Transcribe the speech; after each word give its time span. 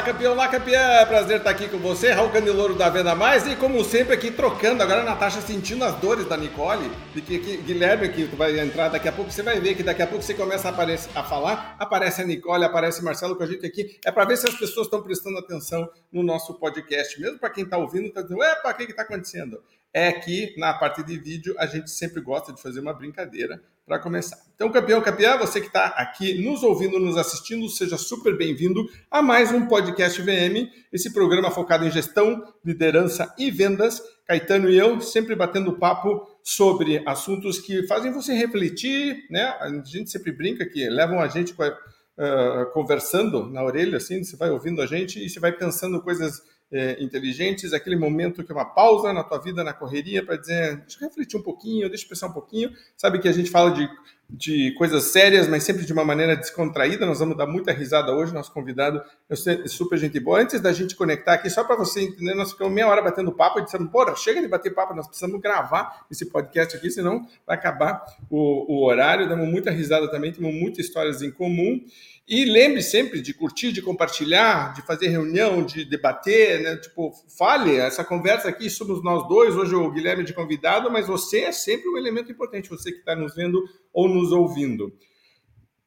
Olá, 0.00 0.12
campeão, 0.12 0.32
olá, 0.32 0.48
campeã! 0.48 1.06
Prazer 1.06 1.36
estar 1.36 1.50
aqui 1.50 1.68
com 1.68 1.76
você, 1.76 2.10
Raul 2.10 2.30
Candeloro 2.30 2.74
da 2.74 2.88
Venda 2.88 3.14
Mais 3.14 3.46
e 3.46 3.54
como 3.54 3.84
sempre 3.84 4.14
aqui 4.14 4.30
trocando, 4.30 4.82
agora 4.82 5.02
a 5.02 5.04
Natasha 5.04 5.42
sentindo 5.42 5.84
as 5.84 5.94
dores 5.96 6.24
da 6.24 6.38
Nicole, 6.38 6.90
de 7.14 7.20
que, 7.20 7.38
que 7.38 7.58
Guilherme 7.58 8.08
que 8.08 8.24
vai 8.34 8.58
entrar 8.58 8.88
daqui 8.88 9.08
a 9.08 9.12
pouco, 9.12 9.30
você 9.30 9.42
vai 9.42 9.60
ver 9.60 9.74
que 9.74 9.82
daqui 9.82 10.00
a 10.00 10.06
pouco 10.06 10.24
você 10.24 10.32
começa 10.32 10.68
a, 10.68 10.70
aparecer, 10.70 11.10
a 11.14 11.22
falar, 11.22 11.76
aparece 11.78 12.22
a 12.22 12.24
Nicole, 12.24 12.64
aparece 12.64 13.04
Marcelo 13.04 13.36
com 13.36 13.42
a 13.42 13.46
gente 13.46 13.66
aqui, 13.66 14.00
é 14.02 14.10
para 14.10 14.24
ver 14.24 14.38
se 14.38 14.48
as 14.48 14.54
pessoas 14.54 14.86
estão 14.86 15.02
prestando 15.02 15.36
atenção 15.36 15.86
no 16.10 16.22
nosso 16.22 16.54
podcast, 16.54 17.20
mesmo 17.20 17.38
para 17.38 17.50
quem 17.50 17.64
está 17.64 17.76
ouvindo, 17.76 18.06
está 18.06 18.22
dizendo, 18.22 18.40
ué, 18.40 18.54
o 18.54 18.74
que 18.74 18.84
está 18.84 19.02
acontecendo? 19.02 19.62
É 19.92 20.12
que 20.12 20.54
na 20.56 20.72
parte 20.72 21.02
de 21.02 21.18
vídeo 21.18 21.54
a 21.58 21.66
gente 21.66 21.90
sempre 21.90 22.20
gosta 22.20 22.52
de 22.52 22.62
fazer 22.62 22.80
uma 22.80 22.94
brincadeira 22.94 23.60
para 23.90 23.98
começar. 23.98 24.38
Então, 24.54 24.70
campeão, 24.70 25.02
campeã, 25.02 25.36
você 25.36 25.60
que 25.60 25.66
está 25.66 25.86
aqui 25.86 26.44
nos 26.44 26.62
ouvindo, 26.62 27.00
nos 27.00 27.16
assistindo, 27.16 27.68
seja 27.68 27.96
super 27.96 28.36
bem-vindo 28.38 28.88
a 29.10 29.20
mais 29.20 29.50
um 29.50 29.66
podcast 29.66 30.22
VM, 30.22 30.70
esse 30.92 31.12
programa 31.12 31.50
focado 31.50 31.84
em 31.84 31.90
gestão, 31.90 32.40
liderança 32.64 33.34
e 33.36 33.50
vendas. 33.50 34.00
Caetano 34.28 34.70
e 34.70 34.78
eu 34.78 35.00
sempre 35.00 35.34
batendo 35.34 35.72
papo 35.72 36.24
sobre 36.40 37.02
assuntos 37.04 37.58
que 37.58 37.84
fazem 37.88 38.12
você 38.12 38.32
refletir, 38.32 39.26
né? 39.28 39.56
A 39.60 39.68
gente 39.84 40.08
sempre 40.08 40.30
brinca 40.30 40.64
que 40.64 40.88
levam 40.88 41.18
a 41.18 41.26
gente 41.26 41.52
uh, 41.52 42.72
conversando 42.72 43.50
na 43.50 43.64
orelha, 43.64 43.96
assim, 43.96 44.22
você 44.22 44.36
vai 44.36 44.50
ouvindo 44.50 44.80
a 44.80 44.86
gente 44.86 45.18
e 45.18 45.28
você 45.28 45.40
vai 45.40 45.50
pensando 45.50 46.00
coisas 46.00 46.42
é, 46.72 47.02
inteligentes, 47.02 47.72
aquele 47.72 47.96
momento 47.96 48.44
que 48.44 48.52
é 48.52 48.54
uma 48.54 48.64
pausa 48.64 49.12
na 49.12 49.24
tua 49.24 49.38
vida, 49.38 49.64
na 49.64 49.72
correria, 49.72 50.24
para 50.24 50.36
dizer, 50.36 50.76
deixa 50.76 50.98
eu 51.00 51.08
refletir 51.08 51.36
um 51.36 51.42
pouquinho, 51.42 51.88
deixa 51.88 52.04
eu 52.04 52.08
pensar 52.08 52.28
um 52.28 52.32
pouquinho. 52.32 52.70
Sabe 52.96 53.18
que 53.18 53.28
a 53.28 53.32
gente 53.32 53.50
fala 53.50 53.72
de, 53.72 53.88
de 54.28 54.72
coisas 54.74 55.04
sérias, 55.04 55.48
mas 55.48 55.64
sempre 55.64 55.84
de 55.84 55.92
uma 55.92 56.04
maneira 56.04 56.36
descontraída. 56.36 57.04
Nós 57.04 57.18
vamos 57.18 57.36
dar 57.36 57.46
muita 57.46 57.72
risada 57.72 58.14
hoje. 58.14 58.32
Nosso 58.32 58.52
convidado 58.52 59.02
é 59.28 59.34
super 59.66 59.98
gente 59.98 60.20
boa. 60.20 60.40
Antes 60.40 60.60
da 60.60 60.72
gente 60.72 60.94
conectar 60.94 61.34
aqui, 61.34 61.50
só 61.50 61.64
para 61.64 61.74
você 61.74 62.02
entender, 62.02 62.34
nós 62.34 62.52
ficamos 62.52 62.72
meia 62.72 62.86
hora 62.86 63.02
batendo 63.02 63.32
papo 63.32 63.58
e 63.58 63.64
dissemos, 63.64 63.90
porra, 63.90 64.14
chega 64.14 64.40
de 64.40 64.46
bater 64.46 64.72
papo, 64.72 64.94
nós 64.94 65.08
precisamos 65.08 65.40
gravar 65.40 66.06
esse 66.08 66.26
podcast 66.26 66.76
aqui, 66.76 66.90
senão 66.90 67.26
vai 67.44 67.56
acabar 67.56 68.04
o, 68.30 68.76
o 68.76 68.86
horário. 68.86 69.28
Damos 69.28 69.48
muita 69.48 69.72
risada 69.72 70.08
também, 70.08 70.32
temos 70.32 70.54
muitas 70.54 70.86
histórias 70.86 71.20
em 71.20 71.32
comum. 71.32 71.80
E 72.30 72.44
lembre 72.44 72.80
sempre 72.80 73.20
de 73.20 73.34
curtir, 73.34 73.72
de 73.72 73.82
compartilhar, 73.82 74.72
de 74.72 74.82
fazer 74.82 75.08
reunião, 75.08 75.64
de 75.64 75.84
debater, 75.84 76.62
né? 76.62 76.76
Tipo, 76.76 77.10
fale, 77.36 77.74
essa 77.74 78.04
conversa 78.04 78.48
aqui 78.48 78.70
somos 78.70 79.02
nós 79.02 79.26
dois, 79.26 79.56
hoje 79.56 79.74
o 79.74 79.90
Guilherme 79.90 80.22
de 80.22 80.32
convidado, 80.32 80.88
mas 80.92 81.08
você 81.08 81.40
é 81.40 81.50
sempre 81.50 81.88
um 81.88 81.98
elemento 81.98 82.30
importante, 82.30 82.70
você 82.70 82.92
que 82.92 82.98
está 82.98 83.16
nos 83.16 83.34
vendo 83.34 83.60
ou 83.92 84.08
nos 84.08 84.30
ouvindo. 84.30 84.96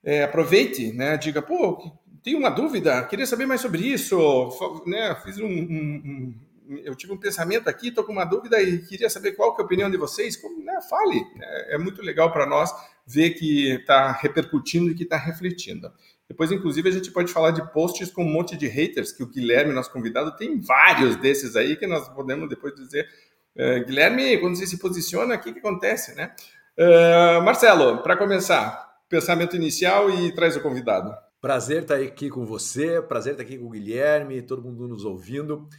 É, 0.03 0.23
aproveite, 0.23 0.91
né? 0.91 1.15
Diga, 1.15 1.41
pô, 1.41 1.81
tenho 2.21 2.39
uma 2.39 2.49
dúvida, 2.49 3.05
queria 3.05 3.25
saber 3.25 3.45
mais 3.45 3.61
sobre 3.61 3.81
isso, 3.81 4.49
né? 4.85 5.15
Fiz 5.23 5.39
um, 5.39 5.47
um, 5.47 6.01
um 6.05 6.79
eu 6.83 6.93
tive 6.93 7.13
um 7.13 7.17
pensamento 7.17 7.69
aqui, 7.69 7.87
estou 7.87 8.03
com 8.03 8.11
uma 8.11 8.25
dúvida 8.25 8.61
e 8.61 8.79
queria 8.85 9.09
saber 9.09 9.31
qual 9.31 9.55
que 9.55 9.61
é 9.61 9.63
a 9.63 9.65
opinião 9.65 9.89
de 9.89 9.95
vocês. 9.95 10.35
Como, 10.35 10.61
né? 10.61 10.77
Fale, 10.89 11.25
é, 11.41 11.75
é 11.75 11.77
muito 11.77 12.01
legal 12.01 12.33
para 12.33 12.45
nós 12.45 12.69
ver 13.05 13.31
que 13.31 13.71
está 13.75 14.11
repercutindo 14.11 14.91
e 14.91 14.95
que 14.95 15.03
está 15.03 15.17
refletindo. 15.17 15.89
Depois, 16.33 16.51
inclusive, 16.51 16.89
a 16.89 16.91
gente 16.91 17.11
pode 17.11 17.31
falar 17.31 17.51
de 17.51 17.61
posts 17.71 18.09
com 18.09 18.23
um 18.23 18.27
monte 18.27 18.57
de 18.57 18.67
haters, 18.67 19.11
que 19.11 19.21
o 19.21 19.27
Guilherme, 19.27 19.71
nosso 19.71 19.91
convidado, 19.91 20.35
tem 20.35 20.59
vários 20.59 21.15
desses 21.15 21.55
aí 21.55 21.75
que 21.75 21.85
nós 21.85 22.09
podemos 22.09 22.49
depois 22.49 22.73
dizer. 22.73 23.07
Uh, 23.55 23.85
Guilherme, 23.85 24.39
quando 24.39 24.55
você 24.55 24.65
se 24.65 24.79
posiciona, 24.79 25.35
o 25.35 25.39
que, 25.39 25.53
que 25.53 25.59
acontece, 25.59 26.15
né? 26.15 26.33
Uh, 26.75 27.43
Marcelo, 27.43 28.01
para 28.01 28.17
começar, 28.17 28.97
pensamento 29.07 29.55
inicial 29.55 30.09
e 30.09 30.31
traz 30.33 30.57
o 30.57 30.61
convidado. 30.61 31.15
Prazer 31.39 31.83
estar 31.83 31.97
aqui 31.97 32.31
com 32.31 32.47
você, 32.47 32.99
prazer 32.99 33.33
estar 33.33 33.43
aqui 33.43 33.59
com 33.59 33.67
o 33.67 33.69
Guilherme, 33.69 34.41
todo 34.41 34.63
mundo 34.63 34.87
nos 34.87 35.05
ouvindo. 35.05 35.69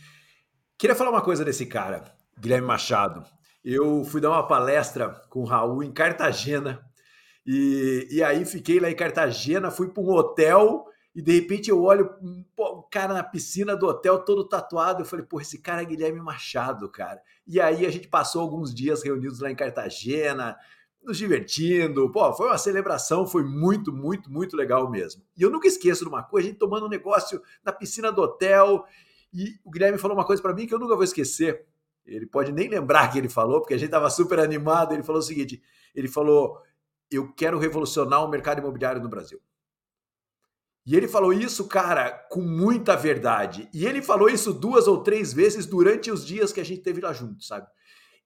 Queria 0.78 0.94
falar 0.94 1.10
uma 1.10 1.20
coisa 1.20 1.44
desse 1.44 1.66
cara, 1.66 2.04
Guilherme 2.38 2.68
Machado. 2.68 3.24
Eu 3.64 4.04
fui 4.04 4.20
dar 4.20 4.30
uma 4.30 4.46
palestra 4.46 5.20
com 5.28 5.40
o 5.40 5.44
Raul 5.44 5.82
em 5.82 5.90
Cartagena, 5.90 6.80
e, 7.46 8.08
e 8.10 8.22
aí 8.22 8.44
fiquei 8.44 8.80
lá 8.80 8.90
em 8.90 8.96
Cartagena, 8.96 9.70
fui 9.70 9.88
para 9.88 10.02
um 10.02 10.10
hotel 10.10 10.86
e 11.14 11.22
de 11.22 11.32
repente 11.32 11.70
eu 11.70 11.80
olho 11.82 12.10
o 12.58 12.82
cara 12.84 13.14
na 13.14 13.22
piscina 13.22 13.76
do 13.76 13.86
hotel 13.86 14.18
todo 14.18 14.48
tatuado. 14.48 15.02
Eu 15.02 15.06
falei, 15.06 15.24
pô, 15.24 15.40
esse 15.40 15.58
cara 15.58 15.82
é 15.82 15.84
Guilherme 15.84 16.20
Machado, 16.20 16.88
cara. 16.88 17.22
E 17.46 17.60
aí 17.60 17.86
a 17.86 17.90
gente 17.90 18.08
passou 18.08 18.42
alguns 18.42 18.74
dias 18.74 19.02
reunidos 19.02 19.40
lá 19.40 19.50
em 19.50 19.54
Cartagena, 19.54 20.56
nos 21.04 21.16
divertindo. 21.16 22.10
Pô, 22.10 22.32
foi 22.32 22.48
uma 22.48 22.58
celebração, 22.58 23.26
foi 23.26 23.44
muito, 23.44 23.92
muito, 23.92 24.28
muito 24.28 24.56
legal 24.56 24.90
mesmo. 24.90 25.22
E 25.36 25.42
eu 25.42 25.50
nunca 25.50 25.68
esqueço 25.68 26.02
de 26.02 26.08
uma 26.08 26.22
coisa, 26.22 26.48
a 26.48 26.50
gente 26.50 26.58
tomando 26.58 26.86
um 26.86 26.90
negócio 26.90 27.40
na 27.62 27.72
piscina 27.72 28.10
do 28.10 28.22
hotel. 28.22 28.84
E 29.32 29.54
o 29.64 29.70
Guilherme 29.70 29.98
falou 29.98 30.16
uma 30.16 30.26
coisa 30.26 30.42
para 30.42 30.54
mim 30.54 30.66
que 30.66 30.74
eu 30.74 30.78
nunca 30.80 30.96
vou 30.96 31.04
esquecer. 31.04 31.64
Ele 32.04 32.26
pode 32.26 32.50
nem 32.50 32.68
lembrar 32.68 33.08
que 33.08 33.18
ele 33.18 33.28
falou, 33.28 33.60
porque 33.60 33.74
a 33.74 33.78
gente 33.78 33.86
estava 33.86 34.10
super 34.10 34.40
animado. 34.40 34.92
Ele 34.92 35.02
falou 35.04 35.20
o 35.20 35.24
seguinte: 35.24 35.62
ele 35.94 36.08
falou, 36.08 36.60
eu 37.14 37.32
quero 37.32 37.58
revolucionar 37.58 38.24
o 38.24 38.28
mercado 38.28 38.58
imobiliário 38.58 39.02
no 39.02 39.08
Brasil. 39.08 39.40
E 40.86 40.94
ele 40.94 41.08
falou 41.08 41.32
isso, 41.32 41.66
cara, 41.66 42.10
com 42.30 42.42
muita 42.42 42.94
verdade. 42.94 43.68
E 43.72 43.86
ele 43.86 44.02
falou 44.02 44.28
isso 44.28 44.52
duas 44.52 44.86
ou 44.86 45.02
três 45.02 45.32
vezes 45.32 45.64
durante 45.64 46.10
os 46.10 46.24
dias 46.24 46.52
que 46.52 46.60
a 46.60 46.64
gente 46.64 46.82
teve 46.82 47.00
lá 47.00 47.12
junto, 47.12 47.42
sabe? 47.42 47.66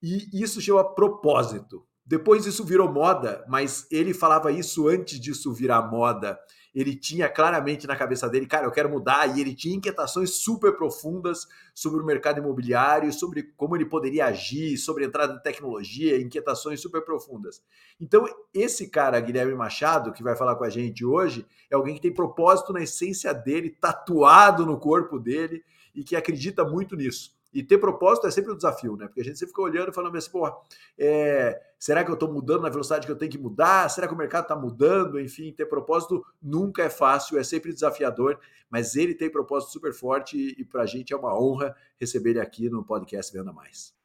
E 0.02 0.42
isso 0.42 0.60
chegou 0.60 0.80
a 0.80 0.94
propósito. 0.94 1.86
Depois 2.04 2.46
isso 2.46 2.64
virou 2.64 2.90
moda, 2.90 3.44
mas 3.48 3.86
ele 3.90 4.14
falava 4.14 4.50
isso 4.50 4.88
antes 4.88 5.20
disso 5.20 5.52
virar 5.52 5.82
moda 5.82 6.38
ele 6.80 6.94
tinha 6.94 7.28
claramente 7.28 7.86
na 7.86 7.96
cabeça 7.96 8.28
dele, 8.28 8.46
cara, 8.46 8.66
eu 8.66 8.70
quero 8.70 8.88
mudar, 8.88 9.26
e 9.36 9.40
ele 9.40 9.54
tinha 9.54 9.74
inquietações 9.74 10.30
super 10.30 10.76
profundas 10.76 11.46
sobre 11.74 12.00
o 12.00 12.04
mercado 12.04 12.38
imobiliário, 12.38 13.12
sobre 13.12 13.42
como 13.56 13.76
ele 13.76 13.86
poderia 13.86 14.26
agir, 14.26 14.76
sobre 14.76 15.04
entrada 15.04 15.34
de 15.34 15.42
tecnologia, 15.42 16.20
inquietações 16.20 16.80
super 16.80 17.02
profundas. 17.02 17.62
Então, 18.00 18.26
esse 18.52 18.88
cara, 18.88 19.18
Guilherme 19.20 19.54
Machado, 19.54 20.12
que 20.12 20.22
vai 20.22 20.36
falar 20.36 20.56
com 20.56 20.64
a 20.64 20.70
gente 20.70 21.04
hoje, 21.04 21.46
é 21.70 21.74
alguém 21.74 21.94
que 21.94 22.02
tem 22.02 22.12
propósito 22.12 22.72
na 22.72 22.82
essência 22.82 23.32
dele, 23.32 23.70
tatuado 23.70 24.66
no 24.66 24.78
corpo 24.78 25.18
dele, 25.18 25.64
e 25.94 26.04
que 26.04 26.14
acredita 26.14 26.64
muito 26.64 26.94
nisso. 26.94 27.37
E 27.52 27.62
ter 27.62 27.78
propósito 27.78 28.26
é 28.26 28.30
sempre 28.30 28.52
um 28.52 28.56
desafio, 28.56 28.96
né? 28.96 29.06
Porque 29.06 29.20
a 29.20 29.24
gente 29.24 29.38
sempre 29.38 29.50
fica 29.52 29.62
olhando 29.62 29.90
e 29.90 29.94
falando 29.94 30.16
assim, 30.16 30.30
pô, 30.30 30.50
é, 30.98 31.60
será 31.78 32.04
que 32.04 32.10
eu 32.10 32.14
estou 32.14 32.30
mudando 32.30 32.62
na 32.62 32.68
velocidade 32.68 33.06
que 33.06 33.12
eu 33.12 33.16
tenho 33.16 33.30
que 33.30 33.38
mudar? 33.38 33.88
Será 33.88 34.06
que 34.06 34.14
o 34.14 34.16
mercado 34.16 34.42
está 34.42 34.56
mudando? 34.56 35.18
Enfim, 35.18 35.52
ter 35.52 35.66
propósito 35.66 36.24
nunca 36.42 36.82
é 36.82 36.90
fácil, 36.90 37.38
é 37.38 37.42
sempre 37.42 37.72
desafiador, 37.72 38.38
mas 38.68 38.96
ele 38.96 39.14
tem 39.14 39.30
propósito 39.30 39.72
super 39.72 39.92
forte 39.94 40.36
e, 40.36 40.60
e 40.60 40.64
para 40.64 40.82
a 40.82 40.86
gente 40.86 41.12
é 41.12 41.16
uma 41.16 41.38
honra 41.38 41.74
receber 41.98 42.30
ele 42.30 42.40
aqui 42.40 42.68
no 42.68 42.84
podcast 42.84 43.32
Venda 43.32 43.52
Mais. 43.52 43.97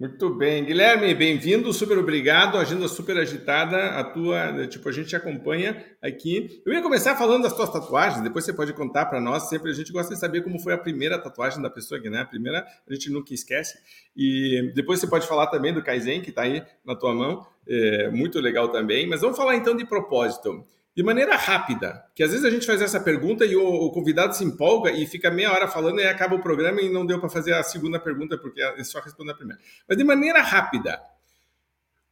Muito 0.00 0.32
bem, 0.32 0.64
Guilherme, 0.64 1.12
bem-vindo, 1.12 1.72
super 1.72 1.98
obrigado. 1.98 2.56
Agenda 2.56 2.86
super 2.86 3.16
agitada, 3.16 3.98
a 3.98 4.04
tua, 4.04 4.68
tipo, 4.68 4.88
a 4.88 4.92
gente 4.92 5.08
te 5.08 5.16
acompanha 5.16 5.84
aqui. 6.00 6.62
Eu 6.64 6.72
ia 6.72 6.80
começar 6.80 7.16
falando 7.16 7.42
das 7.42 7.52
tuas 7.52 7.68
tatuagens, 7.68 8.22
depois 8.22 8.44
você 8.44 8.52
pode 8.52 8.72
contar 8.74 9.06
para 9.06 9.20
nós. 9.20 9.48
Sempre 9.48 9.72
a 9.72 9.74
gente 9.74 9.90
gosta 9.90 10.14
de 10.14 10.20
saber 10.20 10.42
como 10.42 10.60
foi 10.60 10.72
a 10.72 10.78
primeira 10.78 11.18
tatuagem 11.18 11.60
da 11.60 11.68
pessoa, 11.68 12.00
né? 12.00 12.20
A 12.20 12.24
primeira 12.24 12.64
a 12.88 12.94
gente 12.94 13.10
nunca 13.10 13.34
esquece. 13.34 13.76
E 14.16 14.70
depois 14.72 15.00
você 15.00 15.08
pode 15.08 15.26
falar 15.26 15.48
também 15.48 15.74
do 15.74 15.82
Kaizen, 15.82 16.20
que 16.20 16.30
está 16.30 16.42
aí 16.42 16.62
na 16.84 16.94
tua 16.94 17.12
mão, 17.12 17.44
é 17.66 18.08
muito 18.08 18.38
legal 18.38 18.68
também. 18.68 19.04
Mas 19.04 19.20
vamos 19.20 19.36
falar 19.36 19.56
então 19.56 19.76
de 19.76 19.84
propósito 19.84 20.64
de 20.98 21.04
maneira 21.04 21.36
rápida, 21.36 22.04
que 22.12 22.24
às 22.24 22.32
vezes 22.32 22.44
a 22.44 22.50
gente 22.50 22.66
faz 22.66 22.82
essa 22.82 22.98
pergunta 22.98 23.46
e 23.46 23.54
o, 23.54 23.64
o, 23.64 23.92
convidado 23.92 24.34
se 24.34 24.42
empolga 24.42 24.90
e 24.90 25.06
fica 25.06 25.30
meia 25.30 25.52
hora 25.52 25.68
falando 25.68 26.00
e 26.00 26.04
acaba 26.04 26.34
o 26.34 26.40
programa 26.40 26.82
e 26.82 26.90
não 26.90 27.06
deu 27.06 27.20
para 27.20 27.28
fazer 27.28 27.54
a 27.54 27.62
segunda 27.62 28.00
pergunta 28.00 28.36
porque 28.36 28.60
é 28.60 28.82
só 28.82 28.98
responder 28.98 29.30
a 29.30 29.36
primeira. 29.36 29.62
Mas 29.88 29.96
de 29.96 30.02
maneira 30.02 30.42
rápida, 30.42 31.00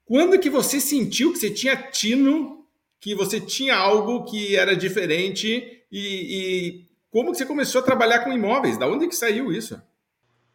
quando 0.04 0.38
que 0.38 0.48
você 0.48 0.78
sentiu 0.78 1.32
que 1.32 1.38
você 1.40 1.50
tinha 1.50 1.74
tino, 1.74 2.64
que 3.00 3.12
você 3.12 3.40
tinha 3.40 3.74
algo 3.74 4.22
que 4.22 4.54
era 4.54 4.76
diferente 4.76 5.82
e, 5.90 5.98
e 5.98 6.84
como 7.10 7.32
que 7.32 7.38
você 7.38 7.44
começou 7.44 7.80
a 7.80 7.84
trabalhar 7.84 8.20
com 8.20 8.32
imóveis? 8.32 8.78
Da 8.78 8.86
onde 8.86 9.08
que 9.08 9.16
saiu 9.16 9.52
isso? 9.52 9.82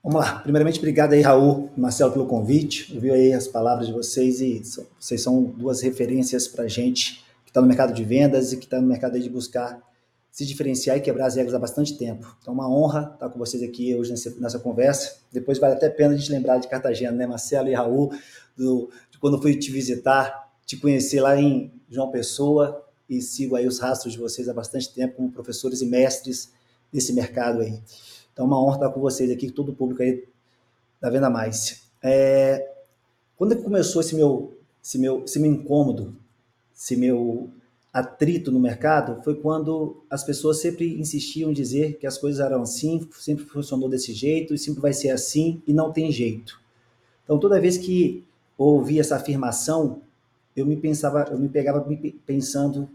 Vamos 0.02 0.22
lá. 0.22 0.40
Primeiramente, 0.40 0.80
obrigado 0.80 1.12
aí, 1.12 1.20
Raul 1.20 1.70
e 1.76 1.82
Marcelo, 1.82 2.14
pelo 2.14 2.28
convite. 2.28 2.94
Ouviu 2.96 3.14
aí 3.14 3.34
as 3.34 3.50
palavras 3.50 3.88
de 3.88 3.94
vocês 3.94 4.40
e 4.40 4.62
vocês 4.98 5.22
são 5.22 5.44
duas 5.44 5.82
referências 5.82 6.48
para 6.48 6.64
a 6.64 6.70
gente 6.70 7.30
está 7.52 7.62
no 7.62 7.68
mercado 7.68 7.94
de 7.94 8.04
vendas 8.04 8.54
e 8.54 8.58
que 8.58 8.64
está 8.64 8.80
no 8.80 8.88
mercado 8.88 9.20
de 9.20 9.30
buscar 9.30 9.80
se 10.32 10.46
diferenciar 10.46 10.98
e 10.98 11.02
quebrar 11.02 11.26
as 11.26 11.36
regras 11.36 11.54
há 11.54 11.60
bastante 11.60 11.98
tempo. 11.98 12.38
Então, 12.42 12.54
uma 12.54 12.70
honra 12.70 13.12
estar 13.14 13.30
com 13.30 13.38
vocês 13.38 13.62
aqui 13.62 13.94
hoje 13.94 14.12
nessa, 14.12 14.34
nessa 14.40 14.60
conversa. 14.60 15.18
Depois 15.30 15.60
vale 15.60 15.74
até 15.74 15.88
a 15.88 15.92
pena 15.92 16.14
a 16.14 16.18
gente 16.18 16.32
lembrar 16.32 16.58
de 16.58 16.70
Cartagena, 16.70 17.12
né, 17.12 17.28
Marcelo 17.28 17.68
e 17.68 17.74
Raul, 17.74 18.14
do, 18.56 18.90
de 19.12 19.20
quando 19.20 19.42
fui 19.42 19.58
te 19.58 19.70
visitar, 19.70 20.50
te 20.66 20.78
conhecer 20.78 21.20
lá 21.20 21.38
em 21.38 21.74
João 21.90 22.10
Pessoa 22.10 22.82
e 23.10 23.22
sigo 23.22 23.58
aí 23.58 23.68
os 23.68 23.80
rastros 23.80 24.14
de 24.14 24.20
vocês 24.20 24.48
há 24.48 24.54
bastante 24.54 24.94
tempo 24.94 25.18
como 25.18 25.30
professores 25.30 25.82
e 25.82 25.86
mestres 25.86 26.54
desse 26.94 27.12
mercado 27.12 27.60
aí. 27.60 27.82
Então, 28.32 28.46
uma 28.46 28.64
honra 28.64 28.76
estar 28.76 28.90
com 28.90 29.02
vocês 29.02 29.30
aqui, 29.30 29.52
todo 29.52 29.74
o 29.74 29.76
público 29.76 30.02
aí 30.02 30.24
da 31.02 31.10
Venda 31.10 31.30
Mais. 31.30 31.82
É, 32.02 32.72
quando 33.36 33.62
começou 33.62 34.02
esse 34.02 34.16
meu, 34.16 34.58
esse 34.82 34.98
meu, 34.98 35.26
esse 35.26 35.38
meu 35.40 35.52
incômodo 35.52 36.16
esse 36.82 36.96
meu 36.96 37.52
atrito 37.94 38.52
no 38.52 38.60
mercado 38.60 39.22
foi 39.22 39.36
quando 39.36 40.04
as 40.10 40.24
pessoas 40.24 40.60
sempre 40.60 41.00
insistiam 41.00 41.52
em 41.52 41.54
dizer 41.54 42.00
que 42.00 42.08
as 42.08 42.18
coisas 42.18 42.44
eram 42.44 42.64
assim, 42.64 43.08
sempre 43.12 43.46
funcionou 43.46 43.88
desse 43.88 44.14
jeito 44.14 44.56
e 44.56 44.58
sempre 44.58 44.82
vai 44.82 44.92
ser 44.92 45.12
assim 45.12 45.62
e 45.68 45.74
não 45.74 45.94
tem 45.94 46.12
jeito. 46.12 46.60
Então 47.24 47.38
toda 47.38 47.62
vez 47.62 47.78
que 47.78 48.24
ouvi 48.58 49.00
essa 49.00 49.16
afirmação, 49.16 50.02
eu 50.56 50.66
me 50.66 50.76
pensava, 50.76 51.28
eu 51.30 51.38
me 51.38 51.48
pegava 51.48 51.88
pensando 52.26 52.90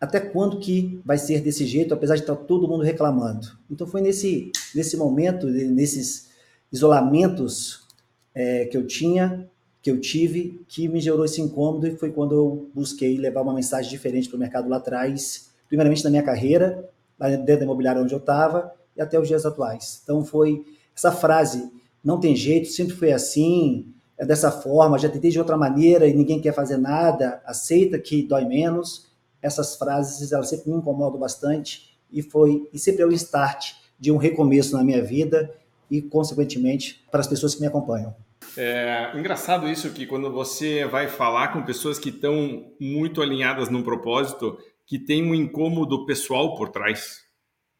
até 0.00 0.18
quando 0.18 0.58
que 0.58 1.02
vai 1.04 1.18
ser 1.18 1.42
desse 1.42 1.66
jeito, 1.66 1.92
apesar 1.92 2.14
de 2.14 2.22
estar 2.22 2.34
todo 2.34 2.66
mundo 2.66 2.82
reclamando. 2.82 3.58
Então 3.70 3.86
foi 3.86 4.00
nesse 4.00 4.50
nesse 4.74 4.96
momento, 4.96 5.46
nesses 5.48 6.30
isolamentos 6.72 7.86
é, 8.34 8.64
que 8.64 8.76
eu 8.76 8.86
tinha, 8.86 9.46
que 9.88 9.90
eu 9.90 10.00
tive, 10.00 10.62
que 10.68 10.86
me 10.86 11.00
gerou 11.00 11.24
esse 11.24 11.40
incômodo 11.40 11.86
e 11.86 11.96
foi 11.96 12.12
quando 12.12 12.34
eu 12.34 12.70
busquei 12.74 13.16
levar 13.16 13.40
uma 13.40 13.54
mensagem 13.54 13.90
diferente 13.90 14.28
para 14.28 14.36
o 14.36 14.38
mercado 14.38 14.68
lá 14.68 14.76
atrás, 14.76 15.50
primeiramente 15.66 16.04
na 16.04 16.10
minha 16.10 16.22
carreira, 16.22 16.86
dentro 17.18 17.60
da 17.60 17.64
imobiliária 17.64 18.02
onde 18.02 18.12
eu 18.12 18.18
estava 18.18 18.70
e 18.94 19.00
até 19.00 19.18
os 19.18 19.26
dias 19.26 19.46
atuais. 19.46 20.00
Então 20.02 20.22
foi 20.22 20.62
essa 20.94 21.10
frase, 21.10 21.72
não 22.04 22.20
tem 22.20 22.36
jeito, 22.36 22.68
sempre 22.68 22.94
foi 22.94 23.12
assim, 23.12 23.86
é 24.18 24.26
dessa 24.26 24.50
forma, 24.50 24.98
já 24.98 25.08
tentei 25.08 25.30
de 25.30 25.38
outra 25.38 25.56
maneira 25.56 26.06
e 26.06 26.12
ninguém 26.12 26.38
quer 26.38 26.52
fazer 26.52 26.76
nada, 26.76 27.40
aceita 27.46 27.98
que 27.98 28.22
dói 28.22 28.44
menos. 28.44 29.06
Essas 29.40 29.74
frases, 29.74 30.32
elas 30.32 30.50
sempre 30.50 30.70
me 30.70 30.76
incomodam 30.76 31.18
bastante 31.18 31.98
e 32.12 32.20
foi 32.20 32.68
e 32.74 32.78
sempre 32.78 33.02
é 33.02 33.06
o 33.06 33.12
start 33.12 33.72
de 33.98 34.12
um 34.12 34.18
recomeço 34.18 34.76
na 34.76 34.84
minha 34.84 35.02
vida 35.02 35.50
e, 35.90 36.02
consequentemente, 36.02 37.02
para 37.10 37.20
as 37.20 37.26
pessoas 37.26 37.54
que 37.54 37.60
me 37.62 37.66
acompanham. 37.66 38.14
É 38.60 39.12
engraçado 39.16 39.68
isso 39.68 39.92
que 39.92 40.04
quando 40.04 40.32
você 40.32 40.84
vai 40.84 41.06
falar 41.06 41.52
com 41.52 41.62
pessoas 41.62 41.96
que 41.96 42.08
estão 42.08 42.72
muito 42.80 43.22
alinhadas 43.22 43.68
num 43.68 43.84
propósito, 43.84 44.58
que 44.84 44.98
tem 44.98 45.22
um 45.22 45.32
incômodo 45.32 46.04
pessoal 46.04 46.56
por 46.56 46.70
trás, 46.70 47.22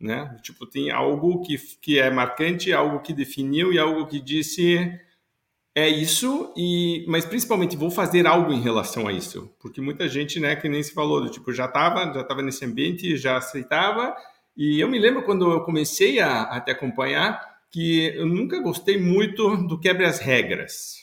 né? 0.00 0.36
Tipo, 0.40 0.66
tem 0.66 0.92
algo 0.92 1.42
que, 1.42 1.58
que 1.82 1.98
é 1.98 2.08
marcante, 2.10 2.72
algo 2.72 3.00
que 3.00 3.12
definiu 3.12 3.72
e 3.72 3.78
algo 3.78 4.06
que 4.06 4.20
disse 4.20 4.96
é 5.74 5.88
isso 5.88 6.52
e 6.56 7.04
mas 7.08 7.24
principalmente 7.24 7.76
vou 7.76 7.90
fazer 7.90 8.26
algo 8.26 8.52
em 8.52 8.60
relação 8.60 9.08
a 9.08 9.12
isso, 9.12 9.52
porque 9.60 9.80
muita 9.80 10.08
gente, 10.08 10.38
né, 10.38 10.54
que 10.54 10.68
nem 10.68 10.82
se 10.82 10.92
falou, 10.94 11.20
do 11.20 11.30
tipo, 11.30 11.52
já 11.52 11.64
estava, 11.66 12.12
já 12.12 12.20
estava 12.20 12.40
nesse 12.42 12.64
ambiente, 12.64 13.16
já 13.16 13.36
aceitava. 13.36 14.14
E 14.56 14.78
eu 14.80 14.88
me 14.88 14.98
lembro 14.98 15.22
quando 15.24 15.50
eu 15.50 15.60
comecei 15.62 16.20
a, 16.20 16.42
a 16.42 16.60
te 16.60 16.70
acompanhar, 16.70 17.47
que 17.70 18.06
eu 18.16 18.26
nunca 18.26 18.60
gostei 18.60 18.98
muito 18.98 19.56
do 19.66 19.78
quebra 19.78 20.08
as 20.08 20.18
regras, 20.18 20.94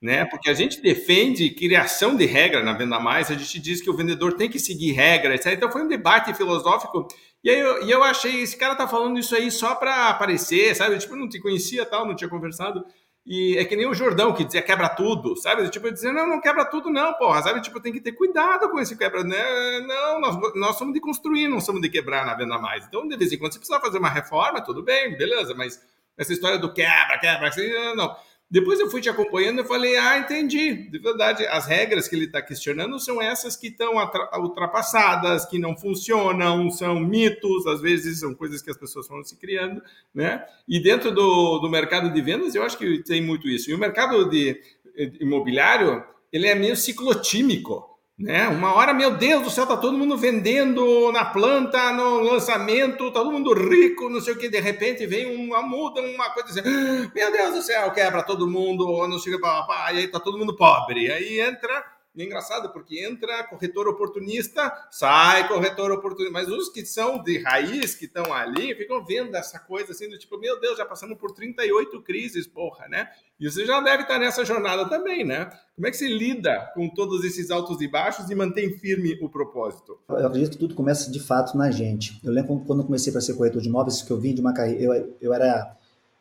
né? 0.00 0.24
Porque 0.24 0.50
a 0.50 0.54
gente 0.54 0.80
defende 0.82 1.50
criação 1.50 2.16
de 2.16 2.26
regra 2.26 2.62
na 2.62 2.72
venda 2.72 3.00
mais, 3.00 3.30
a 3.30 3.34
gente 3.34 3.58
diz 3.58 3.80
que 3.80 3.90
o 3.90 3.96
vendedor 3.96 4.34
tem 4.34 4.50
que 4.50 4.58
seguir 4.58 4.92
regras, 4.92 5.44
então 5.46 5.70
foi 5.70 5.82
um 5.82 5.88
debate 5.88 6.34
filosófico 6.34 7.08
e 7.44 7.50
aí 7.50 7.58
eu, 7.58 7.84
e 7.84 7.90
eu 7.90 8.02
achei 8.04 8.40
esse 8.40 8.56
cara 8.56 8.76
tá 8.76 8.86
falando 8.86 9.18
isso 9.18 9.34
aí 9.34 9.50
só 9.50 9.74
para 9.74 10.08
aparecer, 10.08 10.74
sabe? 10.76 10.96
Tipo, 10.98 11.14
eu 11.14 11.18
não 11.18 11.28
te 11.28 11.40
conhecia 11.40 11.84
tal, 11.84 12.06
não 12.06 12.14
tinha 12.14 12.30
conversado. 12.30 12.84
E 13.26 13.56
é 13.56 13.64
que 13.64 13.76
nem 13.76 13.86
o 13.86 13.94
Jordão 13.94 14.32
que 14.32 14.44
dizia 14.44 14.62
quebra 14.62 14.88
tudo, 14.88 15.36
sabe? 15.36 15.68
Tipo, 15.68 15.90
dizia, 15.92 16.12
não, 16.12 16.28
não 16.28 16.40
quebra 16.40 16.64
tudo, 16.64 16.90
não, 16.90 17.12
porra, 17.14 17.42
sabe? 17.42 17.60
Tipo, 17.60 17.80
tem 17.80 17.92
que 17.92 18.00
ter 18.00 18.12
cuidado 18.12 18.68
com 18.70 18.78
esse 18.78 18.96
quebra. 18.96 19.24
Né? 19.24 19.80
Não, 19.80 20.20
nós, 20.20 20.54
nós 20.54 20.76
somos 20.76 20.94
de 20.94 21.00
construir, 21.00 21.48
não 21.48 21.60
somos 21.60 21.80
de 21.80 21.88
quebrar 21.88 22.24
na 22.24 22.34
venda 22.34 22.58
mais. 22.58 22.84
Então, 22.86 23.06
de 23.06 23.16
vez 23.16 23.32
em 23.32 23.38
quando, 23.38 23.52
se 23.52 23.58
precisar 23.58 23.80
fazer 23.80 23.98
uma 23.98 24.08
reforma, 24.08 24.60
tudo 24.60 24.82
bem, 24.82 25.16
beleza, 25.16 25.54
mas 25.54 25.80
essa 26.22 26.32
história 26.32 26.58
do 26.58 26.72
quebra, 26.72 27.18
quebra, 27.18 27.48
assim, 27.48 27.68
não, 27.68 27.96
não. 27.96 28.16
Depois 28.52 28.78
eu 28.78 28.90
fui 28.90 29.00
te 29.00 29.08
acompanhando 29.08 29.62
e 29.62 29.64
falei, 29.64 29.96
ah, 29.96 30.18
entendi. 30.18 30.90
De 30.90 30.98
verdade, 30.98 31.46
as 31.46 31.64
regras 31.64 32.06
que 32.06 32.14
ele 32.14 32.26
está 32.26 32.42
questionando 32.42 33.00
são 33.00 33.20
essas 33.20 33.56
que 33.56 33.68
estão 33.68 33.94
ultrapassadas, 34.38 35.46
que 35.46 35.58
não 35.58 35.74
funcionam, 35.74 36.70
são 36.70 37.00
mitos, 37.00 37.66
às 37.66 37.80
vezes 37.80 38.20
são 38.20 38.34
coisas 38.34 38.60
que 38.60 38.70
as 38.70 38.76
pessoas 38.76 39.06
foram 39.06 39.24
se 39.24 39.38
criando, 39.38 39.82
né? 40.14 40.44
E 40.68 40.78
dentro 40.78 41.10
do, 41.10 41.60
do 41.60 41.70
mercado 41.70 42.12
de 42.12 42.20
vendas, 42.20 42.54
eu 42.54 42.62
acho 42.62 42.76
que 42.76 43.02
tem 43.02 43.22
muito 43.22 43.48
isso. 43.48 43.70
E 43.70 43.74
o 43.74 43.78
mercado 43.78 44.28
de, 44.28 44.60
de 44.94 45.16
imobiliário, 45.22 46.04
ele 46.30 46.46
é 46.46 46.54
meio 46.54 46.76
ciclotímico. 46.76 47.91
Né? 48.18 48.46
Uma 48.48 48.74
hora, 48.74 48.94
meu 48.94 49.16
Deus 49.16 49.42
do 49.42 49.50
céu, 49.50 49.66
tá 49.66 49.76
todo 49.76 49.96
mundo 49.96 50.16
vendendo 50.16 51.10
na 51.12 51.24
planta, 51.24 51.92
no 51.92 52.20
lançamento, 52.20 53.10
tá 53.10 53.20
todo 53.20 53.32
mundo 53.32 53.52
rico, 53.52 54.08
não 54.08 54.20
sei 54.20 54.34
o 54.34 54.38
que, 54.38 54.48
de 54.48 54.60
repente 54.60 55.06
vem 55.06 55.34
uma 55.34 55.62
muda, 55.62 56.00
uma 56.00 56.30
coisa 56.30 56.60
assim, 56.60 57.10
meu 57.14 57.32
Deus 57.32 57.54
do 57.54 57.62
céu, 57.62 57.90
quebra 57.90 58.22
todo 58.22 58.46
mundo, 58.46 58.86
não 59.08 59.18
chega 59.18 59.40
para 59.40 59.92
e 59.92 59.98
aí 59.98 60.08
tá 60.08 60.20
todo 60.20 60.38
mundo 60.38 60.56
pobre. 60.56 61.10
Aí 61.10 61.40
entra 61.40 61.84
e 62.14 62.20
é 62.20 62.26
engraçado, 62.26 62.70
porque 62.74 63.02
entra 63.02 63.42
corretor 63.44 63.88
oportunista, 63.88 64.70
sai 64.90 65.48
corretor 65.48 65.90
oportunista, 65.90 66.30
mas 66.30 66.46
os 66.46 66.68
que 66.68 66.84
são 66.84 67.22
de 67.22 67.38
raiz, 67.38 67.94
que 67.94 68.04
estão 68.04 68.34
ali, 68.34 68.74
ficam 68.74 69.02
vendo 69.02 69.34
essa 69.34 69.58
coisa 69.58 69.92
assim, 69.92 70.10
do 70.10 70.18
tipo, 70.18 70.38
meu 70.38 70.60
Deus, 70.60 70.76
já 70.76 70.84
passamos 70.84 71.16
por 71.16 71.32
38 71.32 72.02
crises, 72.02 72.46
porra, 72.46 72.86
né? 72.86 73.08
E 73.40 73.50
você 73.50 73.64
já 73.64 73.80
deve 73.80 74.02
estar 74.02 74.18
nessa 74.18 74.44
jornada 74.44 74.86
também, 74.90 75.24
né? 75.24 75.46
Como 75.74 75.86
é 75.86 75.90
que 75.90 75.96
você 75.96 76.06
lida 76.06 76.70
com 76.74 76.86
todos 76.90 77.24
esses 77.24 77.50
altos 77.50 77.80
e 77.80 77.88
baixos 77.88 78.28
e 78.28 78.34
mantém 78.34 78.78
firme 78.78 79.18
o 79.22 79.30
propósito? 79.30 79.98
Eu 80.10 80.26
acredito 80.26 80.52
que 80.52 80.58
tudo 80.58 80.74
começa 80.74 81.10
de 81.10 81.18
fato 81.18 81.56
na 81.56 81.70
gente. 81.70 82.20
Eu 82.22 82.30
lembro 82.30 82.62
quando 82.66 82.80
eu 82.80 82.86
comecei 82.86 83.10
para 83.10 83.22
ser 83.22 83.34
corretor 83.34 83.62
de 83.62 83.68
imóveis, 83.70 84.02
que 84.02 84.10
eu 84.10 84.20
vim 84.20 84.34
de 84.34 84.42
uma 84.42 84.52
carreira, 84.52 84.82
eu, 84.82 85.16
eu 85.18 85.32
era 85.32 85.74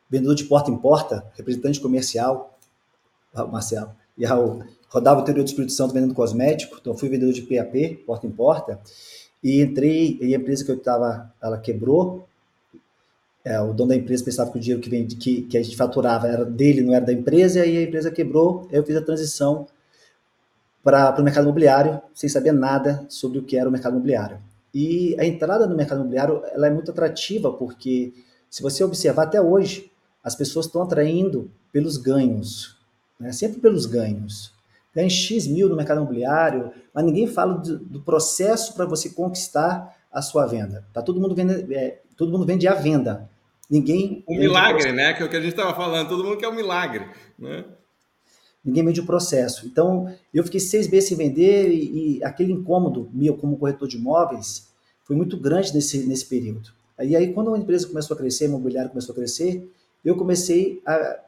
vendedor 0.09 0.35
de 0.35 0.45
porta 0.45 0.71
em 0.71 0.77
porta, 0.77 1.29
representante 1.35 1.81
comercial, 1.81 2.57
Marcelo, 3.33 3.93
e 4.17 4.25
Raul 4.25 4.63
rodava 4.91 5.21
o 5.21 5.23
interior 5.23 5.43
do 5.43 5.47
Espírito 5.47 5.71
Santo 5.71 5.93
vendendo 5.93 6.13
cosmético, 6.13 6.77
então 6.79 6.95
fui 6.95 7.07
vendedor 7.07 7.33
de 7.33 7.41
PAP, 7.43 8.03
porta 8.05 8.27
em 8.27 8.31
porta, 8.31 8.79
e 9.41 9.61
entrei, 9.61 10.19
e 10.21 10.35
a 10.35 10.37
empresa 10.37 10.65
que 10.65 10.71
eu 10.71 10.75
estava, 10.75 11.33
ela 11.41 11.57
quebrou, 11.57 12.27
é, 13.43 13.59
o 13.59 13.73
dono 13.73 13.89
da 13.89 13.95
empresa 13.95 14.23
pensava 14.23 14.51
que 14.51 14.57
o 14.57 14.61
dinheiro 14.61 14.81
que, 14.81 15.15
que, 15.15 15.41
que 15.43 15.57
a 15.57 15.63
gente 15.63 15.77
faturava 15.77 16.27
era 16.27 16.45
dele, 16.45 16.81
não 16.81 16.93
era 16.93 17.05
da 17.05 17.13
empresa, 17.13 17.65
e 17.65 17.77
a 17.77 17.81
empresa 17.83 18.11
quebrou, 18.11 18.67
eu 18.69 18.83
fiz 18.83 18.95
a 18.97 19.01
transição 19.01 19.65
para 20.83 21.19
o 21.19 21.23
mercado 21.23 21.45
imobiliário, 21.45 22.01
sem 22.13 22.29
saber 22.29 22.51
nada 22.51 23.05
sobre 23.07 23.39
o 23.39 23.43
que 23.43 23.55
era 23.55 23.69
o 23.69 23.71
mercado 23.71 23.93
imobiliário. 23.93 24.39
E 24.73 25.15
a 25.19 25.25
entrada 25.25 25.65
no 25.65 25.75
mercado 25.75 25.99
imobiliário 25.99 26.43
ela 26.51 26.67
é 26.67 26.69
muito 26.69 26.91
atrativa, 26.91 27.51
porque 27.53 28.13
se 28.49 28.61
você 28.61 28.83
observar 28.83 29.23
até 29.23 29.41
hoje, 29.41 29.89
as 30.23 30.35
pessoas 30.35 30.65
estão 30.65 30.81
atraindo 30.81 31.49
pelos 31.71 31.97
ganhos, 31.97 32.77
né? 33.19 33.31
sempre 33.31 33.59
pelos 33.59 33.85
ganhos 33.85 34.53
ganha 34.93 35.09
X 35.09 35.47
mil 35.47 35.69
no 35.69 35.75
mercado 35.75 35.99
imobiliário, 35.99 36.71
mas 36.93 37.05
ninguém 37.05 37.27
fala 37.27 37.55
do, 37.55 37.79
do 37.79 38.01
processo 38.01 38.73
para 38.73 38.85
você 38.85 39.09
conquistar 39.09 39.95
a 40.11 40.21
sua 40.21 40.45
venda. 40.45 40.85
Tá 40.93 41.01
todo 41.01 41.19
mundo 41.19 41.33
vende, 41.33 41.73
é, 41.73 42.01
todo 42.17 42.31
mundo 42.31 42.45
vende 42.45 42.67
a 42.67 42.73
venda. 42.73 43.29
Ninguém. 43.69 44.23
O 44.27 44.35
milagre, 44.35 44.91
né? 44.91 45.13
Que 45.13 45.23
é 45.23 45.25
o 45.25 45.29
que 45.29 45.37
a 45.37 45.41
gente 45.41 45.51
estava 45.51 45.73
falando. 45.73 46.09
Todo 46.09 46.23
mundo 46.23 46.37
quer 46.37 46.47
o 46.47 46.51
um 46.51 46.55
milagre, 46.55 47.07
né? 47.39 47.63
Ninguém 48.63 48.85
vende 48.85 48.99
o 48.99 49.05
processo. 49.05 49.65
Então, 49.65 50.13
eu 50.33 50.43
fiquei 50.43 50.59
seis 50.59 50.87
meses 50.87 51.07
sem 51.07 51.17
vender 51.17 51.69
e, 51.71 52.17
e 52.17 52.23
aquele 52.23 52.51
incômodo 52.51 53.09
meu 53.13 53.35
como 53.35 53.57
corretor 53.57 53.87
de 53.87 53.97
imóveis 53.97 54.69
foi 55.03 55.15
muito 55.15 55.37
grande 55.37 55.73
nesse, 55.73 56.05
nesse 56.05 56.25
período. 56.25 56.69
E 56.99 57.15
aí, 57.15 57.33
quando 57.33 57.53
a 57.53 57.57
empresa 57.57 57.87
começou 57.87 58.13
a 58.13 58.17
crescer, 58.17 58.45
a 58.45 58.47
imobiliária 58.49 58.89
começou 58.89 59.13
a 59.13 59.15
crescer, 59.15 59.67
eu 60.05 60.15
comecei 60.15 60.81
a 60.85 61.19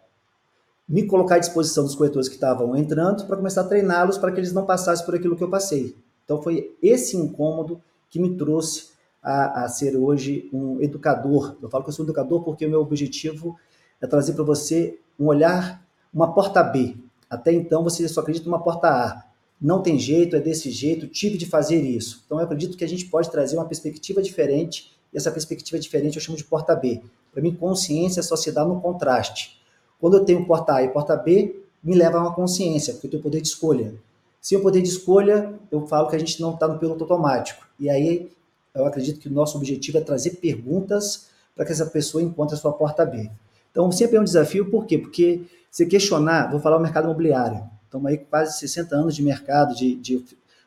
me 0.87 1.05
colocar 1.07 1.35
à 1.35 1.39
disposição 1.39 1.83
dos 1.83 1.95
corretores 1.95 2.27
que 2.27 2.35
estavam 2.35 2.75
entrando 2.75 3.25
para 3.25 3.37
começar 3.37 3.61
a 3.61 3.65
treiná-los 3.65 4.17
para 4.17 4.31
que 4.31 4.39
eles 4.39 4.53
não 4.53 4.65
passassem 4.65 5.05
por 5.05 5.15
aquilo 5.15 5.35
que 5.35 5.43
eu 5.43 5.49
passei. 5.49 5.95
Então 6.25 6.41
foi 6.41 6.75
esse 6.81 7.17
incômodo 7.17 7.81
que 8.09 8.19
me 8.19 8.35
trouxe 8.37 8.91
a, 9.21 9.63
a, 9.63 9.69
ser 9.69 9.95
hoje 9.95 10.49
um 10.53 10.81
educador. 10.81 11.55
Eu 11.61 11.69
falo 11.69 11.83
que 11.83 11.89
eu 11.89 11.93
sou 11.93 12.03
um 12.03 12.07
educador 12.07 12.43
porque 12.43 12.65
o 12.65 12.69
meu 12.69 12.81
objetivo 12.81 13.57
é 14.01 14.07
trazer 14.07 14.33
para 14.33 14.43
você 14.43 14.99
um 15.19 15.27
olhar, 15.27 15.81
uma 16.13 16.33
porta 16.33 16.61
B. 16.61 16.97
Até 17.29 17.51
então 17.53 17.83
você 17.83 18.07
só 18.07 18.21
acredita 18.21 18.45
numa 18.45 18.61
porta 18.61 18.87
A. 18.87 19.23
Não 19.59 19.81
tem 19.81 19.97
jeito, 19.97 20.35
é 20.35 20.41
desse 20.41 20.69
jeito, 20.69 21.07
tive 21.07 21.37
de 21.37 21.45
fazer 21.45 21.81
isso. 21.81 22.21
Então 22.25 22.37
eu 22.37 22.43
acredito 22.43 22.77
que 22.77 22.83
a 22.83 22.87
gente 22.87 23.05
pode 23.05 23.31
trazer 23.31 23.55
uma 23.55 23.65
perspectiva 23.65 24.21
diferente, 24.21 24.93
e 25.13 25.17
essa 25.17 25.31
perspectiva 25.31 25.79
diferente 25.79 26.17
eu 26.17 26.21
chamo 26.21 26.37
de 26.37 26.43
porta 26.43 26.75
B. 26.75 27.01
Para 27.31 27.41
mim, 27.41 27.55
consciência 27.55 28.21
só 28.21 28.35
se 28.35 28.51
dá 28.51 28.65
no 28.65 28.81
contraste. 28.81 29.62
Quando 30.03 30.17
eu 30.17 30.25
tenho 30.25 30.45
porta 30.45 30.73
A 30.73 30.83
e 30.83 30.89
porta 30.89 31.15
B, 31.15 31.63
me 31.81 31.95
leva 31.95 32.17
a 32.17 32.21
uma 32.23 32.33
consciência, 32.33 32.91
porque 32.91 33.07
eu 33.07 33.11
tenho 33.11 33.23
poder 33.23 33.39
de 33.39 33.47
escolha. 33.47 33.95
Se 34.41 34.53
eu 34.53 34.59
poder 34.59 34.81
de 34.81 34.89
escolha, 34.89 35.57
eu 35.71 35.87
falo 35.87 36.09
que 36.09 36.15
a 36.17 36.19
gente 36.19 36.41
não 36.41 36.55
está 36.55 36.67
no 36.67 36.77
piloto 36.77 37.05
automático. 37.05 37.65
E 37.79 37.89
aí 37.89 38.29
eu 38.75 38.85
acredito 38.85 39.17
que 39.17 39.29
o 39.29 39.31
nosso 39.31 39.55
objetivo 39.55 39.99
é 39.99 40.01
trazer 40.01 40.31
perguntas 40.31 41.29
para 41.55 41.65
que 41.65 41.71
essa 41.71 41.85
pessoa 41.85 42.21
encontre 42.21 42.53
a 42.53 42.59
sua 42.59 42.73
porta 42.73 43.05
B. 43.05 43.31
Então 43.71 43.89
sempre 43.93 44.17
é 44.17 44.19
um 44.19 44.25
desafio, 44.25 44.69
por 44.69 44.85
quê? 44.85 44.97
Porque 44.97 45.45
se 45.71 45.85
questionar, 45.85 46.51
vou 46.51 46.59
falar 46.59 46.75
o 46.75 46.81
mercado 46.81 47.05
imobiliário. 47.05 47.63
Estamos 47.85 48.05
aí 48.11 48.17
quase 48.17 48.59
60 48.59 48.93
anos 48.97 49.15
de 49.15 49.23
mercado 49.23 49.73
de, 49.73 49.95
de 49.95 50.25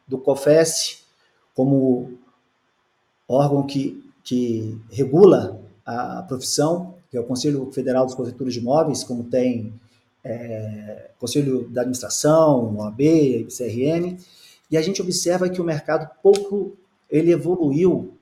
do 0.08 0.16
COFES 0.16 1.04
como 1.54 2.10
órgão 3.28 3.66
que, 3.66 4.02
que 4.24 4.80
regula 4.90 5.60
a 5.84 6.22
profissão 6.22 6.95
que 7.16 7.18
é 7.18 7.22
o 7.22 7.24
Conselho 7.24 7.72
Federal 7.72 8.04
dos 8.04 8.14
Corretores 8.14 8.52
de 8.52 8.60
Imóveis, 8.60 9.02
como 9.02 9.24
tem 9.24 9.72
é, 10.22 11.12
Conselho 11.18 11.66
da 11.70 11.80
Administração, 11.80 12.76
OAB, 12.76 13.46
CRM, 13.48 14.18
E 14.70 14.76
a 14.76 14.82
gente 14.82 15.00
observa 15.00 15.48
que 15.48 15.58
o 15.58 15.64
mercado 15.64 16.10
pouco 16.22 16.76
ele 17.08 17.32
evoluiu 17.32 18.12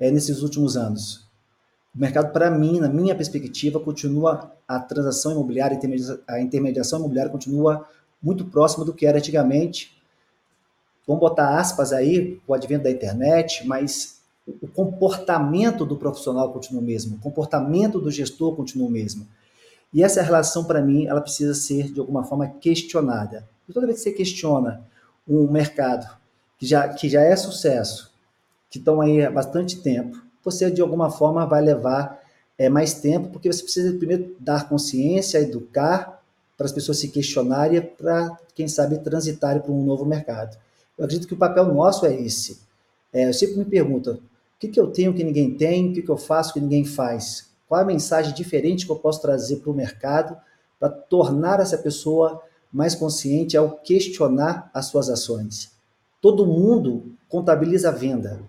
é, 0.00 0.10
nesses 0.10 0.42
últimos 0.42 0.76
anos. 0.76 1.24
O 1.94 2.00
mercado, 2.00 2.32
para 2.32 2.50
mim, 2.50 2.80
na 2.80 2.88
minha 2.88 3.14
perspectiva, 3.14 3.78
continua 3.78 4.52
a 4.66 4.80
transação 4.80 5.30
imobiliária, 5.30 5.78
a 6.26 6.40
intermediação 6.40 6.98
imobiliária 6.98 7.30
continua 7.30 7.86
muito 8.20 8.44
próxima 8.46 8.84
do 8.84 8.92
que 8.92 9.06
era 9.06 9.18
antigamente. 9.18 9.96
Vamos 11.06 11.20
botar 11.20 11.60
aspas 11.60 11.92
aí, 11.92 12.40
o 12.44 12.54
advento 12.54 12.84
da 12.84 12.90
internet, 12.90 13.64
mas 13.64 14.15
o 14.46 14.68
comportamento 14.68 15.84
do 15.84 15.96
profissional 15.96 16.52
continua 16.52 16.80
o 16.80 16.84
mesmo, 16.84 17.16
o 17.16 17.20
comportamento 17.20 18.00
do 18.00 18.10
gestor 18.10 18.54
continua 18.54 18.88
o 18.88 18.90
mesmo. 18.90 19.26
E 19.92 20.02
essa 20.02 20.22
relação, 20.22 20.64
para 20.64 20.80
mim, 20.80 21.06
ela 21.06 21.20
precisa 21.20 21.54
ser, 21.54 21.92
de 21.92 21.98
alguma 21.98 22.24
forma, 22.24 22.46
questionada. 22.46 23.48
E 23.68 23.72
toda 23.72 23.86
vez 23.86 23.98
que 23.98 24.04
você 24.04 24.12
questiona 24.12 24.82
um 25.28 25.50
mercado 25.50 26.08
que 26.58 26.66
já, 26.66 26.88
que 26.88 27.08
já 27.08 27.22
é 27.22 27.34
sucesso, 27.34 28.12
que 28.70 28.78
estão 28.78 29.00
aí 29.00 29.24
há 29.24 29.30
bastante 29.30 29.80
tempo, 29.80 30.22
você 30.44 30.70
de 30.70 30.80
alguma 30.80 31.10
forma 31.10 31.44
vai 31.46 31.62
levar 31.62 32.20
é, 32.56 32.68
mais 32.68 32.94
tempo, 32.94 33.28
porque 33.30 33.52
você 33.52 33.62
precisa 33.62 33.96
primeiro 33.96 34.34
dar 34.38 34.68
consciência, 34.68 35.38
educar 35.38 36.22
para 36.56 36.66
as 36.66 36.72
pessoas 36.72 36.98
se 36.98 37.08
questionarem, 37.08 37.82
para, 37.82 38.36
quem 38.54 38.66
sabe, 38.66 38.98
transitarem 38.98 39.60
para 39.60 39.72
um 39.72 39.84
novo 39.84 40.04
mercado. 40.04 40.56
Eu 40.96 41.04
acredito 41.04 41.28
que 41.28 41.34
o 41.34 41.38
papel 41.38 41.66
nosso 41.72 42.06
é 42.06 42.14
esse. 42.14 42.60
É, 43.12 43.28
eu 43.28 43.34
sempre 43.34 43.56
me 43.56 43.64
pergunto, 43.64 44.22
o 44.56 44.58
que, 44.58 44.68
que 44.68 44.80
eu 44.80 44.88
tenho 44.88 45.14
que 45.14 45.22
ninguém 45.22 45.54
tem, 45.54 45.90
o 45.90 45.92
que, 45.92 46.02
que 46.02 46.10
eu 46.10 46.16
faço 46.16 46.52
que 46.52 46.60
ninguém 46.60 46.84
faz? 46.84 47.50
Qual 47.68 47.80
a 47.80 47.84
mensagem 47.84 48.32
diferente 48.32 48.86
que 48.86 48.92
eu 48.92 48.96
posso 48.96 49.20
trazer 49.20 49.56
para 49.56 49.70
o 49.70 49.74
mercado 49.74 50.36
para 50.78 50.88
tornar 50.88 51.60
essa 51.60 51.78
pessoa 51.78 52.42
mais 52.72 52.94
consciente 52.94 53.56
ao 53.56 53.72
questionar 53.72 54.70
as 54.72 54.86
suas 54.86 55.08
ações? 55.08 55.72
Todo 56.20 56.46
mundo 56.46 57.12
contabiliza 57.28 57.88
a 57.88 57.92
venda, 57.92 58.40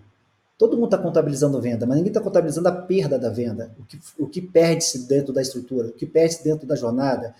Todo 0.58 0.76
mundo 0.76 0.86
está 0.86 0.98
contabilizando 0.98 1.60
venda, 1.60 1.86
mas 1.86 1.96
ninguém 1.96 2.10
está 2.10 2.20
contabilizando 2.20 2.68
a 2.68 2.72
perda 2.72 3.16
da 3.16 3.30
venda, 3.30 3.70
o 3.78 3.84
que, 3.84 4.00
o 4.18 4.26
que 4.26 4.42
perde-se 4.42 5.06
dentro 5.06 5.32
da 5.32 5.40
estrutura, 5.40 5.86
o 5.86 5.92
que 5.92 6.04
perde-se 6.04 6.42
dentro 6.42 6.66
da 6.66 6.74
jornada. 6.74 7.32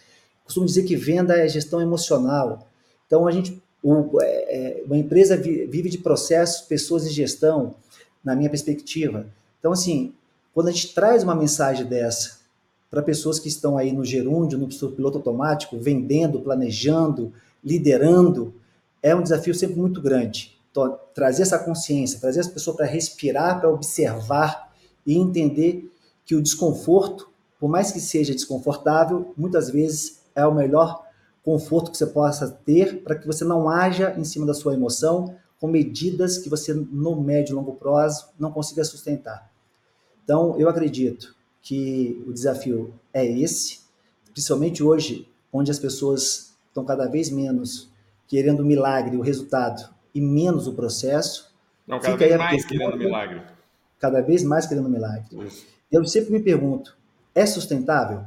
Costumo 0.44 0.64
dizer 0.64 0.84
que 0.84 0.94
venda 0.94 1.36
é 1.36 1.48
gestão 1.48 1.80
emocional. 1.80 2.68
Então, 3.08 3.26
a 3.26 3.32
gente, 3.32 3.60
o, 3.82 4.22
é, 4.22 4.26
é 4.26 4.82
uma 4.84 4.96
empresa 4.96 5.36
vive 5.36 5.90
de 5.90 5.98
processos, 5.98 6.60
pessoas 6.60 7.06
e 7.06 7.10
gestão, 7.10 7.74
na 8.24 8.34
minha 8.34 8.50
perspectiva. 8.50 9.26
Então, 9.58 9.72
assim, 9.72 10.12
quando 10.54 10.68
a 10.68 10.72
gente 10.72 10.94
traz 10.94 11.22
uma 11.22 11.34
mensagem 11.34 11.86
dessa 11.86 12.38
para 12.90 13.02
pessoas 13.02 13.38
que 13.38 13.48
estão 13.48 13.76
aí 13.76 13.92
no 13.92 14.04
gerúndio, 14.04 14.58
no 14.58 14.68
piloto 14.92 15.18
automático, 15.18 15.78
vendendo, 15.78 16.40
planejando, 16.40 17.32
liderando, 17.62 18.54
é 19.02 19.14
um 19.14 19.22
desafio 19.22 19.54
sempre 19.54 19.76
muito 19.76 20.00
grande 20.00 20.58
trazer 21.14 21.42
essa 21.42 21.58
consciência, 21.58 22.20
trazer 22.20 22.40
as 22.40 22.46
pessoas 22.46 22.76
para 22.76 22.86
respirar, 22.86 23.60
para 23.60 23.70
observar 23.70 24.72
e 25.06 25.16
entender 25.16 25.90
que 26.24 26.34
o 26.34 26.42
desconforto, 26.42 27.28
por 27.58 27.68
mais 27.68 27.90
que 27.90 28.00
seja 28.00 28.34
desconfortável, 28.34 29.32
muitas 29.36 29.70
vezes 29.70 30.20
é 30.34 30.46
o 30.46 30.54
melhor 30.54 31.04
conforto 31.42 31.90
que 31.90 31.96
você 31.96 32.06
possa 32.06 32.48
ter 32.48 33.02
para 33.02 33.16
que 33.16 33.26
você 33.26 33.44
não 33.44 33.68
haja 33.68 34.14
em 34.18 34.24
cima 34.24 34.46
da 34.46 34.54
sua 34.54 34.74
emoção 34.74 35.34
com 35.60 35.66
medidas 35.66 36.38
que 36.38 36.48
você 36.48 36.72
no 36.72 37.20
médio 37.20 37.52
e 37.52 37.54
longo 37.54 37.74
prazo 37.74 38.28
não 38.38 38.52
consiga 38.52 38.84
sustentar. 38.84 39.50
Então, 40.24 40.58
eu 40.58 40.68
acredito 40.68 41.34
que 41.62 42.22
o 42.26 42.32
desafio 42.32 42.94
é 43.12 43.26
esse, 43.26 43.80
principalmente 44.32 44.82
hoje, 44.82 45.28
onde 45.52 45.70
as 45.70 45.78
pessoas 45.78 46.54
estão 46.68 46.84
cada 46.84 47.06
vez 47.06 47.30
menos 47.30 47.90
querendo 48.26 48.60
o 48.60 48.64
milagre, 48.64 49.16
o 49.16 49.22
resultado, 49.22 49.88
e 50.14 50.20
menos 50.20 50.66
o 50.66 50.74
processo. 50.74 51.52
Não, 51.86 51.98
cada 51.98 52.16
vez 52.16 52.36
mais 52.36 52.64
querendo 52.64 52.96
milagre. 52.96 53.42
Cada 53.98 54.20
vez 54.20 54.42
mais 54.44 54.66
querendo 54.66 54.88
milagre. 54.88 55.44
Isso. 55.46 55.66
Eu 55.90 56.04
sempre 56.04 56.32
me 56.32 56.40
pergunto, 56.40 56.96
é 57.34 57.46
sustentável? 57.46 58.24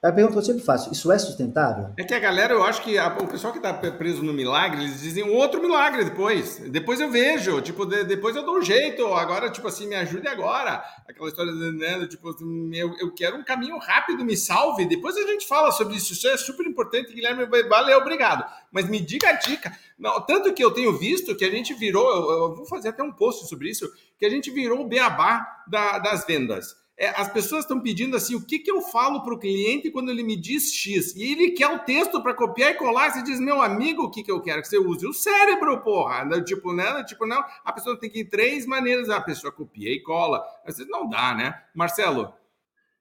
É 0.00 0.06
a 0.06 0.12
pergunta 0.12 0.34
que 0.34 0.38
eu 0.38 0.44
sempre 0.44 0.62
faço, 0.62 0.92
isso 0.92 1.10
é 1.10 1.18
sustentável? 1.18 1.92
É 1.98 2.04
que 2.04 2.14
a 2.14 2.20
galera, 2.20 2.54
eu 2.54 2.62
acho 2.62 2.82
que 2.82 2.96
a, 2.96 3.08
o 3.18 3.26
pessoal 3.26 3.52
que 3.52 3.58
está 3.58 3.74
preso 3.74 4.22
no 4.22 4.32
milagre, 4.32 4.84
eles 4.84 5.00
dizem 5.00 5.24
outro 5.24 5.60
milagre 5.60 6.04
depois. 6.04 6.58
Depois 6.70 7.00
eu 7.00 7.10
vejo, 7.10 7.60
tipo, 7.62 7.84
de, 7.84 8.04
depois 8.04 8.36
eu 8.36 8.44
dou 8.44 8.58
um 8.58 8.62
jeito, 8.62 9.04
agora, 9.14 9.50
tipo 9.50 9.66
assim, 9.66 9.88
me 9.88 9.96
ajude 9.96 10.28
agora. 10.28 10.84
Aquela 11.08 11.28
história, 11.28 11.52
né, 11.52 12.06
tipo, 12.06 12.28
eu, 12.72 12.94
eu 13.00 13.12
quero 13.12 13.38
um 13.38 13.42
caminho 13.42 13.76
rápido, 13.78 14.24
me 14.24 14.36
salve. 14.36 14.86
Depois 14.86 15.16
a 15.16 15.22
gente 15.22 15.48
fala 15.48 15.72
sobre 15.72 15.96
isso, 15.96 16.12
isso 16.12 16.28
é 16.28 16.36
super 16.36 16.64
importante, 16.64 17.12
Guilherme, 17.12 17.44
valeu, 17.68 17.98
obrigado. 17.98 18.44
Mas 18.70 18.88
me 18.88 19.00
diga 19.00 19.30
a 19.30 19.32
dica. 19.32 19.76
Não, 19.98 20.20
tanto 20.20 20.54
que 20.54 20.62
eu 20.62 20.70
tenho 20.70 20.96
visto 20.96 21.34
que 21.34 21.44
a 21.44 21.50
gente 21.50 21.74
virou, 21.74 22.08
eu, 22.08 22.30
eu 22.30 22.54
vou 22.54 22.66
fazer 22.66 22.90
até 22.90 23.02
um 23.02 23.10
post 23.10 23.48
sobre 23.48 23.68
isso, 23.68 23.90
que 24.16 24.24
a 24.24 24.30
gente 24.30 24.48
virou 24.48 24.80
o 24.80 24.88
beabá 24.88 25.44
da, 25.66 25.98
das 25.98 26.24
vendas 26.24 26.76
é, 27.00 27.10
as 27.10 27.32
pessoas 27.32 27.62
estão 27.62 27.80
pedindo 27.80 28.16
assim: 28.16 28.34
o 28.34 28.44
que, 28.44 28.58
que 28.58 28.70
eu 28.70 28.82
falo 28.82 29.22
para 29.22 29.32
o 29.32 29.38
cliente 29.38 29.88
quando 29.88 30.10
ele 30.10 30.24
me 30.24 30.36
diz 30.36 30.74
X? 30.74 31.14
E 31.14 31.30
ele 31.30 31.52
quer 31.52 31.68
o 31.68 31.78
texto 31.78 32.20
para 32.20 32.34
copiar 32.34 32.72
e 32.72 32.74
colar. 32.74 33.12
Você 33.12 33.22
diz, 33.22 33.38
meu 33.38 33.62
amigo, 33.62 34.02
o 34.02 34.10
que, 34.10 34.24
que 34.24 34.32
eu 34.32 34.40
quero? 34.40 34.60
Que 34.60 34.68
você 34.68 34.78
use 34.78 35.06
o 35.06 35.12
cérebro, 35.12 35.80
porra. 35.80 36.24
Não, 36.24 36.42
tipo, 36.42 36.72
né? 36.72 37.04
Tipo, 37.04 37.24
não. 37.24 37.40
A 37.64 37.72
pessoa 37.72 37.98
tem 37.98 38.10
que 38.10 38.20
ir 38.20 38.24
três 38.24 38.66
maneiras. 38.66 39.08
A 39.10 39.20
pessoa 39.20 39.52
copia 39.52 39.88
e 39.90 40.02
cola. 40.02 40.44
Às 40.66 40.78
vezes 40.78 40.90
não 40.90 41.08
dá, 41.08 41.32
né? 41.34 41.54
Marcelo. 41.72 42.34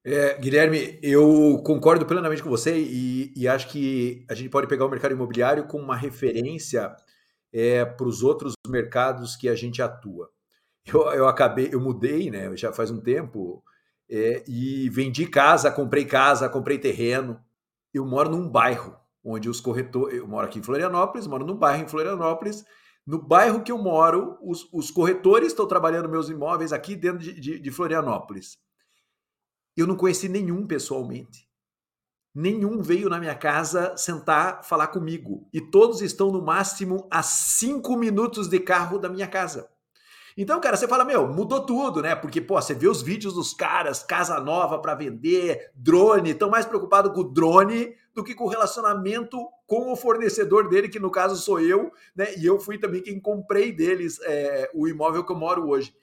É, 0.05 0.37
Guilherme, 0.37 0.99
eu 1.01 1.61
concordo 1.65 2.05
plenamente 2.05 2.43
com 2.43 2.49
você 2.49 2.77
e, 2.77 3.33
e, 3.35 3.45
acho 3.45 3.67
que 3.67 4.25
a 4.29 4.33
gente 4.33 4.47
pode 4.47 4.65
pegar 4.67 4.85
o 4.85 4.89
mercado 4.89 5.11
imobiliário 5.11 5.67
como 5.67 5.83
uma 5.83 5.97
referência 5.97 6.95
é, 7.51 7.83
para 7.83 8.07
os 8.07 8.23
outros 8.23 8.53
mercados 8.67 9.35
que 9.35 9.49
a 9.49 9.55
gente 9.55 9.81
atua. 9.81 10.29
Eu, 10.85 11.01
eu 11.11 11.27
acabei, 11.27 11.69
eu 11.73 11.81
mudei, 11.81 12.29
né? 12.29 12.55
Já 12.55 12.71
faz 12.71 12.89
um 12.89 13.01
tempo 13.01 13.61
é, 14.09 14.43
e 14.47 14.89
vendi 14.89 15.27
casa, 15.27 15.71
comprei 15.71 16.05
casa, 16.05 16.49
comprei 16.49 16.77
terreno. 16.79 17.39
Eu 17.93 18.05
moro 18.05 18.29
num 18.29 18.49
bairro 18.49 18.95
onde 19.23 19.49
os 19.49 19.59
corretores. 19.59 20.17
Eu 20.17 20.27
moro 20.27 20.47
aqui 20.47 20.59
em 20.59 20.63
Florianópolis, 20.63 21.27
moro 21.27 21.45
num 21.45 21.55
bairro 21.55 21.83
em 21.83 21.87
Florianópolis. 21.87 22.65
No 23.05 23.21
bairro 23.21 23.63
que 23.63 23.71
eu 23.71 23.77
moro, 23.77 24.37
os, 24.41 24.67
os 24.73 24.91
corretores 24.91 25.47
estão 25.47 25.67
trabalhando 25.67 26.09
meus 26.09 26.29
imóveis 26.29 26.73
aqui 26.73 26.95
dentro 26.95 27.19
de, 27.19 27.39
de, 27.39 27.59
de 27.59 27.71
Florianópolis. 27.71 28.57
Eu 29.75 29.87
não 29.87 29.95
conheci 29.95 30.27
nenhum 30.27 30.65
pessoalmente. 30.65 31.47
Nenhum 32.33 32.81
veio 32.81 33.09
na 33.09 33.19
minha 33.19 33.35
casa 33.35 33.95
sentar, 33.97 34.63
falar 34.63 34.87
comigo. 34.87 35.47
E 35.53 35.61
todos 35.61 36.01
estão 36.01 36.31
no 36.31 36.41
máximo 36.41 37.07
a 37.09 37.23
cinco 37.23 37.95
minutos 37.95 38.47
de 38.47 38.59
carro 38.59 38.99
da 38.99 39.09
minha 39.09 39.27
casa. 39.27 39.69
Então, 40.39 40.61
cara, 40.61 40.77
você 40.77 40.87
fala, 40.87 41.03
meu, 41.03 41.27
mudou 41.27 41.65
tudo, 41.65 41.99
né? 41.99 42.15
Porque, 42.15 42.39
pô, 42.39 42.61
você 42.61 42.75
vê 42.75 42.87
os 42.87 43.01
vídeos 43.01 43.33
dos 43.33 43.55
caras, 43.55 44.03
casa 44.03 44.39
nova 44.39 44.77
para 44.77 44.93
vender, 44.93 45.71
drone, 45.73 46.29
estão 46.29 46.47
mais 46.47 46.63
preocupados 46.63 47.11
com 47.11 47.21
o 47.21 47.23
drone 47.33 47.95
do 48.13 48.23
que 48.23 48.35
com 48.35 48.43
o 48.43 48.49
relacionamento 48.49 49.37
com 49.65 49.91
o 49.91 49.95
fornecedor 49.95 50.69
dele, 50.69 50.89
que 50.89 50.99
no 50.99 51.09
caso 51.09 51.35
sou 51.35 51.59
eu, 51.59 51.91
né? 52.15 52.35
E 52.37 52.45
eu 52.45 52.59
fui 52.59 52.77
também 52.77 53.01
quem 53.01 53.19
comprei 53.19 53.71
deles 53.71 54.19
é, 54.21 54.69
o 54.75 54.87
imóvel 54.87 55.25
que 55.25 55.31
eu 55.31 55.35
moro 55.35 55.67
hoje. 55.67 55.93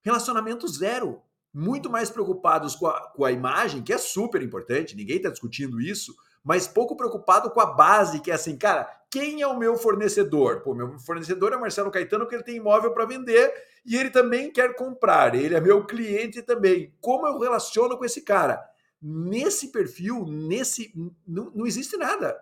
Relacionamento 0.00 0.68
zero. 0.68 1.20
Muito 1.52 1.90
mais 1.90 2.08
preocupados 2.08 2.76
com 2.76 2.86
a, 2.86 3.08
com 3.10 3.24
a 3.24 3.32
imagem, 3.32 3.82
que 3.82 3.92
é 3.92 3.98
super 3.98 4.40
importante, 4.42 4.96
ninguém 4.96 5.16
está 5.16 5.28
discutindo 5.28 5.80
isso, 5.80 6.14
mas 6.44 6.66
pouco 6.66 6.96
preocupado 6.96 7.50
com 7.50 7.60
a 7.60 7.66
base, 7.66 8.20
que 8.20 8.30
é 8.30 8.34
assim, 8.34 8.56
cara, 8.56 8.88
quem 9.10 9.42
é 9.42 9.46
o 9.46 9.58
meu 9.58 9.76
fornecedor? 9.76 10.62
Pô, 10.62 10.74
meu 10.74 10.98
fornecedor 10.98 11.52
é 11.52 11.56
Marcelo 11.56 11.90
Caetano, 11.90 12.24
porque 12.24 12.36
ele 12.36 12.42
tem 12.42 12.56
imóvel 12.56 12.92
para 12.92 13.04
vender 13.04 13.52
e 13.84 13.96
ele 13.96 14.10
também 14.10 14.50
quer 14.50 14.74
comprar. 14.74 15.34
Ele 15.34 15.54
é 15.54 15.60
meu 15.60 15.84
cliente 15.84 16.42
também. 16.42 16.94
Como 17.00 17.26
eu 17.26 17.38
relaciono 17.38 17.96
com 17.96 18.04
esse 18.04 18.22
cara? 18.22 18.60
Nesse 19.00 19.70
perfil, 19.70 20.24
nesse 20.26 20.92
não, 21.26 21.50
não 21.54 21.66
existe 21.66 21.96
nada. 21.96 22.36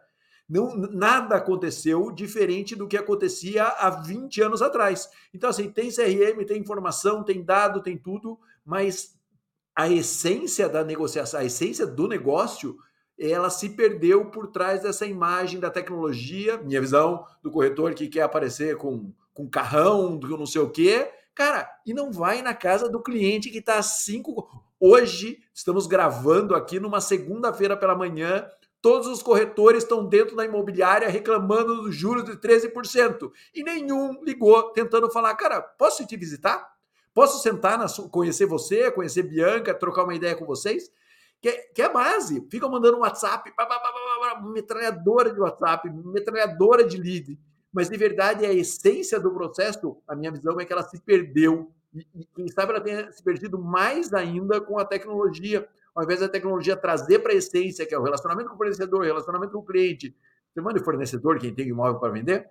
Não, 0.48 0.74
nada 0.76 1.36
aconteceu 1.36 2.10
diferente 2.10 2.74
do 2.74 2.88
que 2.88 2.96
acontecia 2.96 3.64
há 3.64 3.90
20 3.90 4.40
anos 4.40 4.62
atrás. 4.62 5.08
Então, 5.32 5.50
assim, 5.50 5.70
tem 5.70 5.90
CRM, 5.90 6.44
tem 6.44 6.60
informação, 6.60 7.22
tem 7.22 7.44
dado, 7.44 7.82
tem 7.82 7.96
tudo, 7.96 8.38
mas 8.64 9.16
a 9.74 9.88
essência 9.88 10.68
da 10.68 10.84
negociação, 10.84 11.40
a 11.40 11.44
essência 11.44 11.86
do 11.86 12.08
negócio 12.08 12.76
ela 13.20 13.50
se 13.50 13.68
perdeu 13.68 14.24
por 14.26 14.46
trás 14.46 14.82
dessa 14.82 15.04
imagem 15.04 15.60
da 15.60 15.68
tecnologia, 15.68 16.56
minha 16.58 16.80
visão 16.80 17.26
do 17.42 17.50
corretor 17.50 17.92
que 17.92 18.08
quer 18.08 18.22
aparecer 18.22 18.76
com, 18.76 19.12
com 19.34 19.46
carrão, 19.46 20.16
do 20.16 20.38
não 20.38 20.46
sei 20.46 20.62
o 20.62 20.70
quê, 20.70 21.10
cara, 21.34 21.68
e 21.84 21.92
não 21.92 22.10
vai 22.10 22.40
na 22.40 22.54
casa 22.54 22.88
do 22.88 23.02
cliente 23.02 23.50
que 23.50 23.58
está 23.58 23.78
às 23.78 24.02
5. 24.04 24.48
Hoje, 24.80 25.38
estamos 25.52 25.86
gravando 25.86 26.54
aqui 26.54 26.80
numa 26.80 27.00
segunda-feira 27.00 27.76
pela 27.76 27.94
manhã, 27.94 28.48
todos 28.80 29.06
os 29.06 29.22
corretores 29.22 29.82
estão 29.82 30.06
dentro 30.06 30.34
da 30.34 30.46
imobiliária 30.46 31.08
reclamando 31.08 31.82
dos 31.82 31.94
juros 31.94 32.24
de 32.24 32.32
13%. 32.32 33.30
E 33.54 33.62
nenhum 33.62 34.24
ligou 34.24 34.72
tentando 34.72 35.10
falar, 35.10 35.34
cara, 35.34 35.60
posso 35.60 36.06
te 36.06 36.16
visitar? 36.16 36.66
Posso 37.12 37.42
sentar, 37.42 37.76
na 37.76 37.86
conhecer 38.08 38.46
você, 38.46 38.90
conhecer 38.90 39.24
Bianca, 39.24 39.74
trocar 39.74 40.04
uma 40.04 40.14
ideia 40.14 40.34
com 40.34 40.46
vocês? 40.46 40.90
Que 41.40 41.48
é, 41.48 41.56
que 41.74 41.82
é 41.82 41.88
base. 41.88 42.46
Ficam 42.50 42.70
mandando 42.70 42.98
WhatsApp, 42.98 43.52
metralhadora 44.52 45.32
de 45.32 45.40
WhatsApp, 45.40 45.90
metralhadora 45.90 46.84
de 46.84 46.96
lead. 46.96 47.38
mas 47.72 47.88
de 47.88 47.96
verdade 47.96 48.44
a 48.44 48.52
essência 48.52 49.18
do 49.18 49.32
processo, 49.32 49.96
a 50.06 50.14
minha 50.14 50.30
visão 50.30 50.60
é 50.60 50.64
que 50.64 50.72
ela 50.72 50.82
se 50.82 51.00
perdeu. 51.00 51.72
E, 51.94 52.06
e 52.14 52.24
quem 52.34 52.48
sabe 52.48 52.72
ela 52.72 52.80
tenha 52.80 53.10
se 53.10 53.22
perdido 53.22 53.58
mais 53.58 54.12
ainda 54.12 54.60
com 54.60 54.78
a 54.78 54.84
tecnologia. 54.84 55.66
Ao 55.94 56.04
invés 56.04 56.20
da 56.20 56.28
tecnologia 56.28 56.76
trazer 56.76 57.20
para 57.20 57.32
a 57.32 57.36
essência, 57.36 57.86
que 57.86 57.94
é 57.94 57.98
o 57.98 58.02
relacionamento 58.02 58.48
com 58.48 58.54
o 58.54 58.58
fornecedor, 58.58 59.00
o 59.00 59.04
relacionamento 59.04 59.52
com 59.52 59.58
o 59.58 59.64
cliente, 59.64 60.14
semana 60.54 60.78
de 60.78 60.84
fornecedor, 60.84 61.38
quem 61.38 61.54
tem 61.54 61.68
imóvel 61.68 61.98
para 61.98 62.12
vender, 62.12 62.48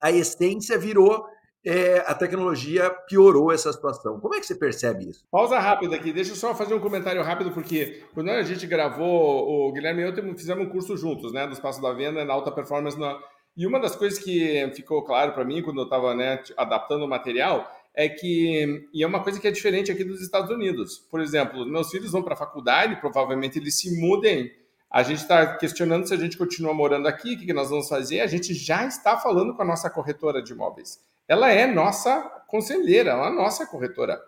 a 0.00 0.10
essência 0.10 0.78
virou 0.78 1.26
é, 1.68 2.02
a 2.06 2.14
tecnologia 2.14 2.88
piorou 3.06 3.52
essa 3.52 3.70
situação. 3.70 4.18
Como 4.18 4.34
é 4.34 4.40
que 4.40 4.46
você 4.46 4.54
percebe 4.54 5.10
isso? 5.10 5.22
Pausa 5.30 5.58
rápida 5.58 5.96
aqui, 5.96 6.14
deixa 6.14 6.32
eu 6.32 6.36
só 6.36 6.54
fazer 6.54 6.72
um 6.72 6.80
comentário 6.80 7.22
rápido, 7.22 7.50
porque 7.50 8.04
quando 8.14 8.30
a 8.30 8.42
gente 8.42 8.66
gravou, 8.66 9.68
o 9.68 9.70
Guilherme 9.70 10.00
e 10.00 10.06
eu 10.06 10.34
fizemos 10.38 10.66
um 10.66 10.70
curso 10.70 10.96
juntos, 10.96 11.30
né, 11.30 11.46
do 11.46 11.52
Espaço 11.52 11.82
da 11.82 11.92
Venda, 11.92 12.24
na 12.24 12.32
alta 12.32 12.50
performance. 12.50 12.98
Na... 12.98 13.20
E 13.54 13.66
uma 13.66 13.78
das 13.78 13.94
coisas 13.94 14.18
que 14.18 14.72
ficou 14.74 15.04
claro 15.04 15.32
para 15.32 15.44
mim 15.44 15.60
quando 15.60 15.80
eu 15.80 15.84
estava 15.84 16.14
né, 16.14 16.42
adaptando 16.56 17.04
o 17.04 17.08
material 17.08 17.70
é 17.94 18.08
que, 18.08 18.88
e 18.94 19.04
é 19.04 19.06
uma 19.06 19.22
coisa 19.22 19.38
que 19.38 19.46
é 19.46 19.50
diferente 19.50 19.92
aqui 19.92 20.04
dos 20.04 20.22
Estados 20.22 20.50
Unidos. 20.50 21.06
Por 21.10 21.20
exemplo, 21.20 21.66
meus 21.66 21.90
filhos 21.90 22.12
vão 22.12 22.22
para 22.22 22.32
a 22.32 22.38
faculdade, 22.38 22.96
provavelmente 22.96 23.58
eles 23.58 23.78
se 23.78 24.00
mudem 24.00 24.50
a 24.90 25.02
gente 25.02 25.18
está 25.18 25.58
questionando 25.58 26.08
se 26.08 26.14
a 26.14 26.16
gente 26.16 26.38
continua 26.38 26.72
morando 26.72 27.06
aqui, 27.06 27.34
o 27.34 27.38
que 27.38 27.52
nós 27.52 27.68
vamos 27.68 27.90
fazer. 27.90 28.20
A 28.20 28.26
gente 28.26 28.54
já 28.54 28.86
está 28.86 29.18
falando 29.18 29.54
com 29.54 29.60
a 29.60 29.64
nossa 29.66 29.90
corretora 29.90 30.42
de 30.42 30.54
imóveis 30.54 30.98
ela 31.28 31.50
é 31.50 31.66
nossa 31.66 32.20
conselheira, 32.48 33.10
ela 33.10 33.28
é 33.28 33.30
nossa 33.30 33.66
corretora, 33.66 34.18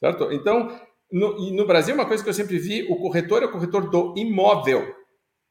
certo? 0.00 0.32
Então, 0.32 0.80
no, 1.12 1.38
e 1.38 1.52
no 1.52 1.66
Brasil, 1.66 1.94
uma 1.94 2.06
coisa 2.06 2.24
que 2.24 2.28
eu 2.28 2.34
sempre 2.34 2.58
vi, 2.58 2.86
o 2.90 2.96
corretor 2.96 3.42
é 3.42 3.46
o 3.46 3.52
corretor 3.52 3.90
do 3.90 4.14
imóvel, 4.16 4.94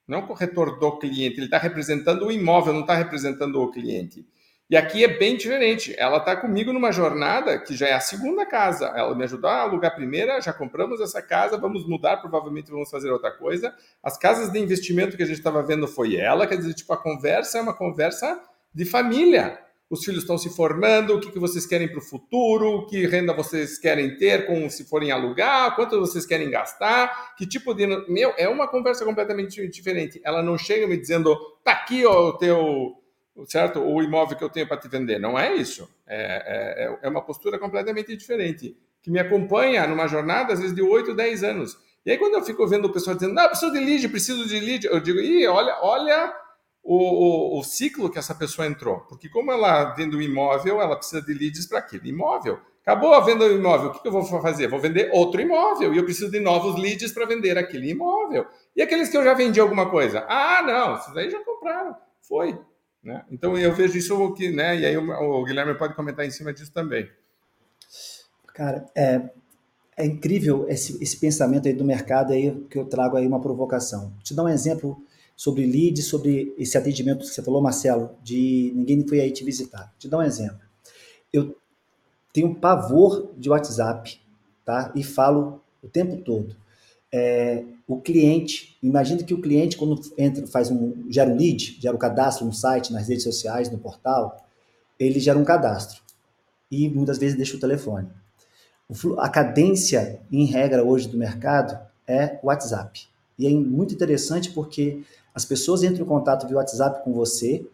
não 0.08 0.20
o 0.20 0.28
corretor 0.28 0.80
do 0.80 0.98
cliente. 0.98 1.38
Ele 1.38 1.46
está 1.46 1.58
representando 1.58 2.26
o 2.26 2.32
imóvel, 2.32 2.74
não 2.74 2.82
está 2.82 2.96
representando 2.96 3.62
o 3.62 3.72
cliente. 3.72 4.26
E 4.68 4.76
aqui 4.76 5.04
é 5.04 5.08
bem 5.08 5.38
diferente. 5.38 5.94
Ela 5.98 6.18
está 6.18 6.36
comigo 6.36 6.74
numa 6.74 6.92
jornada 6.92 7.60
que 7.60 7.76
já 7.76 7.88
é 7.88 7.94
a 7.94 8.00
segunda 8.00 8.46
casa. 8.46 8.88
Ela 8.96 9.14
me 9.16 9.24
ajudou 9.24 9.50
a 9.50 9.62
alugar 9.62 9.92
a 9.92 9.96
primeira, 9.96 10.42
já 10.42 10.52
compramos 10.52 11.00
essa 11.00 11.22
casa, 11.22 11.58
vamos 11.58 11.88
mudar, 11.88 12.18
provavelmente 12.18 12.72
vamos 12.72 12.90
fazer 12.90 13.12
outra 13.12 13.32
coisa. 13.32 13.74
As 14.04 14.18
casas 14.18 14.52
de 14.52 14.60
investimento 14.60 15.16
que 15.16 15.24
a 15.24 15.26
gente 15.26 15.38
estava 15.38 15.62
vendo 15.62 15.88
foi 15.88 16.16
ela, 16.16 16.48
quer 16.48 16.58
dizer, 16.58 16.74
tipo, 16.74 16.92
a 16.94 16.98
conversa 16.98 17.60
é 17.60 17.62
uma 17.62 17.76
conversa 17.76 18.42
de 18.74 18.86
família 18.86 19.60
os 19.90 20.04
filhos 20.04 20.22
estão 20.22 20.38
se 20.38 20.50
formando, 20.50 21.16
o 21.16 21.20
que, 21.20 21.32
que 21.32 21.40
vocês 21.40 21.66
querem 21.66 21.88
para 21.88 22.00
o 22.00 22.02
futuro, 22.02 22.88
que 22.88 23.06
renda 23.06 23.34
vocês 23.34 23.78
querem 23.78 24.18
ter 24.18 24.48
com 24.48 24.68
se 24.70 24.84
forem 24.86 25.12
alugar, 25.12 25.76
quanto 25.76 26.00
vocês 26.00 26.26
querem 26.26 26.50
gastar, 26.50 27.36
que 27.36 27.46
tipo 27.46 27.74
de. 27.74 27.86
Meu, 28.10 28.34
é 28.38 28.50
uma 28.50 28.68
conversa 28.68 29.06
completamente 29.06 29.68
diferente. 29.68 30.20
Ela 30.24 30.42
não 30.42 30.58
chega 30.58 30.88
me 30.88 30.98
dizendo, 30.98 31.36
tá 31.64 31.72
aqui 31.72 32.06
ó, 32.06 32.30
o 32.30 32.34
teu. 32.38 33.02
Certo? 33.48 33.82
O 33.82 34.02
imóvel 34.02 34.38
que 34.38 34.44
eu 34.44 34.50
tenho 34.50 34.66
para 34.66 34.78
te 34.78 34.88
vender. 34.88 35.20
Não 35.20 35.38
é 35.38 35.54
isso. 35.54 35.90
É, 36.08 36.86
é, 36.86 37.00
é 37.04 37.10
uma 37.10 37.22
postura 37.22 37.60
completamente 37.60 38.16
diferente. 38.16 38.78
Que 39.04 39.12
me 39.12 39.20
acompanha 39.20 39.86
numa 39.86 40.08
jornada, 40.08 40.54
às 40.54 40.60
vezes, 40.60 40.74
de 40.74 40.82
8, 40.82 41.14
10 41.14 41.44
anos. 41.44 41.78
E 42.06 42.12
aí, 42.12 42.18
quando 42.18 42.36
eu 42.36 42.44
fico 42.44 42.66
vendo 42.66 42.86
o 42.86 42.94
pessoal 42.94 43.14
dizendo, 43.14 43.34
não, 43.34 43.48
preciso 43.50 43.74
de 43.74 43.80
lead, 43.80 44.08
preciso 44.08 44.48
de 44.48 44.58
lead, 44.58 44.88
eu 44.88 45.02
digo, 45.02 45.20
ih, 45.20 45.46
olha, 45.48 45.78
olha 45.82 46.34
o, 46.86 47.56
o, 47.56 47.60
o, 47.60 47.64
ciclo 47.64 48.12
que 48.12 48.20
essa 48.20 48.36
pessoa 48.36 48.68
entrou. 48.68 49.00
Porque 49.02 49.28
como 49.28 49.52
ela 49.52 49.96
vende 49.96 50.16
um 50.16 50.22
imóvel, 50.22 50.80
ela 50.80 50.96
precisa 50.96 51.20
de 51.20 51.34
leads 51.34 51.66
para 51.66 51.80
aquele 51.80 52.10
imóvel. 52.10 52.60
Acabou 52.84 53.16
a 53.16 53.22
venda 53.22 53.50
do 53.50 53.56
imóvel, 53.56 53.90
o 53.90 54.00
que 54.00 54.08
eu 54.08 54.12
vou 54.12 54.24
fazer? 54.24 54.68
Vou 54.68 54.80
vender 54.80 55.10
outro 55.12 55.42
imóvel 55.42 55.92
e 55.92 55.98
eu 55.98 56.04
preciso 56.04 56.30
de 56.30 56.40
novos 56.40 56.80
leads 56.80 57.12
para 57.12 57.26
vender 57.26 57.58
aquele 57.58 57.90
imóvel. 57.90 58.46
E 58.76 58.82
aqueles 58.84 59.10
que 59.10 59.18
eu 59.18 59.24
já 59.24 59.34
vendi 59.34 59.60
alguma 59.60 59.90
coisa? 59.90 60.24
Ah, 60.30 60.62
não, 60.62 60.96
esses 60.96 61.18
aí 61.18 61.32
já 61.32 61.44
compraram. 61.44 61.96
Foi. 62.22 62.56
Né? 63.04 63.26
Então 63.32 63.58
eu 63.58 63.74
vejo 63.74 63.98
isso 63.98 64.34
que, 64.34 64.52
né? 64.52 64.78
E 64.78 64.86
aí 64.86 64.96
o, 64.96 65.10
o 65.10 65.44
Guilherme 65.44 65.74
pode 65.74 65.96
comentar 65.96 66.24
em 66.24 66.32
cima 66.32 66.54
disso 66.54 66.72
também. 66.72 67.10
Cara, 68.54 68.86
é, 68.96 69.28
é 69.98 70.06
incrível 70.06 70.68
esse, 70.70 71.02
esse 71.02 71.20
pensamento 71.20 71.68
aí 71.68 71.74
do 71.74 71.84
mercado 71.84 72.34
aí 72.34 72.56
que 72.70 72.78
eu 72.78 72.86
trago 72.86 73.18
aí 73.18 73.26
uma 73.26 73.42
provocação. 73.42 74.14
Te 74.24 74.36
dar 74.36 74.44
um 74.44 74.50
exemplo 74.50 75.04
sobre 75.36 75.66
lead, 75.66 76.02
sobre 76.02 76.54
esse 76.58 76.78
atendimento 76.78 77.20
que 77.20 77.28
você 77.28 77.44
falou, 77.44 77.62
Marcelo, 77.62 78.12
de 78.24 78.72
ninguém 78.76 79.06
foi 79.08 79.20
aí 79.20 79.32
te 79.32 79.44
visitar. 79.44 79.94
Te 80.00 80.08
dar 80.08 80.20
um 80.20 80.24
exemplo. 80.24 80.60
Eu 81.34 81.56
tenho 82.32 82.56
pavor 82.56 83.32
de 83.38 83.50
WhatsApp, 83.50 84.20
tá? 84.64 84.92
E 84.96 85.04
falo 85.04 85.62
o 85.84 85.88
tempo 85.88 86.18
todo. 86.18 86.56
É, 87.12 87.64
o 87.88 88.02
cliente, 88.02 88.78
imagine 88.82 89.24
que 89.24 89.34
o 89.34 89.42
cliente, 89.42 89.78
quando 89.78 90.02
entra, 90.18 90.48
faz 90.48 90.72
um, 90.72 91.10
gera 91.10 91.30
um 91.30 91.38
lead, 91.38 91.78
gera 91.80 91.96
um 91.96 92.00
cadastro 92.00 92.46
no 92.46 92.54
site, 92.54 92.92
nas 92.92 93.08
redes 93.08 93.24
sociais, 93.24 93.70
no 93.70 93.78
portal, 93.78 94.38
ele 95.00 95.20
gera 95.20 95.38
um 95.38 95.44
cadastro. 95.44 96.02
E 96.72 96.90
muitas 96.90 97.18
vezes 97.18 97.38
deixa 97.38 97.56
o 97.56 97.60
telefone. 97.60 98.08
A 99.18 99.30
cadência, 99.30 100.20
em 100.32 100.46
regra, 100.46 100.84
hoje 100.84 101.08
do 101.08 101.18
mercado 101.18 101.78
é 102.08 102.40
WhatsApp. 102.44 103.08
E 103.38 103.48
é 103.48 103.50
muito 103.50 103.94
interessante 103.94 104.52
porque 104.52 105.04
as 105.36 105.44
pessoas 105.44 105.84
entram 105.84 106.06
em 106.06 106.08
contato 106.08 106.48
via 106.48 106.56
WhatsApp 106.56 107.04
com 107.04 107.12
você, 107.12 107.68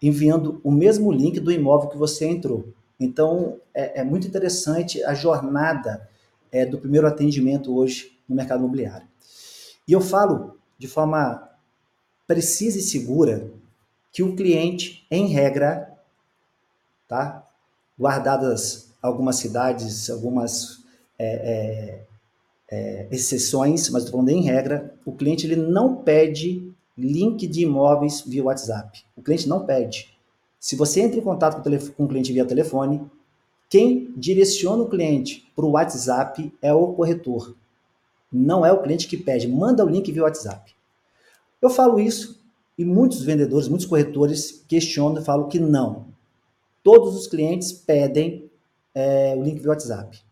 enviando 0.00 0.60
o 0.62 0.70
mesmo 0.70 1.10
link 1.10 1.40
do 1.40 1.50
imóvel 1.50 1.90
que 1.90 1.98
você 1.98 2.26
entrou. 2.26 2.72
Então, 3.00 3.58
é, 3.74 4.00
é 4.00 4.04
muito 4.04 4.28
interessante 4.28 5.02
a 5.02 5.12
jornada 5.14 6.08
é, 6.52 6.64
do 6.64 6.78
primeiro 6.78 7.08
atendimento 7.08 7.76
hoje 7.76 8.16
no 8.28 8.36
mercado 8.36 8.60
imobiliário. 8.60 9.06
E 9.86 9.92
eu 9.92 10.00
falo 10.00 10.56
de 10.78 10.86
forma 10.86 11.48
precisa 12.26 12.78
e 12.78 12.82
segura 12.82 13.50
que 14.12 14.22
o 14.22 14.36
cliente, 14.36 15.04
em 15.10 15.26
regra, 15.26 15.92
tá? 17.08 17.44
guardadas 17.98 18.90
algumas 19.02 19.36
cidades, 19.36 20.08
algumas 20.08 20.84
é, 21.18 22.04
é, 22.70 22.76
é 22.76 23.08
exceções, 23.10 23.88
mas 23.88 24.04
estou 24.04 24.20
falando 24.20 24.28
em 24.28 24.42
regra, 24.42 24.94
o 25.04 25.12
cliente 25.12 25.46
ele 25.46 25.56
não 25.56 25.96
pede 25.96 26.72
link 26.98 27.46
de 27.46 27.62
imóveis 27.62 28.22
via 28.22 28.42
WhatsApp. 28.42 29.04
O 29.16 29.22
cliente 29.22 29.48
não 29.48 29.64
pede. 29.64 30.12
Se 30.58 30.74
você 30.74 31.00
entra 31.00 31.18
em 31.18 31.22
contato 31.22 31.62
com 31.62 32.04
o, 32.04 32.08
cliente 32.08 32.32
via 32.32 32.44
telefone, 32.44 33.00
quem 33.70 34.12
direciona 34.16 34.82
o 34.82 34.88
cliente 34.88 35.48
para 35.54 35.64
o 35.64 35.70
WhatsApp 35.70 36.52
é 36.60 36.72
o 36.72 36.92
corretor. 36.92 37.54
Não 38.32 38.66
é 38.66 38.72
o 38.72 38.82
cliente 38.82 39.06
que 39.06 39.16
pede. 39.16 39.46
Manda 39.46 39.84
o 39.84 39.88
link 39.88 40.10
via 40.10 40.24
WhatsApp. 40.24 40.74
Eu 41.62 41.70
falo 41.70 42.00
isso 42.00 42.40
e 42.76 42.84
muitos 42.84 43.22
vendedores, 43.22 43.68
muitos 43.68 43.86
corretores 43.86 44.64
questionam 44.66 45.20
e 45.20 45.24
falam 45.24 45.48
que 45.48 45.58
não. 45.58 46.06
Todos 46.82 47.16
os 47.16 47.26
clientes 47.26 47.72
pedem 47.72 48.50
é, 48.94 49.34
o 49.36 49.42
link 49.42 49.60
via 49.60 49.70
WhatsApp. 49.70 50.27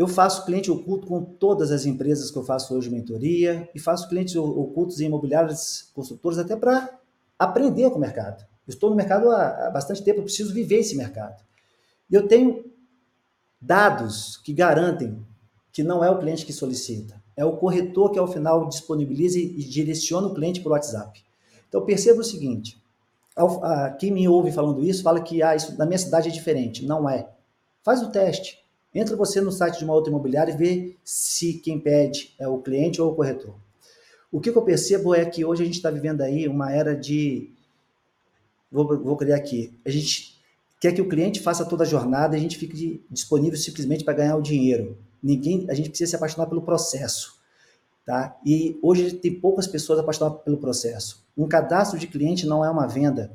Eu 0.00 0.08
faço 0.08 0.46
cliente 0.46 0.70
oculto 0.70 1.06
com 1.06 1.22
todas 1.22 1.70
as 1.70 1.84
empresas 1.84 2.30
que 2.30 2.38
eu 2.38 2.42
faço 2.42 2.74
hoje 2.74 2.88
mentoria 2.88 3.68
e 3.74 3.78
faço 3.78 4.08
clientes 4.08 4.34
ocultos 4.34 4.98
em 4.98 5.04
imobiliários, 5.04 5.90
construtores, 5.92 6.38
até 6.38 6.56
para 6.56 6.98
aprender 7.38 7.90
com 7.90 7.96
o 7.96 8.00
mercado. 8.00 8.42
Estou 8.66 8.88
no 8.88 8.96
mercado 8.96 9.28
há, 9.28 9.66
há 9.66 9.70
bastante 9.70 10.02
tempo, 10.02 10.20
eu 10.20 10.24
preciso 10.24 10.54
viver 10.54 10.76
esse 10.76 10.96
mercado. 10.96 11.44
E 12.10 12.14
eu 12.14 12.26
tenho 12.26 12.64
dados 13.60 14.38
que 14.38 14.54
garantem 14.54 15.22
que 15.70 15.82
não 15.82 16.02
é 16.02 16.10
o 16.10 16.18
cliente 16.18 16.46
que 16.46 16.52
solicita, 16.54 17.22
é 17.36 17.44
o 17.44 17.58
corretor 17.58 18.10
que 18.10 18.18
ao 18.18 18.26
final 18.26 18.70
disponibiliza 18.70 19.38
e 19.38 19.62
direciona 19.62 20.28
o 20.28 20.34
cliente 20.34 20.62
para 20.62 20.70
o 20.70 20.72
WhatsApp. 20.72 21.22
Então 21.68 21.84
perceba 21.84 22.22
o 22.22 22.24
seguinte: 22.24 22.82
quem 23.98 24.10
me 24.10 24.26
ouve 24.26 24.50
falando 24.50 24.82
isso 24.82 25.02
fala 25.02 25.20
que 25.20 25.42
ah, 25.42 25.54
isso 25.54 25.76
na 25.76 25.84
minha 25.84 25.98
cidade 25.98 26.30
é 26.30 26.32
diferente. 26.32 26.86
Não 26.86 27.06
é. 27.06 27.28
Faz 27.82 28.02
o 28.02 28.10
teste. 28.10 28.58
Entra 28.94 29.16
você 29.16 29.40
no 29.40 29.52
site 29.52 29.78
de 29.78 29.84
uma 29.84 29.94
outra 29.94 30.10
imobiliária 30.10 30.52
e 30.52 30.56
vê 30.56 30.96
se 31.04 31.54
quem 31.54 31.78
pede 31.78 32.34
é 32.38 32.48
o 32.48 32.58
cliente 32.58 33.00
ou 33.00 33.12
o 33.12 33.14
corretor. 33.14 33.54
O 34.32 34.40
que 34.40 34.50
eu 34.50 34.62
percebo 34.62 35.14
é 35.14 35.24
que 35.24 35.44
hoje 35.44 35.62
a 35.62 35.66
gente 35.66 35.76
está 35.76 35.90
vivendo 35.90 36.20
aí 36.22 36.46
uma 36.48 36.72
era 36.72 36.94
de. 36.94 37.50
Vou, 38.70 38.86
vou 38.98 39.16
criar 39.16 39.36
aqui. 39.36 39.72
A 39.84 39.90
gente 39.90 40.38
quer 40.80 40.92
que 40.92 41.00
o 41.02 41.08
cliente 41.08 41.40
faça 41.40 41.64
toda 41.64 41.84
a 41.84 41.86
jornada 41.86 42.36
e 42.36 42.38
a 42.38 42.42
gente 42.42 42.56
fique 42.56 43.04
disponível 43.10 43.58
simplesmente 43.58 44.04
para 44.04 44.14
ganhar 44.14 44.36
o 44.36 44.42
dinheiro. 44.42 44.96
Ninguém, 45.22 45.66
a 45.68 45.74
gente 45.74 45.90
precisa 45.90 46.10
se 46.10 46.16
apaixonar 46.16 46.46
pelo 46.46 46.62
processo. 46.62 47.38
Tá? 48.06 48.36
E 48.44 48.78
hoje 48.82 49.12
tem 49.12 49.34
poucas 49.34 49.66
pessoas 49.66 49.98
apaixonadas 49.98 50.42
pelo 50.42 50.58
processo. 50.58 51.24
Um 51.36 51.46
cadastro 51.46 51.98
de 51.98 52.06
cliente 52.06 52.46
não 52.46 52.64
é 52.64 52.70
uma 52.70 52.86
venda. 52.86 53.32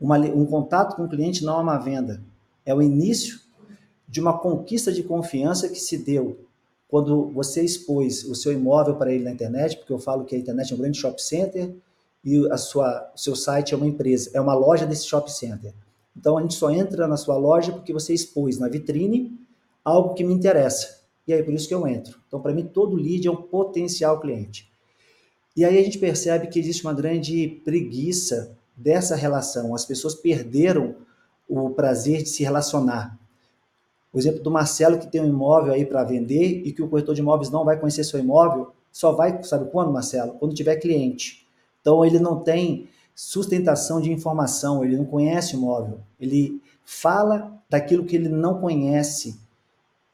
Uma, 0.00 0.18
um 0.18 0.46
contato 0.46 0.96
com 0.96 1.04
o 1.04 1.08
cliente 1.08 1.44
não 1.44 1.58
é 1.58 1.62
uma 1.62 1.78
venda. 1.78 2.22
É 2.64 2.74
o 2.74 2.80
início 2.80 3.40
de 4.08 4.20
uma 4.20 4.38
conquista 4.38 4.90
de 4.90 5.02
confiança 5.02 5.68
que 5.68 5.78
se 5.78 5.98
deu 5.98 6.38
quando 6.88 7.28
você 7.30 7.62
expôs 7.62 8.24
o 8.24 8.34
seu 8.34 8.50
imóvel 8.50 8.96
para 8.96 9.12
ele 9.12 9.22
na 9.22 9.30
internet, 9.30 9.76
porque 9.76 9.92
eu 9.92 9.98
falo 9.98 10.24
que 10.24 10.34
a 10.34 10.38
internet 10.38 10.72
é 10.72 10.74
um 10.74 10.78
grande 10.78 10.98
shopping 10.98 11.22
center 11.22 11.74
e 12.24 12.50
a 12.50 12.56
sua, 12.56 13.12
o 13.14 13.18
seu 13.18 13.36
site 13.36 13.74
é 13.74 13.76
uma 13.76 13.86
empresa, 13.86 14.30
é 14.32 14.40
uma 14.40 14.54
loja 14.54 14.86
desse 14.86 15.06
shopping 15.06 15.30
center. 15.30 15.74
Então 16.16 16.38
a 16.38 16.42
gente 16.42 16.54
só 16.54 16.70
entra 16.70 17.06
na 17.06 17.16
sua 17.16 17.36
loja 17.36 17.72
porque 17.72 17.92
você 17.92 18.14
expôs 18.14 18.58
na 18.58 18.68
vitrine 18.68 19.38
algo 19.84 20.14
que 20.14 20.24
me 20.24 20.32
interessa. 20.32 21.02
E 21.26 21.32
aí 21.32 21.42
por 21.42 21.52
isso 21.52 21.68
que 21.68 21.74
eu 21.74 21.86
entro. 21.86 22.18
Então 22.26 22.40
para 22.40 22.54
mim 22.54 22.64
todo 22.64 22.96
lead 22.96 23.28
é 23.28 23.30
um 23.30 23.36
potencial 23.36 24.18
cliente. 24.18 24.70
E 25.54 25.64
aí 25.64 25.78
a 25.78 25.82
gente 25.82 25.98
percebe 25.98 26.46
que 26.46 26.58
existe 26.58 26.84
uma 26.84 26.94
grande 26.94 27.60
preguiça 27.64 28.56
dessa 28.74 29.14
relação. 29.14 29.74
As 29.74 29.84
pessoas 29.84 30.14
perderam 30.14 30.94
o 31.48 31.70
prazer 31.70 32.22
de 32.22 32.28
se 32.30 32.42
relacionar. 32.42 33.18
O 34.12 34.18
exemplo 34.18 34.42
do 34.42 34.50
Marcelo 34.50 34.98
que 34.98 35.06
tem 35.06 35.20
um 35.20 35.26
imóvel 35.26 35.72
aí 35.72 35.84
para 35.84 36.04
vender 36.04 36.62
e 36.64 36.72
que 36.72 36.82
o 36.82 36.88
corretor 36.88 37.14
de 37.14 37.20
imóveis 37.20 37.50
não 37.50 37.64
vai 37.64 37.78
conhecer 37.78 38.04
seu 38.04 38.18
imóvel, 38.18 38.72
só 38.90 39.12
vai, 39.12 39.42
sabe 39.42 39.70
quando, 39.70 39.92
Marcelo? 39.92 40.32
Quando 40.34 40.54
tiver 40.54 40.76
cliente. 40.76 41.46
Então 41.80 42.04
ele 42.04 42.18
não 42.18 42.40
tem 42.40 42.88
sustentação 43.14 44.00
de 44.00 44.12
informação, 44.12 44.84
ele 44.84 44.96
não 44.96 45.04
conhece 45.04 45.54
o 45.54 45.58
imóvel, 45.58 46.00
ele 46.20 46.62
fala 46.84 47.52
daquilo 47.68 48.04
que 48.04 48.16
ele 48.16 48.28
não 48.28 48.60
conhece. 48.60 49.38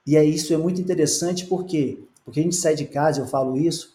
E 0.07 0.17
é 0.17 0.25
isso 0.25 0.53
é 0.53 0.57
muito 0.57 0.81
interessante 0.81 1.47
porque 1.47 1.99
porque 2.25 2.41
a 2.41 2.43
gente 2.43 2.57
sai 2.57 2.75
de 2.75 2.87
casa, 2.87 3.21
eu 3.21 3.27
falo 3.27 3.57
isso, 3.57 3.95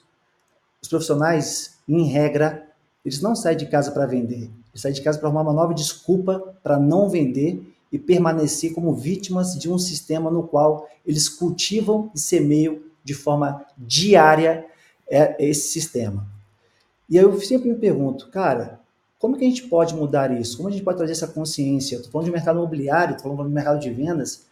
os 0.82 0.88
profissionais, 0.88 1.78
em 1.88 2.06
regra, 2.06 2.68
eles 3.04 3.22
não 3.22 3.36
saem 3.36 3.58
de 3.58 3.66
casa 3.66 3.92
para 3.92 4.06
vender, 4.06 4.44
eles 4.72 4.82
saem 4.82 4.94
de 4.94 5.02
casa 5.02 5.18
para 5.18 5.28
arrumar 5.28 5.42
uma 5.42 5.54
nova 5.54 5.74
desculpa 5.74 6.56
para 6.62 6.80
não 6.80 7.10
vender 7.10 7.62
e 7.92 7.98
permanecer 7.98 8.74
como 8.74 8.94
vítimas 8.94 9.58
de 9.58 9.70
um 9.70 9.78
sistema 9.78 10.30
no 10.30 10.44
qual 10.44 10.88
eles 11.06 11.28
cultivam 11.28 12.12
e 12.14 12.20
semeiam 12.20 12.80
de 13.04 13.14
forma 13.14 13.66
diária 13.78 14.66
é, 15.10 15.36
esse 15.44 15.70
sistema. 15.70 16.28
E 17.10 17.18
aí 17.18 17.24
eu 17.24 17.40
sempre 17.42 17.70
me 17.70 17.76
pergunto, 17.76 18.30
cara, 18.30 18.80
como 19.18 19.36
que 19.36 19.44
a 19.44 19.48
gente 19.48 19.64
pode 19.64 19.96
mudar 19.96 20.32
isso? 20.40 20.56
Como 20.56 20.70
a 20.70 20.72
gente 20.72 20.84
pode 20.84 20.98
trazer 20.98 21.14
essa 21.14 21.28
consciência? 21.28 21.96
Estou 21.96 22.12
falando 22.12 22.28
de 22.28 22.32
mercado 22.32 22.60
imobiliário, 22.60 23.16
estou 23.16 23.32
falando 23.32 23.50
de 23.50 23.56
mercado 23.56 23.80
de 23.80 23.90
vendas, 23.90 24.46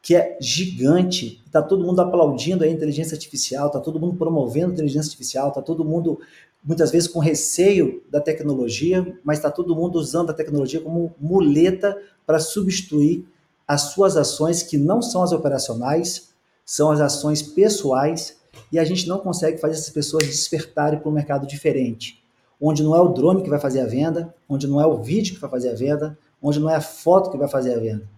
que 0.00 0.14
é 0.14 0.38
gigante. 0.40 1.42
Está 1.44 1.60
todo 1.60 1.84
mundo 1.84 2.00
aplaudindo 2.00 2.62
a 2.62 2.68
inteligência 2.68 3.14
artificial, 3.14 3.66
está 3.66 3.80
todo 3.80 3.98
mundo 3.98 4.16
promovendo 4.16 4.70
a 4.70 4.74
inteligência 4.74 5.08
artificial, 5.08 5.48
está 5.48 5.60
todo 5.60 5.84
mundo, 5.84 6.20
muitas 6.64 6.92
vezes, 6.92 7.08
com 7.08 7.18
receio 7.18 8.02
da 8.08 8.20
tecnologia, 8.20 9.18
mas 9.24 9.38
está 9.38 9.50
todo 9.50 9.74
mundo 9.74 9.96
usando 9.96 10.30
a 10.30 10.34
tecnologia 10.34 10.80
como 10.80 11.12
muleta 11.20 12.00
para 12.26 12.38
substituir 12.38 13.26
as 13.66 13.92
suas 13.92 14.16
ações, 14.16 14.62
que 14.62 14.76
não 14.76 15.00
são 15.00 15.22
as 15.22 15.32
operacionais, 15.32 16.30
são 16.64 16.90
as 16.90 17.00
ações 17.00 17.42
pessoais, 17.42 18.36
e 18.72 18.78
a 18.78 18.84
gente 18.84 19.08
não 19.08 19.18
consegue 19.18 19.58
fazer 19.58 19.74
essas 19.74 19.90
pessoas 19.90 20.26
despertarem 20.26 20.98
para 20.98 21.08
um 21.08 21.12
mercado 21.12 21.46
diferente, 21.46 22.22
onde 22.60 22.82
não 22.82 22.96
é 22.96 23.00
o 23.00 23.08
drone 23.08 23.42
que 23.42 23.50
vai 23.50 23.60
fazer 23.60 23.80
a 23.80 23.86
venda, 23.86 24.34
onde 24.48 24.66
não 24.66 24.80
é 24.80 24.86
o 24.86 25.02
vídeo 25.02 25.34
que 25.34 25.40
vai 25.40 25.50
fazer 25.50 25.70
a 25.70 25.74
venda, 25.74 26.18
onde 26.42 26.58
não 26.58 26.70
é 26.70 26.74
a 26.74 26.80
foto 26.80 27.30
que 27.30 27.36
vai 27.36 27.48
fazer 27.48 27.74
a 27.74 27.78
venda 27.78 28.16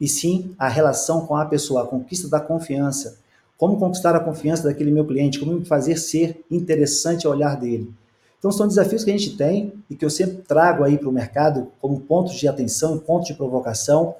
e 0.00 0.08
sim 0.08 0.54
a 0.58 0.68
relação 0.68 1.26
com 1.26 1.36
a 1.36 1.44
pessoa, 1.44 1.82
a 1.82 1.86
conquista 1.86 2.28
da 2.28 2.40
confiança. 2.40 3.18
Como 3.56 3.78
conquistar 3.78 4.14
a 4.14 4.20
confiança 4.20 4.64
daquele 4.64 4.90
meu 4.90 5.04
cliente, 5.04 5.40
como 5.40 5.64
fazer 5.64 5.96
ser 5.96 6.44
interessante 6.50 7.26
ao 7.26 7.32
olhar 7.32 7.56
dele. 7.56 7.92
Então 8.38 8.52
são 8.52 8.68
desafios 8.68 9.04
que 9.04 9.10
a 9.10 9.16
gente 9.16 9.36
tem 9.36 9.72
e 9.90 9.96
que 9.96 10.04
eu 10.04 10.10
sempre 10.10 10.42
trago 10.42 10.84
aí 10.84 10.96
para 10.96 11.08
o 11.08 11.12
mercado 11.12 11.72
como 11.80 12.00
pontos 12.00 12.34
de 12.34 12.46
atenção, 12.46 12.98
pontos 12.98 13.28
de 13.28 13.34
provocação, 13.34 14.14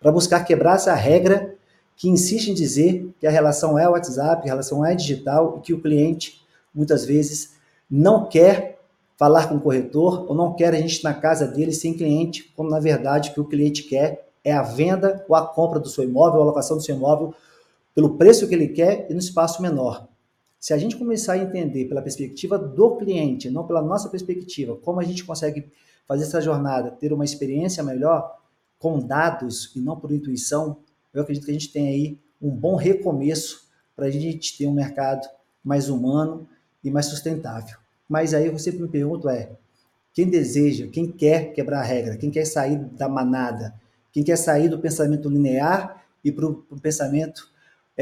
para 0.00 0.10
buscar 0.10 0.44
quebrar 0.44 0.76
essa 0.76 0.94
regra 0.94 1.54
que 1.96 2.08
insiste 2.08 2.48
em 2.48 2.54
dizer 2.54 3.14
que 3.20 3.26
a 3.26 3.30
relação 3.30 3.78
é 3.78 3.88
WhatsApp, 3.88 4.42
a 4.42 4.52
relação 4.52 4.84
é 4.84 4.94
digital 4.94 5.58
e 5.58 5.60
que 5.60 5.74
o 5.74 5.80
cliente 5.80 6.40
muitas 6.74 7.04
vezes 7.04 7.52
não 7.90 8.26
quer 8.26 8.78
falar 9.18 9.48
com 9.48 9.56
o 9.56 9.60
corretor 9.60 10.24
ou 10.28 10.34
não 10.34 10.54
quer 10.54 10.72
a 10.72 10.78
gente 10.78 11.04
na 11.04 11.12
casa 11.12 11.46
dele 11.46 11.72
sem 11.72 11.92
cliente, 11.92 12.50
como 12.56 12.70
na 12.70 12.80
verdade 12.80 13.30
o 13.30 13.34
que 13.34 13.40
o 13.40 13.44
cliente 13.44 13.82
quer 13.82 14.30
é 14.42 14.52
a 14.52 14.62
venda 14.62 15.24
ou 15.28 15.36
a 15.36 15.46
compra 15.46 15.78
do 15.78 15.90
seu 15.90 16.02
imóvel, 16.02 16.40
a 16.40 16.44
alocação 16.44 16.78
do 16.78 16.82
seu 16.82 16.96
imóvel 16.96 17.34
pelo 17.94 18.16
preço 18.16 18.48
que 18.48 18.54
ele 18.54 18.68
quer 18.68 19.06
e 19.10 19.12
no 19.12 19.20
espaço 19.20 19.60
menor. 19.60 20.08
Se 20.60 20.74
a 20.74 20.78
gente 20.78 20.96
começar 20.96 21.32
a 21.32 21.38
entender 21.38 21.86
pela 21.86 22.02
perspectiva 22.02 22.58
do 22.58 22.96
cliente, 22.96 23.48
não 23.48 23.66
pela 23.66 23.80
nossa 23.80 24.10
perspectiva, 24.10 24.76
como 24.76 25.00
a 25.00 25.04
gente 25.04 25.24
consegue 25.24 25.72
fazer 26.06 26.24
essa 26.24 26.38
jornada, 26.38 26.90
ter 26.90 27.14
uma 27.14 27.24
experiência 27.24 27.82
melhor 27.82 28.38
com 28.78 28.98
dados 28.98 29.74
e 29.74 29.80
não 29.80 29.98
por 29.98 30.12
intuição, 30.12 30.76
eu 31.14 31.22
acredito 31.22 31.46
que 31.46 31.50
a 31.50 31.54
gente 31.54 31.72
tem 31.72 31.88
aí 31.88 32.18
um 32.40 32.50
bom 32.50 32.76
recomeço 32.76 33.68
para 33.96 34.06
a 34.06 34.10
gente 34.10 34.58
ter 34.58 34.66
um 34.66 34.72
mercado 34.72 35.26
mais 35.64 35.88
humano 35.88 36.46
e 36.84 36.90
mais 36.90 37.06
sustentável. 37.06 37.78
Mas 38.06 38.34
aí 38.34 38.46
eu 38.46 38.58
sempre 38.58 38.82
me 38.82 38.88
pergunto 38.88 39.30
é, 39.30 39.52
quem 40.12 40.28
deseja, 40.28 40.88
quem 40.88 41.10
quer 41.10 41.54
quebrar 41.54 41.80
a 41.80 41.84
regra, 41.84 42.18
quem 42.18 42.30
quer 42.30 42.44
sair 42.44 42.76
da 42.76 43.08
manada, 43.08 43.74
quem 44.12 44.22
quer 44.22 44.36
sair 44.36 44.68
do 44.68 44.78
pensamento 44.78 45.28
linear 45.30 46.04
e 46.22 46.30
para 46.30 46.46
o 46.46 46.80
pensamento 46.82 47.49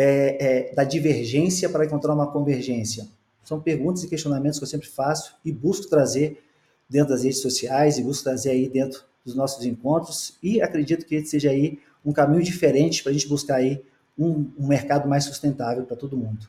é, 0.01 0.69
é, 0.71 0.75
da 0.75 0.85
divergência 0.85 1.69
para 1.69 1.85
encontrar 1.85 2.15
uma 2.15 2.31
convergência? 2.31 3.09
São 3.43 3.59
perguntas 3.61 4.05
e 4.05 4.09
questionamentos 4.09 4.59
que 4.59 4.65
eu 4.65 4.69
sempre 4.69 4.87
faço 4.87 5.35
e 5.45 5.51
busco 5.51 5.89
trazer 5.89 6.41
dentro 6.89 7.09
das 7.09 7.25
redes 7.25 7.43
sociais 7.43 7.99
e 7.99 8.03
busco 8.03 8.23
trazer 8.23 8.51
aí 8.51 8.69
dentro 8.69 9.03
dos 9.25 9.35
nossos 9.35 9.65
encontros 9.67 10.39
e 10.41 10.63
acredito 10.63 11.05
que 11.05 11.25
seja 11.25 11.51
aí 11.51 11.81
um 12.05 12.13
caminho 12.13 12.43
diferente 12.43 13.03
para 13.03 13.11
a 13.11 13.13
gente 13.13 13.29
buscar 13.29 13.57
aí 13.57 13.83
um, 14.17 14.49
um 14.57 14.69
mercado 14.69 15.09
mais 15.09 15.25
sustentável 15.25 15.85
para 15.85 15.97
todo 15.97 16.17
mundo. 16.17 16.49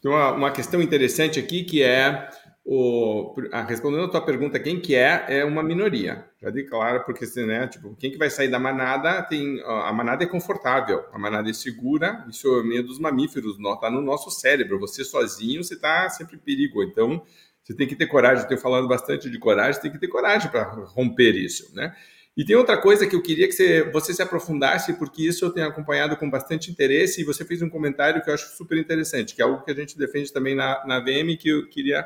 Tem 0.00 0.10
uma, 0.10 0.32
uma 0.32 0.52
questão 0.52 0.80
interessante 0.80 1.40
aqui 1.40 1.64
que 1.64 1.82
é 1.82 2.28
o, 2.66 3.34
a, 3.52 3.62
respondendo 3.62 4.04
a 4.04 4.08
tua 4.08 4.24
pergunta, 4.24 4.58
quem 4.58 4.80
que 4.80 4.94
é, 4.94 5.26
é 5.28 5.44
uma 5.44 5.62
minoria. 5.62 6.24
Já 6.40 6.48
de 6.48 6.64
claro, 6.64 7.04
porque 7.04 7.26
né, 7.44 7.66
tipo, 7.68 7.94
quem 7.96 8.10
que 8.10 8.16
vai 8.16 8.30
sair 8.30 8.48
da 8.48 8.58
manada 8.58 9.22
tem. 9.22 9.60
A 9.62 9.92
manada 9.92 10.24
é 10.24 10.26
confortável, 10.26 11.04
a 11.12 11.18
manada 11.18 11.50
é 11.50 11.52
segura, 11.52 12.24
isso 12.28 12.48
é 12.60 12.62
meio 12.62 12.82
dos 12.82 12.98
mamíferos, 12.98 13.58
está 13.58 13.90
no 13.90 14.00
nosso 14.00 14.30
cérebro. 14.30 14.80
Você 14.80 15.04
sozinho, 15.04 15.62
você 15.62 15.74
está 15.74 16.08
sempre 16.08 16.36
em 16.36 16.38
perigo. 16.38 16.82
Então, 16.82 17.22
você 17.62 17.74
tem 17.74 17.86
que 17.86 17.94
ter 17.94 18.06
coragem. 18.06 18.42
Eu 18.42 18.48
tenho 18.48 18.60
falando 18.60 18.88
bastante 18.88 19.28
de 19.28 19.38
coragem, 19.38 19.80
tem 19.82 19.92
que 19.92 19.98
ter 19.98 20.08
coragem 20.08 20.50
para 20.50 20.62
romper 20.64 21.32
isso, 21.32 21.74
né? 21.74 21.94
E 22.36 22.44
tem 22.44 22.56
outra 22.56 22.76
coisa 22.76 23.06
que 23.06 23.14
eu 23.14 23.22
queria 23.22 23.46
que 23.46 23.52
você, 23.52 23.84
você 23.90 24.12
se 24.12 24.22
aprofundasse, 24.22 24.94
porque 24.94 25.22
isso 25.22 25.44
eu 25.44 25.50
tenho 25.50 25.68
acompanhado 25.68 26.16
com 26.16 26.28
bastante 26.28 26.70
interesse, 26.70 27.20
e 27.20 27.24
você 27.24 27.44
fez 27.44 27.62
um 27.62 27.68
comentário 27.68 28.20
que 28.22 28.28
eu 28.28 28.34
acho 28.34 28.56
super 28.56 28.76
interessante, 28.76 29.36
que 29.36 29.42
é 29.42 29.44
algo 29.44 29.62
que 29.62 29.70
a 29.70 29.74
gente 29.74 29.96
defende 29.96 30.32
também 30.32 30.54
na, 30.54 30.84
na 30.84 30.98
VM, 30.98 31.36
que 31.38 31.48
eu 31.48 31.68
queria 31.68 32.04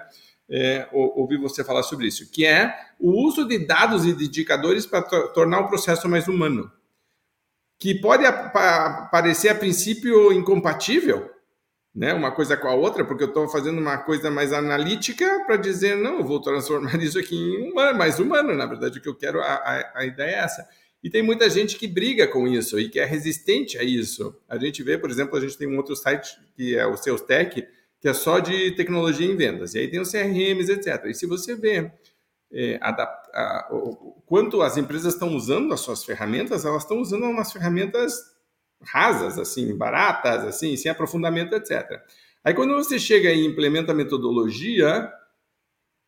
é, 0.50 0.88
ouvir 0.92 1.38
você 1.38 1.62
falar 1.62 1.82
sobre 1.82 2.06
isso, 2.06 2.30
que 2.30 2.46
é 2.46 2.74
o 2.98 3.11
uso 3.26 3.46
de 3.46 3.58
dados 3.58 4.06
e 4.06 4.12
de 4.12 4.24
indicadores 4.24 4.87
para 4.87 5.02
tornar 5.02 5.61
o 5.61 5.68
processo 5.68 6.08
mais 6.08 6.26
humano, 6.26 6.70
que 7.78 7.94
pode 7.94 8.24
parecer 9.11 9.50
a 9.50 9.54
princípio 9.54 10.32
incompatível, 10.32 11.30
né, 11.94 12.14
uma 12.14 12.30
coisa 12.30 12.56
com 12.56 12.68
a 12.68 12.74
outra, 12.74 13.04
porque 13.04 13.24
eu 13.24 13.28
estou 13.28 13.48
fazendo 13.48 13.78
uma 13.78 13.98
coisa 13.98 14.30
mais 14.30 14.52
analítica 14.52 15.44
para 15.46 15.56
dizer, 15.56 15.96
não, 15.96 16.18
eu 16.18 16.24
vou 16.24 16.40
transformar 16.40 16.96
isso 17.02 17.18
aqui 17.18 17.37
em 17.37 17.70
humano, 17.70 17.98
mais 17.98 18.18
humano, 18.18 18.54
na 18.54 18.66
verdade, 18.66 18.98
o 18.98 19.02
que 19.02 19.08
eu 19.08 19.14
quero, 19.14 19.40
a, 19.40 19.92
a, 19.94 20.06
ideia 20.06 20.37
é 20.37 20.38
essa. 20.38 20.68
E 21.02 21.11
tem 21.11 21.22
muita 21.22 21.48
gente 21.48 21.76
que 21.76 21.87
briga 21.87 22.26
com 22.26 22.46
isso 22.48 22.78
e 22.78 22.88
que 22.88 22.98
é 22.98 23.04
resistente 23.04 23.78
a 23.78 23.84
isso. 23.84 24.37
A 24.48 24.58
gente 24.58 24.82
vê, 24.82 24.98
por 24.98 25.11
exemplo, 25.11 25.37
a 25.37 25.40
gente 25.40 25.56
tem 25.56 25.68
um 25.68 25.76
outro 25.76 25.94
site 25.94 26.37
que 26.56 26.76
é 26.76 26.84
o 26.87 26.96
Seus 26.96 27.20
Tech, 27.20 27.64
que 28.00 28.08
é 28.08 28.14
só 28.14 28.38
de 28.38 28.72
tecnologia 28.72 29.26
em 29.26 29.37
vendas. 29.37 29.74
E 29.74 29.78
aí 29.78 29.88
tem 29.88 30.00
os 30.00 30.11
CRMs, 30.11 30.70
etc. 30.70 31.06
E 31.06 31.14
se 31.14 31.26
você 31.26 31.54
vê 31.54 31.90
é, 32.52 32.78
a, 32.80 33.68
o, 33.70 34.22
quanto 34.26 34.62
as 34.62 34.76
empresas 34.76 35.14
estão 35.14 35.34
usando 35.34 35.72
as 35.72 35.80
suas 35.80 36.04
ferramentas, 36.04 36.64
elas 36.64 36.82
estão 36.82 36.98
usando 37.00 37.24
umas 37.24 37.52
ferramentas 37.52 38.14
rasas, 38.82 39.38
assim, 39.38 39.76
baratas, 39.76 40.44
assim, 40.44 40.76
sem 40.76 40.90
aprofundamento, 40.90 41.54
etc. 41.54 42.00
Aí 42.44 42.54
quando 42.54 42.74
você 42.74 42.98
chega 42.98 43.30
e 43.30 43.44
implementa 43.44 43.92
a 43.92 43.94
metodologia, 43.94 45.12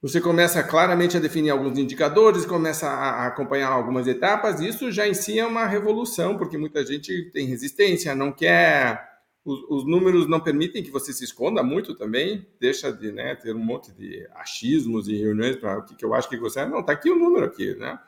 você 0.01 0.21
começa 0.21 0.63
claramente 0.63 1.17
a 1.17 1.21
definir 1.21 1.51
alguns 1.51 1.77
indicadores, 1.77 2.47
começa 2.47 2.89
a 2.89 3.27
acompanhar 3.27 3.69
algumas 3.69 4.07
etapas, 4.07 4.61
isso 4.61 4.91
já 4.91 5.07
em 5.07 5.13
si 5.13 5.39
é 5.39 5.45
uma 5.45 5.67
revolução, 5.67 6.39
porque 6.39 6.57
muita 6.57 6.87
gente 6.87 7.31
tem 7.33 7.47
resistência, 7.47 8.15
não 8.15 8.33
quer 8.33 9.10
os, 9.45 9.61
os, 9.69 9.87
números 9.87 10.29
não 10.29 10.41
permitem 10.41 10.83
que 10.83 10.91
você 10.91 11.13
se 11.13 11.25
esconda 11.25 11.63
muito 11.63 11.95
também, 11.95 12.47
deixa 12.61 12.93
de 12.93 13.11
né, 13.11 13.35
ter 13.35 13.55
um 13.55 13.65
monte 13.65 13.91
de 13.93 14.27
achismos 14.35 15.09
e 15.09 15.17
reuniões 15.17 15.57
para 15.57 15.79
o 15.79 15.85
que, 15.85 15.95
que, 15.95 16.05
eu 16.05 16.15
acho 16.15 16.29
que 16.29 16.37
você. 16.37 16.65
Não, 16.67 16.83
tá 16.83 16.93
aqui 16.93 17.11
o 17.11 17.19
número 17.19 17.47
aqui, 17.47 17.75
né? 17.75 17.99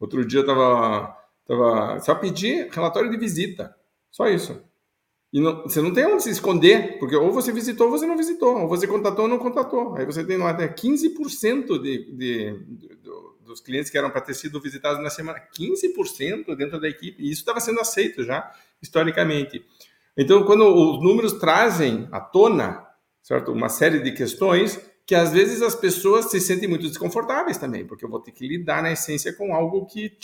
Outro 0.00 0.24
dia 0.24 0.40
eu 0.40 0.46
tava, 0.46 1.16
tava 1.46 2.00
só 2.00 2.14
pedir 2.14 2.68
relatório 2.70 3.10
de 3.10 3.16
visita, 3.16 3.74
só 4.10 4.28
isso. 4.28 4.60
E 5.32 5.40
não, 5.40 5.62
você 5.62 5.80
não 5.80 5.92
tem 5.94 6.04
onde 6.04 6.24
se 6.24 6.30
esconder, 6.30 6.98
porque 6.98 7.16
ou 7.16 7.32
você 7.32 7.52
visitou 7.52 7.86
ou 7.86 7.92
você 7.92 8.04
não 8.04 8.16
visitou, 8.16 8.62
ou 8.62 8.68
você 8.68 8.86
contatou 8.86 9.24
ou 9.24 9.30
não 9.30 9.38
contatou. 9.38 9.96
Aí 9.96 10.04
você 10.04 10.22
tem 10.24 10.42
até 10.42 10.68
15% 10.68 11.80
de, 11.80 12.12
de, 12.12 12.58
de, 12.58 12.98
dos 13.40 13.60
clientes 13.60 13.90
que 13.90 13.96
eram 13.96 14.10
para 14.10 14.20
ter 14.20 14.34
sido 14.34 14.60
visitados 14.60 15.02
na 15.02 15.08
semana, 15.08 15.40
15% 15.56 16.54
dentro 16.54 16.78
da 16.78 16.88
equipe, 16.88 17.22
e 17.22 17.30
isso 17.30 17.40
estava 17.40 17.60
sendo 17.60 17.80
aceito 17.80 18.24
já 18.24 18.52
historicamente. 18.82 19.64
Então, 20.16 20.44
quando 20.44 20.66
os 20.66 21.02
números 21.02 21.34
trazem 21.34 22.08
à 22.12 22.20
tona, 22.20 22.86
certo, 23.22 23.52
uma 23.52 23.68
série 23.68 24.00
de 24.00 24.12
questões 24.12 24.80
que 25.06 25.14
às 25.14 25.32
vezes 25.32 25.62
as 25.62 25.74
pessoas 25.74 26.30
se 26.30 26.40
sentem 26.40 26.68
muito 26.68 26.86
desconfortáveis 26.86 27.58
também, 27.58 27.86
porque 27.86 28.04
eu 28.04 28.08
vou 28.08 28.20
ter 28.20 28.32
que 28.32 28.46
lidar 28.46 28.82
na 28.82 28.92
essência 28.92 29.32
com 29.32 29.54
algo 29.54 29.86
que 29.86 30.16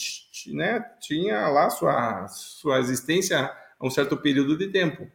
né, 0.52 0.84
tinha 1.00 1.48
lá 1.48 1.68
sua, 1.68 2.26
sua 2.28 2.78
existência 2.78 3.38
a 3.78 3.86
um 3.86 3.90
certo 3.90 4.16
período 4.16 4.56
de 4.56 4.68
tempo. 4.68 5.06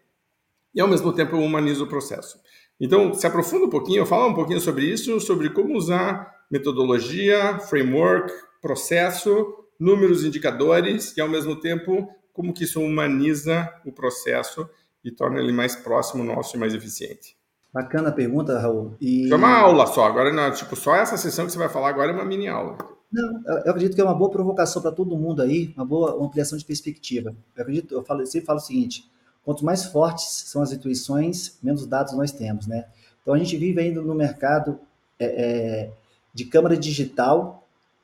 E 0.75 0.81
ao 0.81 0.87
mesmo 0.87 1.13
tempo 1.13 1.35
eu 1.35 1.41
humanizo 1.41 1.85
o 1.85 1.87
processo. 1.87 2.39
Então, 2.79 3.13
se 3.13 3.25
aprofunda 3.25 3.65
um 3.65 3.69
pouquinho, 3.69 4.05
fala 4.05 4.27
um 4.27 4.33
pouquinho 4.33 4.59
sobre 4.59 4.85
isso, 4.85 5.19
sobre 5.19 5.49
como 5.49 5.77
usar 5.77 6.45
metodologia, 6.51 7.59
framework, 7.59 8.31
processo, 8.61 9.55
números, 9.79 10.23
indicadores 10.23 11.15
e, 11.15 11.21
ao 11.21 11.29
mesmo 11.29 11.55
tempo, 11.55 12.09
como 12.33 12.53
que 12.53 12.63
isso 12.63 12.81
humaniza 12.81 13.71
o 13.85 13.91
processo 13.91 14.67
e 15.03 15.11
torna 15.11 15.39
ele 15.39 15.51
mais 15.51 15.75
próximo 15.75 16.23
nosso 16.23 16.57
e 16.57 16.59
mais 16.59 16.73
eficiente. 16.73 17.37
Bacana 17.73 18.09
a 18.09 18.11
pergunta, 18.11 18.59
Raul. 18.59 18.95
E... 18.99 19.31
É 19.31 19.35
uma 19.35 19.57
aula 19.57 19.87
só, 19.87 20.05
agora 20.05 20.31
não, 20.31 20.51
tipo, 20.51 20.75
só 20.75 20.95
essa 20.95 21.17
sessão 21.17 21.45
que 21.45 21.51
você 21.51 21.57
vai 21.57 21.69
falar 21.69 21.89
agora 21.89 22.11
é 22.11 22.13
uma 22.13 22.25
mini 22.25 22.47
aula. 22.47 22.77
Não, 23.11 23.43
eu 23.65 23.71
acredito 23.71 23.93
que 23.93 24.01
é 24.01 24.03
uma 24.03 24.15
boa 24.15 24.29
provocação 24.29 24.81
para 24.81 24.91
todo 24.91 25.15
mundo 25.15 25.41
aí, 25.41 25.71
uma 25.75 25.85
boa 25.85 26.23
ampliação 26.23 26.57
de 26.57 26.65
perspectiva. 26.65 27.35
Eu 27.55 27.61
acredito, 27.61 27.93
eu, 27.93 28.03
falo, 28.03 28.21
eu 28.21 28.25
sempre 28.25 28.47
falo 28.47 28.57
o 28.57 28.61
seguinte: 28.61 29.07
quanto 29.43 29.63
mais 29.63 29.85
fortes 29.85 30.25
são 30.47 30.63
as 30.63 30.71
intuições, 30.71 31.59
menos 31.61 31.85
dados 31.85 32.13
nós 32.13 32.31
temos, 32.31 32.65
né? 32.65 32.85
Então 33.21 33.33
a 33.33 33.37
gente 33.37 33.55
vive 33.55 33.79
ainda 33.79 34.01
no 34.01 34.15
mercado 34.15 34.79
é, 35.19 35.25
é, 35.25 35.91
de 36.33 36.45
câmera 36.45 36.75
digital, 36.75 37.62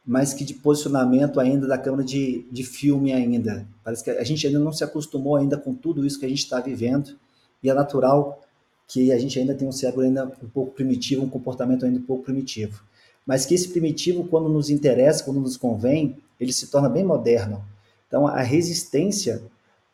mas 0.10 0.34
que 0.34 0.43
de 0.43 0.56
posicionamento 0.56 1.39
ainda 1.39 1.67
da 1.67 1.78
câmera 1.78 2.04
de, 2.04 2.43
de 2.52 2.63
filme 2.63 3.13
ainda. 3.13 3.67
Parece 3.84 4.04
que 4.04 4.10
a 4.10 4.24
gente 4.24 4.48
ainda 4.48 4.58
não 4.58 4.72
se 4.72 4.84
acostumou 4.84 5.36
ainda 5.36 5.56
com 5.56 5.72
tudo 5.72 6.04
isso 6.04 6.19
que 6.19 6.26
a 6.26 6.30
gente 6.30 6.39
está 6.39 6.60
vivendo 6.60 7.15
e 7.62 7.69
é 7.69 7.74
natural 7.76 8.41
que 8.88 9.12
a 9.12 9.19
gente 9.19 9.38
ainda 9.38 9.54
tem 9.54 9.67
um 9.67 9.72
cérebro 9.72 10.02
ainda 10.02 10.26
um 10.26 10.50
pouco 10.50 10.72
primitivo, 10.72 11.24
um 11.24 11.30
comportamento 11.30 11.86
ainda 11.86 12.00
um 12.00 12.04
pouco 12.04 12.24
primitivo. 12.24 12.84
Mas 13.24 13.45
que 13.45 13.54
esse 13.54 13.67
primitivo, 13.67 14.24
quando 14.24 14.50
nos 14.50 14.72
interessa, 14.72 15.24
quando 15.24 15.41
nos 15.41 15.56
convém, 15.56 16.17
ele 16.39 16.52
se 16.52 16.72
torna 16.72 16.89
bem 16.89 17.04
moderno. 17.04 17.63
Então, 18.08 18.26
a 18.26 18.41
resistência 18.41 19.43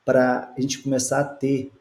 para 0.06 0.54
a 0.58 0.62
gente 0.62 0.82
começar 0.82 1.20
a 1.20 1.26
ter 1.26 1.74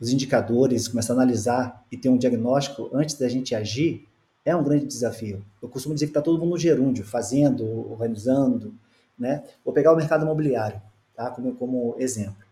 os 0.00 0.10
indicadores, 0.10 0.88
começar 0.88 1.12
a 1.12 1.16
analisar 1.16 1.84
e 1.92 1.98
ter 1.98 2.08
um 2.08 2.16
diagnóstico 2.16 2.88
antes 2.94 3.14
da 3.16 3.28
gente 3.28 3.54
agir, 3.54 4.08
é 4.44 4.54
um 4.54 4.62
grande 4.62 4.86
desafio. 4.86 5.44
Eu 5.62 5.68
costumo 5.68 5.94
dizer 5.94 6.06
que 6.06 6.10
está 6.10 6.20
todo 6.20 6.38
mundo 6.38 6.50
no 6.50 6.58
gerúndio, 6.58 7.04
fazendo, 7.04 7.90
organizando, 7.90 8.74
né? 9.18 9.44
Vou 9.64 9.72
pegar 9.72 9.92
o 9.92 9.96
mercado 9.96 10.24
imobiliário, 10.24 10.80
tá? 11.14 11.30
Como, 11.30 11.54
como 11.54 11.94
exemplo. 11.98 12.44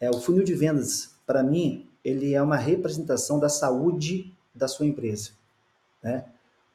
É, 0.00 0.10
o 0.10 0.20
funil 0.20 0.44
de 0.44 0.54
vendas, 0.54 1.10
para 1.26 1.42
mim, 1.42 1.88
ele 2.04 2.34
é 2.34 2.42
uma 2.42 2.56
representação 2.56 3.38
da 3.38 3.48
saúde 3.48 4.32
da 4.54 4.68
sua 4.68 4.86
empresa. 4.86 5.30
Né? 6.02 6.24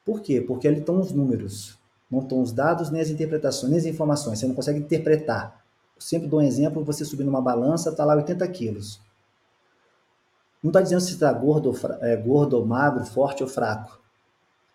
Por 0.03 0.21
quê? 0.21 0.41
Porque 0.41 0.67
ali 0.67 0.79
estão 0.79 0.99
os 0.99 1.11
números, 1.11 1.77
não 2.09 2.19
estão 2.19 2.41
os 2.41 2.51
dados, 2.51 2.89
nem 2.89 3.01
as 3.01 3.09
interpretações, 3.09 3.69
nem 3.69 3.79
as 3.79 3.85
informações. 3.85 4.39
Você 4.39 4.47
não 4.47 4.55
consegue 4.55 4.79
interpretar. 4.79 5.63
Eu 5.95 6.01
sempre 6.01 6.27
dou 6.27 6.39
um 6.39 6.43
exemplo: 6.43 6.83
você 6.83 7.05
subir 7.05 7.23
numa 7.23 7.41
balança, 7.41 7.91
está 7.91 8.03
lá 8.03 8.15
80 8.15 8.47
quilos. 8.47 8.99
Não 10.61 10.69
está 10.69 10.81
dizendo 10.81 11.01
se 11.01 11.13
está 11.13 11.31
gordo, 11.31 11.73
é, 12.01 12.17
gordo 12.17 12.57
ou 12.57 12.65
magro, 12.65 13.05
forte 13.05 13.43
ou 13.43 13.49
fraco. 13.49 13.98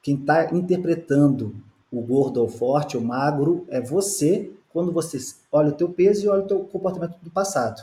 Quem 0.04 0.16
está 0.16 0.54
interpretando 0.54 1.56
o 1.90 1.98
gordo 2.02 2.42
ou 2.42 2.46
forte 2.46 2.94
ou 2.94 3.02
magro 3.02 3.64
é 3.70 3.80
você, 3.80 4.52
quando 4.70 4.92
você 4.92 5.16
olha 5.50 5.70
o 5.70 5.72
teu 5.72 5.88
peso 5.88 6.26
e 6.26 6.28
olha 6.28 6.44
o 6.44 6.46
teu 6.46 6.60
comportamento 6.60 7.16
do 7.22 7.30
passado. 7.30 7.82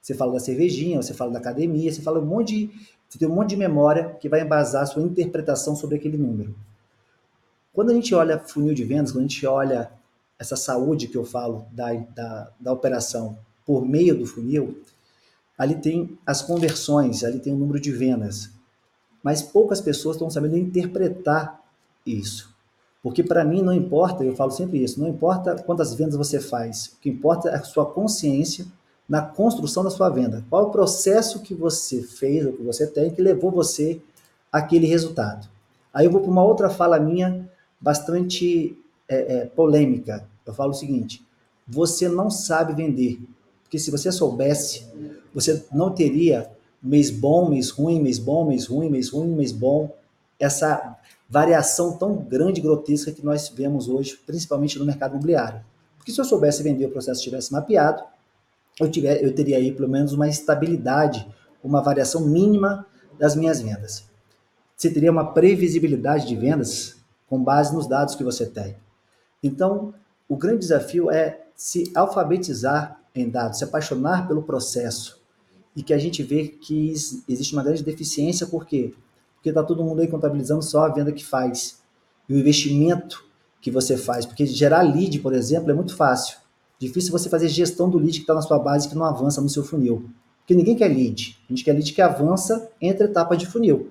Você 0.00 0.14
fala 0.14 0.32
da 0.32 0.40
cervejinha, 0.40 1.02
você 1.02 1.12
fala 1.12 1.32
da 1.32 1.38
academia, 1.38 1.92
você 1.92 2.00
fala 2.00 2.18
um 2.18 2.24
monte 2.24 2.66
de. 2.66 2.90
Você 3.06 3.18
tem 3.18 3.28
um 3.28 3.34
monte 3.34 3.50
de 3.50 3.56
memória 3.56 4.16
que 4.18 4.26
vai 4.26 4.40
embasar 4.40 4.84
a 4.84 4.86
sua 4.86 5.02
interpretação 5.02 5.76
sobre 5.76 5.96
aquele 5.96 6.16
número. 6.16 6.54
Quando 7.74 7.90
a 7.90 7.94
gente 7.94 8.14
olha 8.14 8.38
funil 8.38 8.72
de 8.72 8.82
vendas, 8.82 9.12
quando 9.12 9.26
a 9.26 9.28
gente 9.28 9.46
olha 9.46 9.92
essa 10.38 10.56
saúde 10.56 11.08
que 11.08 11.18
eu 11.18 11.26
falo 11.26 11.66
da, 11.72 11.92
da, 11.92 12.50
da 12.58 12.72
operação 12.72 13.36
por 13.66 13.84
meio 13.84 14.18
do 14.18 14.24
funil, 14.24 14.80
ali 15.58 15.74
tem 15.74 16.18
as 16.24 16.40
conversões, 16.40 17.22
ali 17.22 17.38
tem 17.38 17.52
o 17.52 17.56
número 17.58 17.78
de 17.78 17.92
vendas. 17.92 18.48
Mas 19.22 19.42
poucas 19.42 19.80
pessoas 19.80 20.16
estão 20.16 20.30
sabendo 20.30 20.56
interpretar 20.56 21.60
isso. 22.06 22.54
Porque 23.02 23.22
para 23.22 23.44
mim 23.44 23.62
não 23.62 23.72
importa, 23.72 24.24
eu 24.24 24.34
falo 24.36 24.50
sempre 24.50 24.82
isso, 24.82 25.00
não 25.00 25.08
importa 25.08 25.56
quantas 25.62 25.94
vendas 25.94 26.16
você 26.16 26.38
faz, 26.38 26.86
o 26.86 27.00
que 27.00 27.08
importa 27.08 27.48
é 27.48 27.54
a 27.54 27.62
sua 27.62 27.86
consciência 27.86 28.66
na 29.08 29.22
construção 29.22 29.82
da 29.82 29.90
sua 29.90 30.08
venda. 30.08 30.44
Qual 30.48 30.66
o 30.66 30.70
processo 30.70 31.40
que 31.40 31.54
você 31.54 32.02
fez, 32.02 32.46
ou 32.46 32.52
que 32.52 32.62
você 32.62 32.86
tem, 32.86 33.10
que 33.10 33.20
levou 33.20 33.50
você 33.50 34.00
àquele 34.52 34.86
resultado. 34.86 35.48
Aí 35.92 36.06
eu 36.06 36.10
vou 36.12 36.20
para 36.20 36.30
uma 36.30 36.44
outra 36.44 36.70
fala 36.70 37.00
minha, 37.00 37.48
bastante 37.80 38.78
é, 39.08 39.36
é, 39.36 39.46
polêmica. 39.46 40.28
Eu 40.46 40.54
falo 40.54 40.70
o 40.70 40.74
seguinte: 40.74 41.26
você 41.66 42.08
não 42.08 42.30
sabe 42.30 42.74
vender. 42.74 43.20
Porque 43.62 43.78
se 43.78 43.90
você 43.90 44.12
soubesse, 44.12 44.86
você 45.34 45.64
não 45.72 45.90
teria 45.92 46.50
mês 46.82 47.10
bom, 47.10 47.48
mês 47.48 47.70
ruim, 47.70 48.00
mês 48.00 48.18
bom, 48.18 48.46
mês 48.46 48.66
ruim, 48.66 48.88
mês 48.88 49.10
ruim, 49.10 49.34
mês 49.34 49.52
bom. 49.52 49.94
Essa 50.38 50.96
variação 51.28 51.96
tão 51.96 52.16
grande 52.16 52.60
grotesca 52.60 53.12
que 53.12 53.24
nós 53.24 53.48
vemos 53.48 53.88
hoje, 53.88 54.18
principalmente 54.26 54.78
no 54.78 54.84
mercado 54.84 55.12
imobiliário. 55.12 55.64
Porque 55.96 56.10
se 56.10 56.20
eu 56.20 56.24
soubesse 56.24 56.62
vender, 56.62 56.86
o 56.86 56.90
processo 56.90 57.20
estivesse 57.20 57.52
mapeado, 57.52 58.02
eu, 58.80 58.90
tiver, 58.90 59.22
eu 59.22 59.34
teria 59.34 59.58
aí 59.58 59.70
pelo 59.70 59.88
menos 59.88 60.12
uma 60.12 60.28
estabilidade, 60.28 61.28
uma 61.62 61.82
variação 61.82 62.22
mínima 62.26 62.86
das 63.18 63.36
minhas 63.36 63.60
vendas. 63.60 64.04
Você 64.76 64.90
teria 64.90 65.12
uma 65.12 65.32
previsibilidade 65.32 66.26
de 66.26 66.34
vendas 66.34 66.96
com 67.28 67.42
base 67.42 67.74
nos 67.74 67.86
dados 67.86 68.14
que 68.14 68.24
você 68.24 68.46
tem. 68.46 68.76
Então, 69.42 69.92
o 70.26 70.36
grande 70.36 70.60
desafio 70.60 71.10
é 71.10 71.44
se 71.54 71.92
alfabetizar 71.94 72.98
em 73.14 73.28
dados, 73.28 73.58
se 73.58 73.64
apaixonar 73.64 74.26
pelo 74.26 74.42
processo. 74.42 75.19
E 75.80 75.82
que 75.82 75.94
a 75.94 75.98
gente 75.98 76.22
vê 76.22 76.46
que 76.46 76.90
existe 77.26 77.54
uma 77.54 77.62
grande 77.62 77.82
deficiência, 77.82 78.46
por 78.46 78.66
quê? 78.66 78.92
Porque 79.36 79.48
está 79.48 79.62
todo 79.62 79.82
mundo 79.82 80.02
aí 80.02 80.08
contabilizando 80.08 80.60
só 80.60 80.84
a 80.84 80.90
venda 80.90 81.10
que 81.10 81.24
faz. 81.24 81.80
E 82.28 82.34
o 82.34 82.38
investimento 82.38 83.24
que 83.62 83.70
você 83.70 83.96
faz. 83.96 84.26
Porque 84.26 84.44
gerar 84.44 84.82
lead, 84.82 85.18
por 85.20 85.32
exemplo, 85.32 85.70
é 85.70 85.72
muito 85.72 85.96
fácil. 85.96 86.36
Difícil 86.78 87.10
você 87.10 87.30
fazer 87.30 87.48
gestão 87.48 87.88
do 87.88 87.96
lead 87.96 88.12
que 88.12 88.24
está 88.24 88.34
na 88.34 88.42
sua 88.42 88.58
base 88.58 88.90
que 88.90 88.94
não 88.94 89.06
avança 89.06 89.40
no 89.40 89.48
seu 89.48 89.64
funil. 89.64 90.10
Porque 90.40 90.54
ninguém 90.54 90.76
quer 90.76 90.88
lead. 90.88 91.38
A 91.48 91.50
gente 91.50 91.64
quer 91.64 91.72
lead 91.72 91.90
que 91.94 92.02
avança 92.02 92.70
entre 92.78 93.06
etapas 93.06 93.38
de 93.38 93.46
funil. 93.46 93.90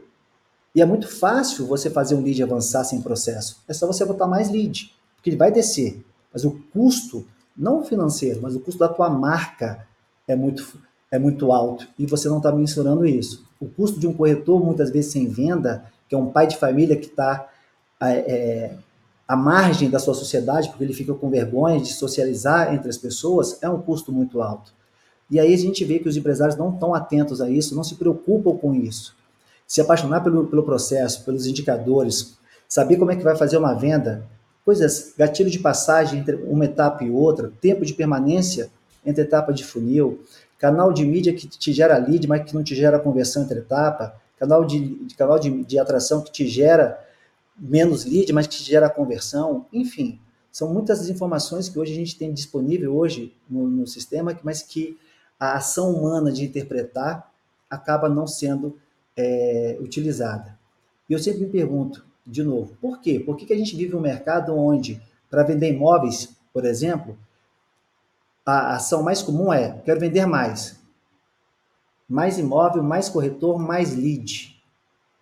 E 0.75 0.84
é 0.84 0.86
muito 0.86 1.08
fácil 1.08 1.65
você 1.65 1.89
fazer 1.89 2.13
um 2.13 2.21
lead 2.21 2.43
avançar 2.43 2.84
sem 2.84 3.02
processo. 3.02 3.63
É 3.67 3.73
só 3.73 3.88
você 3.88 4.06
botar 4.06 4.28
mais 4.28 4.52
lead, 4.52 4.93
porque 5.15 5.32
ele 5.32 5.38
vai 5.38 5.52
descer. 5.52 6.06
Mas 6.32 6.45
o 6.45 6.52
custo, 6.71 7.25
não 7.58 7.84
financeiro, 7.84 8.43
mas 8.43 8.56
o 8.56 8.60
custo 8.60 8.78
da 8.78 8.88
tua 8.88 9.10
marca 9.10 9.88
é 10.28 10.36
muito, 10.36 10.80
é 11.12 11.17
muito 11.17 11.52
alto. 11.52 11.88
E 11.98 12.06
você 12.06 12.28
não 12.28 12.38
está 12.38 12.52
mensurando 12.52 13.06
isso. 13.06 13.45
O 13.60 13.67
custo 13.67 14.00
de 14.00 14.08
um 14.08 14.13
corretor, 14.13 14.63
muitas 14.63 14.89
vezes 14.89 15.12
sem 15.12 15.28
venda, 15.28 15.84
que 16.08 16.15
é 16.15 16.17
um 16.17 16.28
pai 16.28 16.48
de 16.48 16.58
família 16.58 16.95
que 16.95 17.08
está 17.08 17.50
é, 18.02 18.17
é 18.17 18.78
à 19.28 19.36
margem 19.36 19.91
da 19.91 20.00
sua 20.00 20.15
sociedade, 20.15 20.69
porque 20.69 20.84
ele 20.84 20.93
fica 20.93 21.13
com 21.13 21.30
vergonha 21.30 21.80
de 21.80 21.93
socializar 21.93 22.74
entre 22.74 22.89
as 22.89 22.98
pessoas, 22.98 23.62
é 23.62 23.69
um 23.69 23.80
custo 23.80 24.12
muito 24.12 24.41
alto. 24.41 24.74
E 25.30 25.39
aí 25.39 25.54
a 25.54 25.58
gente 25.58 25.86
vê 25.86 26.00
que 26.00 26.10
os 26.10 26.17
empresários 26.17 26.58
não 26.58 26.74
estão 26.74 26.95
atentos 26.95 27.39
a 27.39 27.48
isso, 27.48 27.76
não 27.76 27.84
se 27.84 27.93
preocupam 27.93 28.58
com 28.58 28.74
isso. 28.74 29.15
Se 29.67 29.80
apaixonar 29.80 30.22
pelo, 30.22 30.48
pelo 30.48 30.63
processo, 30.63 31.24
pelos 31.24 31.45
indicadores, 31.45 32.39
saber 32.67 32.98
como 32.98 33.12
é 33.12 33.15
que 33.15 33.24
vai 33.24 33.36
fazer 33.36 33.58
uma 33.58 33.76
venda, 33.76 34.26
coisas, 34.65 35.13
gatilho 35.15 35.52
de 35.52 35.60
passagem 35.60 36.19
entre 36.19 36.36
uma 36.36 36.65
etapa 36.65 37.04
e 37.04 37.12
outra, 37.12 37.52
tempo 37.62 37.86
de 37.86 37.93
permanência 37.93 38.72
entre 39.06 39.22
etapa 39.22 39.54
de 39.54 39.63
funil, 39.63 40.24
canal 40.60 40.93
de 40.93 41.06
mídia 41.06 41.34
que 41.34 41.48
te 41.48 41.74
gera 41.74 41.98
lead, 41.98 42.28
mas 42.28 42.43
que 42.43 42.54
não 42.54 42.63
te 42.63 42.76
gera 42.76 43.00
conversão 43.00 43.43
entre 43.43 43.60
etapa, 43.60 44.15
canal 44.38 44.63
de, 44.65 45.08
canal 45.17 45.39
de, 45.39 45.63
de 45.63 45.80
atração 45.80 46.22
que 46.22 46.32
te 46.32 46.48
gera 46.48 47.04
menos 47.58 48.06
lead, 48.06 48.32
mas 48.34 48.45
que 48.45 48.62
gera 48.62 48.89
conversão, 48.89 49.65
enfim, 49.74 50.19
são 50.52 50.74
muitas 50.74 51.10
informações 51.10 51.69
que 51.69 51.80
hoje 51.80 51.93
a 51.93 51.95
gente 51.95 52.17
tem 52.17 52.34
disponível 52.34 52.95
hoje 52.95 53.34
no, 53.50 53.69
no 53.69 53.88
sistema, 53.88 54.38
mas 54.43 54.62
que 54.62 54.98
a 55.39 55.56
ação 55.56 55.93
humana 55.93 56.32
de 56.32 56.43
interpretar 56.43 57.32
acaba 57.69 58.10
não 58.10 58.28
sendo 58.28 58.78
é, 59.15 59.78
utilizada. 59.80 60.58
E 61.10 61.13
eu 61.13 61.19
sempre 61.19 61.41
me 61.41 61.50
pergunto, 61.50 62.06
de 62.26 62.43
novo, 62.43 62.76
por 62.82 63.00
quê? 63.00 63.19
Por 63.19 63.38
que, 63.38 63.45
que 63.45 63.54
a 63.54 63.58
gente 63.58 63.76
vive 63.76 63.95
um 63.95 64.02
mercado 64.02 64.56
onde, 64.56 65.02
para 65.30 65.43
vender 65.43 65.69
imóveis, 65.69 66.36
por 66.54 66.65
exemplo, 66.65 67.17
a 68.49 68.75
ação 68.75 69.03
mais 69.03 69.21
comum 69.21 69.51
é: 69.53 69.79
quero 69.85 69.99
vender 69.99 70.25
mais. 70.25 70.79
Mais 72.07 72.39
imóvel, 72.39 72.83
mais 72.83 73.07
corretor, 73.07 73.59
mais 73.59 73.95
lead. 73.95 74.59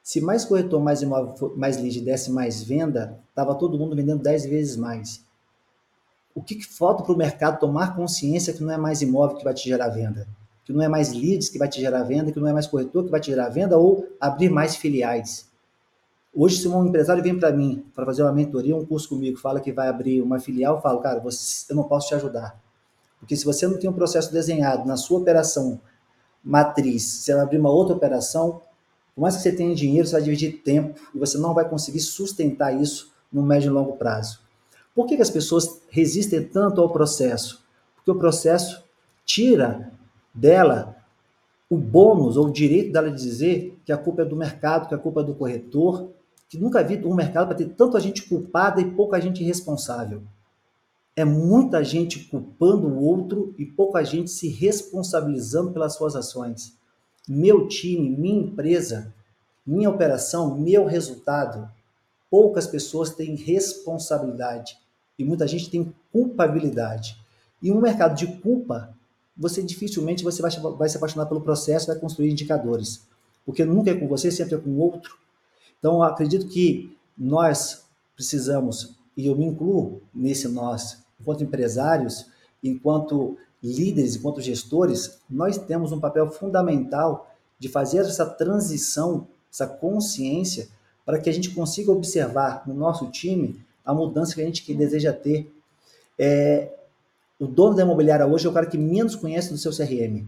Se 0.01 0.21
mais 0.21 0.45
corretor, 0.45 0.81
mais 0.81 1.01
imóvel, 1.01 1.53
mais 1.57 1.77
lead 1.77 1.99
desse 2.01 2.31
mais 2.31 2.63
venda, 2.63 3.19
estava 3.29 3.53
todo 3.55 3.77
mundo 3.77 3.95
vendendo 3.95 4.23
10 4.23 4.45
vezes 4.45 4.77
mais. 4.77 5.21
O 6.33 6.41
que, 6.41 6.55
que 6.55 6.65
falta 6.65 7.03
para 7.03 7.13
o 7.13 7.17
mercado 7.17 7.59
tomar 7.59 7.95
consciência 7.95 8.53
que 8.53 8.63
não 8.63 8.71
é 8.71 8.77
mais 8.77 9.01
imóvel 9.01 9.37
que 9.37 9.43
vai 9.43 9.53
te 9.53 9.67
gerar 9.67 9.89
venda? 9.89 10.27
Que 10.63 10.71
não 10.71 10.81
é 10.81 10.87
mais 10.87 11.11
leads 11.11 11.49
que 11.49 11.57
vai 11.57 11.67
te 11.67 11.81
gerar 11.81 12.03
venda, 12.03 12.31
que 12.31 12.39
não 12.39 12.47
é 12.47 12.53
mais 12.53 12.67
corretor 12.67 13.03
que 13.03 13.11
vai 13.11 13.19
te 13.19 13.31
gerar 13.31 13.49
venda 13.49 13.77
ou 13.77 14.07
abrir 14.21 14.49
mais 14.49 14.75
filiais. 14.75 15.47
Hoje, 16.33 16.57
se 16.57 16.67
um 16.67 16.85
empresário 16.85 17.23
vem 17.23 17.37
para 17.37 17.51
mim 17.51 17.83
para 17.95 18.05
fazer 18.05 18.21
uma 18.21 18.31
mentoria, 18.31 18.75
um 18.75 18.85
curso 18.85 19.09
comigo, 19.09 19.37
fala 19.37 19.59
que 19.59 19.71
vai 19.71 19.87
abrir 19.87 20.21
uma 20.21 20.39
filial, 20.39 20.75
eu 20.75 20.81
falo, 20.81 20.99
cara, 20.99 21.19
você, 21.19 21.71
eu 21.71 21.75
não 21.75 21.83
posso 21.83 22.07
te 22.09 22.15
ajudar. 22.15 22.55
Porque 23.19 23.35
se 23.35 23.45
você 23.45 23.67
não 23.67 23.77
tem 23.77 23.89
um 23.89 23.93
processo 23.93 24.31
desenhado 24.31 24.87
na 24.87 24.97
sua 24.97 25.19
operação 25.19 25.79
matriz, 26.43 27.03
se 27.03 27.31
ela 27.31 27.43
abrir 27.43 27.57
uma 27.57 27.69
outra 27.69 27.95
operação, 27.95 28.61
por 29.15 29.21
mais 29.21 29.35
que 29.35 29.41
você 29.41 29.51
tenha 29.51 29.75
dinheiro, 29.75 30.07
você 30.07 30.13
vai 30.13 30.21
dividir 30.21 30.61
tempo 30.63 30.99
e 31.13 31.17
você 31.17 31.37
não 31.37 31.53
vai 31.53 31.67
conseguir 31.67 31.99
sustentar 31.99 32.71
isso 32.79 33.11
no 33.31 33.41
médio 33.41 33.69
e 33.69 33.73
longo 33.73 33.93
prazo. 33.93 34.39
Por 34.93 35.05
que, 35.05 35.15
que 35.15 35.21
as 35.21 35.29
pessoas 35.29 35.81
resistem 35.89 36.43
tanto 36.43 36.81
ao 36.81 36.89
processo? 36.89 37.63
Porque 37.95 38.11
o 38.11 38.15
processo 38.15 38.83
tira 39.25 39.91
dela 40.33 40.95
o 41.69 41.77
bônus 41.77 42.37
ou 42.37 42.47
o 42.47 42.51
direito 42.51 42.93
dela 42.93 43.11
de 43.11 43.21
dizer 43.21 43.77
que 43.83 43.91
a 43.91 43.97
culpa 43.97 44.21
é 44.21 44.25
do 44.25 44.35
mercado, 44.35 44.87
que 44.87 44.95
a 44.95 44.97
culpa 44.97 45.21
é 45.21 45.23
do 45.23 45.35
corretor, 45.35 46.09
que 46.47 46.57
nunca 46.57 46.83
vi 46.83 47.03
um 47.05 47.13
mercado 47.13 47.47
para 47.47 47.57
ter 47.57 47.69
tanta 47.69 47.99
gente 47.99 48.23
culpada 48.23 48.79
e 48.79 48.91
pouca 48.91 49.19
gente 49.19 49.43
responsável. 49.43 50.21
É 51.17 51.25
muita 51.25 51.83
gente 51.83 52.25
culpando 52.25 52.87
o 52.87 53.03
outro 53.03 53.55
e 53.57 53.65
pouca 53.65 54.03
gente 54.03 54.29
se 54.29 54.49
responsabilizando 54.49 55.71
pelas 55.71 55.95
suas 55.95 56.15
ações. 56.15 56.77
Meu 57.27 57.67
time, 57.67 58.07
minha 58.07 58.43
empresa, 58.43 59.11
minha 59.65 59.89
operação, 59.89 60.55
meu 60.55 60.85
resultado. 60.85 61.67
Poucas 62.29 62.67
pessoas 62.67 63.09
têm 63.09 63.35
responsabilidade 63.35 64.77
e 65.17 65.25
muita 65.25 65.47
gente 65.47 65.71
tem 65.71 65.91
culpabilidade. 66.11 67.17
E 67.63 67.71
um 67.71 67.81
mercado 67.81 68.15
de 68.15 68.27
culpa, 68.39 68.95
você 69.35 69.63
dificilmente 69.63 70.23
você 70.23 70.39
vai, 70.39 70.51
vai 70.51 70.87
se 70.87 70.97
apaixonar 70.97 71.25
pelo 71.25 71.41
processo, 71.41 71.87
vai 71.87 71.95
construir 71.95 72.29
indicadores. 72.29 73.07
Porque 73.43 73.65
nunca 73.65 73.89
é 73.89 73.95
com 73.95 74.07
você, 74.07 74.29
sempre 74.29 74.53
é 74.53 74.59
com 74.59 74.69
o 74.69 74.79
outro. 74.81 75.17
Então, 75.79 76.03
acredito 76.03 76.47
que 76.47 76.95
nós 77.17 77.87
precisamos, 78.15 78.95
e 79.15 79.25
eu 79.25 79.35
me 79.35 79.45
incluo 79.45 79.99
nesse 80.13 80.47
nós, 80.47 81.06
enquanto 81.19 81.43
empresários, 81.43 82.27
enquanto 82.63 83.37
líderes, 83.61 84.15
enquanto 84.15 84.41
gestores, 84.41 85.19
nós 85.29 85.57
temos 85.57 85.91
um 85.91 85.99
papel 85.99 86.29
fundamental 86.31 87.29
de 87.59 87.67
fazer 87.67 87.99
essa 87.99 88.25
transição, 88.25 89.27
essa 89.51 89.67
consciência, 89.67 90.67
para 91.05 91.19
que 91.19 91.29
a 91.29 91.33
gente 91.33 91.51
consiga 91.51 91.91
observar 91.91 92.63
no 92.67 92.73
nosso 92.73 93.09
time 93.09 93.59
a 93.83 93.93
mudança 93.93 94.35
que 94.35 94.41
a 94.41 94.45
gente 94.45 94.73
deseja 94.73 95.13
ter. 95.13 95.51
É, 96.19 96.71
o 97.39 97.47
dono 97.47 97.75
da 97.75 97.83
imobiliária 97.83 98.27
hoje 98.27 98.45
é 98.45 98.49
o 98.49 98.53
cara 98.53 98.65
que 98.65 98.77
menos 98.77 99.15
conhece 99.15 99.49
do 99.49 99.57
seu 99.57 99.71
CRM. 99.71 100.27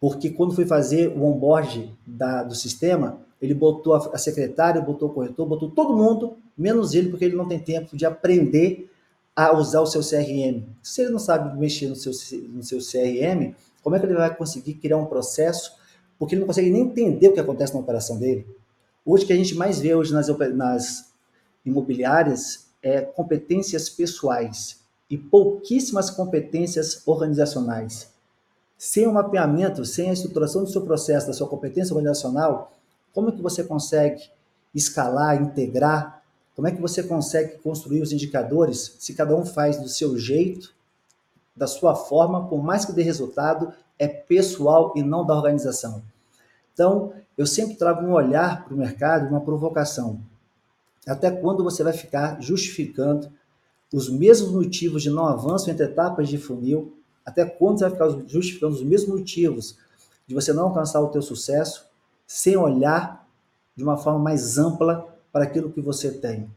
Porque 0.00 0.30
quando 0.30 0.54
foi 0.54 0.66
fazer 0.66 1.08
o 1.08 1.24
onboard 1.24 1.92
da, 2.06 2.42
do 2.42 2.54
sistema, 2.54 3.20
ele 3.40 3.54
botou 3.54 3.94
a, 3.94 4.18
secretária, 4.18 4.80
botou 4.80 5.08
o 5.08 5.12
corretor, 5.12 5.46
botou 5.46 5.70
todo 5.70 5.96
mundo, 5.96 6.36
menos 6.56 6.94
ele, 6.94 7.08
porque 7.08 7.24
ele 7.24 7.36
não 7.36 7.48
tem 7.48 7.58
tempo 7.58 7.96
de 7.96 8.06
aprender 8.06 8.90
a 9.34 9.52
usar 9.56 9.80
o 9.80 9.86
seu 9.86 10.02
CRM. 10.02 10.64
Se 10.82 11.02
ele 11.02 11.10
não 11.10 11.18
sabe 11.18 11.58
mexer 11.58 11.88
no 11.88 11.96
seu, 11.96 12.12
no 12.50 12.62
seu 12.62 12.78
CRM, 12.78 13.54
como 13.82 13.96
é 13.96 13.98
que 13.98 14.06
ele 14.06 14.14
vai 14.14 14.34
conseguir 14.34 14.74
criar 14.74 14.98
um 14.98 15.06
processo? 15.06 15.72
Porque 16.18 16.34
ele 16.34 16.40
não 16.40 16.46
consegue 16.46 16.70
nem 16.70 16.82
entender 16.82 17.28
o 17.28 17.32
que 17.32 17.40
acontece 17.40 17.74
na 17.74 17.80
operação 17.80 18.18
dele. 18.18 18.46
Hoje, 19.04 19.24
o 19.24 19.26
que 19.26 19.32
a 19.32 19.36
gente 19.36 19.54
mais 19.54 19.80
vê 19.80 19.94
hoje 19.94 20.12
nas, 20.12 20.28
nas 20.54 21.12
imobiliárias 21.64 22.66
é 22.82 23.00
competências 23.00 23.88
pessoais 23.88 24.80
e 25.08 25.16
pouquíssimas 25.16 26.10
competências 26.10 27.02
organizacionais. 27.06 28.10
Sem 28.78 29.06
o 29.06 29.12
mapeamento, 29.12 29.84
sem 29.84 30.10
a 30.10 30.12
estruturação 30.12 30.64
do 30.64 30.70
seu 30.70 30.82
processo, 30.82 31.26
da 31.26 31.32
sua 31.32 31.48
competência 31.48 31.94
organizacional, 31.94 32.72
como 33.12 33.28
é 33.28 33.32
que 33.32 33.42
você 33.42 33.62
consegue 33.62 34.22
escalar, 34.74 35.40
integrar? 35.40 36.21
Como 36.62 36.68
é 36.68 36.76
que 36.76 36.80
você 36.80 37.02
consegue 37.02 37.58
construir 37.58 38.02
os 38.02 38.12
indicadores 38.12 38.94
se 39.00 39.14
cada 39.14 39.34
um 39.34 39.44
faz 39.44 39.80
do 39.80 39.88
seu 39.88 40.16
jeito, 40.16 40.72
da 41.56 41.66
sua 41.66 41.96
forma, 41.96 42.46
por 42.46 42.62
mais 42.62 42.84
que 42.84 42.92
dê 42.92 43.02
resultado, 43.02 43.72
é 43.98 44.06
pessoal 44.06 44.92
e 44.94 45.02
não 45.02 45.26
da 45.26 45.34
organização. 45.34 46.04
Então, 46.72 47.12
eu 47.36 47.48
sempre 47.48 47.74
trago 47.74 48.06
um 48.06 48.12
olhar 48.12 48.64
para 48.64 48.74
o 48.74 48.76
mercado, 48.76 49.28
uma 49.28 49.40
provocação. 49.40 50.20
Até 51.04 51.32
quando 51.32 51.64
você 51.64 51.82
vai 51.82 51.94
ficar 51.94 52.40
justificando 52.40 53.28
os 53.92 54.08
mesmos 54.08 54.52
motivos 54.52 55.02
de 55.02 55.10
não 55.10 55.26
avanço 55.26 55.68
entre 55.68 55.86
etapas 55.86 56.28
de 56.28 56.38
funil? 56.38 56.96
Até 57.26 57.44
quando 57.44 57.80
você 57.80 57.88
vai 57.88 57.90
ficar 57.90 58.28
justificando 58.28 58.76
os 58.76 58.84
mesmos 58.84 59.18
motivos 59.18 59.76
de 60.28 60.32
você 60.32 60.52
não 60.52 60.66
alcançar 60.68 61.00
o 61.00 61.08
teu 61.08 61.22
sucesso? 61.22 61.90
sem 62.24 62.56
olhar 62.56 63.28
de 63.76 63.82
uma 63.82 63.98
forma 63.98 64.18
mais 64.18 64.56
ampla 64.58 65.11
para 65.32 65.44
aquilo 65.44 65.72
que 65.72 65.80
você 65.80 66.10
tem. 66.10 66.48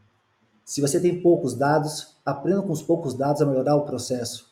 Se 0.64 0.80
você 0.80 1.00
tem 1.00 1.20
poucos 1.20 1.54
dados, 1.54 2.16
aprenda 2.24 2.62
com 2.62 2.72
os 2.72 2.82
poucos 2.82 3.14
dados 3.14 3.40
a 3.40 3.46
melhorar 3.46 3.76
o 3.76 3.84
processo. 3.84 4.46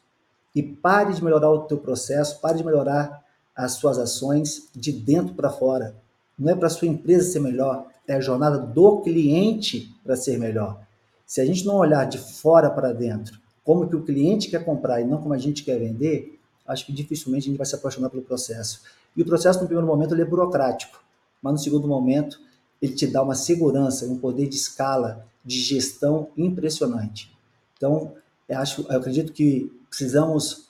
E 0.55 0.63
pare 0.63 1.13
de 1.13 1.23
melhorar 1.23 1.51
o 1.51 1.63
teu 1.63 1.79
processo, 1.79 2.41
pare 2.41 2.59
de 2.59 2.65
melhorar 2.65 3.25
as 3.55 3.73
suas 3.73 3.99
ações 3.99 4.69
de 4.75 4.93
dentro 4.93 5.35
para 5.35 5.51
fora. 5.51 5.95
Não 6.39 6.53
é 6.53 6.57
para 6.57 6.69
a 6.69 6.71
sua 6.71 6.89
empresa 6.89 7.31
ser 7.31 7.41
melhor, 7.41 7.87
é 8.07 8.15
a 8.15 8.21
jornada 8.21 8.59
do 8.59 9.01
cliente 9.01 9.93
para 10.05 10.17
ser 10.17 10.39
melhor. 10.39 10.81
Se 11.27 11.41
a 11.41 11.45
gente 11.45 11.67
não 11.67 11.77
olhar 11.77 12.05
de 12.05 12.19
fora 12.19 12.71
para 12.71 12.93
dentro, 12.93 13.39
como 13.65 13.89
que 13.89 13.97
o 13.97 14.03
cliente 14.03 14.49
quer 14.49 14.65
comprar 14.65 15.01
e 15.01 15.05
não 15.05 15.21
como 15.21 15.35
a 15.35 15.39
gente 15.39 15.65
quer 15.65 15.79
vender, 15.79 16.39
acho 16.67 16.87
que 16.87 16.93
dificilmente 16.93 17.47
a 17.47 17.51
gente 17.51 17.59
vai 17.59 17.67
se 17.67 17.75
apaixonar 17.75 18.11
pelo 18.11 18.23
processo. 18.23 18.83
E 19.17 19.23
o 19.23 19.27
processo, 19.27 19.61
no 19.61 19.67
primeiro 19.67 19.87
momento, 19.87 20.15
ele 20.15 20.23
é 20.23 20.25
burocrático 20.25 21.05
mas 21.45 21.53
no 21.53 21.59
segundo 21.59 21.87
momento 21.87 22.41
ele 22.85 22.92
te 22.92 23.07
dá 23.07 23.23
uma 23.23 23.35
segurança, 23.35 24.05
um 24.05 24.18
poder 24.18 24.47
de 24.47 24.57
escala, 24.57 25.27
de 25.42 25.59
gestão 25.59 26.29
impressionante. 26.37 27.35
Então, 27.79 28.12
eu, 28.47 28.59
acho, 28.59 28.83
eu 28.83 28.99
acredito 28.99 29.33
que 29.33 29.73
precisamos 29.88 30.68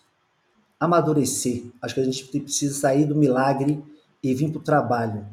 amadurecer. 0.79 1.65
Acho 1.83 1.95
que 1.95 2.01
a 2.01 2.05
gente 2.05 2.25
precisa 2.25 2.73
sair 2.73 3.05
do 3.05 3.17
milagre 3.17 3.83
e 4.23 4.33
vir 4.33 4.49
para 4.51 4.61
o 4.61 4.63
trabalho, 4.63 5.27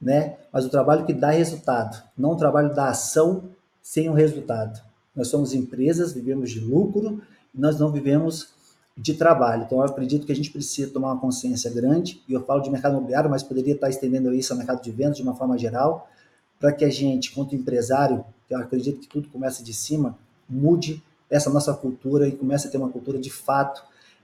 né? 0.00 0.36
Mas 0.52 0.64
o 0.64 0.68
trabalho 0.68 1.04
que 1.04 1.12
dá 1.12 1.30
resultado, 1.30 2.00
não 2.16 2.30
o 2.30 2.36
trabalho 2.36 2.72
da 2.72 2.90
ação 2.90 3.50
sem 3.82 4.08
o 4.08 4.12
resultado. 4.12 4.80
Nós 5.16 5.26
somos 5.26 5.52
empresas, 5.52 6.12
vivemos 6.12 6.52
de 6.52 6.60
lucro, 6.60 7.20
nós 7.52 7.80
não 7.80 7.90
vivemos 7.90 8.50
de 8.96 9.14
trabalho. 9.14 9.64
Então, 9.64 9.78
eu 9.78 9.84
acredito 9.84 10.24
que 10.24 10.32
a 10.32 10.36
gente 10.36 10.52
precisa 10.52 10.92
tomar 10.92 11.12
uma 11.12 11.20
consciência 11.20 11.68
grande, 11.70 12.22
e 12.28 12.32
eu 12.32 12.44
falo 12.44 12.60
de 12.60 12.70
mercado 12.70 12.92
imobiliário, 12.92 13.28
mas 13.28 13.42
poderia 13.42 13.74
estar 13.74 13.90
estendendo 13.90 14.32
isso 14.32 14.52
ao 14.52 14.56
mercado 14.56 14.80
de 14.80 14.90
vendas 14.92 15.16
de 15.16 15.22
uma 15.22 15.34
forma 15.34 15.58
geral, 15.58 16.08
para 16.62 16.72
que 16.72 16.84
a 16.84 16.88
gente, 16.88 17.32
quanto 17.32 17.56
empresário, 17.56 18.24
que 18.46 18.54
eu 18.54 18.58
acredito 18.60 19.00
que 19.00 19.08
tudo 19.08 19.28
começa 19.30 19.64
de 19.64 19.74
cima, 19.74 20.16
mude 20.48 21.02
essa 21.28 21.50
nossa 21.50 21.74
cultura 21.74 22.28
e 22.28 22.30
comece 22.30 22.68
a 22.68 22.70
ter 22.70 22.78
uma 22.78 22.88
cultura 22.88 23.18
de 23.18 23.30
fato, 23.30 23.82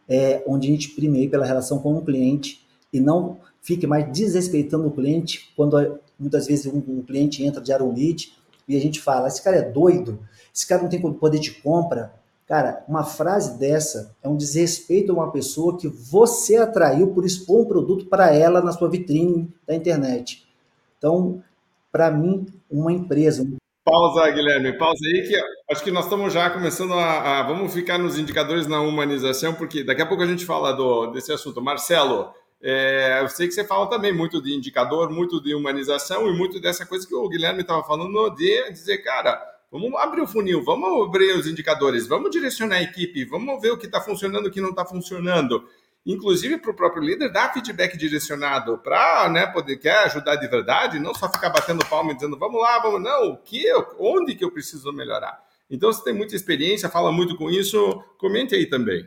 é, 0.09 0.45
onde 0.47 0.69
a 0.69 0.71
gente 0.71 0.91
primeiro 0.91 1.33
pela 1.33 1.45
relação 1.45 1.81
com 1.81 1.97
o 1.97 2.05
cliente 2.05 2.65
e 2.93 3.01
não 3.01 3.39
fique 3.61 3.89
mais 3.89 4.11
desrespeitando 4.13 4.87
o 4.87 4.93
cliente 4.93 5.53
quando 5.57 5.99
muitas 6.17 6.47
vezes 6.47 6.67
um, 6.67 6.79
um 6.79 7.03
cliente 7.03 7.45
entra 7.45 7.61
de 7.61 7.73
um 7.73 7.93
lead 7.93 8.33
e 8.69 8.77
a 8.77 8.81
gente 8.81 9.01
fala, 9.01 9.27
esse 9.27 9.43
cara 9.43 9.57
é 9.57 9.63
doido, 9.63 10.21
esse 10.55 10.65
cara 10.65 10.83
não 10.83 10.89
tem 10.89 11.01
poder 11.01 11.41
de 11.41 11.51
compra, 11.51 12.15
Cara, 12.47 12.83
uma 12.89 13.05
frase 13.05 13.59
dessa 13.59 14.17
é 14.23 14.29
um 14.29 14.35
desrespeito 14.35 15.13
a 15.13 15.15
uma 15.15 15.31
pessoa 15.31 15.77
que 15.77 15.87
você 15.87 16.57
atraiu 16.57 17.09
por 17.09 17.27
expor 17.27 17.61
um 17.61 17.65
produto 17.67 18.07
para 18.07 18.35
ela 18.35 18.63
na 18.63 18.73
sua 18.73 18.89
vitrine 18.89 19.53
da 19.67 19.75
internet. 19.75 20.49
Então, 20.97 21.43
para 21.91 22.11
mim, 22.11 22.47
uma 22.71 22.93
empresa. 22.93 23.47
Pausa, 23.85 24.31
Guilherme, 24.31 24.77
pausa 24.77 25.01
aí 25.07 25.27
que 25.27 25.35
acho 25.71 25.83
que 25.83 25.91
nós 25.91 26.05
estamos 26.05 26.33
já 26.33 26.51
começando 26.51 26.93
a, 26.93 27.39
a, 27.39 27.43
Vamos 27.45 27.73
ficar 27.73 27.97
nos 27.97 28.19
indicadores 28.19 28.67
na 28.67 28.81
humanização, 28.83 29.55
porque 29.55 29.83
daqui 29.83 30.03
a 30.03 30.07
pouco 30.07 30.23
a 30.23 30.27
gente 30.27 30.45
fala 30.45 30.73
do, 30.73 31.07
desse 31.07 31.33
assunto. 31.33 31.63
Marcelo, 31.63 32.31
é, 32.63 33.21
eu 33.23 33.29
sei 33.29 33.49
que 33.49 33.55
você 33.55 33.65
fala 33.65 33.89
também 33.89 34.13
muito 34.13 34.43
de 34.43 34.55
indicador, 34.55 35.11
muito 35.11 35.43
de 35.43 35.55
humanização 35.55 36.29
e 36.29 36.37
muito 36.37 36.61
dessa 36.61 36.85
coisa 36.85 37.07
que 37.07 37.15
o 37.15 37.29
Guilherme 37.29 37.63
estava 37.63 37.83
falando 37.83 38.29
de 38.31 38.71
dizer, 38.73 38.99
cara 38.99 39.59
Vamos 39.71 39.95
abrir 40.01 40.23
o 40.23 40.27
funil, 40.27 40.65
vamos 40.65 41.07
abrir 41.07 41.37
os 41.37 41.47
indicadores, 41.47 42.07
vamos 42.07 42.31
direcionar 42.31 42.77
a 42.77 42.83
equipe, 42.83 43.27
vamos 43.27 43.61
ver 43.61 43.71
o 43.71 43.77
que 43.77 43.85
está 43.85 44.01
funcionando 44.01 44.47
o 44.47 44.51
que 44.51 44.63
não 44.63 44.71
está 44.71 44.83
funcionando. 44.83 45.63
Inclusive 46.09 46.57
para 46.57 46.71
o 46.71 46.75
próprio 46.75 47.03
líder 47.03 47.31
dar 47.31 47.53
feedback 47.53 47.95
direcionado 47.99 48.79
para 48.79 49.29
né, 49.29 49.47
poder 49.47 49.77
quer 49.77 50.05
ajudar 50.05 50.37
de 50.37 50.49
verdade, 50.49 50.99
não 50.99 51.15
só 51.15 51.31
ficar 51.31 51.51
batendo 51.51 51.85
palma 51.85 52.13
e 52.13 52.15
dizendo 52.15 52.39
vamos 52.39 52.59
lá, 52.59 52.81
vamos, 52.81 53.03
não, 53.03 53.33
o 53.33 53.37
que 53.37 53.67
onde 53.99 54.35
que 54.35 54.43
eu 54.43 54.51
preciso 54.51 54.91
melhorar. 54.91 55.39
Então, 55.71 55.93
você 55.93 56.03
tem 56.03 56.15
muita 56.15 56.35
experiência, 56.35 56.89
fala 56.89 57.13
muito 57.13 57.37
com 57.37 57.51
isso, 57.51 58.03
comente 58.17 58.55
aí 58.55 58.65
também. 58.65 59.07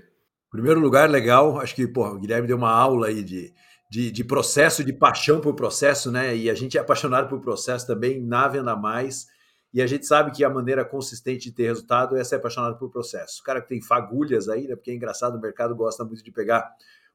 Primeiro 0.52 0.80
lugar, 0.80 1.10
legal, 1.10 1.60
acho 1.60 1.74
que 1.74 1.88
porra, 1.88 2.12
o 2.12 2.20
Guilherme 2.20 2.47
deu 2.47 2.58
uma 2.58 2.70
aula 2.70 3.08
aí 3.08 3.24
de, 3.24 3.52
de, 3.89 4.12
de 4.12 4.24
processo, 4.24 4.84
de 4.84 4.93
paixão 4.93 5.41
por 5.41 5.56
processo, 5.56 6.12
né? 6.12 6.36
E 6.36 6.52
a 6.52 6.54
gente 6.54 6.78
é 6.78 6.82
apaixonado 6.82 7.28
por 7.28 7.41
processo 7.41 7.88
também 7.88 8.22
na 8.22 8.47
Venda 8.47 8.76
Mais. 8.76 9.26
E 9.74 9.82
a 9.82 9.88
gente 9.88 10.06
sabe 10.06 10.32
que 10.32 10.44
a 10.44 10.50
maneira 10.50 10.84
consistente 10.84 11.50
de 11.50 11.56
ter 11.56 11.64
resultado 11.64 12.18
é 12.18 12.24
ser 12.24 12.36
apaixonado 12.36 12.78
por 12.78 12.90
processo. 12.90 13.42
O 13.42 13.44
cara 13.44 13.62
que 13.62 13.70
tem 13.70 13.82
fagulhas 13.82 14.50
aí, 14.50 14.68
né? 14.68 14.76
Porque 14.76 14.92
é 14.92 14.94
engraçado, 14.94 15.38
o 15.38 15.42
mercado 15.42 15.76
gosta 15.76 16.04
muito 16.04 16.24
de 16.24 16.32
pegar. 16.32 16.70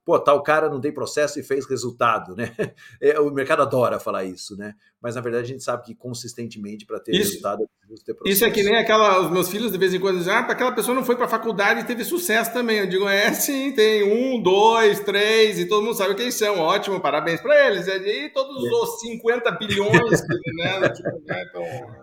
Pô, 0.04 0.18
tal 0.18 0.42
cara 0.42 0.68
não 0.68 0.80
tem 0.80 0.92
processo 0.92 1.38
e 1.38 1.42
fez 1.42 1.66
resultado, 1.66 2.34
né? 2.34 2.54
É, 3.00 3.20
o 3.20 3.30
mercado 3.30 3.62
adora 3.62 4.00
falar 4.00 4.24
isso, 4.24 4.56
né? 4.56 4.74
Mas 5.06 5.14
na 5.14 5.20
verdade 5.20 5.44
a 5.44 5.46
gente 5.46 5.62
sabe 5.62 5.84
que 5.84 5.94
consistentemente 5.94 6.84
para 6.84 6.98
ter 6.98 7.12
isso, 7.12 7.30
resultado 7.30 7.62
é 7.62 7.94
ter 8.04 8.16
Isso 8.28 8.44
é 8.44 8.50
que 8.50 8.60
nem 8.64 8.74
aquela, 8.74 9.20
os 9.20 9.30
meus 9.30 9.48
filhos 9.48 9.70
de 9.70 9.78
vez 9.78 9.94
em 9.94 10.00
quando 10.00 10.18
dizem, 10.18 10.32
ah, 10.32 10.40
aquela 10.40 10.72
pessoa 10.72 10.96
não 10.96 11.04
foi 11.04 11.14
para 11.14 11.26
a 11.26 11.28
faculdade 11.28 11.78
e 11.78 11.84
teve 11.84 12.02
sucesso 12.02 12.52
também. 12.52 12.78
Eu 12.78 12.88
digo, 12.88 13.08
é 13.08 13.32
sim, 13.32 13.70
tem 13.70 14.02
um, 14.02 14.42
dois, 14.42 14.98
três, 14.98 15.60
e 15.60 15.66
todo 15.66 15.84
mundo 15.84 15.94
sabe 15.94 16.16
quem 16.16 16.32
são. 16.32 16.58
Ótimo, 16.58 17.00
parabéns 17.00 17.40
para 17.40 17.68
eles. 17.68 17.86
E 17.86 18.30
todos 18.30 18.56
é. 18.56 18.68
os 18.68 19.00
50 19.02 19.48
bilhões, 19.52 20.22
né? 20.58 20.88
Tipo, 20.88 21.22
né 21.24 21.44
então... 21.48 21.62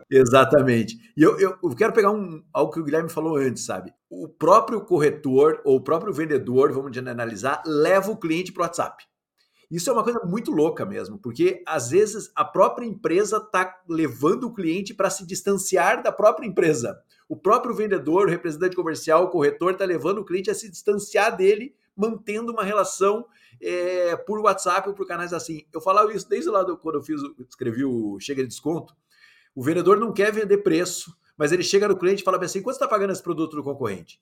Exatamente. 0.09 0.95
E 1.17 1.21
eu, 1.21 1.37
eu, 1.37 1.57
eu 1.61 1.75
quero 1.75 1.91
pegar 1.91 2.11
um, 2.11 2.41
algo 2.53 2.71
que 2.71 2.79
o 2.79 2.85
Guilherme 2.85 3.09
falou 3.09 3.35
antes, 3.35 3.65
sabe? 3.65 3.91
O 4.09 4.29
próprio 4.29 4.79
corretor 4.79 5.59
ou 5.65 5.75
o 5.75 5.81
próprio 5.83 6.13
vendedor, 6.13 6.71
vamos 6.71 6.97
analisar, 6.97 7.61
leva 7.65 8.09
o 8.09 8.17
cliente 8.17 8.53
para 8.53 8.61
o 8.61 8.63
WhatsApp. 8.63 9.03
Isso 9.69 9.89
é 9.89 9.93
uma 9.93 10.03
coisa 10.03 10.19
muito 10.25 10.51
louca 10.51 10.85
mesmo, 10.85 11.17
porque 11.17 11.63
às 11.65 11.89
vezes 11.89 12.31
a 12.35 12.45
própria 12.45 12.85
empresa 12.85 13.37
está 13.37 13.81
levando 13.87 14.45
o 14.45 14.53
cliente 14.53 14.93
para 14.93 15.09
se 15.09 15.25
distanciar 15.25 16.03
da 16.03 16.11
própria 16.11 16.45
empresa. 16.45 17.01
O 17.27 17.35
próprio 17.35 17.73
vendedor, 17.73 18.27
o 18.27 18.29
representante 18.29 18.75
comercial, 18.75 19.23
o 19.23 19.29
corretor 19.29 19.73
está 19.73 19.85
levando 19.85 20.19
o 20.19 20.25
cliente 20.25 20.51
a 20.51 20.55
se 20.55 20.69
distanciar 20.69 21.35
dele, 21.35 21.75
mantendo 21.95 22.51
uma 22.51 22.63
relação 22.63 23.25
é, 23.61 24.15
por 24.15 24.39
WhatsApp 24.39 24.89
ou 24.89 24.95
por 24.95 25.07
canais 25.07 25.33
assim. 25.33 25.65
Eu 25.73 25.81
falava 25.81 26.13
isso 26.13 26.27
desde 26.27 26.49
lá 26.49 26.63
do, 26.63 26.77
quando 26.77 26.95
eu 26.95 27.01
fiz, 27.01 27.21
escrevi 27.49 27.85
o 27.85 28.19
Chega 28.19 28.43
de 28.43 28.49
Desconto. 28.49 28.95
O 29.55 29.63
vendedor 29.63 29.99
não 29.99 30.11
quer 30.11 30.31
vender 30.31 30.57
preço, 30.57 31.15
mas 31.37 31.51
ele 31.51 31.63
chega 31.63 31.87
no 31.87 31.97
cliente 31.97 32.21
e 32.21 32.25
fala 32.25 32.43
assim: 32.43 32.61
quanto 32.61 32.75
está 32.75 32.87
pagando 32.87 33.13
esse 33.13 33.23
produto 33.23 33.55
do 33.55 33.63
concorrente? 33.63 34.19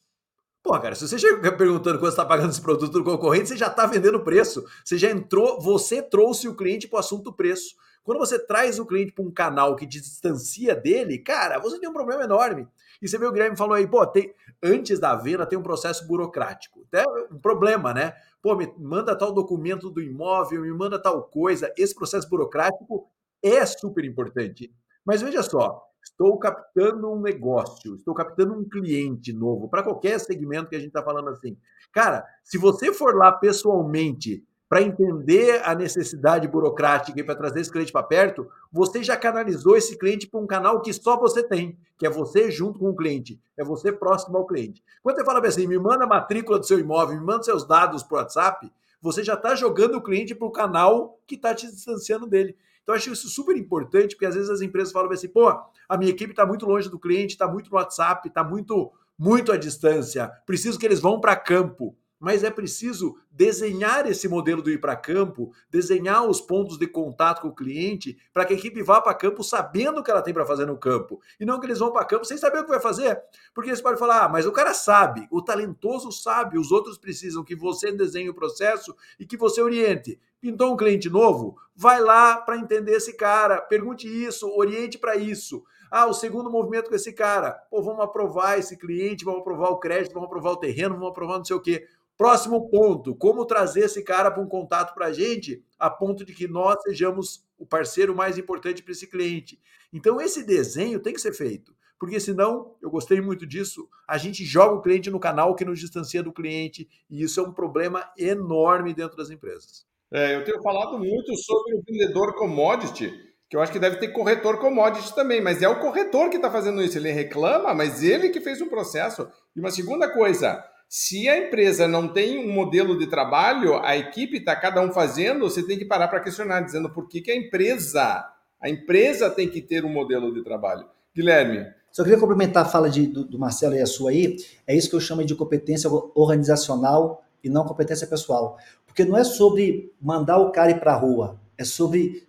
Pô, 0.64 0.80
cara, 0.80 0.94
se 0.94 1.08
você 1.08 1.18
chega 1.18 1.52
perguntando 1.52 1.98
quanto 1.98 2.12
está 2.12 2.24
pagando 2.24 2.52
esse 2.52 2.62
produto 2.62 2.92
do 2.92 3.04
concorrente, 3.04 3.50
você 3.50 3.58
já 3.58 3.68
está 3.68 3.86
vendendo 3.88 4.24
preço. 4.24 4.64
Você 4.86 4.98
já 4.98 5.10
entrou, 5.10 5.60
você 5.60 6.02
trouxe 6.04 6.48
o 6.48 6.56
cliente 6.56 6.88
para 6.88 6.98
o 6.98 7.00
assunto 7.00 7.34
preço. 7.34 7.76
Quando 8.04 8.20
você 8.20 8.38
traz 8.40 8.80
o 8.80 8.86
cliente 8.86 9.12
para 9.12 9.24
um 9.24 9.32
canal 9.32 9.76
que 9.76 9.88
te 9.88 10.00
distancia 10.00 10.76
dele, 10.76 11.18
cara, 11.18 11.60
você 11.60 11.80
tem 11.80 11.90
um 11.90 11.94
problema 11.94 12.24
enorme. 12.24 12.68
E 13.02 13.08
você 13.08 13.18
vê 13.18 13.26
o 13.26 13.32
Guilherme 13.32 13.58
falou 13.58 13.74
aí, 13.74 13.88
pô, 13.88 14.06
tem, 14.06 14.34
antes 14.62 15.00
da 15.00 15.16
venda 15.16 15.46
tem 15.46 15.58
um 15.58 15.64
processo 15.64 16.08
burocrático. 16.08 16.86
Até 16.88 17.04
um 17.32 17.40
problema, 17.40 17.94
né? 17.94 18.14
Pô, 18.42 18.56
me 18.56 18.72
manda 18.78 19.16
tal 19.16 19.32
documento 19.32 19.90
do 19.90 20.02
imóvel, 20.02 20.62
me 20.62 20.72
manda 20.72 21.02
tal 21.02 21.24
coisa. 21.24 21.74
Esse 21.76 21.96
processo 21.96 22.30
burocrático 22.30 23.10
é 23.42 23.66
super 23.66 24.06
importante. 24.06 24.72
Mas 25.04 25.22
veja 25.22 25.42
só, 25.42 25.91
estou 26.04 26.38
captando 26.38 27.12
um 27.12 27.20
negócio, 27.20 27.96
estou 27.96 28.14
captando 28.14 28.54
um 28.54 28.68
cliente 28.68 29.34
novo, 29.34 29.70
para 29.70 29.84
qualquer 29.84 30.20
segmento 30.20 30.70
que 30.70 30.76
a 30.76 30.80
gente 30.80 30.90
está 30.90 31.04
falando 31.04 31.30
assim. 31.30 31.58
Cara, 31.92 32.26
se 32.44 32.58
você 32.58 32.94
for 32.94 33.16
lá 33.16 33.32
pessoalmente 33.32 34.44
para 34.72 34.82
entender 34.82 35.62
a 35.66 35.76
necessidade 35.76 36.48
burocrática 36.48 37.20
e 37.20 37.24
para 37.26 37.36
trazer 37.36 37.60
esse 37.60 37.70
cliente 37.70 37.92
para 37.92 38.04
perto, 38.04 38.48
você 38.72 39.04
já 39.04 39.18
canalizou 39.18 39.76
esse 39.76 39.98
cliente 39.98 40.28
para 40.28 40.40
um 40.40 40.48
canal 40.48 40.82
que 40.82 40.94
só 40.94 41.20
você 41.20 41.44
tem, 41.44 41.78
que 41.98 42.08
é 42.08 42.10
você 42.10 42.50
junto 42.50 42.80
com 42.80 42.90
o 42.90 42.96
cliente, 42.96 43.38
é 43.58 43.66
você 43.66 43.92
próximo 43.92 44.38
ao 44.38 44.48
cliente. 44.48 44.82
Quando 45.04 45.18
você 45.18 45.26
fala 45.26 45.46
assim, 45.46 45.68
me 45.68 45.78
manda 45.78 46.06
a 46.06 46.08
matrícula 46.08 46.58
do 46.58 46.66
seu 46.66 46.80
imóvel, 46.80 47.20
me 47.20 47.26
manda 47.26 47.44
seus 47.44 47.68
dados 47.68 48.02
para 48.02 48.16
o 48.16 48.20
WhatsApp, 48.20 48.72
você 49.02 49.24
já 49.26 49.34
está 49.34 49.56
jogando 49.56 49.96
o 49.96 50.02
cliente 50.02 50.34
para 50.34 50.48
o 50.48 50.52
canal 50.52 51.20
que 51.28 51.36
está 51.36 51.54
te 51.54 51.68
distanciando 51.68 52.26
dele. 52.26 52.56
Então, 52.92 52.94
eu 52.94 52.98
acho 52.98 53.12
isso 53.14 53.30
super 53.30 53.56
importante, 53.56 54.16
porque 54.16 54.26
às 54.26 54.36
vezes 54.36 54.50
as 54.50 54.62
empresas 54.62 54.92
falam 54.92 55.10
assim, 55.12 55.30
pô, 55.30 55.50
a 55.88 55.98
minha 55.98 56.12
equipe 56.12 56.32
está 56.32 56.46
muito 56.46 56.66
longe 56.66 56.90
do 56.90 57.00
cliente, 57.00 57.34
está 57.34 57.48
muito 57.48 57.70
no 57.72 57.78
WhatsApp, 57.78 58.28
está 58.28 58.44
muito, 58.44 58.92
muito 59.18 59.52
à 59.52 59.58
distância, 59.58 60.28
preciso 60.46 60.78
que 60.78 60.86
eles 60.86 61.00
vão 61.00 61.20
para 61.20 61.36
campo 61.36 61.96
mas 62.22 62.44
é 62.44 62.52
preciso 62.52 63.18
desenhar 63.32 64.06
esse 64.06 64.28
modelo 64.28 64.62
do 64.62 64.70
ir 64.70 64.80
para 64.80 64.96
campo, 64.96 65.52
desenhar 65.72 66.24
os 66.24 66.40
pontos 66.40 66.78
de 66.78 66.86
contato 66.86 67.42
com 67.42 67.48
o 67.48 67.56
cliente, 67.56 68.16
para 68.32 68.46
que 68.46 68.54
a 68.54 68.56
equipe 68.56 68.84
vá 68.84 69.02
para 69.02 69.16
campo 69.16 69.44
sabendo 69.44 70.00
o 70.00 70.04
que 70.04 70.12
ela 70.12 70.22
tem 70.22 70.32
para 70.32 70.46
fazer 70.46 70.68
no 70.68 70.78
campo. 70.78 71.20
E 71.40 71.46
não 71.46 71.60
que 71.60 71.66
eles 71.66 71.80
vão 71.80 71.92
para 71.92 72.06
campo 72.06 72.24
sem 72.24 72.38
saber 72.38 72.60
o 72.60 72.64
que 72.64 72.70
vai 72.70 72.80
fazer. 72.80 73.20
Porque 73.56 73.72
eles 73.72 73.82
podem 73.82 73.98
falar, 73.98 74.26
ah, 74.26 74.30
mas 74.30 74.46
o 74.46 74.52
cara 74.52 74.72
sabe, 74.76 75.28
o 75.32 75.42
talentoso 75.42 76.12
sabe, 76.12 76.60
os 76.60 76.72
outros 76.72 76.96
precisam 76.96 77.44
que 77.44 77.56
você 77.56 77.92
desenhe 77.92 78.30
o 78.30 78.36
processo 78.36 78.96
e 79.20 79.26
que 79.26 79.36
você 79.36 79.60
oriente. 79.60 80.20
Pintou 80.42 80.74
um 80.74 80.76
cliente 80.76 81.08
novo? 81.08 81.56
Vai 81.76 82.02
lá 82.02 82.36
para 82.38 82.58
entender 82.58 82.94
esse 82.94 83.16
cara, 83.16 83.62
pergunte 83.62 84.08
isso, 84.08 84.50
oriente 84.58 84.98
para 84.98 85.16
isso. 85.16 85.64
Ah, 85.92 86.08
o 86.08 86.16
segundo 86.16 86.50
movimento 86.50 86.90
com 86.90 86.96
esse 86.96 87.14
cara. 87.14 87.52
Pô, 87.70 87.84
vamos 87.84 88.04
aprovar 88.04 88.58
esse 88.58 88.76
cliente, 88.76 89.24
vamos 89.24 89.42
aprovar 89.42 89.70
o 89.70 89.78
crédito, 89.78 90.14
vamos 90.14 90.26
aprovar 90.26 90.54
o 90.54 90.58
terreno, 90.58 90.96
vamos 90.96 91.10
aprovar 91.10 91.38
não 91.38 91.46
sei 91.46 91.56
o 91.56 91.62
quê. 91.62 91.88
Próximo 92.18 92.68
ponto: 92.70 93.16
como 93.16 93.46
trazer 93.46 93.82
esse 93.82 94.04
cara 94.04 94.32
para 94.32 94.42
um 94.42 94.48
contato 94.48 94.96
para 94.96 95.08
a 95.08 95.14
gente, 95.14 95.64
a 95.78 95.92
ponto 95.92 96.26
de 96.26 96.34
que 96.34 96.48
nós 96.48 96.82
sejamos 96.82 97.46
o 97.56 97.66
parceiro 97.66 98.16
mais 98.16 98.36
importante 98.36 98.82
para 98.82 98.94
esse 98.94 99.06
cliente. 99.06 99.62
Então, 99.94 100.20
esse 100.20 100.44
desenho 100.44 101.00
tem 101.00 101.14
que 101.14 101.22
ser 101.22 101.34
feito, 101.34 101.76
porque 102.00 102.20
senão, 102.20 102.76
eu 102.82 102.90
gostei 102.90 103.22
muito 103.22 103.46
disso, 103.46 103.88
a 104.08 104.18
gente 104.18 104.44
joga 104.44 104.74
o 104.74 104.82
cliente 104.82 105.12
no 105.12 105.20
canal 105.20 105.54
que 105.54 105.66
nos 105.66 105.80
distancia 105.80 106.24
do 106.24 106.34
cliente, 106.34 106.90
e 107.08 107.22
isso 107.22 107.40
é 107.40 107.44
um 107.44 107.54
problema 107.54 108.12
enorme 108.18 108.92
dentro 108.92 109.16
das 109.16 109.30
empresas. 109.30 109.91
É, 110.14 110.36
eu 110.36 110.44
tenho 110.44 110.62
falado 110.62 111.00
muito 111.00 111.36
sobre 111.38 111.76
o 111.76 111.84
vendedor 111.88 112.36
commodity, 112.36 113.14
que 113.50 113.56
eu 113.56 113.62
acho 113.62 113.72
que 113.72 113.80
deve 113.80 113.98
ter 113.98 114.10
corretor 114.10 114.60
commodity 114.60 115.16
também, 115.16 115.42
mas 115.42 115.62
é 115.62 115.70
o 115.70 115.80
corretor 115.80 116.30
que 116.30 116.36
está 116.36 116.52
fazendo 116.52 116.82
isso. 116.82 116.98
Ele 116.98 117.12
reclama, 117.12 117.74
mas 117.74 118.04
ele 118.04 118.30
que 118.30 118.42
fez 118.42 118.62
o 118.62 118.68
processo. 118.68 119.28
E 119.56 119.60
uma 119.60 119.72
segunda 119.72 120.10
coisa, 120.10 120.64
se 120.88 121.30
a 121.30 121.38
empresa 121.38 121.88
não 121.88 122.10
tem 122.10 122.38
um 122.38 122.52
modelo 122.52 122.98
de 122.98 123.08
trabalho, 123.08 123.76
a 123.84 123.96
equipe 123.96 124.38
está 124.38 124.54
cada 124.56 124.82
um 124.82 124.92
fazendo, 124.92 125.50
você 125.50 125.64
tem 125.64 125.78
que 125.78 125.86
parar 125.86 126.10
para 126.10 126.20
questionar, 126.20 126.62
dizendo 126.62 126.90
por 126.90 127.08
que, 127.08 127.22
que 127.22 127.32
a 127.32 127.36
empresa, 127.36 128.26
a 128.62 128.70
empresa 128.70 129.30
tem 129.30 129.50
que 129.50 129.62
ter 129.62 129.86
um 129.86 129.90
modelo 129.94 130.34
de 130.34 130.44
trabalho. 130.44 130.86
Guilherme. 131.16 131.66
Só 131.92 132.04
queria 132.04 132.20
complementar 132.20 132.66
a 132.66 132.70
fala 132.70 132.90
de, 132.90 133.08
do, 133.08 133.26
do 133.26 133.40
Marcelo 133.40 133.76
e 133.76 133.82
a 133.82 133.86
sua 133.86 134.12
aí. 134.12 134.38
É 134.68 134.76
isso 134.76 134.90
que 134.90 134.96
eu 134.96 135.02
chamo 135.02 135.24
de 135.24 135.36
competência 135.36 135.90
organizacional 136.16 137.24
e 137.44 137.50
não 137.50 137.66
competência 137.66 138.08
pessoal. 138.08 138.58
Porque 138.86 139.06
não 139.06 139.18
é 139.18 139.24
sobre 139.24 139.94
mandar 140.02 140.38
o 140.38 140.52
cara 140.52 140.72
ir 140.72 140.80
para 140.80 140.94
a 140.94 140.98
rua, 140.98 141.40
é 141.58 141.64
sobre 141.64 142.28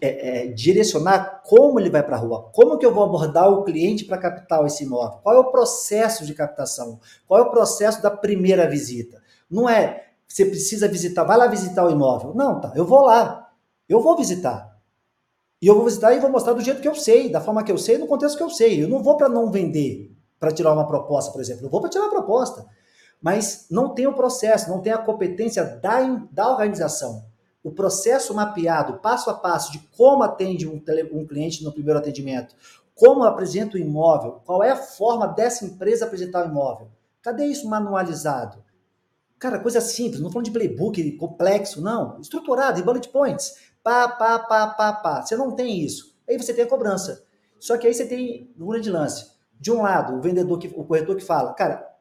é, 0.00 0.44
é, 0.44 0.46
direcionar 0.48 1.42
como 1.44 1.80
ele 1.80 1.90
vai 1.90 2.02
para 2.02 2.16
a 2.16 2.18
rua, 2.18 2.50
como 2.52 2.78
que 2.78 2.86
eu 2.86 2.94
vou 2.94 3.02
abordar 3.02 3.50
o 3.50 3.64
cliente 3.64 4.04
para 4.04 4.18
captar 4.18 4.64
esse 4.64 4.84
imóvel, 4.84 5.18
qual 5.22 5.34
é 5.34 5.38
o 5.38 5.50
processo 5.50 6.24
de 6.24 6.32
captação, 6.32 7.00
qual 7.26 7.40
é 7.40 7.42
o 7.42 7.50
processo 7.50 8.00
da 8.00 8.10
primeira 8.10 8.68
visita. 8.68 9.20
Não 9.50 9.68
é 9.68 10.04
você 10.26 10.44
precisa 10.46 10.88
visitar, 10.88 11.22
vai 11.24 11.36
lá 11.36 11.46
visitar 11.46 11.86
o 11.86 11.90
imóvel. 11.90 12.34
Não, 12.34 12.60
tá, 12.60 12.72
eu 12.74 12.84
vou 12.84 13.02
lá, 13.02 13.52
eu 13.88 14.00
vou 14.00 14.16
visitar. 14.16 14.74
E 15.62 15.66
eu 15.66 15.74
vou 15.74 15.84
visitar 15.84 16.12
e 16.12 16.20
vou 16.20 16.30
mostrar 16.30 16.52
do 16.52 16.60
jeito 16.60 16.80
que 16.80 16.88
eu 16.88 16.94
sei, 16.94 17.30
da 17.30 17.40
forma 17.40 17.62
que 17.62 17.72
eu 17.72 17.78
sei, 17.78 17.98
no 17.98 18.06
contexto 18.06 18.36
que 18.36 18.42
eu 18.42 18.50
sei. 18.50 18.82
Eu 18.82 18.88
não 18.88 19.02
vou 19.02 19.16
para 19.16 19.28
não 19.28 19.50
vender, 19.50 20.14
para 20.38 20.52
tirar 20.52 20.72
uma 20.72 20.86
proposta, 20.86 21.32
por 21.32 21.40
exemplo. 21.40 21.66
Eu 21.66 21.70
vou 21.70 21.80
para 21.80 21.88
tirar 21.88 22.04
uma 22.04 22.10
proposta. 22.10 22.66
Mas 23.24 23.66
não 23.70 23.94
tem 23.94 24.06
o 24.06 24.12
processo, 24.12 24.68
não 24.68 24.82
tem 24.82 24.92
a 24.92 24.98
competência 24.98 25.64
da, 25.64 26.00
da 26.30 26.50
organização 26.50 27.24
o 27.64 27.72
processo 27.72 28.34
mapeado, 28.34 28.98
passo 28.98 29.30
a 29.30 29.34
passo, 29.34 29.72
de 29.72 29.78
como 29.96 30.22
atende 30.22 30.68
um, 30.68 30.78
tele, 30.78 31.10
um 31.10 31.26
cliente 31.26 31.64
no 31.64 31.72
primeiro 31.72 31.98
atendimento, 31.98 32.54
como 32.94 33.24
apresenta 33.24 33.76
o 33.76 33.80
imóvel, 33.80 34.42
qual 34.44 34.62
é 34.62 34.70
a 34.70 34.76
forma 34.76 35.26
dessa 35.26 35.64
empresa 35.64 36.04
apresentar 36.04 36.46
o 36.46 36.50
imóvel. 36.50 36.90
Cadê 37.22 37.46
isso 37.46 37.66
manualizado? 37.66 38.62
Cara, 39.38 39.58
coisa 39.58 39.80
simples, 39.80 40.20
não 40.20 40.30
falando 40.30 40.44
de 40.44 40.50
playbook 40.52 41.10
complexo, 41.12 41.80
não. 41.80 42.20
Estruturado, 42.20 42.78
em 42.78 42.84
bullet 42.84 43.08
points. 43.08 43.54
Pá, 43.82 44.08
pá, 44.08 44.38
pá, 44.38 44.66
pá, 44.68 44.92
pá. 44.92 45.22
Você 45.22 45.34
não 45.34 45.52
tem 45.52 45.80
isso. 45.80 46.14
Aí 46.28 46.36
você 46.36 46.52
tem 46.54 46.64
a 46.64 46.68
cobrança. 46.68 47.24
Só 47.58 47.76
que 47.76 47.86
aí 47.86 47.94
você 47.94 48.06
tem 48.06 48.54
um 48.58 48.66
grande 48.66 48.90
lance. 48.90 49.32
De 49.58 49.72
um 49.72 49.82
lado, 49.82 50.16
o 50.16 50.20
vendedor, 50.20 50.58
que, 50.58 50.68
o 50.68 50.84
corretor 50.84 51.16
que 51.16 51.24
fala, 51.24 51.52
cara, 51.54 51.93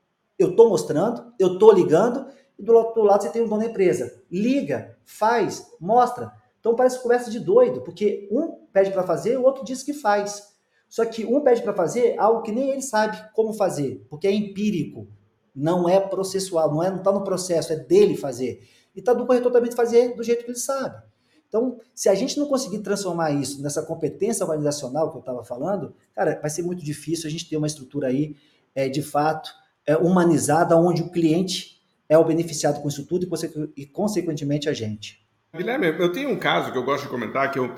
eu 0.44 0.52
estou 0.52 0.70
mostrando, 0.70 1.34
eu 1.40 1.54
estou 1.54 1.72
ligando, 1.72 2.26
e 2.58 2.64
do 2.64 2.74
outro 2.74 3.04
lado 3.04 3.24
você 3.24 3.30
tem 3.30 3.42
o 3.42 3.48
dono 3.48 3.62
da 3.62 3.70
empresa. 3.70 4.22
Liga, 4.32 4.98
faz, 5.06 5.66
mostra. 5.80 6.32
Então 6.60 6.76
parece 6.76 7.02
conversa 7.02 7.30
de 7.30 7.40
doido, 7.40 7.82
porque 7.82 8.28
um 8.32 8.66
pede 8.72 8.92
para 8.92 9.04
fazer, 9.04 9.38
o 9.38 9.44
outro 9.44 9.64
diz 9.64 9.84
que 9.84 9.94
faz. 9.94 10.54
Só 10.88 11.04
que 11.06 11.26
um 11.26 11.42
pede 11.42 11.62
para 11.62 11.74
fazer 11.74 12.18
algo 12.20 12.42
que 12.42 12.52
nem 12.52 12.70
ele 12.70 12.82
sabe 12.82 13.18
como 13.34 13.54
fazer, 13.54 14.06
porque 14.10 14.28
é 14.28 14.32
empírico, 14.32 15.08
não 15.56 15.90
é 15.90 16.00
processual, 16.00 16.72
não 16.72 16.84
é, 16.84 16.90
não 16.90 16.98
está 16.98 17.12
no 17.12 17.24
processo, 17.24 17.74
é 17.74 17.76
dele 17.76 18.16
fazer. 18.16 18.68
E 18.96 19.00
está 19.00 19.14
do 19.14 19.26
corretor 19.26 19.52
também 19.52 19.72
fazer 19.72 20.16
do 20.16 20.24
jeito 20.24 20.46
que 20.46 20.52
ele 20.52 20.58
sabe. 20.58 21.02
Então, 21.48 21.80
se 21.94 22.10
a 22.10 22.16
gente 22.16 22.40
não 22.40 22.48
conseguir 22.48 22.80
transformar 22.80 23.32
isso 23.32 23.62
nessa 23.62 23.84
competência 23.84 24.44
organizacional 24.44 25.12
que 25.12 25.18
eu 25.18 25.20
estava 25.20 25.44
falando, 25.44 25.94
cara, 26.16 26.40
vai 26.40 26.50
ser 26.50 26.64
muito 26.64 26.84
difícil 26.84 27.28
a 27.28 27.32
gente 27.32 27.48
ter 27.48 27.58
uma 27.58 27.68
estrutura 27.68 28.08
aí, 28.08 28.36
é, 28.74 28.90
de 28.90 29.04
fato, 29.04 29.52
é, 29.86 29.96
humanizada, 29.98 30.76
onde 30.76 31.02
o 31.02 31.10
cliente 31.10 31.82
é 32.08 32.18
o 32.18 32.24
beneficiado 32.24 32.82
com 32.82 32.88
isso 32.88 33.06
tudo 33.06 33.28
e, 33.76 33.86
consequentemente, 33.86 34.70
a 34.70 34.74
gente. 34.74 35.22
Guilherme, 35.56 35.88
eu 35.88 36.12
tenho 36.12 36.30
um 36.30 36.38
caso 36.38 36.72
que 36.72 36.78
eu 36.78 36.84
gosto 36.84 37.04
de 37.04 37.10
comentar, 37.10 37.52
que 37.52 37.60
eu, 37.60 37.76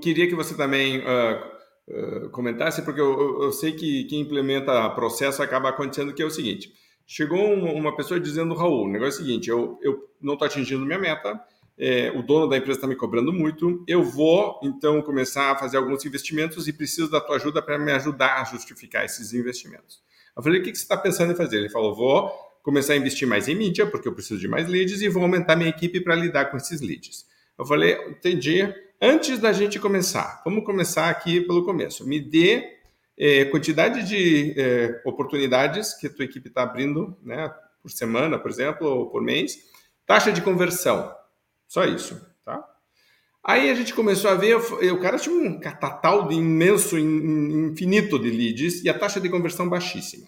queria 0.00 0.28
que 0.28 0.34
você 0.34 0.54
também 0.54 0.98
uh, 0.98 2.24
uh, 2.26 2.30
comentasse, 2.30 2.82
porque 2.82 3.00
eu, 3.00 3.42
eu, 3.44 3.52
sei 3.52 3.72
que 3.72 4.04
quem 4.04 4.20
implementa 4.20 4.90
processo 4.90 5.42
acaba 5.42 5.70
acontecendo, 5.70 6.12
que 6.12 6.22
é 6.22 6.26
o 6.26 6.30
seguinte. 6.30 6.72
Chegou 7.06 7.40
uma 7.40 7.96
pessoa 7.96 8.20
dizendo, 8.20 8.54
Raul, 8.54 8.84
o 8.84 8.88
negócio 8.88 9.20
é 9.20 9.22
o 9.22 9.26
seguinte, 9.26 9.50
eu, 9.50 9.78
eu 9.82 10.08
não 10.20 10.34
estou 10.34 10.46
atingindo 10.46 10.84
minha 10.84 10.98
meta, 10.98 11.40
é, 11.76 12.10
o 12.12 12.22
dono 12.22 12.48
da 12.48 12.56
empresa 12.56 12.78
está 12.78 12.86
me 12.86 12.96
cobrando 12.96 13.32
muito, 13.32 13.84
eu 13.88 14.02
vou 14.02 14.60
então 14.62 15.02
começar 15.02 15.52
a 15.52 15.58
fazer 15.58 15.76
alguns 15.76 16.04
investimentos 16.04 16.68
e 16.68 16.72
preciso 16.72 17.10
da 17.10 17.20
tua 17.20 17.36
ajuda 17.36 17.60
para 17.60 17.78
me 17.78 17.90
ajudar 17.92 18.40
a 18.40 18.44
justificar 18.44 19.04
esses 19.04 19.32
investimentos. 19.32 20.02
Eu 20.36 20.42
falei, 20.42 20.60
o 20.60 20.64
que, 20.64 20.74
você 20.74 20.82
está 20.82 20.96
pensando 20.96 21.32
em 21.32 21.36
fazer? 21.36 21.58
Ele 21.58 21.68
falou, 21.68 21.94
vou 21.94 22.30
começar 22.62 22.94
a 22.94 22.96
investir 22.96 23.28
mais 23.28 23.46
em 23.48 23.54
mídia, 23.54 23.86
porque 23.86 24.08
eu 24.08 24.12
preciso 24.12 24.40
de 24.40 24.48
mais 24.48 24.68
leads, 24.68 25.02
e 25.02 25.08
vou 25.08 25.22
aumentar 25.22 25.54
minha 25.54 25.68
equipe 25.68 26.00
para 26.00 26.14
lidar 26.14 26.46
com 26.46 26.56
esses 26.56 26.80
leads. 26.80 27.26
Eu 27.58 27.64
falei, 27.64 27.94
entendi. 28.08 28.62
Antes 29.00 29.38
da 29.38 29.52
gente 29.52 29.78
começar, 29.78 30.42
vamos 30.44 30.64
começar 30.64 31.10
aqui 31.10 31.40
pelo 31.42 31.64
começo. 31.64 32.06
Me 32.06 32.18
dê 32.18 32.74
é, 33.18 33.44
quantidade 33.46 34.02
de 34.08 34.54
é, 34.58 35.02
oportunidades 35.04 35.94
que 35.94 36.06
a 36.06 36.10
tua 36.10 36.24
equipe 36.24 36.48
está 36.48 36.62
abrindo, 36.62 37.16
né, 37.22 37.52
por 37.82 37.90
semana, 37.90 38.38
por 38.38 38.50
exemplo, 38.50 38.86
ou 38.86 39.10
por 39.10 39.22
mês, 39.22 39.58
taxa 40.06 40.32
de 40.32 40.40
conversão, 40.40 41.14
só 41.68 41.84
isso? 41.84 42.33
Aí 43.46 43.68
a 43.68 43.74
gente 43.74 43.92
começou 43.92 44.30
a 44.30 44.34
ver, 44.34 44.56
o 44.56 45.00
cara 45.00 45.18
tinha 45.18 45.36
um 45.36 45.60
catatal 45.60 46.26
de 46.26 46.34
imenso, 46.34 46.98
infinito 46.98 48.18
de 48.18 48.30
leads 48.30 48.82
e 48.82 48.88
a 48.88 48.98
taxa 48.98 49.20
de 49.20 49.28
conversão 49.28 49.68
baixíssima. 49.68 50.26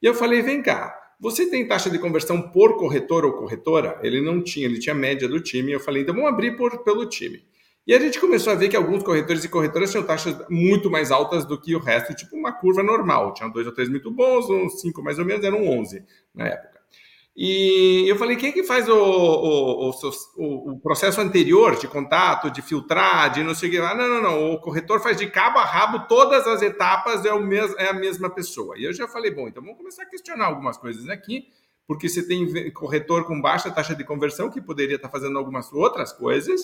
E 0.00 0.06
eu 0.06 0.14
falei, 0.14 0.40
vem 0.40 0.62
cá, 0.62 0.98
você 1.20 1.48
tem 1.48 1.68
taxa 1.68 1.90
de 1.90 1.98
conversão 1.98 2.40
por 2.50 2.78
corretor 2.78 3.24
ou 3.24 3.34
corretora? 3.34 3.98
Ele 4.02 4.20
não 4.20 4.42
tinha, 4.42 4.66
ele 4.66 4.78
tinha 4.78 4.94
média 4.94 5.28
do 5.28 5.40
time. 5.40 5.72
Eu 5.72 5.80
falei, 5.80 6.02
então 6.02 6.14
vamos 6.14 6.30
abrir 6.30 6.56
por, 6.56 6.82
pelo 6.82 7.06
time. 7.06 7.44
E 7.86 7.94
a 7.94 7.98
gente 7.98 8.18
começou 8.18 8.50
a 8.50 8.56
ver 8.56 8.70
que 8.70 8.76
alguns 8.76 9.02
corretores 9.02 9.44
e 9.44 9.48
corretoras 9.48 9.90
tinham 9.90 10.04
taxas 10.04 10.34
muito 10.48 10.90
mais 10.90 11.10
altas 11.10 11.44
do 11.44 11.60
que 11.60 11.76
o 11.76 11.78
resto, 11.78 12.14
tipo 12.14 12.34
uma 12.34 12.50
curva 12.50 12.82
normal. 12.82 13.34
Tinham 13.34 13.50
dois 13.50 13.66
ou 13.66 13.74
três 13.74 13.90
muito 13.90 14.10
bons, 14.10 14.48
uns 14.48 14.80
cinco 14.80 15.02
mais 15.02 15.18
ou 15.18 15.24
menos, 15.26 15.44
eram 15.44 15.66
11 15.68 16.02
na 16.34 16.46
época. 16.46 16.80
E 17.36 18.08
eu 18.08 18.14
falei, 18.14 18.36
quem 18.36 18.50
é 18.50 18.52
que 18.52 18.62
faz 18.62 18.88
o, 18.88 18.94
o, 18.94 19.90
o, 19.90 20.72
o, 20.72 20.78
processo 20.78 21.20
anterior 21.20 21.76
de 21.76 21.88
contato, 21.88 22.48
de 22.48 22.62
filtrar, 22.62 23.32
de 23.32 23.42
não 23.42 23.56
sei 23.56 23.68
o 23.68 23.72
que 23.72 23.78
lá? 23.80 23.92
Não, 23.92 24.08
não, 24.08 24.22
não. 24.22 24.52
O 24.52 24.60
corretor 24.60 25.00
faz 25.00 25.16
de 25.16 25.26
cabo 25.26 25.58
a 25.58 25.64
rabo 25.64 26.06
todas 26.06 26.46
as 26.46 26.62
etapas, 26.62 27.24
é, 27.24 27.32
o 27.32 27.40
mes, 27.40 27.74
é 27.76 27.88
a 27.88 27.92
mesma 27.92 28.30
pessoa. 28.30 28.78
E 28.78 28.84
eu 28.84 28.92
já 28.92 29.08
falei, 29.08 29.32
bom, 29.32 29.48
então 29.48 29.60
vamos 29.60 29.76
começar 29.78 30.04
a 30.04 30.06
questionar 30.06 30.46
algumas 30.46 30.78
coisas 30.78 31.08
aqui, 31.08 31.48
porque 31.88 32.08
você 32.08 32.24
tem 32.24 32.70
corretor 32.70 33.26
com 33.26 33.40
baixa 33.40 33.68
taxa 33.68 33.96
de 33.96 34.04
conversão 34.04 34.48
que 34.48 34.60
poderia 34.60 34.94
estar 34.94 35.08
fazendo 35.08 35.36
algumas 35.36 35.72
outras 35.72 36.12
coisas, 36.12 36.62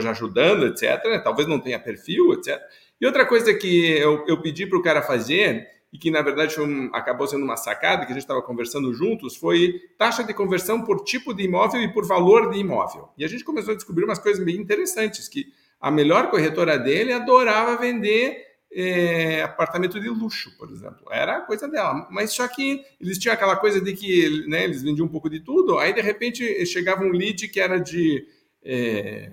já 0.00 0.12
ajudando, 0.12 0.66
etc. 0.66 1.20
Talvez 1.22 1.48
não 1.48 1.58
tenha 1.58 1.80
perfil, 1.80 2.32
etc. 2.32 2.60
E 3.00 3.04
outra 3.04 3.26
coisa 3.26 3.52
que 3.52 3.90
eu, 3.98 4.24
eu 4.28 4.40
pedi 4.40 4.66
para 4.66 4.78
o 4.78 4.82
cara 4.82 5.02
fazer 5.02 5.66
e 5.92 5.98
que 5.98 6.10
na 6.10 6.22
verdade 6.22 6.58
um, 6.58 6.88
acabou 6.94 7.26
sendo 7.26 7.44
uma 7.44 7.56
sacada 7.56 8.06
que 8.06 8.12
a 8.12 8.14
gente 8.14 8.22
estava 8.22 8.40
conversando 8.40 8.92
juntos, 8.94 9.36
foi 9.36 9.78
taxa 9.98 10.24
de 10.24 10.32
conversão 10.32 10.82
por 10.82 11.04
tipo 11.04 11.34
de 11.34 11.44
imóvel 11.44 11.82
e 11.82 11.92
por 11.92 12.06
valor 12.06 12.50
de 12.50 12.58
imóvel. 12.58 13.10
E 13.18 13.24
a 13.24 13.28
gente 13.28 13.44
começou 13.44 13.72
a 13.72 13.76
descobrir 13.76 14.04
umas 14.04 14.18
coisas 14.18 14.42
bem 14.42 14.56
interessantes, 14.56 15.28
que 15.28 15.52
a 15.78 15.90
melhor 15.90 16.30
corretora 16.30 16.78
dele 16.78 17.12
adorava 17.12 17.76
vender 17.76 18.52
é, 18.72 19.42
apartamento 19.42 20.00
de 20.00 20.08
luxo, 20.08 20.56
por 20.56 20.70
exemplo. 20.70 21.06
Era 21.10 21.38
a 21.38 21.40
coisa 21.42 21.68
dela. 21.68 22.08
Mas 22.10 22.32
só 22.32 22.48
que 22.48 22.82
eles 22.98 23.18
tinham 23.18 23.34
aquela 23.34 23.56
coisa 23.56 23.80
de 23.80 23.92
que 23.92 24.46
né, 24.48 24.64
eles 24.64 24.82
vendiam 24.82 25.06
um 25.06 25.10
pouco 25.10 25.28
de 25.28 25.40
tudo, 25.40 25.78
aí 25.78 25.92
de 25.92 26.00
repente 26.00 26.64
chegava 26.64 27.04
um 27.04 27.10
lead 27.10 27.48
que 27.48 27.60
era 27.60 27.78
de... 27.78 28.26
É, 28.64 29.32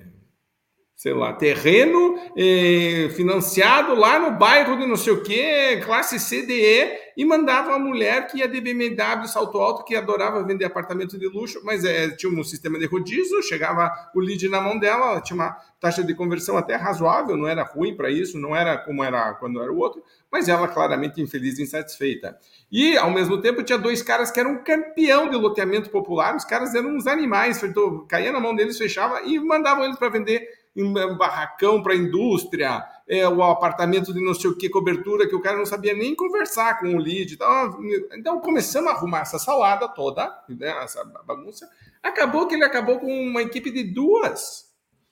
sei 1.00 1.14
lá, 1.14 1.32
terreno 1.32 2.20
eh, 2.36 3.08
financiado 3.16 3.96
lá 3.96 4.20
no 4.20 4.38
bairro 4.38 4.78
de 4.78 4.86
não 4.86 4.98
sei 4.98 5.14
o 5.14 5.24
quê, 5.24 5.80
classe 5.82 6.20
CDE, 6.20 6.92
e 7.16 7.24
mandava 7.24 7.70
uma 7.70 7.80
mulher 7.80 8.28
que 8.28 8.40
ia 8.40 8.50
de 8.50 8.60
BMW 8.60 9.26
salto 9.26 9.58
alto, 9.60 9.86
que 9.86 9.96
adorava 9.96 10.44
vender 10.44 10.66
apartamento 10.66 11.18
de 11.18 11.26
luxo, 11.26 11.62
mas 11.64 11.86
eh, 11.86 12.10
tinha 12.18 12.30
um 12.30 12.44
sistema 12.44 12.78
de 12.78 12.86
rodízio, 12.86 13.42
chegava 13.42 13.90
o 14.14 14.20
lead 14.20 14.50
na 14.50 14.60
mão 14.60 14.78
dela, 14.78 15.12
ela 15.12 15.22
tinha 15.22 15.36
uma 15.36 15.58
taxa 15.80 16.04
de 16.04 16.14
conversão 16.14 16.58
até 16.58 16.76
razoável, 16.76 17.38
não 17.38 17.48
era 17.48 17.64
ruim 17.64 17.96
para 17.96 18.12
isso, 18.12 18.38
não 18.38 18.54
era 18.54 18.78
como 18.78 19.02
era 19.02 19.34
quando 19.36 19.62
era 19.62 19.72
o 19.72 19.78
outro, 19.78 20.04
mas 20.30 20.50
ela 20.50 20.68
claramente 20.68 21.22
infeliz 21.22 21.60
e 21.60 21.64
insatisfeita. 21.64 22.38
E, 22.70 22.98
ao 22.98 23.10
mesmo 23.10 23.40
tempo, 23.40 23.64
tinha 23.64 23.78
dois 23.78 24.02
caras 24.02 24.32
que 24.32 24.40
eram 24.40 24.62
campeão 24.66 25.30
de 25.30 25.38
loteamento 25.38 25.90
popular, 25.90 26.36
os 26.36 26.44
caras 26.44 26.76
eram 26.76 26.90
uns 26.90 27.08
animais, 27.08 27.62
caía 28.10 28.34
na 28.34 28.40
mão 28.42 28.54
deles, 28.54 28.78
fechava 28.78 29.22
e 29.22 29.40
mandavam 29.40 29.86
eles 29.86 29.98
para 29.98 30.10
vender 30.10 30.59
um 30.76 31.18
barracão 31.18 31.82
para 31.82 31.94
a 31.94 31.98
indústria, 31.98 32.86
é, 33.08 33.28
o 33.28 33.42
apartamento 33.44 34.14
de 34.14 34.24
não 34.24 34.34
sei 34.34 34.50
o 34.50 34.56
que, 34.56 34.70
cobertura, 34.70 35.28
que 35.28 35.36
o 35.36 35.42
cara 35.42 35.58
não 35.58 35.66
sabia 35.66 35.94
nem 35.94 36.16
conversar 36.16 36.80
com 36.80 36.96
o 36.96 37.00
lead. 37.00 37.34
Então, 37.34 37.80
então 38.14 38.40
começamos 38.40 38.92
a 38.92 38.94
arrumar 38.94 39.22
essa 39.22 39.40
salada 39.40 39.88
toda, 39.88 40.32
né, 40.48 40.70
essa 40.84 41.04
bagunça. 41.26 41.68
Acabou 42.02 42.48
que 42.48 42.56
ele 42.56 42.64
acabou 42.64 43.00
com 43.00 43.12
uma 43.12 43.42
equipe 43.42 43.72
de 43.72 43.84
duas 43.84 44.70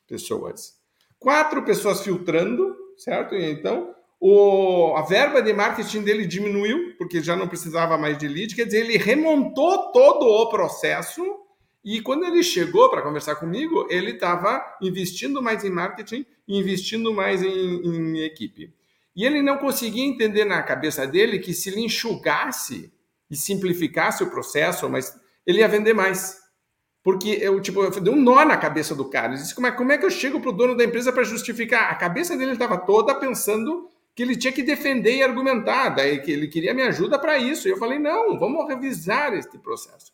pessoas. 0.07 0.77
Quatro 1.19 1.63
pessoas 1.63 2.01
filtrando, 2.01 2.75
certo? 2.95 3.35
E 3.35 3.51
então, 3.51 3.95
o, 4.19 4.95
a 4.95 5.01
verba 5.01 5.41
de 5.41 5.51
marketing 5.51 6.03
dele 6.03 6.25
diminuiu, 6.25 6.95
porque 6.97 7.21
já 7.21 7.35
não 7.35 7.47
precisava 7.47 7.97
mais 7.97 8.17
de 8.17 8.27
lead, 8.27 8.55
quer 8.55 8.65
dizer, 8.65 8.81
ele 8.81 8.97
remontou 8.97 9.91
todo 9.91 10.25
o 10.25 10.49
processo 10.49 11.23
e 11.95 12.01
quando 12.01 12.25
ele 12.25 12.43
chegou 12.43 12.89
para 12.89 13.01
conversar 13.01 13.35
comigo, 13.35 13.87
ele 13.89 14.11
estava 14.11 14.63
investindo 14.81 15.41
mais 15.41 15.63
em 15.63 15.69
marketing 15.69 16.25
investindo 16.47 17.13
mais 17.13 17.43
em, 17.43 17.47
em, 17.49 18.19
equipe. 18.19 18.73
E 19.15 19.25
ele 19.25 19.41
não 19.41 19.57
conseguia 19.57 20.05
entender 20.05 20.45
na 20.45 20.61
cabeça 20.63 21.05
dele 21.05 21.39
que 21.39 21.53
se 21.53 21.69
ele 21.69 21.81
enxugasse 21.81 22.91
e 23.29 23.35
simplificasse 23.35 24.23
o 24.23 24.29
processo, 24.29 24.89
mas 24.89 25.19
ele 25.45 25.59
ia 25.59 25.67
vender 25.67 25.93
mais. 25.93 26.37
Porque 27.03 27.29
eu, 27.41 27.59
tipo, 27.61 27.83
eu 27.83 27.89
dei 27.89 28.13
um 28.13 28.21
nó 28.21 28.45
na 28.45 28.57
cabeça 28.57 28.95
do 28.95 29.09
cara. 29.09 29.33
Ele 29.33 29.41
disse: 29.41 29.55
como 29.55 29.67
é, 29.67 29.71
como 29.71 29.91
é 29.91 29.97
que 29.97 30.05
eu 30.05 30.11
chego 30.11 30.39
para 30.39 30.49
o 30.49 30.53
dono 30.53 30.75
da 30.75 30.83
empresa 30.83 31.11
para 31.11 31.23
justificar? 31.23 31.91
A 31.91 31.95
cabeça 31.95 32.37
dele 32.37 32.51
estava 32.51 32.77
toda 32.77 33.15
pensando 33.15 33.89
que 34.15 34.23
ele 34.23 34.35
tinha 34.35 34.53
que 34.53 34.63
defender 34.63 35.15
e 35.15 35.23
argumentar, 35.23 35.89
daí 35.89 36.19
que 36.21 36.31
ele 36.31 36.47
queria 36.47 36.73
minha 36.73 36.87
ajuda 36.87 37.17
para 37.19 37.37
isso. 37.37 37.67
E 37.67 37.71
eu 37.71 37.77
falei: 37.77 37.97
não, 37.97 38.37
vamos 38.37 38.67
revisar 38.67 39.33
este 39.33 39.57
processo. 39.57 40.11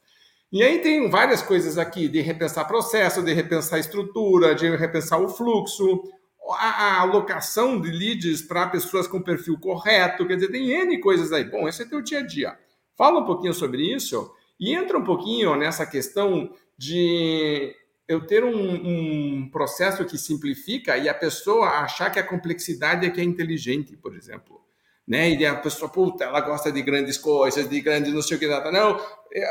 E 0.54 0.62
aí 0.62 0.78
tem 0.82 1.10
várias 1.10 1.42
coisas 1.42 1.80
aqui 1.80 2.08
de 2.08 2.22
repensar 2.22 2.68
processo, 2.68 3.24
de 3.24 3.34
repensar 3.34 3.80
estrutura, 3.80 4.54
de 4.54 4.70
repensar 4.76 5.20
o 5.20 5.28
fluxo, 5.28 6.04
a, 6.52 7.02
alocação 7.02 7.82
de 7.82 7.90
leads 7.90 8.44
para 8.44 8.68
pessoas 8.68 9.08
com 9.08 9.20
perfil 9.20 9.60
correto, 9.60 10.28
quer 10.28 10.36
dizer, 10.36 10.52
tem 10.52 10.70
N 10.70 11.00
coisas 11.00 11.34
aí. 11.34 11.44
Bom, 11.44 11.68
esse 11.68 11.82
é 11.82 11.86
teu 11.88 12.04
dia 12.04 12.20
a 12.20 12.22
dia. 12.22 12.56
Fala 12.96 13.22
um 13.22 13.26
pouquinho 13.26 13.52
sobre 13.52 13.82
isso 13.82 14.32
e 14.60 14.76
entra 14.76 14.96
um 14.96 15.04
pouquinho 15.04 15.56
nessa 15.56 15.88
questão 15.88 16.54
de 16.78 17.76
eu 18.08 18.28
ter 18.28 18.44
um, 18.44 18.52
um 18.54 19.50
processo 19.50 20.06
que 20.06 20.20
simplifica 20.20 20.96
e 21.00 21.10
a 21.10 21.16
pessoa 21.16 21.68
achar 21.80 22.12
que 22.12 22.20
a 22.20 22.28
complexidade 22.28 23.08
é 23.08 23.10
que 23.10 23.20
é 23.20 23.24
inteligente, 23.24 23.98
por 23.98 24.16
exemplo 24.16 24.63
né? 25.08 25.32
E 25.32 25.46
a 25.46 25.56
pessoa, 25.56 25.90
puta, 25.90 26.24
ela 26.24 26.40
gosta 26.40 26.72
de 26.72 26.82
grandes 26.82 27.18
coisas, 27.18 27.68
de 27.68 27.82
grandes 27.82 28.14
não 28.14 28.22
sei 28.22 28.38
o 28.38 28.40
que, 28.40 28.48
nada. 28.48 28.72
Não, 28.72 29.00
é, 29.34 29.44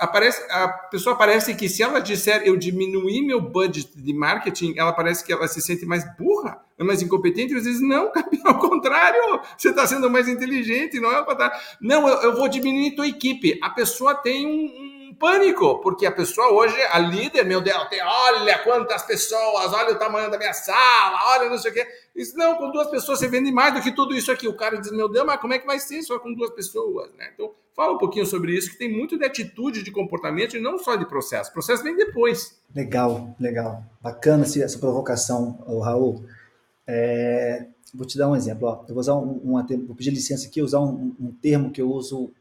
aparece, 0.00 0.44
a 0.50 0.68
pessoa 0.68 1.16
parece 1.16 1.54
que 1.54 1.68
se 1.68 1.82
ela 1.82 2.00
disser 2.00 2.42
eu 2.44 2.56
diminuir 2.56 3.22
meu 3.22 3.40
budget 3.40 3.96
de 3.96 4.12
marketing, 4.12 4.74
ela 4.76 4.92
parece 4.92 5.24
que 5.24 5.32
ela 5.32 5.46
se 5.46 5.60
sente 5.62 5.86
mais 5.86 6.04
burra, 6.16 6.60
é 6.76 6.82
mais 6.82 7.00
incompetente. 7.00 7.54
Às 7.54 7.64
vezes, 7.64 7.80
não, 7.80 8.10
ao 8.44 8.58
contrário, 8.58 9.40
você 9.56 9.68
está 9.70 9.86
sendo 9.86 10.10
mais 10.10 10.28
inteligente, 10.28 10.98
não 10.98 11.12
é. 11.12 11.24
Não, 11.80 12.08
eu, 12.08 12.22
eu, 12.22 12.36
vou 12.36 12.48
diminuir 12.48 12.96
tua 12.96 13.06
equipe. 13.06 13.58
A 13.62 13.70
pessoa 13.70 14.14
tem 14.14 14.46
um 14.46 14.87
pânico, 15.18 15.80
porque 15.80 16.06
a 16.06 16.12
pessoa 16.12 16.52
hoje, 16.52 16.76
a 16.90 16.98
líder, 16.98 17.44
meu 17.44 17.60
Deus, 17.60 17.88
tem, 17.88 18.00
olha 18.02 18.58
quantas 18.58 19.02
pessoas, 19.02 19.72
olha 19.72 19.92
o 19.92 19.98
tamanho 19.98 20.30
da 20.30 20.38
minha 20.38 20.52
sala, 20.52 21.18
olha 21.34 21.50
não 21.50 21.58
sei 21.58 21.70
o 21.70 21.74
quê. 21.74 21.86
Isso, 22.14 22.36
não, 22.36 22.56
com 22.56 22.70
duas 22.70 22.88
pessoas 22.88 23.18
você 23.18 23.28
vende 23.28 23.52
mais 23.52 23.74
do 23.74 23.80
que 23.80 23.92
tudo 23.92 24.14
isso 24.14 24.30
aqui. 24.30 24.48
O 24.48 24.56
cara 24.56 24.80
diz, 24.80 24.90
meu 24.90 25.08
Deus, 25.08 25.26
mas 25.26 25.40
como 25.40 25.52
é 25.52 25.58
que 25.58 25.66
vai 25.66 25.78
ser 25.78 26.02
só 26.02 26.18
com 26.18 26.32
duas 26.32 26.50
pessoas? 26.50 27.12
Né? 27.14 27.30
Então, 27.34 27.52
fala 27.74 27.94
um 27.94 27.98
pouquinho 27.98 28.26
sobre 28.26 28.56
isso, 28.56 28.70
que 28.70 28.78
tem 28.78 28.90
muito 28.90 29.18
de 29.18 29.24
atitude, 29.24 29.82
de 29.82 29.90
comportamento 29.90 30.56
e 30.56 30.60
não 30.60 30.78
só 30.78 30.96
de 30.96 31.06
processo. 31.06 31.50
O 31.50 31.52
processo 31.52 31.82
vem 31.82 31.96
depois. 31.96 32.60
Legal, 32.74 33.34
legal. 33.38 33.82
Bacana 34.00 34.44
essa 34.44 34.78
provocação, 34.78 35.64
Raul. 35.82 36.24
É, 36.86 37.66
vou 37.94 38.06
te 38.06 38.16
dar 38.16 38.28
um 38.28 38.36
exemplo. 38.36 38.68
Ó. 38.68 38.84
Eu 38.88 38.94
vou 38.94 38.98
usar 38.98 39.14
um, 39.14 39.40
um, 39.44 39.86
vou 39.86 39.94
pedir 39.94 40.10
licença 40.10 40.46
aqui, 40.46 40.62
usar 40.62 40.80
um, 40.80 41.14
um 41.20 41.32
termo 41.32 41.70
que 41.70 41.80
eu 41.80 41.90
uso 41.90 42.32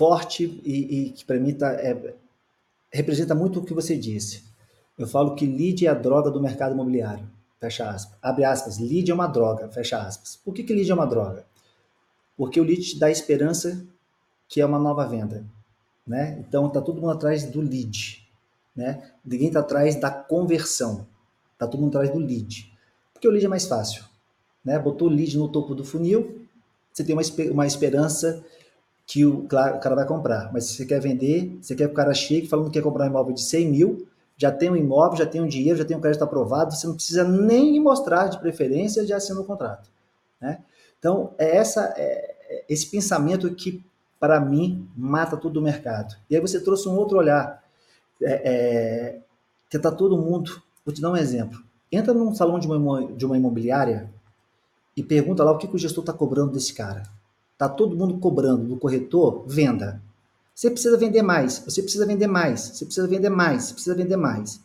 forte 0.00 0.62
e, 0.64 1.08
e 1.08 1.10
que 1.10 1.26
para 1.26 1.38
mim 1.38 1.52
tá, 1.52 1.72
é, 1.74 2.14
representa 2.90 3.34
muito 3.34 3.60
o 3.60 3.62
que 3.62 3.74
você 3.74 3.94
disse. 3.98 4.42
Eu 4.96 5.06
falo 5.06 5.34
que 5.34 5.44
lead 5.44 5.86
é 5.86 5.90
a 5.90 5.94
droga 5.94 6.30
do 6.30 6.40
mercado 6.40 6.72
imobiliário. 6.72 7.30
Fecha 7.58 7.90
aspas. 7.90 8.16
Abre 8.22 8.44
aspas. 8.44 8.78
Lead 8.78 9.10
é 9.10 9.14
uma 9.14 9.26
droga. 9.26 9.68
Fecha 9.68 10.00
aspas. 10.00 10.36
Por 10.36 10.54
que, 10.54 10.62
que 10.62 10.72
lead 10.72 10.90
é 10.90 10.94
uma 10.94 11.06
droga? 11.06 11.44
Porque 12.34 12.58
o 12.58 12.64
lead 12.64 12.80
te 12.80 12.98
dá 12.98 13.10
esperança 13.10 13.86
que 14.48 14.62
é 14.62 14.64
uma 14.64 14.78
nova 14.78 15.06
venda. 15.06 15.44
Né? 16.06 16.42
Então 16.48 16.70
tá 16.70 16.80
todo 16.80 16.98
mundo 16.98 17.10
atrás 17.12 17.44
do 17.44 17.60
lead. 17.60 18.26
Né? 18.74 19.02
Ninguém 19.22 19.48
está 19.48 19.60
atrás 19.60 19.96
da 19.96 20.10
conversão. 20.10 21.06
Tá 21.58 21.66
todo 21.66 21.78
mundo 21.78 21.98
atrás 21.98 22.10
do 22.10 22.18
lead. 22.18 22.72
Porque 23.12 23.28
o 23.28 23.30
lead 23.30 23.44
é 23.44 23.48
mais 23.50 23.66
fácil. 23.66 24.02
Né? 24.64 24.78
Botou 24.78 25.08
o 25.08 25.10
lead 25.10 25.36
no 25.36 25.46
topo 25.46 25.74
do 25.74 25.84
funil, 25.84 26.40
você 26.90 27.04
tem 27.04 27.14
uma, 27.14 27.22
uma 27.52 27.66
esperança 27.66 28.42
que 29.10 29.26
o, 29.26 29.42
claro, 29.48 29.76
o 29.76 29.80
cara 29.80 29.96
vai 29.96 30.06
comprar. 30.06 30.52
Mas 30.52 30.66
se 30.66 30.76
você 30.76 30.86
quer 30.86 31.00
vender, 31.00 31.58
você 31.60 31.74
quer 31.74 31.86
que 31.86 31.92
o 31.92 31.96
cara 31.96 32.14
chegue 32.14 32.46
falando 32.46 32.66
que 32.66 32.74
quer 32.74 32.82
comprar 32.82 33.06
um 33.06 33.08
imóvel 33.08 33.34
de 33.34 33.42
100 33.42 33.68
mil, 33.68 34.06
já 34.36 34.52
tem 34.52 34.70
um 34.70 34.76
imóvel, 34.76 35.18
já 35.18 35.26
tem 35.26 35.40
um 35.40 35.48
dinheiro, 35.48 35.76
já 35.76 35.84
tem 35.84 35.96
um 35.96 36.00
crédito 36.00 36.22
aprovado, 36.22 36.72
você 36.72 36.86
não 36.86 36.94
precisa 36.94 37.24
nem 37.24 37.80
mostrar 37.80 38.28
de 38.28 38.38
preferência 38.38 39.04
de 39.04 39.12
assinar 39.12 39.42
o 39.42 39.44
contrato. 39.44 39.90
Né? 40.40 40.60
Então, 40.96 41.34
é, 41.38 41.56
essa, 41.56 41.92
é, 41.96 42.36
é 42.48 42.64
esse 42.68 42.86
pensamento 42.86 43.52
que, 43.52 43.84
para 44.20 44.38
mim, 44.38 44.88
mata 44.96 45.36
todo 45.36 45.56
o 45.56 45.62
mercado. 45.62 46.14
E 46.30 46.36
aí 46.36 46.40
você 46.40 46.60
trouxe 46.60 46.88
um 46.88 46.94
outro 46.94 47.18
olhar, 47.18 47.64
é, 48.22 49.18
é, 49.72 49.76
está 49.76 49.90
todo 49.90 50.16
mundo... 50.16 50.62
Vou 50.86 50.94
te 50.94 51.02
dar 51.02 51.10
um 51.10 51.16
exemplo. 51.16 51.58
Entra 51.90 52.14
num 52.14 52.32
salão 52.32 52.60
de 52.60 52.68
uma, 52.68 53.12
de 53.12 53.26
uma 53.26 53.36
imobiliária 53.36 54.08
e 54.96 55.02
pergunta 55.02 55.42
lá 55.42 55.50
o 55.50 55.58
que, 55.58 55.66
que 55.66 55.74
o 55.74 55.78
gestor 55.78 56.02
está 56.02 56.12
cobrando 56.12 56.52
desse 56.52 56.72
cara. 56.72 57.02
Está 57.60 57.68
todo 57.68 57.94
mundo 57.94 58.16
cobrando 58.16 58.64
do 58.64 58.78
corretor 58.78 59.44
venda. 59.46 60.00
Você 60.54 60.70
precisa 60.70 60.96
vender 60.96 61.20
mais, 61.20 61.58
você 61.58 61.82
precisa 61.82 62.06
vender 62.06 62.26
mais, 62.26 62.58
você 62.62 62.86
precisa 62.86 63.06
vender 63.06 63.28
mais, 63.28 63.64
você 63.64 63.74
precisa 63.74 63.94
vender 63.94 64.16
mais. 64.16 64.62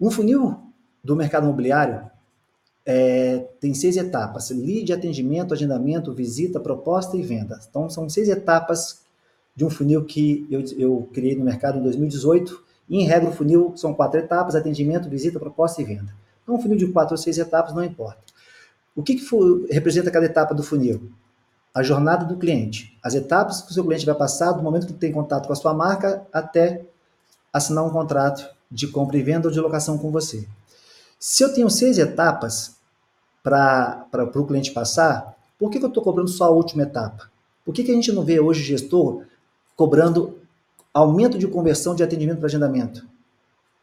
Um 0.00 0.08
funil 0.08 0.56
do 1.02 1.16
mercado 1.16 1.42
imobiliário 1.42 2.08
é, 2.84 3.48
tem 3.58 3.74
seis 3.74 3.96
etapas: 3.96 4.50
lead, 4.50 4.92
atendimento, 4.92 5.52
agendamento, 5.52 6.12
visita, 6.12 6.60
proposta 6.60 7.16
e 7.16 7.22
venda. 7.22 7.58
Então, 7.68 7.90
são 7.90 8.08
seis 8.08 8.28
etapas 8.28 9.00
de 9.56 9.64
um 9.64 9.70
funil 9.70 10.04
que 10.04 10.46
eu, 10.48 10.62
eu 10.78 11.08
criei 11.12 11.34
no 11.34 11.44
mercado 11.44 11.80
em 11.80 11.82
2018. 11.82 12.62
E, 12.88 12.98
em 13.00 13.04
regra, 13.04 13.30
o 13.30 13.32
funil 13.32 13.72
são 13.74 13.92
quatro 13.92 14.20
etapas: 14.20 14.54
atendimento, 14.54 15.10
visita, 15.10 15.40
proposta 15.40 15.82
e 15.82 15.84
venda. 15.84 16.14
Então, 16.44 16.54
um 16.54 16.62
funil 16.62 16.78
de 16.78 16.86
quatro 16.86 17.14
ou 17.14 17.18
seis 17.18 17.36
etapas 17.36 17.74
não 17.74 17.82
importa. 17.82 18.22
O 18.94 19.02
que, 19.02 19.16
que 19.16 19.22
for, 19.22 19.66
representa 19.68 20.08
cada 20.08 20.26
etapa 20.26 20.54
do 20.54 20.62
funil? 20.62 21.10
A 21.76 21.82
jornada 21.82 22.24
do 22.24 22.38
cliente, 22.38 22.98
as 23.02 23.14
etapas 23.14 23.60
que 23.60 23.70
o 23.70 23.74
seu 23.74 23.84
cliente 23.84 24.06
vai 24.06 24.14
passar 24.14 24.52
do 24.52 24.62
momento 24.62 24.86
que 24.86 24.94
tem 24.94 25.12
contato 25.12 25.46
com 25.46 25.52
a 25.52 25.56
sua 25.56 25.74
marca 25.74 26.26
até 26.32 26.86
assinar 27.52 27.84
um 27.84 27.90
contrato 27.90 28.48
de 28.70 28.88
compra 28.88 29.18
e 29.18 29.22
venda 29.22 29.48
ou 29.48 29.52
de 29.52 29.60
locação 29.60 29.98
com 29.98 30.10
você. 30.10 30.48
Se 31.20 31.44
eu 31.44 31.52
tenho 31.52 31.68
seis 31.68 31.98
etapas 31.98 32.76
para 33.42 34.08
o 34.36 34.46
cliente 34.46 34.72
passar, 34.72 35.36
por 35.58 35.70
que, 35.70 35.78
que 35.78 35.84
eu 35.84 35.90
estou 35.90 36.02
cobrando 36.02 36.30
só 36.30 36.44
a 36.46 36.50
última 36.50 36.82
etapa? 36.82 37.30
Por 37.62 37.74
que, 37.74 37.84
que 37.84 37.90
a 37.90 37.94
gente 37.94 38.10
não 38.10 38.24
vê 38.24 38.40
hoje 38.40 38.62
gestor 38.62 39.24
cobrando 39.76 40.38
aumento 40.94 41.36
de 41.36 41.46
conversão 41.46 41.94
de 41.94 42.02
atendimento 42.02 42.38
para 42.38 42.46
agendamento? 42.46 43.06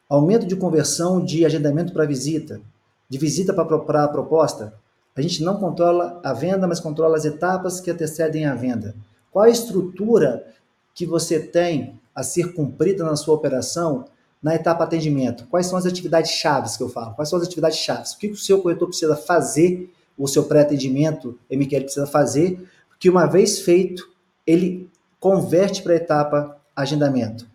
Aumento 0.09 0.47
de 0.47 0.55
conversão 0.55 1.23
de 1.23 1.45
agendamento 1.45 1.93
para 1.93 2.07
visita, 2.07 2.59
de 3.07 3.19
visita 3.19 3.53
para 3.53 4.07
proposta, 4.07 4.73
a 5.15 5.21
gente 5.21 5.43
não 5.43 5.57
controla 5.57 6.19
a 6.23 6.33
venda, 6.33 6.67
mas 6.67 6.79
controla 6.79 7.17
as 7.17 7.25
etapas 7.25 7.79
que 7.79 7.91
antecedem 7.91 8.45
a 8.45 8.55
venda. 8.55 8.95
Qual 9.31 9.45
a 9.45 9.49
estrutura 9.49 10.45
que 10.93 11.05
você 11.05 11.39
tem 11.39 11.99
a 12.15 12.23
ser 12.23 12.53
cumprida 12.53 13.03
na 13.03 13.15
sua 13.15 13.35
operação 13.35 14.05
na 14.41 14.55
etapa 14.55 14.83
atendimento? 14.83 15.47
Quais 15.47 15.67
são 15.67 15.77
as 15.77 15.85
atividades 15.85 16.31
chaves 16.31 16.75
que 16.75 16.83
eu 16.83 16.89
falo? 16.89 17.15
Quais 17.15 17.29
são 17.29 17.39
as 17.39 17.45
atividades 17.45 17.77
chaves? 17.77 18.11
O 18.11 18.17
que 18.17 18.27
o 18.27 18.35
seu 18.35 18.61
corretor 18.61 18.87
precisa 18.87 19.15
fazer, 19.15 19.91
o 20.17 20.27
seu 20.27 20.43
pré-atendimento, 20.43 21.39
MQL 21.49 21.83
precisa 21.83 22.07
fazer, 22.07 22.67
que 22.99 23.09
uma 23.09 23.25
vez 23.25 23.59
feito, 23.59 24.11
ele 24.45 24.89
converte 25.19 25.81
para 25.81 25.93
a 25.93 25.97
etapa 25.97 26.57
agendamento. 26.75 27.45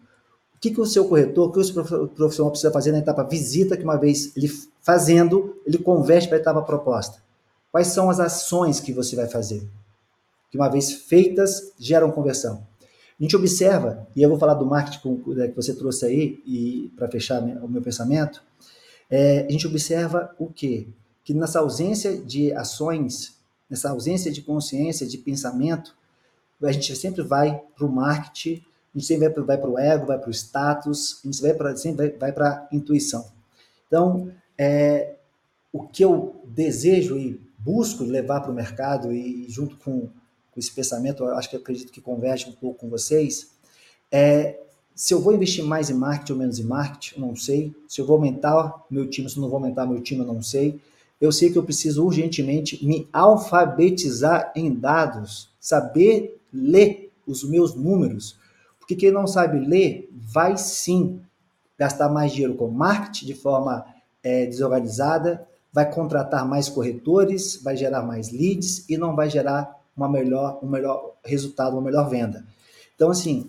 O 0.54 0.60
que, 0.60 0.70
que 0.70 0.80
o 0.80 0.86
seu 0.86 1.04
corretor, 1.04 1.48
o 1.48 1.52
que 1.52 1.60
o 1.60 1.64
seu 1.64 2.08
profissional 2.08 2.50
precisa 2.50 2.72
fazer 2.72 2.90
na 2.92 2.98
etapa 2.98 3.22
visita, 3.22 3.76
que 3.76 3.84
uma 3.84 3.96
vez 3.96 4.36
ele 4.36 4.50
fazendo, 4.80 5.56
ele 5.64 5.78
converte 5.78 6.26
para 6.28 6.38
a 6.38 6.40
etapa 6.40 6.62
proposta? 6.62 7.27
Quais 7.70 7.88
são 7.88 8.08
as 8.08 8.18
ações 8.18 8.80
que 8.80 8.92
você 8.92 9.14
vai 9.14 9.28
fazer? 9.28 9.68
Que 10.50 10.56
uma 10.56 10.68
vez 10.68 10.92
feitas, 10.92 11.72
geram 11.78 12.10
conversão. 12.10 12.66
A 13.18 13.22
gente 13.22 13.36
observa, 13.36 14.06
e 14.14 14.22
eu 14.22 14.28
vou 14.28 14.38
falar 14.38 14.54
do 14.54 14.64
marketing 14.64 15.22
né, 15.28 15.48
que 15.48 15.56
você 15.56 15.74
trouxe 15.74 16.06
aí, 16.06 16.42
e 16.46 16.92
para 16.96 17.08
fechar 17.08 17.42
o 17.42 17.68
meu 17.68 17.82
pensamento, 17.82 18.42
é, 19.10 19.46
a 19.46 19.50
gente 19.50 19.66
observa 19.66 20.34
o 20.38 20.46
quê? 20.46 20.86
Que 21.24 21.34
nessa 21.34 21.58
ausência 21.58 22.16
de 22.16 22.52
ações, 22.52 23.36
nessa 23.68 23.90
ausência 23.90 24.30
de 24.30 24.40
consciência, 24.40 25.06
de 25.06 25.18
pensamento, 25.18 25.96
a 26.62 26.72
gente 26.72 26.94
sempre 26.96 27.22
vai 27.22 27.60
para 27.76 27.86
o 27.86 27.92
marketing, 27.92 28.62
a 28.94 28.98
gente 28.98 29.06
sempre 29.06 29.42
vai 29.42 29.58
para 29.58 29.68
o 29.68 29.78
ego, 29.78 30.06
vai 30.06 30.18
para 30.18 30.28
o 30.28 30.32
status, 30.32 31.20
a 31.22 31.26
gente 31.26 31.42
vai 31.42 31.54
pra, 31.54 31.76
sempre 31.76 32.08
vai, 32.08 32.18
vai 32.18 32.32
para 32.32 32.48
a 32.48 32.68
intuição. 32.74 33.26
Então, 33.86 34.32
é, 34.56 35.16
o 35.72 35.82
que 35.82 36.04
eu 36.04 36.40
desejo 36.46 37.16
e 37.16 37.47
busco 37.68 38.02
levar 38.02 38.40
para 38.40 38.50
o 38.50 38.54
mercado 38.54 39.12
e 39.12 39.44
junto 39.50 39.76
com, 39.76 40.08
com 40.50 40.58
esse 40.58 40.72
pensamento, 40.72 41.22
eu 41.22 41.36
acho 41.36 41.50
que 41.50 41.56
eu 41.56 41.60
acredito 41.60 41.92
que 41.92 42.00
converge 42.00 42.48
um 42.48 42.52
pouco 42.52 42.78
com 42.78 42.88
vocês, 42.88 43.50
é 44.10 44.58
se 44.94 45.12
eu 45.12 45.20
vou 45.20 45.34
investir 45.34 45.62
mais 45.62 45.90
em 45.90 45.94
marketing 45.94 46.32
ou 46.32 46.38
menos 46.38 46.58
em 46.58 46.64
marketing, 46.64 47.20
eu 47.20 47.26
não 47.26 47.36
sei. 47.36 47.72
Se 47.86 48.00
eu 48.00 48.06
vou 48.06 48.16
aumentar 48.16 48.84
meu 48.90 49.08
time, 49.08 49.30
se 49.30 49.38
não 49.38 49.48
vou 49.48 49.58
aumentar 49.58 49.86
meu 49.86 50.00
time, 50.00 50.22
eu 50.22 50.26
não 50.26 50.42
sei. 50.42 50.80
Eu 51.20 51.30
sei 51.30 51.52
que 51.52 51.58
eu 51.58 51.62
preciso 51.62 52.04
urgentemente 52.04 52.84
me 52.84 53.06
alfabetizar 53.12 54.50
em 54.56 54.74
dados, 54.74 55.50
saber 55.60 56.40
ler 56.52 57.12
os 57.26 57.44
meus 57.44 57.76
números, 57.76 58.36
porque 58.80 58.96
quem 58.96 59.12
não 59.12 59.26
sabe 59.26 59.60
ler 59.60 60.10
vai 60.12 60.56
sim 60.56 61.20
gastar 61.78 62.08
mais 62.08 62.32
dinheiro 62.32 62.54
com 62.54 62.68
marketing 62.68 63.26
de 63.26 63.34
forma 63.34 63.84
é, 64.20 64.46
desorganizada, 64.46 65.46
vai 65.78 65.88
contratar 65.88 66.44
mais 66.44 66.68
corretores, 66.68 67.62
vai 67.62 67.76
gerar 67.76 68.02
mais 68.02 68.32
leads 68.32 68.84
e 68.88 68.98
não 68.98 69.14
vai 69.14 69.30
gerar 69.30 69.80
uma 69.96 70.08
melhor, 70.08 70.58
um 70.60 70.66
melhor 70.66 71.14
resultado, 71.24 71.74
uma 71.74 71.82
melhor 71.82 72.10
venda. 72.10 72.44
Então, 72.96 73.12
assim, 73.12 73.48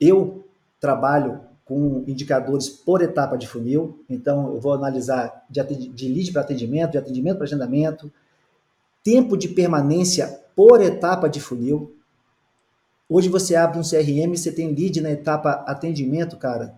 eu 0.00 0.44
trabalho 0.78 1.40
com 1.64 2.04
indicadores 2.06 2.68
por 2.68 3.02
etapa 3.02 3.36
de 3.36 3.48
funil, 3.48 4.04
então 4.08 4.54
eu 4.54 4.60
vou 4.60 4.72
analisar 4.72 5.44
de, 5.50 5.60
de 5.64 6.06
lead 6.06 6.30
para 6.30 6.42
atendimento, 6.42 6.92
de 6.92 6.98
atendimento 6.98 7.38
para 7.38 7.46
agendamento, 7.46 8.08
tempo 9.02 9.36
de 9.36 9.48
permanência 9.48 10.40
por 10.54 10.80
etapa 10.80 11.28
de 11.28 11.40
funil. 11.40 11.92
Hoje 13.08 13.28
você 13.28 13.56
abre 13.56 13.80
um 13.80 13.82
CRM, 13.82 14.36
você 14.36 14.52
tem 14.52 14.72
lead 14.72 15.00
na 15.00 15.10
etapa 15.10 15.64
atendimento, 15.66 16.36
cara, 16.36 16.76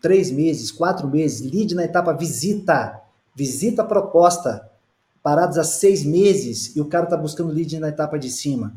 três 0.00 0.30
meses, 0.30 0.70
quatro 0.70 1.08
meses, 1.08 1.40
lead 1.40 1.74
na 1.74 1.82
etapa 1.82 2.12
visita, 2.12 3.02
visita 3.34 3.84
proposta, 3.84 4.70
parados 5.22 5.58
há 5.58 5.64
seis 5.64 6.04
meses 6.04 6.74
e 6.76 6.80
o 6.80 6.86
cara 6.86 7.04
está 7.04 7.16
buscando 7.16 7.52
lead 7.52 7.78
na 7.78 7.88
etapa 7.88 8.18
de 8.18 8.30
cima. 8.30 8.74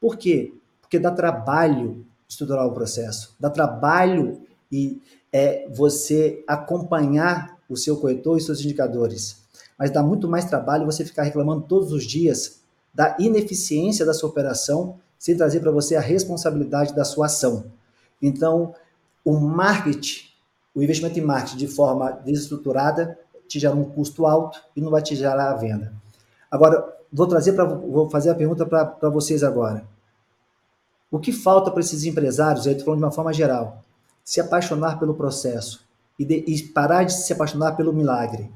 Por 0.00 0.16
quê? 0.16 0.54
Porque 0.80 0.98
dá 0.98 1.10
trabalho 1.10 2.04
estruturar 2.28 2.66
o 2.66 2.72
processo, 2.72 3.34
dá 3.38 3.50
trabalho 3.50 4.40
e 4.70 5.00
é, 5.32 5.68
você 5.68 6.44
acompanhar 6.46 7.58
o 7.68 7.76
seu 7.76 7.96
corretor 7.96 8.38
e 8.38 8.40
seus 8.40 8.60
indicadores. 8.60 9.42
Mas 9.78 9.90
dá 9.90 10.02
muito 10.02 10.28
mais 10.28 10.44
trabalho 10.44 10.86
você 10.86 11.04
ficar 11.04 11.22
reclamando 11.24 11.62
todos 11.62 11.92
os 11.92 12.04
dias 12.04 12.60
da 12.94 13.16
ineficiência 13.18 14.04
da 14.04 14.14
sua 14.14 14.28
operação 14.28 14.98
sem 15.18 15.36
trazer 15.36 15.60
para 15.60 15.70
você 15.70 15.96
a 15.96 16.00
responsabilidade 16.00 16.94
da 16.94 17.04
sua 17.04 17.26
ação. 17.26 17.64
Então, 18.22 18.74
o 19.24 19.38
marketing, 19.38 20.28
o 20.74 20.82
investimento 20.82 21.18
em 21.18 21.22
marketing 21.22 21.56
de 21.56 21.68
forma 21.68 22.10
desestruturada 22.10 23.18
te 23.50 23.58
gera 23.58 23.74
um 23.74 23.84
custo 23.84 24.26
alto 24.26 24.60
e 24.76 24.80
não 24.80 24.90
vai 24.90 25.02
te 25.02 25.16
gerar 25.16 25.50
a 25.50 25.56
venda. 25.56 25.92
Agora, 26.48 26.96
vou 27.12 27.26
trazer 27.26 27.52
para 27.52 27.64
vou 27.64 28.08
fazer 28.08 28.30
a 28.30 28.34
pergunta 28.34 28.64
para 28.64 29.10
vocês 29.10 29.42
agora. 29.42 29.84
O 31.10 31.18
que 31.18 31.32
falta 31.32 31.68
para 31.68 31.80
esses 31.80 32.04
empresários, 32.04 32.66
aí 32.66 32.72
estou 32.72 32.84
falando 32.84 33.00
de 33.00 33.04
uma 33.06 33.12
forma 33.12 33.32
geral, 33.32 33.82
se 34.22 34.40
apaixonar 34.40 35.00
pelo 35.00 35.14
processo 35.14 35.84
e, 36.16 36.24
de, 36.24 36.44
e 36.46 36.62
parar 36.68 37.02
de 37.02 37.12
se 37.12 37.32
apaixonar 37.32 37.72
pelo 37.76 37.92
milagre? 37.92 38.48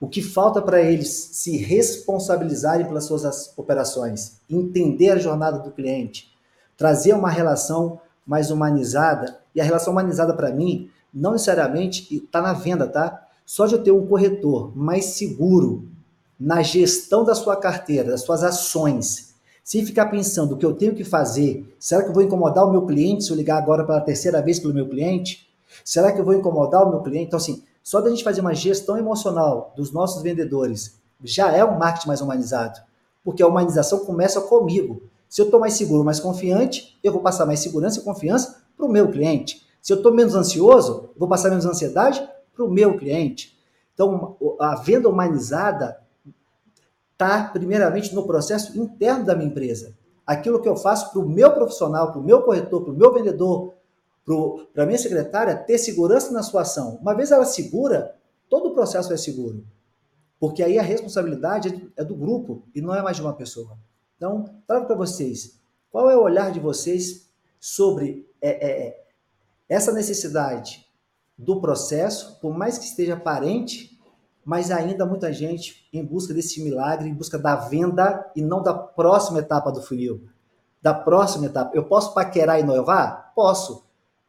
O 0.00 0.08
que 0.08 0.22
falta 0.22 0.62
para 0.62 0.80
eles 0.80 1.10
se 1.32 1.58
responsabilizarem 1.58 2.86
pelas 2.86 3.04
suas 3.04 3.52
operações, 3.58 4.40
entender 4.48 5.10
a 5.10 5.18
jornada 5.18 5.58
do 5.58 5.70
cliente, 5.70 6.34
trazer 6.78 7.12
uma 7.12 7.30
relação 7.30 8.00
mais 8.26 8.50
humanizada, 8.50 9.38
e 9.54 9.60
a 9.60 9.64
relação 9.64 9.92
humanizada 9.92 10.32
para 10.32 10.50
mim 10.50 10.90
não 11.12 11.32
necessariamente 11.32 12.16
está 12.16 12.40
na 12.40 12.54
venda, 12.54 12.88
tá? 12.88 13.23
Só 13.44 13.66
de 13.66 13.74
eu 13.74 13.82
ter 13.82 13.90
um 13.90 14.06
corretor 14.06 14.76
mais 14.76 15.04
seguro 15.06 15.88
na 16.38 16.62
gestão 16.62 17.24
da 17.24 17.34
sua 17.34 17.56
carteira, 17.56 18.10
das 18.10 18.22
suas 18.22 18.42
ações, 18.42 19.34
sem 19.62 19.84
ficar 19.84 20.06
pensando 20.06 20.54
o 20.54 20.58
que 20.58 20.66
eu 20.66 20.74
tenho 20.74 20.94
que 20.94 21.04
fazer, 21.04 21.74
será 21.78 22.02
que 22.02 22.10
eu 22.10 22.14
vou 22.14 22.22
incomodar 22.22 22.66
o 22.66 22.70
meu 22.70 22.86
cliente 22.86 23.24
se 23.24 23.30
eu 23.30 23.36
ligar 23.36 23.56
agora 23.56 23.84
pela 23.84 24.00
terceira 24.00 24.42
vez 24.42 24.58
pelo 24.58 24.74
meu 24.74 24.88
cliente? 24.88 25.48
Será 25.84 26.12
que 26.12 26.20
eu 26.20 26.24
vou 26.24 26.34
incomodar 26.34 26.86
o 26.86 26.90
meu 26.90 27.00
cliente? 27.00 27.26
Então, 27.26 27.38
assim, 27.38 27.62
só 27.82 28.00
da 28.00 28.10
gente 28.10 28.24
fazer 28.24 28.40
uma 28.40 28.54
gestão 28.54 28.96
emocional 28.96 29.72
dos 29.76 29.92
nossos 29.92 30.22
vendedores 30.22 30.98
já 31.22 31.50
é 31.52 31.64
um 31.64 31.78
marketing 31.78 32.08
mais 32.08 32.20
humanizado, 32.20 32.80
porque 33.22 33.42
a 33.42 33.46
humanização 33.46 34.00
começa 34.00 34.40
comigo. 34.40 35.02
Se 35.28 35.40
eu 35.40 35.46
estou 35.46 35.58
mais 35.58 35.74
seguro, 35.74 36.04
mais 36.04 36.20
confiante, 36.20 36.98
eu 37.02 37.12
vou 37.12 37.22
passar 37.22 37.46
mais 37.46 37.60
segurança 37.60 37.98
e 37.98 38.02
confiança 38.02 38.62
para 38.76 38.86
o 38.86 38.90
meu 38.90 39.10
cliente. 39.10 39.66
Se 39.80 39.92
eu 39.92 39.96
estou 39.96 40.12
menos 40.12 40.34
ansioso, 40.34 41.10
vou 41.16 41.28
passar 41.28 41.48
menos 41.48 41.64
ansiedade 41.64 42.26
para 42.54 42.64
o 42.64 42.70
meu 42.70 42.96
cliente. 42.96 43.58
Então, 43.92 44.36
a 44.60 44.76
venda 44.76 45.08
humanizada 45.08 46.00
está, 47.12 47.44
primeiramente, 47.44 48.14
no 48.14 48.26
processo 48.26 48.78
interno 48.78 49.24
da 49.24 49.34
minha 49.34 49.48
empresa. 49.48 49.96
Aquilo 50.26 50.60
que 50.60 50.68
eu 50.68 50.76
faço 50.76 51.12
para 51.12 51.20
o 51.20 51.28
meu 51.28 51.52
profissional, 51.52 52.10
para 52.10 52.20
o 52.20 52.24
meu 52.24 52.42
corretor, 52.42 52.82
para 52.82 52.92
o 52.92 52.96
meu 52.96 53.12
vendedor, 53.12 53.74
para 54.72 54.82
a 54.82 54.86
minha 54.86 54.98
secretária 54.98 55.54
ter 55.54 55.78
segurança 55.78 56.32
na 56.32 56.42
sua 56.42 56.62
ação. 56.62 56.98
Uma 57.00 57.14
vez 57.14 57.30
ela 57.30 57.44
segura, 57.44 58.16
todo 58.48 58.70
o 58.70 58.74
processo 58.74 59.12
é 59.12 59.16
seguro. 59.16 59.64
Porque 60.40 60.62
aí 60.62 60.78
a 60.78 60.82
responsabilidade 60.82 61.90
é 61.96 62.04
do 62.04 62.14
grupo 62.14 62.62
e 62.74 62.80
não 62.80 62.94
é 62.94 63.02
mais 63.02 63.16
de 63.16 63.22
uma 63.22 63.34
pessoa. 63.34 63.78
Então, 64.16 64.44
trago 64.66 64.86
para 64.86 64.96
vocês, 64.96 65.60
qual 65.90 66.10
é 66.10 66.16
o 66.16 66.22
olhar 66.22 66.50
de 66.50 66.60
vocês 66.60 67.28
sobre 67.60 68.28
é, 68.40 68.50
é, 68.50 68.86
é, 68.86 69.04
essa 69.68 69.92
necessidade 69.92 70.83
do 71.36 71.60
processo, 71.60 72.38
por 72.40 72.56
mais 72.56 72.78
que 72.78 72.84
esteja 72.84 73.14
aparente, 73.14 73.98
mas 74.44 74.70
ainda 74.70 75.06
muita 75.06 75.32
gente 75.32 75.88
em 75.92 76.04
busca 76.04 76.34
desse 76.34 76.62
milagre, 76.62 77.08
em 77.08 77.14
busca 77.14 77.38
da 77.38 77.56
venda 77.56 78.30
e 78.36 78.42
não 78.42 78.62
da 78.62 78.74
próxima 78.74 79.38
etapa 79.38 79.72
do 79.72 79.82
funil. 79.82 80.28
Da 80.82 80.92
próxima 80.92 81.46
etapa. 81.46 81.70
Eu 81.74 81.84
posso 81.84 82.12
paquerar 82.12 82.58
e 82.58 82.62
inovar? 82.62 83.32
Posso. 83.34 83.84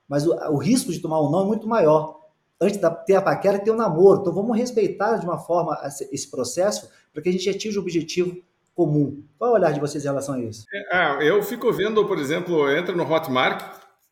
Mas 0.08 0.26
o, 0.26 0.34
o 0.51 0.58
risco 0.58 0.91
de 0.91 0.99
tomar 0.99 1.22
um 1.22 1.30
não 1.30 1.41
é 1.41 1.45
muito 1.45 1.68
maior. 1.68 2.22
Antes 2.60 2.80
de 2.80 3.06
ter 3.06 3.16
a 3.16 3.22
paquera, 3.22 3.60
ter 3.60 3.72
o 3.72 3.74
um 3.74 3.78
namoro. 3.78 4.22
Então 4.22 4.34
vamos 4.34 4.58
respeitar 4.58 5.18
de 5.18 5.26
uma 5.26 5.38
forma 5.38 5.78
esse 5.84 6.32
processo 6.32 6.89
para 7.14 7.22
que 7.22 7.30
a 7.30 7.32
gente 7.32 7.49
atinja 7.49 7.78
o 7.80 7.82
objetivo 7.82 8.41
comum. 8.74 9.24
Qual 9.38 9.49
é 9.49 9.53
o 9.53 9.56
olhar 9.56 9.74
de 9.74 9.80
vocês 9.80 10.03
em 10.03 10.08
relação 10.08 10.36
a 10.36 10.39
isso? 10.39 10.66
É, 10.91 11.30
eu 11.30 11.43
fico 11.43 11.72
vendo, 11.74 12.06
por 12.06 12.18
exemplo, 12.18 12.70
entra 12.72 12.95
no 12.95 13.10
Hotmart, 13.10 13.64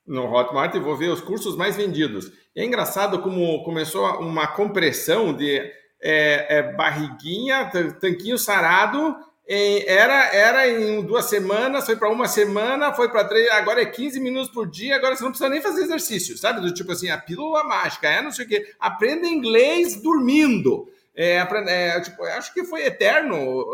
no 0.05 0.31
Hotmart 0.31 0.75
e 0.75 0.79
vou 0.79 0.97
ver 0.97 1.09
os 1.09 1.21
cursos 1.21 1.55
mais 1.55 1.75
vendidos. 1.75 2.31
é 2.55 2.63
engraçado 2.63 3.21
como 3.21 3.63
começou 3.63 4.05
uma 4.19 4.47
compressão 4.47 5.33
de 5.33 5.59
é, 6.01 6.57
é, 6.57 6.73
barriguinha, 6.73 7.71
tanquinho 7.99 8.37
sarado, 8.37 9.15
em, 9.47 9.83
era, 9.87 10.33
era 10.33 10.69
em 10.69 11.01
duas 11.01 11.25
semanas, 11.25 11.85
foi 11.85 11.95
para 11.95 12.09
uma 12.09 12.27
semana, 12.27 12.93
foi 12.93 13.09
para 13.09 13.25
três, 13.25 13.49
agora 13.51 13.81
é 13.81 13.85
15 13.85 14.19
minutos 14.19 14.49
por 14.49 14.69
dia, 14.69 14.95
agora 14.95 15.15
você 15.15 15.23
não 15.23 15.31
precisa 15.31 15.49
nem 15.49 15.61
fazer 15.61 15.83
exercício, 15.83 16.37
sabe? 16.37 16.61
Do 16.61 16.73
tipo 16.73 16.91
assim, 16.91 17.09
a 17.09 17.17
pílula 17.17 17.63
mágica, 17.63 18.07
é 18.07 18.21
não 18.21 18.31
sei 18.31 18.45
o 18.45 18.47
quê. 18.47 18.73
Aprenda 18.79 19.27
inglês 19.27 20.01
dormindo. 20.01 20.87
É, 21.15 21.37
é, 21.67 22.01
tipo, 22.01 22.23
acho 22.23 22.53
que 22.53 22.63
foi 22.63 22.85
eterno. 22.85 23.65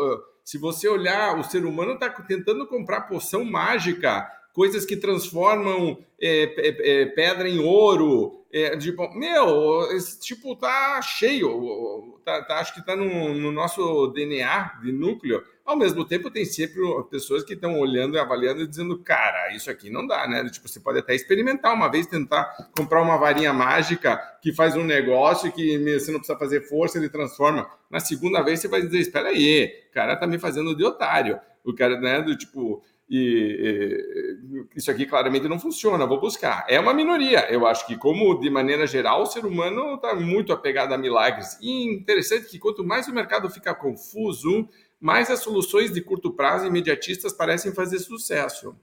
Se 0.44 0.58
você 0.58 0.88
olhar, 0.88 1.38
o 1.38 1.44
ser 1.44 1.64
humano 1.64 1.92
está 1.94 2.10
tentando 2.10 2.66
comprar 2.66 3.02
poção 3.02 3.44
mágica, 3.44 4.28
coisas 4.54 4.84
que 4.84 4.96
transformam 4.96 5.98
é, 6.20 6.42
é, 6.56 7.02
é 7.02 7.06
pedra 7.06 7.48
em 7.48 7.58
ouro. 7.58 8.44
É, 8.52 8.76
tipo, 8.76 9.08
meu, 9.14 9.90
esse 9.92 10.18
tipo 10.20 10.56
tá 10.56 11.00
cheio. 11.02 12.18
Tá, 12.24 12.42
tá, 12.42 12.58
acho 12.58 12.74
que 12.74 12.80
está 12.80 12.96
no, 12.96 13.34
no 13.34 13.52
nosso 13.52 14.08
DNA 14.08 14.80
de 14.82 14.92
núcleo 14.92 15.42
ao 15.70 15.76
mesmo 15.76 16.04
tempo, 16.04 16.32
tem 16.32 16.44
sempre 16.44 16.80
pessoas 17.10 17.44
que 17.44 17.54
estão 17.54 17.78
olhando 17.78 18.16
e 18.16 18.18
avaliando 18.18 18.62
e 18.62 18.66
dizendo, 18.66 18.98
cara, 18.98 19.54
isso 19.54 19.70
aqui 19.70 19.88
não 19.88 20.04
dá, 20.04 20.26
né? 20.26 20.44
Tipo, 20.50 20.68
você 20.68 20.80
pode 20.80 20.98
até 20.98 21.14
experimentar 21.14 21.72
uma 21.72 21.88
vez, 21.88 22.08
tentar 22.08 22.44
comprar 22.76 23.00
uma 23.00 23.16
varinha 23.16 23.52
mágica 23.52 24.16
que 24.42 24.52
faz 24.52 24.74
um 24.74 24.82
negócio 24.82 25.52
que 25.52 25.78
você 25.78 26.10
não 26.10 26.18
precisa 26.18 26.36
fazer 26.36 26.62
força, 26.62 26.98
ele 26.98 27.08
transforma. 27.08 27.70
Na 27.88 28.00
segunda 28.00 28.42
vez, 28.42 28.58
você 28.58 28.66
vai 28.66 28.82
dizer, 28.82 28.98
espera 28.98 29.28
aí, 29.28 29.72
o 29.90 29.94
cara 29.94 30.16
tá 30.16 30.26
me 30.26 30.40
fazendo 30.40 30.74
de 30.74 30.84
otário. 30.84 31.38
O 31.64 31.72
cara, 31.72 32.00
né, 32.00 32.20
do 32.20 32.36
tipo, 32.36 32.82
e, 33.10 34.68
e, 34.72 34.78
isso 34.78 34.88
aqui 34.88 35.04
claramente 35.04 35.48
não 35.48 35.58
funciona, 35.58 36.06
vou 36.06 36.20
buscar. 36.20 36.64
É 36.68 36.78
uma 36.78 36.94
minoria. 36.94 37.50
Eu 37.50 37.66
acho 37.66 37.84
que, 37.84 37.96
como 37.96 38.38
de 38.38 38.48
maneira 38.48 38.86
geral, 38.86 39.22
o 39.22 39.26
ser 39.26 39.44
humano 39.44 39.96
está 39.96 40.14
muito 40.14 40.52
apegado 40.52 40.92
a 40.92 40.98
milagres. 40.98 41.58
E 41.60 41.92
interessante 41.92 42.46
que 42.46 42.58
quanto 42.58 42.84
mais 42.84 43.08
o 43.08 43.12
mercado 43.12 43.50
fica 43.50 43.74
confuso, 43.74 44.68
mais 45.00 45.28
as 45.28 45.40
soluções 45.40 45.92
de 45.92 46.00
curto 46.00 46.32
prazo 46.32 46.66
imediatistas 46.66 47.32
parecem 47.32 47.74
fazer 47.74 47.98
sucesso. 47.98 48.76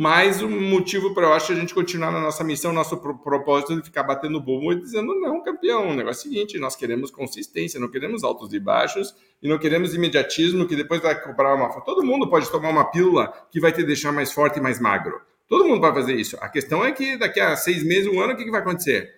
Mas 0.00 0.40
o 0.40 0.48
motivo 0.48 1.12
para 1.12 1.26
eu 1.26 1.32
acho 1.32 1.50
a 1.50 1.56
gente 1.56 1.74
continuar 1.74 2.12
na 2.12 2.20
nossa 2.20 2.44
missão, 2.44 2.72
nosso 2.72 2.96
propósito 2.98 3.74
de 3.74 3.82
ficar 3.82 4.04
batendo 4.04 4.40
bobo 4.40 4.72
e 4.72 4.76
dizendo 4.80 5.12
não, 5.18 5.42
campeão. 5.42 5.88
O 5.88 5.92
negócio 5.92 6.28
é 6.28 6.30
o 6.30 6.32
seguinte: 6.32 6.56
nós 6.56 6.76
queremos 6.76 7.10
consistência, 7.10 7.80
não 7.80 7.88
queremos 7.88 8.22
altos 8.22 8.52
e 8.52 8.60
baixos 8.60 9.12
e 9.42 9.48
não 9.48 9.58
queremos 9.58 9.96
imediatismo 9.96 10.68
que 10.68 10.76
depois 10.76 11.02
vai 11.02 11.20
comprar 11.20 11.52
uma. 11.52 11.68
Todo 11.80 12.04
mundo 12.04 12.30
pode 12.30 12.48
tomar 12.48 12.68
uma 12.68 12.84
pílula 12.84 13.32
que 13.50 13.58
vai 13.58 13.72
te 13.72 13.82
deixar 13.82 14.12
mais 14.12 14.30
forte 14.30 14.60
e 14.60 14.62
mais 14.62 14.78
magro. 14.78 15.20
Todo 15.48 15.66
mundo 15.66 15.80
vai 15.80 15.92
fazer 15.92 16.14
isso. 16.14 16.36
A 16.40 16.48
questão 16.48 16.84
é 16.84 16.92
que 16.92 17.16
daqui 17.16 17.40
a 17.40 17.56
seis 17.56 17.82
meses, 17.82 18.06
um 18.06 18.20
ano, 18.20 18.34
o 18.34 18.36
que, 18.36 18.44
que 18.44 18.52
vai 18.52 18.60
acontecer? 18.60 19.17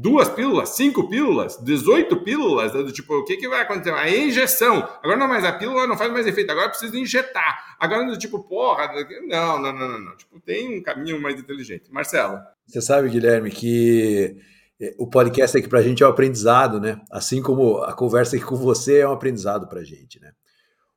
Duas 0.00 0.30
pílulas, 0.30 0.70
cinco 0.70 1.08
pílulas, 1.10 1.58
18 1.62 2.16
pílulas, 2.22 2.72
do 2.72 2.90
tipo, 2.90 3.14
o 3.14 3.24
que, 3.24 3.36
que 3.36 3.48
vai 3.48 3.60
acontecer? 3.60 3.92
A 3.92 4.08
injeção. 4.08 4.76
Agora 5.02 5.18
não 5.18 5.28
mais 5.28 5.44
a 5.44 5.52
pílula 5.52 5.86
não 5.86 5.96
faz 5.96 6.10
mais 6.10 6.26
efeito, 6.26 6.50
agora 6.50 6.70
precisa 6.70 6.96
injetar. 6.96 7.76
Agora 7.78 8.06
do 8.06 8.16
tipo, 8.16 8.42
porra, 8.42 8.90
não, 9.28 9.60
não, 9.60 9.72
não, 9.72 9.88
não, 9.88 10.00
não. 10.00 10.16
Tipo, 10.16 10.40
tem 10.40 10.78
um 10.78 10.82
caminho 10.82 11.20
mais 11.20 11.38
inteligente. 11.38 11.92
Marcelo. 11.92 12.38
Você 12.66 12.80
sabe, 12.80 13.10
Guilherme, 13.10 13.50
que 13.50 14.36
é, 14.80 14.94
o 14.98 15.06
podcast 15.06 15.58
aqui 15.58 15.68
pra 15.68 15.82
gente 15.82 16.02
é 16.02 16.06
um 16.06 16.10
aprendizado, 16.10 16.80
né? 16.80 16.98
Assim 17.10 17.42
como 17.42 17.82
a 17.82 17.92
conversa 17.92 18.36
aqui 18.36 18.44
com 18.44 18.56
você 18.56 19.00
é 19.00 19.08
um 19.08 19.12
aprendizado 19.12 19.68
pra 19.68 19.84
gente, 19.84 20.18
né? 20.18 20.32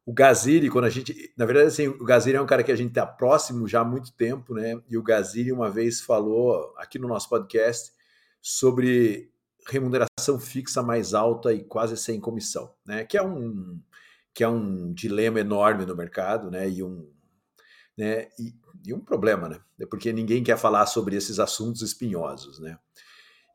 O 0.06 0.14
Gaziri, 0.14 0.70
quando 0.70 0.86
a 0.86 0.90
gente. 0.90 1.34
Na 1.38 1.46
verdade, 1.46 1.68
assim, 1.68 1.88
o 1.88 2.06
Gaziri 2.06 2.38
é 2.38 2.42
um 2.42 2.46
cara 2.46 2.64
que 2.64 2.72
a 2.72 2.76
gente 2.76 2.90
está 2.90 3.06
próximo 3.06 3.68
já 3.68 3.82
há 3.82 3.86
muito 3.86 4.14
tempo, 4.14 4.54
né? 4.54 4.80
E 4.90 4.98
o 4.98 5.04
Gaziri 5.04 5.52
uma 5.52 5.70
vez 5.70 6.00
falou 6.00 6.74
aqui 6.78 6.98
no 6.98 7.08
nosso 7.08 7.28
podcast 7.30 7.92
sobre 8.44 9.32
remuneração 9.66 10.38
fixa 10.38 10.84
mais 10.84 11.14
alta 11.14 11.54
e 11.54 11.64
quase 11.64 11.96
sem 11.96 12.20
comissão, 12.20 12.76
né? 12.86 13.06
Que 13.06 13.18
é 13.18 13.24
um 13.24 13.82
que 14.34 14.44
é 14.44 14.48
um 14.48 14.92
dilema 14.92 15.40
enorme 15.40 15.86
no 15.86 15.96
mercado, 15.96 16.52
né? 16.52 16.70
E 16.70 16.84
um 16.84 17.10
né? 17.98 18.28
E, 18.38 18.54
e 18.86 18.94
um 18.94 19.00
problema, 19.00 19.48
né? 19.48 19.60
É 19.80 19.86
porque 19.86 20.12
ninguém 20.12 20.44
quer 20.44 20.58
falar 20.58 20.86
sobre 20.88 21.16
esses 21.16 21.40
assuntos 21.40 21.82
espinhosos, 21.82 22.60
né? 22.60 22.78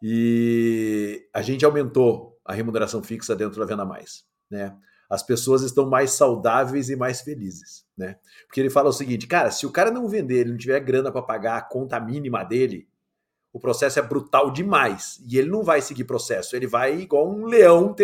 E 0.01 1.29
a 1.35 1.43
gente 1.43 1.65
aumentou 1.65 2.41
a 2.45 2.55
remuneração 2.55 3.03
fixa 3.03 3.37
dentro 3.37 3.61
da 3.61 3.67
Venda 3.67 3.85
Mais, 3.85 4.25
né? 4.51 4.75
As 5.11 5.23
pessoas 5.23 5.63
estão 5.63 5.89
mais 5.89 6.13
saudáveis 6.13 6.89
e 6.89 6.97
mais 6.97 7.21
felizes, 7.21 7.85
né? 7.97 8.17
Porque 8.47 8.61
ele 8.61 8.71
fala 8.71 8.89
o 8.89 8.93
seguinte, 8.93 9.27
cara, 9.27 9.51
se 9.51 9.67
o 9.67 9.73
cara 9.73 9.91
não 9.91 10.09
vender, 10.09 10.41
ele 10.41 10.51
não 10.53 10.59
tiver 10.59 10.81
grana 10.81 11.11
para 11.13 11.23
pagar 11.23 11.59
a 11.59 11.63
conta 11.63 12.01
mínima 12.01 12.45
dele, 12.45 12.89
o 13.53 13.59
processo 13.59 13.99
é 13.99 14.03
brutal 14.03 14.51
demais 14.51 15.21
e 15.27 15.39
ele 15.39 15.49
não 15.49 15.63
vai 15.63 15.81
seguir 15.81 16.05
processo, 16.05 16.55
ele 16.55 16.67
vai 16.67 17.01
igual 17.01 17.29
um 17.29 17.47
leão, 17.47 17.95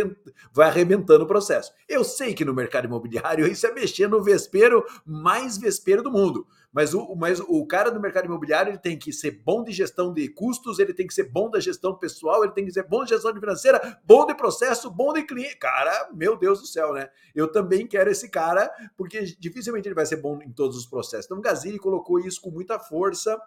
vai 0.52 0.68
arrebentando 0.68 1.24
o 1.24 1.28
processo. 1.28 1.72
Eu 1.88 2.02
sei 2.02 2.34
que 2.34 2.44
no 2.44 2.54
mercado 2.54 2.86
imobiliário 2.86 3.46
isso 3.50 3.66
é 3.66 3.72
mexer 3.72 4.08
no 4.08 4.22
vespeiro 4.22 4.84
mais 5.04 5.58
vespeiro 5.58 6.02
do 6.02 6.10
mundo, 6.10 6.46
mas 6.72 6.94
o, 6.94 7.14
mas 7.14 7.40
o 7.40 7.64
cara 7.66 7.90
do 7.90 8.00
mercado 8.00 8.24
imobiliário 8.24 8.70
ele 8.70 8.78
tem 8.78 8.98
que 8.98 9.12
ser 9.12 9.42
bom 9.44 9.62
de 9.62 9.70
gestão 9.70 10.12
de 10.12 10.28
custos, 10.28 10.78
ele 10.78 10.94
tem 10.94 11.06
que 11.06 11.14
ser 11.14 11.30
bom 11.30 11.50
da 11.50 11.60
gestão 11.60 11.94
pessoal, 11.94 12.42
ele 12.42 12.52
tem 12.52 12.64
que 12.64 12.72
ser 12.72 12.88
bom 12.88 13.04
de 13.04 13.10
gestão 13.10 13.32
financeira, 13.32 13.98
bom 14.04 14.26
de 14.26 14.34
processo, 14.34 14.90
bom 14.90 15.12
de 15.12 15.22
cliente. 15.22 15.56
Cara, 15.58 16.10
meu 16.14 16.36
Deus 16.36 16.60
do 16.60 16.66
céu, 16.66 16.92
né? 16.92 17.10
Eu 17.34 17.52
também 17.52 17.86
quero 17.86 18.10
esse 18.10 18.28
cara, 18.28 18.70
porque 18.96 19.22
dificilmente 19.38 19.86
ele 19.86 19.94
vai 19.94 20.06
ser 20.06 20.16
bom 20.16 20.40
em 20.42 20.50
todos 20.50 20.76
os 20.76 20.86
processos. 20.86 21.26
Então 21.26 21.40
Gazini 21.40 21.78
colocou 21.78 22.18
isso 22.18 22.40
com 22.40 22.50
muita 22.50 22.78
força 22.78 23.38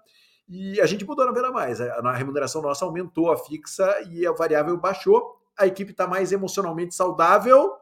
e 0.47 0.79
a 0.79 0.85
gente 0.85 1.05
mudou 1.05 1.25
na 1.25 1.31
Venda 1.31 1.51
Mais. 1.51 1.81
A 1.81 2.11
remuneração 2.13 2.61
nossa 2.61 2.85
aumentou 2.85 3.31
a 3.31 3.37
fixa 3.37 4.01
e 4.09 4.25
a 4.25 4.31
variável 4.31 4.77
baixou. 4.77 5.35
A 5.57 5.67
equipe 5.67 5.91
está 5.91 6.07
mais 6.07 6.31
emocionalmente 6.31 6.95
saudável. 6.95 7.73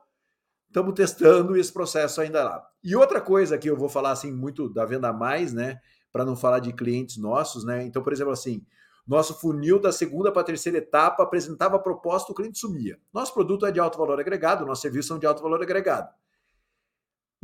Estamos 0.67 0.93
testando 0.93 1.55
esse 1.55 1.71
processo 1.71 2.21
ainda 2.21 2.43
lá. 2.43 2.67
E 2.83 2.95
outra 2.95 3.21
coisa 3.21 3.57
que 3.57 3.69
eu 3.69 3.77
vou 3.77 3.87
falar 3.87 4.11
assim 4.11 4.31
muito 4.31 4.67
da 4.67 4.83
Venda 4.83 5.13
Mais, 5.13 5.53
né? 5.53 5.79
Para 6.11 6.25
não 6.25 6.35
falar 6.35 6.59
de 6.59 6.73
clientes 6.73 7.17
nossos, 7.17 7.63
né? 7.63 7.83
Então, 7.83 8.01
por 8.01 8.11
exemplo, 8.11 8.33
assim, 8.33 8.65
nosso 9.07 9.39
funil 9.39 9.79
da 9.79 9.91
segunda 9.91 10.31
para 10.31 10.41
a 10.41 10.45
terceira 10.45 10.79
etapa 10.79 11.21
apresentava 11.21 11.77
proposta, 11.77 12.31
o 12.31 12.35
cliente 12.35 12.57
sumia. 12.57 12.97
Nosso 13.13 13.33
produto 13.33 13.65
é 13.65 13.71
de 13.71 13.79
alto 13.79 13.97
valor 13.97 14.19
agregado, 14.19 14.65
nossos 14.65 14.81
serviços 14.81 15.07
são 15.07 15.19
de 15.19 15.27
alto 15.27 15.43
valor 15.43 15.61
agregado. 15.61 16.09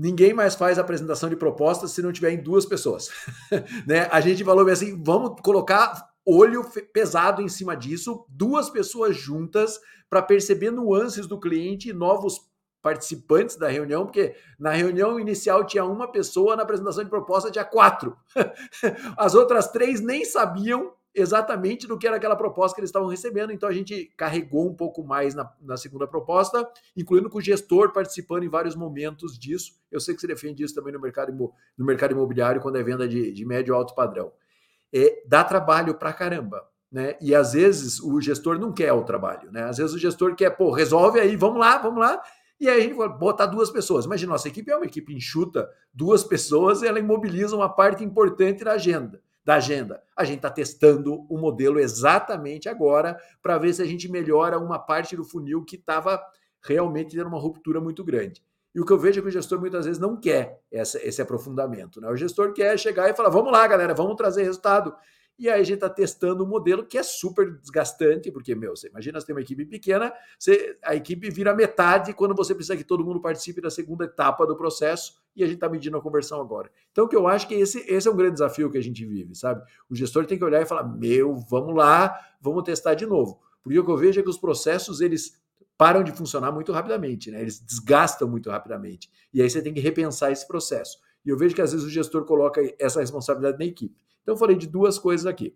Ninguém 0.02 0.34
mais 0.34 0.56
faz 0.56 0.80
apresentação 0.80 1.30
de 1.30 1.36
propostas 1.36 1.91
se 1.91 2.02
não 2.02 2.12
tiver 2.12 2.32
em 2.32 2.41
duas 2.41 2.66
pessoas. 2.66 3.12
né? 3.86 4.08
A 4.12 4.20
gente 4.20 4.43
falou 4.43 4.68
assim: 4.68 4.99
vamos 5.04 5.39
colocar 5.43 6.10
olho 6.26 6.64
pesado 6.91 7.39
em 7.39 7.47
cima 7.47 7.78
disso, 7.78 8.26
duas 8.28 8.68
pessoas 8.68 9.16
juntas 9.16 9.80
para 10.10 10.24
perceber 10.24 10.72
nuances 10.72 11.28
do 11.28 11.39
cliente 11.39 11.89
e 11.89 11.93
novos 11.93 12.39
participantes 12.82 13.56
da 13.58 13.68
reunião, 13.68 14.06
porque 14.06 14.36
na 14.60 14.72
reunião 14.72 15.20
inicial 15.20 15.64
tinha 15.68 15.86
uma 15.86 16.12
pessoa, 16.12 16.56
na 16.56 16.64
apresentação 16.64 17.04
de 17.04 17.10
proposta 17.12 17.52
tinha 17.52 17.64
quatro. 17.64 18.18
As 19.16 19.36
outras 19.36 19.68
três 19.68 20.02
nem 20.02 20.26
sabiam 20.26 20.93
exatamente 21.14 21.88
do 21.88 21.97
que 21.97 22.07
era 22.07 22.16
aquela 22.16 22.36
proposta 22.36 22.76
que 22.76 22.82
eles 22.82 22.89
estavam 22.89 23.07
recebendo. 23.07 23.51
Então 23.51 23.68
a 23.68 23.72
gente 23.72 24.12
carregou 24.18 24.68
um 24.68 24.74
pouco 24.74 25.03
mais 25.03 25.36
na, 25.36 25.51
na, 25.62 25.78
segunda 25.78 26.07
proposta, 26.07 26.68
incluindo 26.95 27.30
com 27.30 27.38
o 27.38 27.41
gestor 27.41 27.91
participando 27.91 28.43
em 28.43 28.49
vários 28.49 28.76
momentos 28.76 29.38
disso. 29.38 29.74
Eu 29.91 29.99
sei 29.99 30.16
que 30.16 30.22
você 30.22 30.28
defende 30.28 30.64
isso 30.64 30.76
também 30.76 30.93
no 30.93 30.99
mercado, 30.99 31.32
no 31.78 31.86
mercado 31.86 32.12
imobiliário, 32.12 32.62
quando 32.62 32.78
é 32.78 32.84
venda 32.84 33.07
de, 33.07 33.32
de 33.32 33.45
médio 33.45 33.76
alto 33.76 33.93
padrão. 33.93 34.32
É, 34.93 35.24
dá 35.28 35.43
trabalho 35.43 35.95
pra 35.95 36.14
caramba. 36.14 36.66
Né? 36.91 37.16
E 37.22 37.34
às 37.34 37.53
vezes 37.53 38.01
o 38.01 38.20
gestor 38.20 38.59
não 38.59 38.74
quer 38.74 38.91
o 38.91 39.03
trabalho, 39.03 39.49
né? 39.49 39.64
Às 39.64 39.78
vezes 39.78 39.93
o 39.93 39.97
gestor 39.97 40.36
quer, 40.36 40.49
pô, 40.49 40.72
resolve 40.72 41.22
aí, 41.22 41.38
vamos 41.38 41.57
lá, 41.57 41.78
vamos 41.78 42.01
lá. 42.01 42.22
E 42.59 42.68
aí 42.68 42.80
a 42.80 42.84
gente 42.84 42.95
vai 42.95 43.07
botar 43.07 43.45
duas 43.45 43.72
pessoas. 43.72 44.05
Imagina, 44.05 44.34
nossa 44.34 44.49
equipe 44.49 44.70
é 44.70 44.76
uma 44.76 44.86
equipe 44.86 45.16
enxuta, 45.16 45.70
duas 45.93 46.22
pessoas, 46.22 46.84
ela 46.84 46.99
imobiliza 46.99 47.55
uma 47.55 47.70
parte 47.70 48.03
importante 48.03 48.64
da 48.64 48.74
agenda. 48.74 49.22
Da 49.44 49.56
agenda. 49.56 50.02
A 50.16 50.24
gente 50.24 50.38
está 50.38 50.50
testando 50.50 51.26
o 51.30 51.38
modelo 51.38 51.80
exatamente 51.80 52.70
agora 52.70 53.18
para 53.42 53.58
ver 53.58 53.74
se 53.74 53.82
a 53.82 53.86
gente 53.86 54.10
melhora 54.10 54.60
uma 54.60 54.78
parte 54.78 55.16
do 55.16 55.24
funil 55.24 55.64
que 55.64 55.76
estava 55.76 56.22
realmente 56.62 57.16
tendo 57.16 57.28
uma 57.28 57.39
ruptura 57.39 57.82
muito 57.82 58.04
grande. 58.04 58.44
E 58.74 58.80
o 58.80 58.86
que 58.86 58.94
eu 58.94 58.98
vejo 58.98 59.20
é 59.20 59.22
que 59.22 59.28
o 59.28 59.32
gestor 59.32 59.60
muitas 59.60 59.86
vezes 59.86 60.00
não 60.00 60.16
quer 60.16 60.62
essa, 60.72 60.98
esse 61.06 61.22
aprofundamento. 61.22 62.00
Né? 62.00 62.08
O 62.10 62.16
gestor 62.16 62.54
quer 62.54 62.78
chegar 62.80 63.10
e 63.10 63.14
falar: 63.14 63.30
vamos 63.30 63.52
lá, 63.52 63.68
galera, 63.68 63.94
vamos 63.94 64.16
trazer 64.16 64.44
resultado. 64.44 64.96
E 65.42 65.50
aí 65.50 65.60
a 65.60 65.64
gente 65.64 65.74
está 65.74 65.89
testando 65.89 66.44
um 66.44 66.48
modelo 66.48 66.86
que 66.86 67.00
é 67.00 67.02
super 67.02 67.58
desgastante, 67.58 68.32
porque, 68.32 68.54
meu, 68.54 68.76
você 68.76 68.89
imagina 68.89 69.20
você 69.20 69.26
tem 69.26 69.34
uma 69.34 69.42
equipe 69.42 69.66
pequena, 69.66 70.14
você, 70.38 70.78
a 70.84 70.96
equipe 70.96 71.32
vira 71.32 71.52
metade 71.52 72.14
quando 72.14 72.36
você 72.36 72.54
precisa 72.54 72.78
que 72.78 72.84
todo 72.84 73.04
mundo 73.04 73.20
participe 73.20 73.60
da 73.60 73.72
segunda 73.72 74.06
etapa 74.06 74.46
do 74.46 74.56
processo, 74.56 75.20
e 75.36 75.44
a 75.44 75.48
gente 75.48 75.56
está 75.56 75.68
medindo 75.68 75.98
a 75.98 76.02
conversão 76.02 76.39
agora. 76.39 76.70
Então, 76.92 77.06
o 77.06 77.08
que 77.08 77.16
eu 77.16 77.28
acho 77.28 77.48
que 77.48 77.56
esse, 77.56 77.80
esse 77.92 78.08
é 78.08 78.12
um 78.12 78.16
grande 78.16 78.34
desafio 78.34 78.70
que 78.70 78.78
a 78.78 78.84
gente 78.84 79.04
vive, 79.04 79.34
sabe? 79.34 79.64
O 79.89 79.96
gestor 79.96 80.28
tem 80.28 80.38
que 80.38 80.46
olhar 80.46 80.62
e 80.62 80.66
falar, 80.66 80.84
meu, 80.84 81.36
vamos 81.50 81.76
lá, 81.76 82.16
vamos 82.39 82.62
testar 82.62 82.94
de 82.94 83.08
novo. 83.08 83.42
Porque 83.64 83.80
o 83.80 83.84
que 83.84 83.89
eu 83.89 83.98
vejo 83.98 84.20
é 84.20 84.24
que 84.24 84.30
os 84.30 84.38
processos, 84.38 85.02
eles 85.02 85.42
param 85.76 86.04
de 86.04 86.12
funcionar 86.12 86.52
muito 86.52 86.72
rapidamente, 86.72 87.32
né? 87.32 87.42
Eles 87.42 87.60
desgastam 87.60 88.28
muito 88.28 88.52
rapidamente. 88.52 89.10
E 89.34 89.42
aí 89.42 89.50
você 89.50 89.60
tem 89.60 89.74
que 89.74 89.80
repensar 89.80 90.32
esse 90.32 90.48
processo. 90.48 91.00
E 91.26 91.30
eu 91.30 91.38
vejo 91.38 91.56
que 91.56 91.62
às 91.64 91.72
vezes 91.72 91.88
o 91.88 91.89
gestor 91.89 92.26
coloca 92.26 92.62
essa 92.78 93.00
responsabilidade 93.00 93.58
na 93.58 93.66
equipe. 93.66 94.00
Então 94.22 94.36
eu 94.36 94.38
falei 94.38 94.56
de 94.56 94.68
duas 94.68 94.98
coisas 95.00 95.26
aqui. 95.26 95.56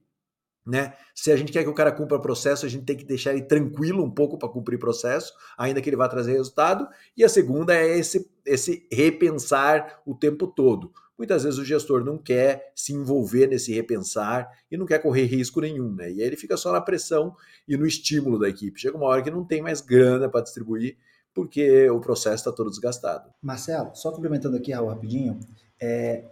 Né? 0.65 0.93
Se 1.13 1.31
a 1.31 1.35
gente 1.37 1.51
quer 1.51 1.63
que 1.63 1.69
o 1.69 1.75
cara 1.75 1.91
cumpra 1.91 2.19
processo, 2.19 2.65
a 2.65 2.69
gente 2.69 2.85
tem 2.85 2.97
que 2.97 3.05
deixar 3.05 3.31
ele 3.31 3.43
tranquilo 3.43 4.03
um 4.03 4.09
pouco 4.09 4.37
para 4.37 4.49
cumprir 4.49 4.79
processo, 4.79 5.31
ainda 5.55 5.79
que 5.79 5.87
ele 5.87 5.95
vá 5.95 6.07
trazer 6.07 6.31
resultado. 6.31 6.87
E 7.15 7.23
a 7.23 7.29
segunda 7.29 7.75
é 7.75 7.97
esse, 7.97 8.27
esse 8.45 8.87
repensar 8.91 10.01
o 10.05 10.15
tempo 10.15 10.47
todo. 10.47 10.91
Muitas 11.17 11.43
vezes 11.43 11.59
o 11.59 11.63
gestor 11.63 12.03
não 12.03 12.17
quer 12.17 12.73
se 12.75 12.93
envolver 12.93 13.47
nesse 13.47 13.71
repensar 13.73 14.49
e 14.69 14.75
não 14.75 14.85
quer 14.85 14.99
correr 14.99 15.25
risco 15.25 15.61
nenhum, 15.61 15.93
né? 15.93 16.11
E 16.11 16.21
aí 16.21 16.27
ele 16.27 16.35
fica 16.35 16.57
só 16.57 16.73
na 16.73 16.81
pressão 16.81 17.35
e 17.67 17.77
no 17.77 17.85
estímulo 17.85 18.37
da 18.37 18.49
equipe. 18.49 18.81
Chega 18.81 18.97
uma 18.97 19.05
hora 19.05 19.21
que 19.21 19.31
não 19.31 19.45
tem 19.45 19.61
mais 19.61 19.79
grana 19.79 20.27
para 20.27 20.41
distribuir 20.41 20.97
porque 21.33 21.89
o 21.89 21.99
processo 21.99 22.35
está 22.35 22.51
todo 22.51 22.69
desgastado. 22.69 23.29
Marcelo, 23.41 23.93
só 23.93 24.11
complementando 24.11 24.55
aqui, 24.55 24.71
rapidinho, 24.71 25.37
é, 25.79 26.23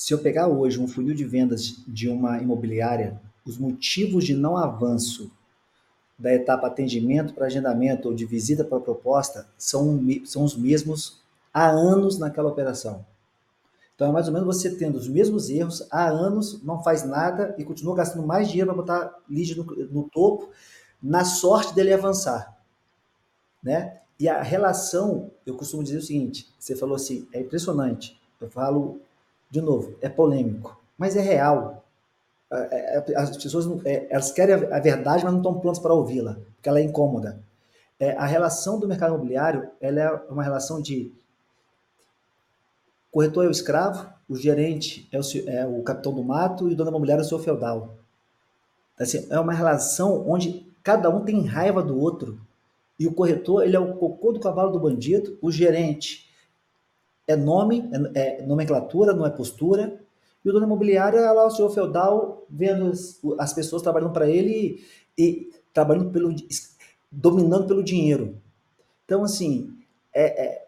se 0.00 0.14
eu 0.14 0.18
pegar 0.18 0.48
hoje 0.48 0.80
um 0.80 0.88
funil 0.88 1.14
de 1.14 1.26
vendas 1.26 1.84
de 1.86 2.08
uma 2.08 2.38
imobiliária, 2.38 3.20
os 3.44 3.58
motivos 3.58 4.24
de 4.24 4.32
não 4.32 4.56
avanço 4.56 5.30
da 6.18 6.32
etapa 6.32 6.68
atendimento 6.68 7.34
para 7.34 7.44
agendamento 7.44 8.08
ou 8.08 8.14
de 8.14 8.24
visita 8.24 8.64
para 8.64 8.80
proposta 8.80 9.46
são, 9.58 10.00
são 10.24 10.42
os 10.42 10.56
mesmos 10.56 11.20
há 11.52 11.68
anos 11.68 12.18
naquela 12.18 12.48
operação. 12.48 13.04
Então 13.94 14.08
é 14.08 14.10
mais 14.10 14.26
ou 14.26 14.32
menos 14.32 14.46
você 14.46 14.74
tendo 14.74 14.96
os 14.96 15.06
mesmos 15.06 15.50
erros 15.50 15.86
há 15.90 16.08
anos, 16.08 16.62
não 16.62 16.82
faz 16.82 17.04
nada 17.04 17.54
e 17.58 17.64
continua 17.64 17.94
gastando 17.94 18.26
mais 18.26 18.48
dinheiro 18.48 18.68
para 18.68 18.80
botar 18.80 19.18
lead 19.28 19.54
no, 19.54 19.64
no 19.64 20.08
topo, 20.08 20.48
na 21.02 21.26
sorte 21.26 21.74
dele 21.74 21.92
avançar. 21.92 22.58
Né? 23.62 24.00
E 24.18 24.30
a 24.30 24.40
relação, 24.40 25.30
eu 25.44 25.54
costumo 25.56 25.84
dizer 25.84 25.98
o 25.98 26.02
seguinte: 26.02 26.48
você 26.58 26.74
falou 26.74 26.96
assim, 26.96 27.28
é 27.34 27.40
impressionante. 27.42 28.18
Eu 28.40 28.48
falo 28.48 28.98
de 29.50 29.60
novo, 29.60 29.96
é 30.00 30.08
polêmico, 30.08 30.80
mas 30.96 31.16
é 31.16 31.20
real. 31.20 31.84
É, 32.52 33.12
é, 33.12 33.16
as 33.16 33.36
pessoas 33.36 33.66
é, 33.84 34.06
elas 34.10 34.30
querem 34.32 34.54
a 34.54 34.80
verdade, 34.80 35.24
mas 35.24 35.32
não 35.32 35.40
estão 35.40 35.58
prontas 35.58 35.78
para 35.78 35.94
ouvi-la, 35.94 36.38
porque 36.54 36.68
ela 36.68 36.78
é 36.78 36.82
incômoda. 36.82 37.38
a 38.16 38.26
relação 38.26 38.78
do 38.78 38.88
mercado 38.88 39.14
imobiliário 39.14 39.68
ela 39.80 40.00
é 40.00 40.10
uma 40.30 40.42
relação 40.42 40.80
de 40.80 41.12
corretor 43.10 43.44
é 43.44 43.48
o 43.48 43.50
escravo, 43.50 44.08
o 44.28 44.36
gerente 44.36 45.08
é 45.10 45.18
o, 45.18 45.22
é 45.48 45.66
o 45.66 45.82
capitão 45.82 46.14
do 46.14 46.22
mato 46.22 46.68
e 46.68 46.72
o 46.72 46.76
dono 46.76 46.90
imobiliário 46.90 47.22
é 47.22 47.26
o 47.26 47.28
seu 47.28 47.38
feudal. 47.38 47.96
Assim, 48.98 49.26
é 49.30 49.40
uma 49.40 49.52
relação 49.52 50.28
onde 50.28 50.66
cada 50.82 51.10
um 51.10 51.24
tem 51.24 51.44
raiva 51.44 51.82
do 51.82 51.98
outro. 51.98 52.40
E 52.98 53.06
o 53.06 53.14
corretor 53.14 53.64
ele 53.64 53.74
é 53.74 53.80
o 53.80 53.94
cocô 53.96 54.30
do 54.32 54.40
cavalo 54.40 54.70
do 54.70 54.78
bandido, 54.78 55.38
o 55.40 55.50
gerente 55.50 56.29
é 57.30 57.36
nome, 57.36 57.88
é, 58.14 58.40
é 58.40 58.46
nomenclatura, 58.46 59.14
não 59.14 59.26
é 59.26 59.30
postura. 59.30 60.00
E 60.44 60.48
o 60.48 60.52
dono 60.52 60.66
imobiliário 60.66 61.18
é 61.18 61.30
lá 61.32 61.46
o 61.46 61.50
senhor 61.50 61.70
feudal 61.70 62.44
vendo 62.48 62.86
as, 62.86 63.20
as 63.38 63.52
pessoas 63.52 63.82
trabalhando 63.82 64.12
para 64.12 64.28
ele 64.28 64.82
e, 65.16 65.22
e, 65.22 65.50
trabalhando 65.72 66.10
pelo 66.10 66.34
dominando 67.10 67.66
pelo 67.66 67.82
dinheiro. 67.82 68.36
Então 69.04 69.22
assim, 69.22 69.72
é, 70.12 70.44
é 70.44 70.66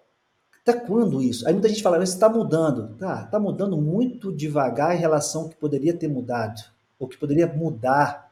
até 0.62 0.78
quando 0.78 1.20
isso? 1.20 1.46
Aí 1.46 1.52
muita 1.52 1.68
gente 1.68 1.82
fala, 1.82 2.02
isso 2.02 2.14
está 2.14 2.28
mudando. 2.28 2.94
Tá, 2.96 3.22
está 3.24 3.40
mudando 3.40 3.76
muito 3.76 4.32
devagar 4.32 4.94
em 4.94 5.00
relação 5.00 5.42
ao 5.42 5.48
que 5.48 5.56
poderia 5.56 5.92
ter 5.92 6.06
mudado, 6.06 6.62
ou 6.98 7.08
que 7.08 7.18
poderia 7.18 7.48
mudar. 7.48 8.30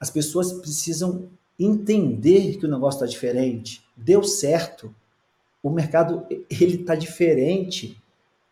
As 0.00 0.08
pessoas 0.08 0.52
precisam 0.54 1.28
entender 1.58 2.56
que 2.56 2.64
o 2.64 2.70
negócio 2.70 2.98
está 2.98 3.06
diferente. 3.06 3.82
Deu 3.94 4.22
certo 4.22 4.94
o 5.66 5.70
mercado 5.70 6.24
ele 6.48 6.76
está 6.76 6.94
diferente, 6.94 8.00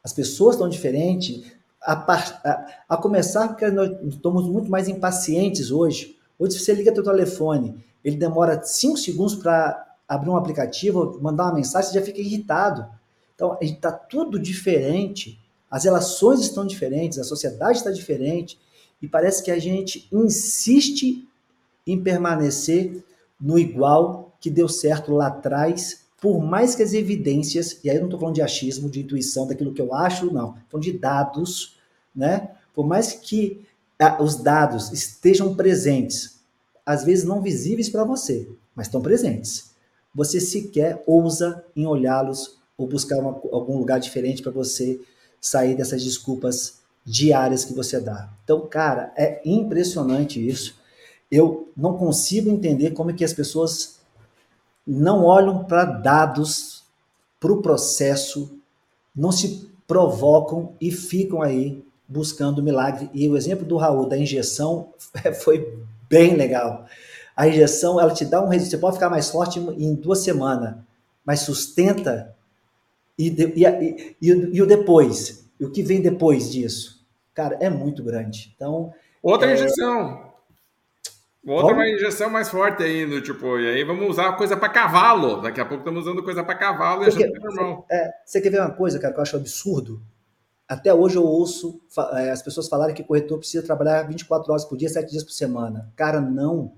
as 0.02 0.12
pessoas 0.12 0.56
estão 0.56 0.68
diferentes, 0.68 1.44
a, 1.80 1.92
a, 1.92 2.66
a, 2.88 2.96
começar 2.96 3.46
porque 3.46 3.68
nós 3.68 3.90
estamos 4.02 4.48
muito 4.48 4.68
mais 4.68 4.88
impacientes 4.88 5.70
hoje. 5.70 6.18
Hoje, 6.36 6.58
se 6.58 6.64
você 6.64 6.74
liga 6.74 6.92
teu 6.92 7.04
telefone, 7.04 7.76
ele 8.04 8.16
demora 8.16 8.60
5 8.60 8.96
segundos 8.96 9.36
para 9.36 9.94
abrir 10.08 10.28
um 10.28 10.36
aplicativo, 10.36 11.18
mandar 11.22 11.44
uma 11.44 11.54
mensagem, 11.54 11.92
você 11.92 12.00
já 12.00 12.04
fica 12.04 12.20
irritado. 12.20 12.84
Então, 13.36 13.56
está 13.60 13.92
tudo 13.92 14.36
diferente, 14.36 15.38
as 15.70 15.84
relações 15.84 16.40
estão 16.40 16.66
diferentes, 16.66 17.18
a 17.20 17.24
sociedade 17.24 17.78
está 17.78 17.92
diferente, 17.92 18.58
e 19.00 19.06
parece 19.06 19.40
que 19.40 19.52
a 19.52 19.58
gente 19.58 20.08
insiste 20.12 21.28
em 21.86 22.02
permanecer 22.02 23.04
no 23.40 23.56
igual 23.56 24.32
que 24.40 24.50
deu 24.50 24.68
certo 24.68 25.12
lá 25.12 25.28
atrás 25.28 26.03
por 26.24 26.42
mais 26.42 26.74
que 26.74 26.82
as 26.82 26.94
evidências, 26.94 27.78
e 27.84 27.90
aí 27.90 27.96
eu 27.96 28.00
não 28.00 28.06
estou 28.06 28.18
falando 28.18 28.36
de 28.36 28.40
achismo, 28.40 28.88
de 28.88 29.00
intuição, 29.00 29.46
daquilo 29.46 29.74
que 29.74 29.82
eu 29.82 29.92
acho, 29.92 30.32
não, 30.32 30.54
estou 30.54 30.70
falando 30.70 30.84
de 30.84 30.92
dados, 30.94 31.76
né? 32.16 32.52
Por 32.72 32.86
mais 32.86 33.12
que 33.12 33.60
ah, 33.98 34.22
os 34.22 34.36
dados 34.36 34.90
estejam 34.90 35.54
presentes, 35.54 36.40
às 36.86 37.04
vezes 37.04 37.26
não 37.26 37.42
visíveis 37.42 37.90
para 37.90 38.04
você, 38.04 38.48
mas 38.74 38.86
estão 38.86 39.02
presentes. 39.02 39.72
Você 40.14 40.40
sequer 40.40 41.02
ousa 41.06 41.62
em 41.76 41.84
olhá-los 41.84 42.56
ou 42.78 42.88
buscar 42.88 43.18
uma, 43.18 43.38
algum 43.52 43.76
lugar 43.76 44.00
diferente 44.00 44.42
para 44.42 44.50
você 44.50 44.98
sair 45.42 45.76
dessas 45.76 46.02
desculpas 46.02 46.78
diárias 47.04 47.66
que 47.66 47.74
você 47.74 48.00
dá. 48.00 48.32
Então, 48.44 48.66
cara, 48.66 49.12
é 49.14 49.42
impressionante 49.44 50.40
isso. 50.40 50.74
Eu 51.30 51.70
não 51.76 51.98
consigo 51.98 52.48
entender 52.48 52.92
como 52.92 53.10
é 53.10 53.12
que 53.12 53.26
as 53.26 53.34
pessoas 53.34 53.93
não 54.86 55.24
olham 55.24 55.64
para 55.64 55.84
dados, 55.84 56.84
para 57.40 57.52
o 57.52 57.62
processo, 57.62 58.58
não 59.14 59.32
se 59.32 59.68
provocam 59.86 60.74
e 60.80 60.90
ficam 60.90 61.42
aí 61.42 61.84
buscando 62.08 62.62
milagre. 62.62 63.10
E 63.12 63.28
o 63.28 63.36
exemplo 63.36 63.64
do 63.64 63.76
Raul 63.76 64.08
da 64.08 64.18
injeção 64.18 64.92
foi 65.42 65.78
bem 66.08 66.34
legal. 66.34 66.86
A 67.36 67.48
injeção, 67.48 68.00
ela 68.00 68.12
te 68.12 68.24
dá 68.24 68.40
um 68.40 68.48
resultado, 68.48 68.70
você 68.70 68.78
pode 68.78 68.96
ficar 68.96 69.10
mais 69.10 69.28
forte 69.30 69.58
em 69.58 69.94
duas 69.94 70.20
semanas, 70.20 70.76
mas 71.24 71.40
sustenta 71.40 72.34
e, 73.18 73.28
e, 73.28 73.64
e, 74.20 74.50
e, 74.52 74.62
o 74.62 74.66
depois, 74.66 75.48
o 75.60 75.70
que 75.70 75.82
vem 75.82 76.00
depois 76.00 76.50
disso, 76.50 77.04
cara, 77.32 77.56
é 77.60 77.68
muito 77.68 78.02
grande. 78.02 78.52
Então, 78.54 78.92
outra 79.22 79.50
é... 79.50 79.54
injeção. 79.54 80.33
Outra 81.46 81.74
uma 81.74 81.88
injeção 81.88 82.30
mais 82.30 82.48
forte 82.48 82.82
ainda, 82.82 83.20
tipo, 83.20 83.58
e 83.58 83.68
aí 83.68 83.84
vamos 83.84 84.08
usar 84.08 84.32
coisa 84.32 84.56
para 84.56 84.68
cavalo. 84.70 85.42
Daqui 85.42 85.60
a 85.60 85.64
pouco 85.64 85.82
estamos 85.82 86.06
usando 86.06 86.22
coisa 86.22 86.42
para 86.42 86.54
cavalo 86.54 87.02
e 87.02 87.06
Porque, 87.06 87.24
é 87.24 87.28
normal. 87.28 87.86
É, 87.90 88.10
você 88.24 88.40
quer 88.40 88.50
ver 88.50 88.60
uma 88.60 88.70
coisa, 88.70 88.98
cara, 88.98 89.12
que 89.12 89.18
eu 89.18 89.22
acho 89.22 89.36
absurdo? 89.36 90.00
Até 90.66 90.94
hoje 90.94 91.16
eu 91.16 91.22
ouço 91.22 91.80
é, 92.14 92.30
as 92.30 92.42
pessoas 92.42 92.66
falarem 92.68 92.94
que 92.94 93.02
o 93.02 93.04
corretor 93.04 93.38
precisa 93.38 93.62
trabalhar 93.62 94.02
24 94.04 94.50
horas 94.50 94.64
por 94.64 94.78
dia, 94.78 94.88
7 94.88 95.10
dias 95.10 95.22
por 95.22 95.32
semana. 95.32 95.92
Cara, 95.94 96.20
não. 96.20 96.72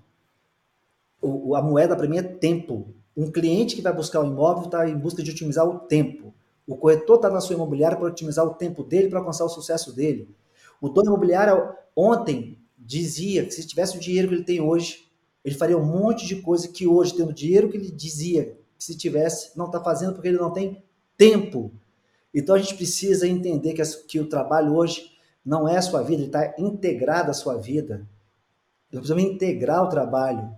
O, 1.23 1.55
a 1.55 1.62
moeda 1.62 1.95
para 1.95 2.09
mim 2.09 2.19
é 2.19 2.23
tempo. 2.23 2.93
Um 3.17 3.31
cliente 3.31 3.77
que 3.77 3.83
vai 3.83 3.93
buscar 3.93 4.21
um 4.21 4.27
imóvel 4.27 4.64
está 4.64 4.89
em 4.89 4.99
busca 4.99 5.23
de 5.23 5.31
otimizar 5.31 5.64
o 5.64 5.79
tempo. 5.79 6.35
O 6.67 6.77
corretor 6.77 7.17
está 7.17 7.31
na 7.31 7.41
sua 7.41 7.55
imobiliária 7.55 7.97
para 7.97 8.09
otimizar 8.09 8.45
o 8.45 8.55
tempo 8.55 8.83
dele, 8.83 9.09
para 9.09 9.21
alcançar 9.21 9.45
o 9.45 9.49
sucesso 9.49 9.95
dele. 9.95 10.35
O 10.81 10.89
dono 10.89 11.07
imobiliário, 11.07 11.73
ontem, 11.95 12.59
dizia 12.87 13.45
que 13.45 13.51
se 13.53 13.66
tivesse 13.66 13.97
o 13.97 14.01
dinheiro 14.01 14.28
que 14.28 14.34
ele 14.34 14.45
tem 14.45 14.61
hoje, 14.61 15.07
ele 15.45 15.55
faria 15.55 15.76
um 15.76 15.84
monte 15.84 16.26
de 16.26 16.37
coisa 16.37 16.68
que 16.68 16.87
hoje, 16.87 17.14
tendo 17.14 17.30
o 17.30 17.34
dinheiro 17.34 17.68
que 17.68 17.76
ele 17.76 17.91
dizia 17.91 18.57
que 18.78 18.84
se 18.84 18.97
tivesse, 18.97 19.57
não 19.57 19.66
está 19.66 19.82
fazendo 19.82 20.12
porque 20.12 20.28
ele 20.28 20.39
não 20.39 20.53
tem 20.53 20.82
tempo. 21.16 21.72
Então 22.32 22.55
a 22.55 22.59
gente 22.59 22.74
precisa 22.74 23.26
entender 23.26 23.72
que, 23.72 23.82
que 24.07 24.20
o 24.20 24.28
trabalho 24.28 24.74
hoje 24.74 25.12
não 25.45 25.68
é 25.68 25.76
a 25.76 25.82
sua 25.82 26.03
vida, 26.03 26.22
ele 26.22 26.26
está 26.26 26.55
integrado 26.59 27.30
à 27.30 27.34
sua 27.34 27.57
vida. 27.57 28.07
Nós 28.93 29.01
precisamos 29.01 29.22
integrar 29.22 29.84
o 29.84 29.89
trabalho 29.89 30.55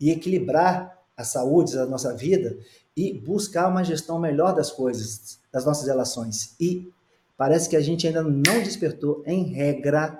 e 0.00 0.10
equilibrar 0.10 0.98
a 1.16 1.24
saúde 1.24 1.74
da 1.74 1.86
nossa 1.86 2.14
vida 2.14 2.58
e 2.96 3.12
buscar 3.12 3.68
uma 3.68 3.84
gestão 3.84 4.18
melhor 4.18 4.54
das 4.54 4.70
coisas, 4.70 5.38
das 5.52 5.64
nossas 5.64 5.86
relações. 5.86 6.56
E 6.58 6.90
parece 7.36 7.68
que 7.68 7.76
a 7.76 7.80
gente 7.80 8.06
ainda 8.06 8.22
não 8.22 8.62
despertou, 8.62 9.22
em 9.26 9.44
regra, 9.44 10.18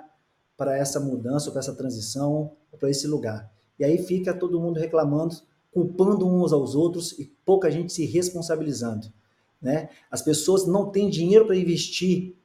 para 0.61 0.77
essa 0.77 0.99
mudança, 0.99 1.49
para 1.49 1.59
essa 1.59 1.73
transição, 1.73 2.51
para 2.79 2.87
esse 2.87 3.07
lugar. 3.07 3.51
E 3.79 3.83
aí 3.83 3.97
fica 3.97 4.31
todo 4.31 4.59
mundo 4.59 4.79
reclamando, 4.79 5.35
culpando 5.71 6.27
uns 6.27 6.53
aos 6.53 6.75
outros 6.75 7.13
e 7.17 7.25
pouca 7.43 7.71
gente 7.71 7.91
se 7.91 8.05
responsabilizando. 8.05 9.11
Né? 9.59 9.89
As 10.11 10.21
pessoas 10.21 10.67
não 10.67 10.91
têm 10.91 11.09
dinheiro 11.09 11.47
para 11.47 11.55
investir 11.55 12.35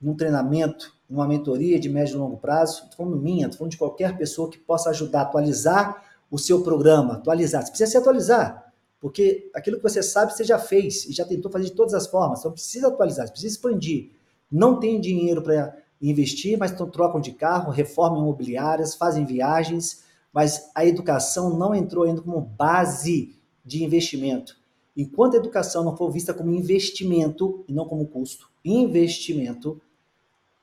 num 0.00 0.14
treinamento, 0.14 0.94
numa 1.10 1.26
mentoria 1.26 1.76
de 1.80 1.88
médio 1.88 2.14
e 2.14 2.18
longo 2.18 2.36
prazo. 2.36 2.84
Estou 2.84 2.98
falando 2.98 3.20
minha, 3.20 3.46
estou 3.46 3.58
falando 3.58 3.72
de 3.72 3.78
qualquer 3.78 4.16
pessoa 4.16 4.48
que 4.48 4.58
possa 4.58 4.90
ajudar 4.90 5.18
a 5.18 5.22
atualizar 5.22 6.04
o 6.30 6.38
seu 6.38 6.62
programa, 6.62 7.14
atualizar. 7.14 7.62
Você 7.62 7.70
precisa 7.70 7.90
se 7.90 7.96
atualizar, 7.96 8.72
porque 9.00 9.50
aquilo 9.52 9.78
que 9.78 9.82
você 9.82 10.04
sabe 10.04 10.32
você 10.32 10.44
já 10.44 10.60
fez 10.60 11.04
e 11.06 11.12
já 11.12 11.24
tentou 11.24 11.50
fazer 11.50 11.64
de 11.64 11.72
todas 11.72 11.94
as 11.94 12.06
formas. 12.06 12.38
Então 12.38 12.52
precisa 12.52 12.86
atualizar, 12.86 13.28
precisa 13.28 13.54
expandir. 13.54 14.12
Não 14.48 14.78
tem 14.78 15.00
dinheiro 15.00 15.42
para 15.42 15.76
investir, 16.00 16.58
mas 16.58 16.72
então 16.72 16.88
trocam 16.88 17.20
de 17.20 17.32
carro, 17.32 17.70
reformam 17.70 18.22
imobiliárias, 18.22 18.94
fazem 18.94 19.24
viagens, 19.24 20.04
mas 20.32 20.70
a 20.74 20.84
educação 20.84 21.56
não 21.56 21.74
entrou 21.74 22.04
ainda 22.04 22.20
como 22.20 22.40
base 22.40 23.34
de 23.64 23.82
investimento. 23.82 24.56
Enquanto 24.96 25.34
a 25.34 25.38
educação 25.38 25.84
não 25.84 25.96
for 25.96 26.10
vista 26.10 26.32
como 26.32 26.52
investimento 26.52 27.64
e 27.68 27.72
não 27.72 27.86
como 27.86 28.06
custo, 28.06 28.48
investimento, 28.64 29.80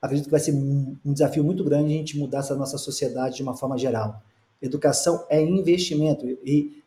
acredito 0.01 0.25
que 0.25 0.31
vai 0.31 0.39
ser 0.39 0.53
um 0.53 1.13
desafio 1.13 1.43
muito 1.43 1.63
grande 1.63 1.93
a 1.93 1.97
gente 1.97 2.17
mudar 2.17 2.39
essa 2.39 2.55
nossa 2.55 2.77
sociedade 2.77 3.35
de 3.37 3.43
uma 3.43 3.55
forma 3.55 3.77
geral. 3.77 4.21
Educação 4.61 5.25
é 5.29 5.41
investimento 5.41 6.25
e, 6.43 6.81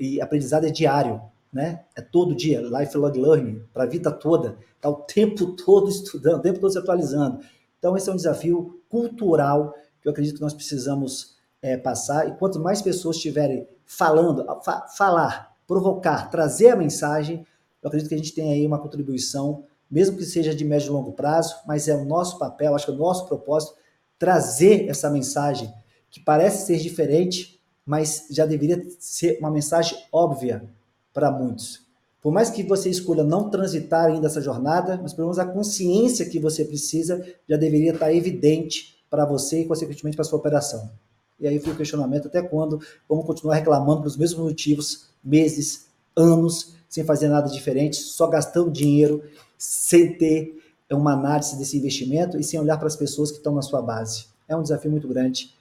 e 0.00 0.20
aprendizado 0.20 0.66
é 0.66 0.70
diário, 0.70 1.20
né? 1.52 1.84
É 1.94 2.00
todo 2.00 2.34
dia, 2.34 2.60
lifelong 2.60 3.12
learning, 3.12 3.62
para 3.72 3.84
a 3.84 3.86
vida 3.86 4.10
toda, 4.10 4.58
tá 4.80 4.88
o 4.88 4.96
tempo 4.96 5.46
todo 5.56 5.88
estudando, 5.88 6.38
o 6.38 6.42
tempo 6.42 6.60
todo 6.60 6.72
se 6.72 6.78
atualizando. 6.78 7.40
Então 7.78 7.96
esse 7.96 8.08
é 8.08 8.12
um 8.12 8.16
desafio 8.16 8.80
cultural 8.88 9.74
que 10.00 10.08
eu 10.08 10.12
acredito 10.12 10.36
que 10.36 10.42
nós 10.42 10.54
precisamos 10.54 11.36
é, 11.60 11.76
passar 11.76 12.28
e 12.28 12.36
quanto 12.36 12.60
mais 12.60 12.80
pessoas 12.82 13.16
estiverem 13.16 13.66
falando, 13.84 14.44
fa 14.62 14.86
falar, 14.88 15.56
provocar, 15.66 16.30
trazer 16.30 16.70
a 16.70 16.76
mensagem, 16.76 17.46
eu 17.82 17.88
acredito 17.88 18.08
que 18.08 18.14
a 18.14 18.18
gente 18.18 18.34
tem 18.34 18.52
aí 18.52 18.66
uma 18.66 18.78
contribuição, 18.78 19.64
mesmo 19.90 20.16
que 20.16 20.24
seja 20.24 20.54
de 20.54 20.64
médio 20.64 20.88
e 20.88 20.90
longo 20.90 21.12
prazo, 21.12 21.56
mas 21.66 21.88
é 21.88 21.96
o 21.96 22.04
nosso 22.04 22.38
papel, 22.38 22.74
acho 22.74 22.86
que 22.86 22.90
é 22.90 22.94
o 22.94 22.98
nosso 22.98 23.26
propósito, 23.26 23.74
trazer 24.18 24.88
essa 24.88 25.08
mensagem 25.08 25.72
que 26.10 26.20
parece 26.20 26.66
ser 26.66 26.78
diferente, 26.78 27.60
mas 27.84 28.26
já 28.30 28.44
deveria 28.44 28.82
ser 28.98 29.38
uma 29.38 29.50
mensagem 29.50 29.98
óbvia 30.12 30.68
para 31.12 31.30
muitos. 31.30 31.87
Por 32.22 32.32
mais 32.32 32.50
que 32.50 32.62
você 32.62 32.90
escolha 32.90 33.22
não 33.22 33.48
transitar 33.48 34.06
ainda 34.06 34.26
essa 34.26 34.40
jornada, 34.40 34.98
mas 35.00 35.12
pelo 35.12 35.28
menos 35.28 35.38
a 35.38 35.46
consciência 35.46 36.28
que 36.28 36.38
você 36.38 36.64
precisa 36.64 37.24
já 37.48 37.56
deveria 37.56 37.92
estar 37.92 38.12
evidente 38.12 38.96
para 39.08 39.24
você 39.24 39.62
e, 39.62 39.64
consequentemente, 39.64 40.16
para 40.16 40.22
a 40.22 40.28
sua 40.28 40.38
operação. 40.38 40.90
E 41.40 41.46
aí 41.46 41.58
fica 41.58 41.70
o 41.70 41.76
questionamento 41.76 42.26
até 42.26 42.42
quando 42.42 42.80
vamos 43.08 43.24
continuar 43.24 43.54
reclamando 43.54 44.00
pelos 44.00 44.16
mesmos 44.16 44.42
motivos, 44.42 45.06
meses, 45.22 45.86
anos, 46.16 46.74
sem 46.88 47.04
fazer 47.04 47.28
nada 47.28 47.48
diferente, 47.48 47.96
só 47.96 48.26
gastando 48.26 48.70
dinheiro, 48.70 49.22
sem 49.56 50.16
ter 50.16 50.58
uma 50.90 51.12
análise 51.12 51.56
desse 51.56 51.76
investimento 51.76 52.38
e 52.38 52.42
sem 52.42 52.58
olhar 52.58 52.76
para 52.78 52.88
as 52.88 52.96
pessoas 52.96 53.30
que 53.30 53.36
estão 53.36 53.54
na 53.54 53.62
sua 53.62 53.80
base. 53.80 54.26
É 54.48 54.56
um 54.56 54.62
desafio 54.62 54.90
muito 54.90 55.06
grande 55.06 55.54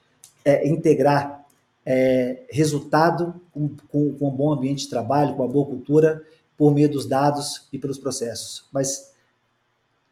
é, 0.43 0.67
integrar 0.67 1.45
é, 1.85 2.43
resultado 2.49 3.35
com, 3.51 3.69
com, 3.89 4.13
com, 4.13 4.27
um 4.29 4.35
bom 4.35 4.51
ambiente 4.51 4.83
de 4.83 4.89
trabalho, 4.89 5.35
com 5.35 5.43
uma 5.43 5.51
boa 5.51 5.65
cultura, 5.65 6.23
por 6.57 6.73
meio 6.73 6.89
dos 6.89 7.05
dados 7.05 7.67
e 7.71 7.77
pelos 7.77 7.99
processos. 7.99 8.67
Mas 8.73 9.13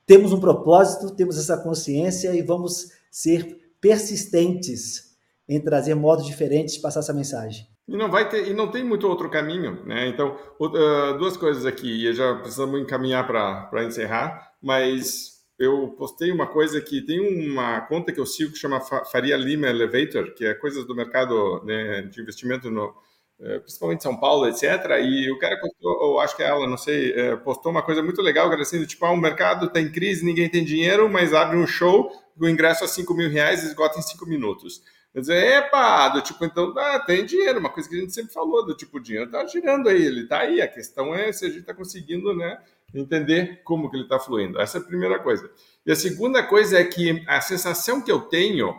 temos 0.05 0.31
um 0.31 0.39
propósito, 0.39 1.15
temos 1.15 1.37
essa 1.37 1.57
consciência 1.57 2.33
e 2.35 2.41
vamos 2.41 2.91
ser 3.09 3.59
persistentes 3.81 5.15
em 5.49 5.59
trazer 5.59 5.95
modos 5.95 6.25
diferentes 6.25 6.75
de 6.75 6.81
passar 6.81 6.99
essa 6.99 7.13
mensagem. 7.13 7.67
E 7.87 7.95
não 7.95 8.09
vai 8.09 8.27
ter, 8.29 8.47
e 8.47 8.53
não 8.53 8.69
tem 8.69 8.83
muito 8.83 9.07
outro 9.07 9.29
caminho, 9.29 9.85
né? 9.85 10.07
Então, 10.07 10.37
uh, 10.59 11.17
duas 11.17 11.37
coisas 11.37 11.65
aqui, 11.65 12.07
e 12.07 12.13
já 12.13 12.35
precisamos 12.35 12.79
encaminhar 12.81 13.27
para 13.27 13.83
encerrar, 13.83 14.53
mas 14.61 15.35
eu 15.57 15.89
postei 15.89 16.31
uma 16.31 16.47
coisa 16.47 16.81
que 16.81 17.01
tem 17.01 17.19
uma 17.19 17.81
conta 17.81 18.11
que 18.11 18.19
eu 18.19 18.25
sigo 18.25 18.51
que 18.51 18.57
chama 18.57 18.81
Faria 18.81 19.37
Lima 19.37 19.67
Elevator, 19.67 20.33
que 20.33 20.45
é 20.45 20.53
coisas 20.55 20.85
do 20.85 20.95
mercado 20.95 21.63
né, 21.63 22.01
de 22.03 22.21
investimento 22.21 22.71
no, 22.71 22.93
principalmente 23.38 24.03
São 24.03 24.17
Paulo, 24.17 24.47
etc. 24.47 24.63
E 25.03 25.31
o 25.31 25.38
cara 25.38 25.59
postou, 25.59 25.91
ou 25.91 26.19
acho 26.19 26.36
que 26.36 26.43
é 26.43 26.47
ela, 26.47 26.67
não 26.67 26.77
sei, 26.77 27.11
eh, 27.13 27.36
postou 27.38 27.71
uma 27.71 27.81
coisa 27.81 28.01
muito 28.01 28.21
legal, 28.21 28.49
que 28.49 28.61
assim, 28.61 28.83
tipo, 28.86 29.05
ah, 29.05 29.11
o 29.11 29.17
mercado 29.17 29.67
está 29.67 29.79
em 29.81 29.91
crise, 29.91 30.25
ninguém 30.25 30.49
tem 30.49 30.63
dinheiro, 30.63 31.09
mas 31.09 31.33
abre 31.33 31.57
um 31.57 31.67
show, 31.67 32.09
o 32.39 32.47
ingresso 32.47 32.83
a 32.83 32.88
5 32.88 33.13
mil 33.13 33.29
reais 33.29 33.63
esgota 33.63 33.99
em 33.99 34.01
5 34.01 34.25
minutos. 34.25 34.81
Quer 35.13 35.19
dizer, 35.21 35.57
epa, 35.59 36.09
do 36.09 36.21
tipo, 36.21 36.43
então 36.45 36.73
ah, 36.77 36.99
tem 36.99 37.25
dinheiro, 37.25 37.59
uma 37.59 37.69
coisa 37.69 37.88
que 37.89 37.95
a 37.95 37.99
gente 37.99 38.13
sempre 38.13 38.33
falou, 38.33 38.65
do 38.65 38.75
tipo, 38.75 38.97
o 38.97 39.01
dinheiro 39.01 39.27
está 39.27 39.45
girando 39.45 39.89
aí, 39.89 40.05
ele 40.05 40.23
está 40.23 40.39
aí, 40.39 40.61
a 40.61 40.67
questão 40.67 41.13
é 41.13 41.31
se 41.31 41.45
a 41.45 41.49
gente 41.49 41.61
está 41.61 41.73
conseguindo, 41.73 42.33
né, 42.33 42.59
entender 42.93 43.61
como 43.63 43.89
que 43.89 43.97
ele 43.97 44.03
está 44.03 44.19
fluindo. 44.19 44.59
Essa 44.59 44.77
é 44.77 44.81
a 44.81 44.83
primeira 44.83 45.19
coisa. 45.19 45.49
E 45.86 45.91
a 45.91 45.95
segunda 45.95 46.43
coisa 46.43 46.79
é 46.79 46.83
que 46.83 47.23
a 47.27 47.41
sensação 47.41 48.01
que 48.01 48.11
eu 48.11 48.21
tenho 48.21 48.73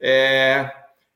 é 0.00 0.70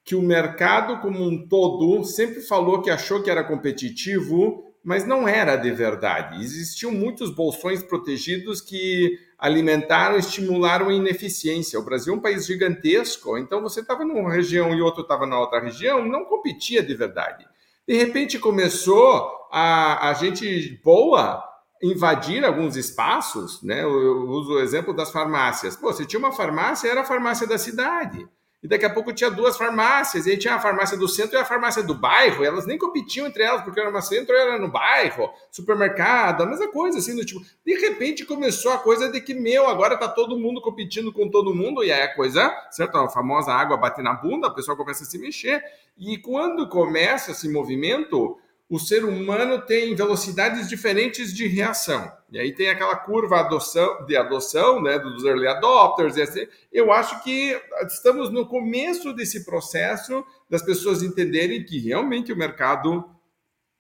que 0.05 0.15
o 0.15 0.23
mercado 0.23 1.01
como 1.01 1.23
um 1.23 1.47
todo 1.47 2.05
sempre 2.05 2.41
falou 2.41 2.83
que 2.83 2.91
achou 2.91 3.23
que 3.23 3.31
era 3.31 3.45
competitivo, 3.45 4.65
mas 4.83 5.07
não 5.07 5.29
era 5.29 5.57
de 5.57 5.71
verdade. 5.71 6.43
Existiam 6.43 6.91
muitos 6.91 7.31
bolsões 7.31 7.83
protegidos 7.83 8.61
que 8.61 9.19
alimentaram, 9.39 10.17
estimularam 10.17 10.89
a 10.89 10.95
ineficiência. 10.95 11.79
O 11.79 11.85
Brasil 11.85 12.15
é 12.15 12.17
um 12.17 12.21
país 12.21 12.47
gigantesco, 12.47 13.37
então 13.39 13.61
você 13.61 13.81
estava 13.81 14.05
numa 14.05 14.33
região 14.33 14.75
e 14.75 14.81
outro 14.81 15.03
estava 15.03 15.27
na 15.27 15.39
outra 15.39 15.61
região, 15.61 16.05
não 16.05 16.25
competia 16.25 16.83
de 16.83 16.95
verdade. 16.95 17.47
De 17.87 17.97
repente 17.97 18.39
começou 18.39 19.31
a, 19.53 20.11
a 20.11 20.15
gente 20.15 20.81
boa 20.83 21.45
invadir 21.83 22.45
alguns 22.45 22.77
espaços, 22.77 23.63
né? 23.63 23.83
Eu, 23.83 24.29
uso 24.29 24.53
o 24.53 24.61
exemplo 24.61 24.95
das 24.95 25.11
farmácias. 25.11 25.77
Pô, 25.77 25.93
você 25.93 26.05
tinha 26.05 26.21
uma 26.21 26.33
farmácia, 26.33 26.91
era 26.91 27.01
a 27.01 27.07
farmácia 27.07 27.47
da 27.47 27.57
cidade 27.57 28.29
e 28.63 28.69
daqui 28.69 28.85
a 28.85 28.91
pouco 28.91 29.13
tinha 29.13 29.31
duas 29.31 29.57
farmácias, 29.57 30.27
e 30.27 30.33
aí 30.33 30.37
tinha 30.37 30.55
a 30.55 30.61
farmácia 30.61 30.97
do 30.97 31.09
centro 31.09 31.37
e 31.37 31.41
a 31.41 31.45
farmácia 31.45 31.83
do 31.83 31.95
bairro, 31.95 32.45
elas 32.45 32.67
nem 32.67 32.77
competiam 32.77 33.27
entre 33.27 33.43
elas, 33.43 33.63
porque 33.63 33.81
era 33.81 33.91
no 33.91 34.03
centro 34.03 34.35
era 34.35 34.59
no 34.59 34.69
bairro, 34.69 35.31
supermercado, 35.51 36.43
a 36.43 36.47
mesma 36.47 36.69
coisa, 36.69 36.99
assim, 36.99 37.17
do 37.17 37.25
tipo, 37.25 37.41
de 37.65 37.75
repente 37.75 38.27
começou 38.27 38.73
a 38.73 38.79
coisa 38.79 39.11
de 39.11 39.21
que, 39.21 39.33
meu, 39.33 39.67
agora 39.67 39.97
tá 39.97 40.09
todo 40.09 40.39
mundo 40.39 40.61
competindo 40.61 41.13
com 41.13 41.29
todo 41.29 41.55
mundo, 41.55 41.83
e 41.83 41.91
aí 41.91 42.03
a 42.03 42.15
coisa, 42.15 42.55
certo, 42.71 42.99
a 42.99 43.09
famosa 43.09 43.53
água 43.53 43.77
bate 43.77 44.03
na 44.03 44.13
bunda, 44.13 44.49
a 44.49 44.55
pessoa 44.55 44.77
começa 44.77 45.05
a 45.05 45.07
se 45.07 45.19
mexer, 45.19 45.63
e 45.99 46.19
quando 46.19 46.69
começa 46.69 47.31
esse 47.31 47.49
movimento, 47.49 48.39
o 48.71 48.79
ser 48.79 49.05
humano 49.05 49.61
tem 49.61 49.97
velocidades 49.97 50.69
diferentes 50.69 51.35
de 51.35 51.49
reação. 51.49 52.11
E 52.31 52.39
aí 52.39 52.55
tem 52.55 52.71
aquela 52.71 52.95
curva 52.95 53.41
adoção, 53.41 54.07
de 54.07 54.17
adoção, 54.17 54.81
né, 54.81 54.97
dos 54.97 55.25
early 55.25 55.49
adopters. 55.49 56.17
E 56.17 56.23
assim. 56.23 56.47
Eu 56.73 56.93
acho 56.93 57.21
que 57.25 57.61
estamos 57.89 58.31
no 58.31 58.47
começo 58.47 59.13
desse 59.13 59.45
processo 59.45 60.25
das 60.49 60.63
pessoas 60.63 61.03
entenderem 61.03 61.65
que 61.65 61.81
realmente 61.81 62.33
o 62.33 62.37
mercado 62.37 63.05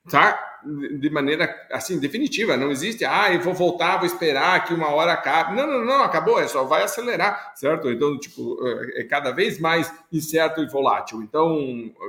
está 0.04 0.58
de 0.98 1.08
maneira 1.08 1.54
assim 1.70 2.00
definitiva. 2.00 2.56
Não 2.56 2.72
existe, 2.72 3.04
ah, 3.04 3.32
eu 3.32 3.40
vou 3.40 3.54
voltar, 3.54 3.98
vou 3.98 4.06
esperar 4.06 4.64
que 4.64 4.74
uma 4.74 4.88
hora 4.88 5.12
acabe. 5.12 5.54
Não, 5.54 5.68
não, 5.68 5.84
não, 5.84 6.02
acabou, 6.02 6.40
é 6.40 6.48
só 6.48 6.64
vai 6.64 6.82
acelerar, 6.82 7.52
certo? 7.54 7.88
Então, 7.92 8.18
tipo, 8.18 8.58
é 8.96 9.04
cada 9.04 9.30
vez 9.30 9.60
mais 9.60 9.92
incerto 10.12 10.60
e 10.60 10.66
volátil. 10.66 11.22
Então, 11.22 11.56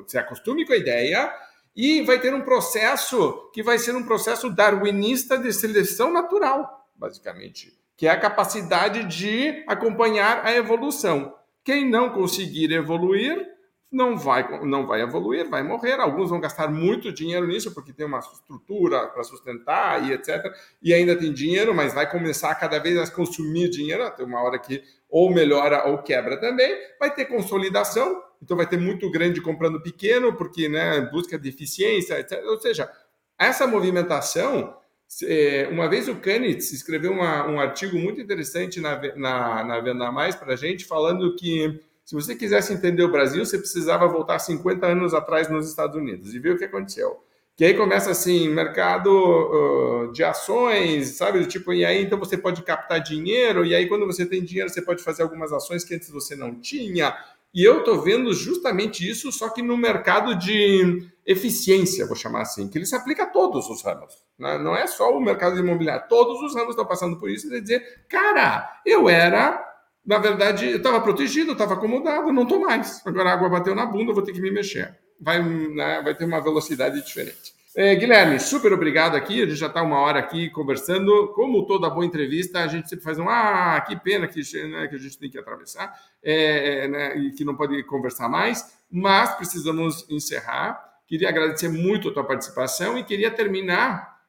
se 0.08 0.18
acostume 0.18 0.66
com 0.66 0.74
a 0.74 0.78
ideia 0.78 1.32
e 1.76 2.02
vai 2.02 2.20
ter 2.20 2.34
um 2.34 2.42
processo 2.42 3.50
que 3.54 3.64
vai 3.64 3.80
ser 3.80 3.96
um 3.96 4.04
processo 4.04 4.50
darwinista 4.50 5.38
de 5.38 5.54
seleção 5.54 6.12
natural, 6.12 6.88
basicamente, 6.96 7.78
que 7.96 8.08
é 8.08 8.10
a 8.10 8.20
capacidade 8.20 9.04
de 9.06 9.64
acompanhar 9.68 10.46
a 10.46 10.54
evolução. 10.54 11.36
Quem 11.64 11.90
não 11.90 12.10
conseguir 12.10 12.72
evoluir 12.72 13.52
não 13.92 14.18
vai, 14.18 14.66
não 14.66 14.88
vai 14.88 15.02
evoluir, 15.02 15.50
vai 15.50 15.62
morrer. 15.62 16.00
Alguns 16.00 16.30
vão 16.30 16.40
gastar 16.40 16.70
muito 16.70 17.12
dinheiro 17.12 17.46
nisso, 17.46 17.74
porque 17.74 17.92
tem 17.92 18.06
uma 18.06 18.20
estrutura 18.20 19.08
para 19.08 19.24
sustentar 19.24 20.08
e 20.08 20.14
etc. 20.14 20.46
E 20.82 20.94
ainda 20.94 21.16
tem 21.16 21.34
dinheiro, 21.34 21.74
mas 21.76 21.94
vai 21.94 22.10
começar 22.10 22.56
cada 22.56 22.80
vez 22.80 22.98
a 22.98 23.14
consumir 23.14 23.70
dinheiro, 23.70 24.04
até 24.04 24.24
uma 24.24 24.42
hora 24.42 24.58
que 24.58 24.82
ou 25.10 25.30
melhora 25.34 25.90
ou 25.90 25.98
quebra 26.02 26.40
também. 26.40 26.74
Vai 26.98 27.14
ter 27.14 27.26
consolidação, 27.26 28.24
então 28.42 28.58
vai 28.58 28.68
ter 28.68 28.78
muito 28.78 29.10
grande 29.12 29.40
comprando 29.40 29.82
pequeno, 29.82 30.34
porque 30.34 30.68
né, 30.68 31.02
busca 31.12 31.38
de 31.38 31.50
eficiência, 31.50 32.20
etc. 32.20 32.42
Ou 32.46 32.60
seja, 32.60 32.90
essa 33.38 33.68
movimentação, 33.68 34.76
é, 35.24 35.68
uma 35.72 35.90
vez 35.90 36.08
o 36.08 36.16
Kanitz 36.16 36.72
escreveu 36.72 37.12
uma, 37.12 37.48
um 37.48 37.60
artigo 37.60 37.98
muito 37.98 38.20
interessante 38.20 38.80
na, 38.80 39.00
na, 39.16 39.64
na 39.64 39.80
Venda 39.80 40.12
Mais 40.12 40.36
para 40.36 40.54
a 40.54 40.56
gente, 40.56 40.86
falando 40.86 41.36
que 41.36 41.80
se 42.04 42.16
você 42.16 42.36
quisesse 42.36 42.74
entender 42.74 43.04
o 43.04 43.12
Brasil, 43.12 43.46
você 43.46 43.58
precisava 43.58 44.08
voltar 44.08 44.40
50 44.40 44.86
anos 44.86 45.14
atrás 45.14 45.50
nos 45.50 45.70
Estados 45.70 45.96
Unidos 45.96 46.34
e 46.34 46.40
ver 46.40 46.56
o 46.56 46.58
que 46.58 46.66
aconteceu. 46.66 47.24
Que 47.56 47.66
aí 47.66 47.74
começa 47.74 48.10
assim, 48.10 48.50
mercado 48.50 49.12
uh, 49.12 50.12
de 50.12 50.24
ações, 50.24 51.10
sabe? 51.10 51.46
Tipo, 51.46 51.74
e 51.74 51.86
aí 51.86 52.04
então 52.04 52.18
você 52.18 52.38
pode 52.38 52.64
captar 52.64 53.02
dinheiro, 53.02 53.66
e 53.66 53.76
aí 53.76 53.88
quando 53.88 54.06
você 54.06 54.26
tem 54.26 54.44
dinheiro, 54.44 54.70
você 54.70 54.82
pode 54.82 55.04
fazer 55.04 55.24
algumas 55.24 55.54
ações 55.54 55.84
que 55.84 55.94
antes 55.94 56.10
você 56.10 56.36
não 56.36 56.56
tinha 56.56 57.16
E 57.54 57.64
eu 57.64 57.80
estou 57.80 58.02
vendo 58.02 58.34
justamente 58.34 59.08
isso, 59.08 59.32
só 59.32 59.50
que 59.50 59.62
no 59.62 59.76
mercado 59.76 60.36
de 60.36 61.06
eficiência, 61.26 62.08
vou 62.08 62.16
chamar 62.16 62.42
assim, 62.42 62.70
que 62.70 62.78
ele 62.78 62.86
se 62.86 62.96
aplica 62.96 63.24
a 63.24 63.28
todos 63.28 63.70
os 63.70 63.84
ramos. 63.84 64.14
Né? 64.40 64.58
Não 64.58 64.76
é 64.76 64.88
só 64.88 65.16
o 65.16 65.22
mercado 65.22 65.60
imobiliário, 65.60 66.08
todos 66.08 66.42
os 66.42 66.56
ramos 66.56 66.72
estão 66.72 66.86
passando 66.86 67.20
por 67.20 67.30
isso. 67.30 67.50
De 67.50 67.60
dizer, 67.62 68.06
cara, 68.08 68.82
eu 68.86 69.10
era, 69.10 69.62
na 70.06 70.18
verdade, 70.18 70.70
eu 70.70 70.78
estava 70.78 71.02
protegido, 71.02 71.52
estava 71.52 71.74
acomodado, 71.74 72.32
não 72.32 72.44
estou 72.44 72.60
mais. 72.60 73.06
Agora 73.06 73.30
a 73.30 73.34
água 73.34 73.50
bateu 73.50 73.76
na 73.76 73.86
bunda, 73.86 74.14
vou 74.14 74.24
ter 74.24 74.32
que 74.32 74.42
me 74.42 74.52
mexer. 74.52 74.98
Vai, 75.20 75.44
né, 75.44 76.02
vai 76.02 76.16
ter 76.16 76.26
uma 76.26 76.40
velocidade 76.40 77.04
diferente. 77.06 77.54
É, 77.74 77.96
Guilherme, 77.96 78.38
super 78.38 78.74
obrigado 78.74 79.16
aqui. 79.16 79.42
A 79.42 79.46
gente 79.46 79.56
já 79.56 79.68
está 79.68 79.82
uma 79.82 80.00
hora 80.00 80.20
aqui 80.20 80.50
conversando. 80.50 81.30
Como 81.30 81.66
toda 81.66 81.90
boa 81.90 82.06
entrevista, 82.06 82.60
a 82.60 82.68
gente 82.68 82.90
sempre 82.90 83.06
faz 83.06 83.18
um 83.18 83.30
ah, 83.30 83.80
que 83.88 83.96
pena 83.96 84.28
que, 84.28 84.42
né, 84.68 84.88
que 84.90 84.96
a 84.96 85.00
gente 85.00 85.18
tem 85.18 85.30
que 85.30 85.38
atravessar 85.38 85.98
é, 86.22 86.88
né, 86.90 87.18
e 87.18 87.32
que 87.32 87.46
não 87.46 87.56
pode 87.56 87.82
conversar 87.84 88.28
mais, 88.28 88.78
mas 88.92 89.36
precisamos 89.36 90.06
encerrar. 90.10 90.84
Queria 91.08 91.30
agradecer 91.30 91.70
muito 91.70 92.10
a 92.10 92.14
tua 92.14 92.26
participação 92.26 92.98
e 92.98 93.06
queria 93.06 93.32
terminar 93.32 94.20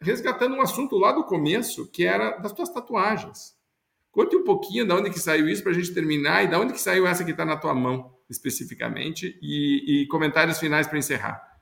resgatando 0.00 0.54
um 0.54 0.62
assunto 0.62 0.96
lá 0.96 1.12
do 1.12 1.24
começo, 1.24 1.90
que 1.90 2.04
era 2.04 2.38
das 2.38 2.52
tuas 2.52 2.70
tatuagens. 2.70 3.54
Conte 4.10 4.36
um 4.36 4.44
pouquinho 4.44 4.86
de 4.86 4.92
onde 4.92 5.10
que 5.10 5.18
saiu 5.18 5.48
isso 5.48 5.62
para 5.62 5.72
a 5.72 5.74
gente 5.74 5.92
terminar 5.92 6.44
e 6.44 6.46
de 6.46 6.56
onde 6.56 6.72
que 6.72 6.80
saiu 6.80 7.06
essa 7.06 7.24
que 7.24 7.30
está 7.30 7.44
na 7.44 7.56
tua 7.56 7.74
mão, 7.74 8.14
especificamente, 8.30 9.38
e, 9.42 10.02
e 10.02 10.06
comentários 10.06 10.58
finais 10.58 10.86
para 10.86 10.98
encerrar. 10.98 11.55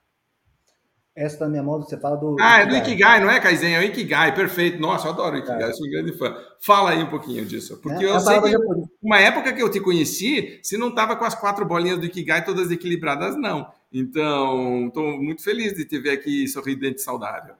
Essa 1.16 1.44
na 1.44 1.50
minha 1.50 1.62
mão, 1.62 1.80
você 1.80 1.96
fala 1.96 2.16
do. 2.16 2.36
Ah, 2.40 2.62
é 2.62 2.66
do 2.66 2.74
Ikigai, 2.74 3.20
não 3.20 3.30
é, 3.30 3.38
Kaizen? 3.38 3.74
É 3.74 3.78
o 3.78 3.84
Ikigai, 3.84 4.34
perfeito. 4.34 4.80
Nossa, 4.80 5.06
eu 5.06 5.12
adoro 5.12 5.36
o 5.36 5.38
Ikigai, 5.38 5.70
é. 5.70 5.72
sou 5.72 5.86
um 5.86 5.90
grande 5.90 6.12
fã. 6.18 6.36
Fala 6.58 6.90
aí 6.90 7.04
um 7.04 7.10
pouquinho 7.10 7.44
disso. 7.44 7.76
Porque 7.80 8.04
é, 8.04 8.08
eu 8.08 8.18
sei 8.18 8.40
que 8.40 8.56
uma 9.00 9.20
época 9.20 9.52
que 9.52 9.62
eu 9.62 9.70
te 9.70 9.78
conheci, 9.78 10.58
você 10.60 10.76
não 10.76 10.88
estava 10.88 11.14
com 11.14 11.24
as 11.24 11.36
quatro 11.36 11.64
bolinhas 11.64 12.00
do 12.00 12.06
Ikigai 12.06 12.44
todas 12.44 12.70
equilibradas, 12.72 13.36
não. 13.36 13.70
Então, 13.92 14.88
estou 14.88 15.22
muito 15.22 15.44
feliz 15.44 15.72
de 15.72 15.84
te 15.84 16.00
ver 16.00 16.10
aqui 16.10 16.48
sorridente 16.48 16.96
e 16.96 17.04
saudável. 17.04 17.54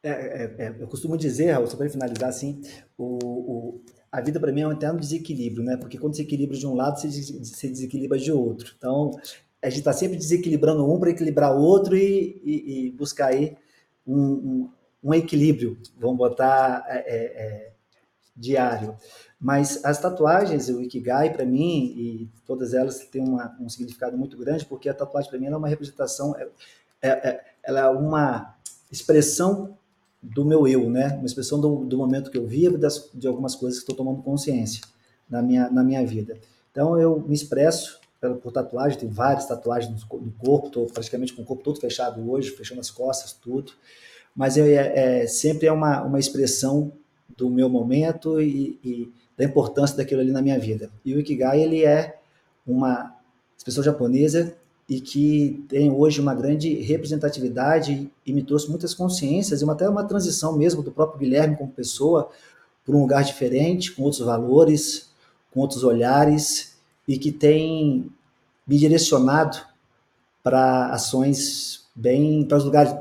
É, 0.00 0.10
é, 0.10 0.54
é, 0.58 0.76
eu 0.78 0.86
costumo 0.86 1.16
dizer, 1.16 1.50
Raul, 1.50 1.66
só 1.66 1.76
para 1.76 1.90
finalizar 1.90 2.28
assim, 2.28 2.60
o, 2.96 3.18
o, 3.24 3.80
a 4.10 4.20
vida 4.20 4.38
para 4.38 4.52
mim 4.52 4.60
é 4.60 4.68
um 4.68 4.72
eterno 4.72 5.00
desequilíbrio, 5.00 5.64
né? 5.64 5.76
Porque 5.76 5.98
quando 5.98 6.14
você 6.14 6.22
equilibra 6.22 6.56
de 6.56 6.66
um 6.66 6.74
lado, 6.74 7.00
você, 7.00 7.08
você 7.08 7.68
desequilibra 7.68 8.18
de 8.18 8.30
outro. 8.30 8.72
Então, 8.76 9.10
a 9.62 9.68
gente 9.68 9.78
está 9.78 9.92
sempre 9.92 10.16
desequilibrando 10.16 10.90
um 10.90 10.98
para 10.98 11.10
equilibrar 11.10 11.56
o 11.56 11.60
outro 11.60 11.96
e, 11.96 12.40
e, 12.44 12.86
e 12.86 12.90
buscar 12.90 13.28
aí 13.28 13.56
um, 14.04 14.20
um, 14.20 14.70
um, 15.04 15.14
equilíbrio, 15.14 15.78
vamos 15.96 16.18
botar 16.18 16.84
é, 16.88 16.96
é, 16.96 17.24
é, 17.24 17.72
diário. 18.36 18.96
Mas 19.40 19.84
as 19.84 20.00
tatuagens, 20.00 20.68
o 20.68 20.82
Ikigai, 20.82 21.32
para 21.32 21.44
mim, 21.44 21.94
e 21.96 22.30
todas 22.44 22.74
elas 22.74 22.98
têm 23.06 23.22
uma, 23.22 23.56
um 23.60 23.68
significado 23.68 24.16
muito 24.18 24.36
grande, 24.36 24.66
porque 24.66 24.88
a 24.88 24.94
tatuagem, 24.94 25.30
para 25.30 25.38
mim, 25.38 25.46
é 25.46 25.56
uma 25.56 25.68
representação, 25.68 26.34
é, 26.36 26.48
é, 27.00 27.08
é, 27.08 27.44
ela 27.62 27.80
é 27.80 27.88
uma 27.88 28.56
expressão 28.90 29.76
do 30.20 30.44
meu 30.44 30.66
eu, 30.66 30.90
né? 30.90 31.16
Uma 31.16 31.26
expressão 31.26 31.60
do, 31.60 31.84
do 31.84 31.96
momento 31.96 32.30
que 32.30 32.38
eu 32.38 32.46
vivo, 32.46 32.78
das, 32.78 33.10
de 33.14 33.26
algumas 33.26 33.54
coisas 33.54 33.78
que 33.78 33.84
estou 33.84 33.96
tomando 33.96 34.22
consciência 34.22 34.82
na 35.28 35.42
minha, 35.42 35.70
na 35.70 35.82
minha 35.82 36.04
vida. 36.04 36.38
Então, 36.70 36.98
eu 36.98 37.20
me 37.20 37.34
expresso 37.34 38.01
por 38.30 38.52
tatuagem, 38.52 38.98
tenho 38.98 39.12
várias 39.12 39.46
tatuagens 39.46 39.92
no 40.12 40.32
corpo, 40.38 40.68
estou 40.68 40.86
praticamente 40.86 41.32
com 41.32 41.42
o 41.42 41.44
corpo 41.44 41.64
todo 41.64 41.80
fechado 41.80 42.30
hoje, 42.30 42.50
fechando 42.50 42.80
as 42.80 42.90
costas, 42.90 43.32
tudo. 43.32 43.72
Mas 44.34 44.56
é, 44.56 45.22
é 45.22 45.26
sempre 45.26 45.66
é 45.66 45.72
uma, 45.72 46.02
uma 46.02 46.20
expressão 46.20 46.92
do 47.36 47.50
meu 47.50 47.68
momento 47.68 48.40
e, 48.40 48.78
e, 48.84 49.12
da 49.36 49.44
importância 49.44 49.96
daquilo 49.96 50.20
ali 50.20 50.30
na 50.30 50.40
minha 50.40 50.58
vida. 50.58 50.90
E 51.04 51.14
o 51.14 51.20
Ikigai, 51.20 51.60
ele 51.60 51.84
é 51.84 52.20
uma 52.66 53.16
expressão 53.56 53.82
japonesa 53.82 54.54
e 54.88 55.00
que 55.00 55.64
tem 55.68 55.90
hoje 55.90 56.20
uma 56.20 56.34
grande 56.34 56.74
representatividade 56.74 58.10
e 58.24 58.32
me 58.32 58.42
trouxe 58.42 58.68
muitas 58.68 58.94
consciências 58.94 59.62
e 59.62 59.70
até 59.70 59.88
uma 59.88 60.04
transição 60.04 60.56
mesmo 60.56 60.82
do 60.82 60.92
próprio 60.92 61.18
Guilherme 61.18 61.56
como 61.56 61.72
pessoa 61.72 62.30
para 62.84 62.94
um 62.94 63.00
lugar 63.00 63.24
diferente, 63.24 63.92
com 63.92 64.02
outros 64.02 64.24
valores, 64.24 65.10
com 65.50 65.60
outros 65.60 65.82
olhares 65.82 66.71
e 67.06 67.18
que 67.18 67.32
tem 67.32 68.10
me 68.66 68.78
direcionado 68.78 69.58
para 70.42 70.86
ações 70.86 71.86
bem 71.94 72.44
para 72.44 72.58
lugares 72.58 72.92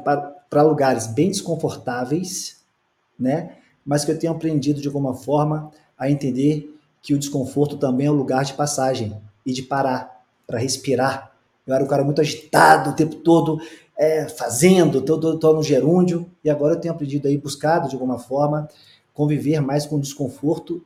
para 0.50 0.64
lugares 0.64 1.08
bem 1.08 1.30
desconfortáveis, 1.30 2.58
né? 3.18 3.56
Mas 3.86 4.04
que 4.04 4.12
eu 4.12 4.20
tenho 4.20 4.34
aprendido 4.34 4.82
de 4.82 4.88
alguma 4.88 5.14
forma 5.14 5.72
a 5.98 6.10
entender 6.12 6.78
que 7.02 7.14
o 7.14 7.20
desconforto 7.20 7.78
também 7.78 8.08
é 8.08 8.12
um 8.12 8.16
lugar 8.16 8.44
de 8.44 8.54
passagem 8.54 9.18
e 9.46 9.54
de 9.54 9.64
parar 9.64 10.24
para 10.46 10.60
respirar. 10.60 11.32
Eu 11.66 11.74
era 11.74 11.84
um 11.84 11.88
cara 11.88 12.04
muito 12.04 12.22
agitado 12.22 12.90
o 12.90 12.94
tempo 12.94 13.16
todo, 13.16 13.62
é, 13.98 14.28
fazendo, 14.28 15.02
todo, 15.02 15.40
todo 15.40 15.58
no 15.58 15.64
gerúndio, 15.64 16.30
e 16.44 16.50
agora 16.50 16.74
eu 16.74 16.80
tenho 16.80 16.94
aprendido 16.94 17.28
aí, 17.28 17.38
buscado 17.38 17.88
de 17.88 17.96
alguma 17.96 18.20
forma, 18.20 18.68
conviver 19.14 19.62
mais 19.62 19.86
com 19.86 19.96
o 19.96 20.02
desconforto 20.02 20.84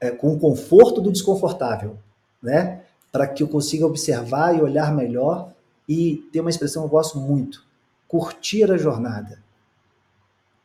é, 0.00 0.10
com 0.10 0.32
o 0.32 0.38
conforto 0.38 1.00
do 1.00 1.10
desconfortável, 1.10 1.98
né? 2.42 2.82
Para 3.10 3.26
que 3.26 3.42
eu 3.42 3.48
consiga 3.48 3.86
observar 3.86 4.56
e 4.56 4.60
olhar 4.60 4.94
melhor 4.94 5.52
e 5.88 6.28
ter 6.32 6.40
uma 6.40 6.50
expressão 6.50 6.82
que 6.82 6.86
eu 6.86 6.90
gosto 6.90 7.18
muito: 7.18 7.64
curtir 8.06 8.70
a 8.70 8.76
jornada. 8.76 9.42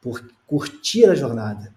Por, 0.01 0.23
curtir 0.47 1.05
a 1.05 1.15
jornada. 1.15 1.73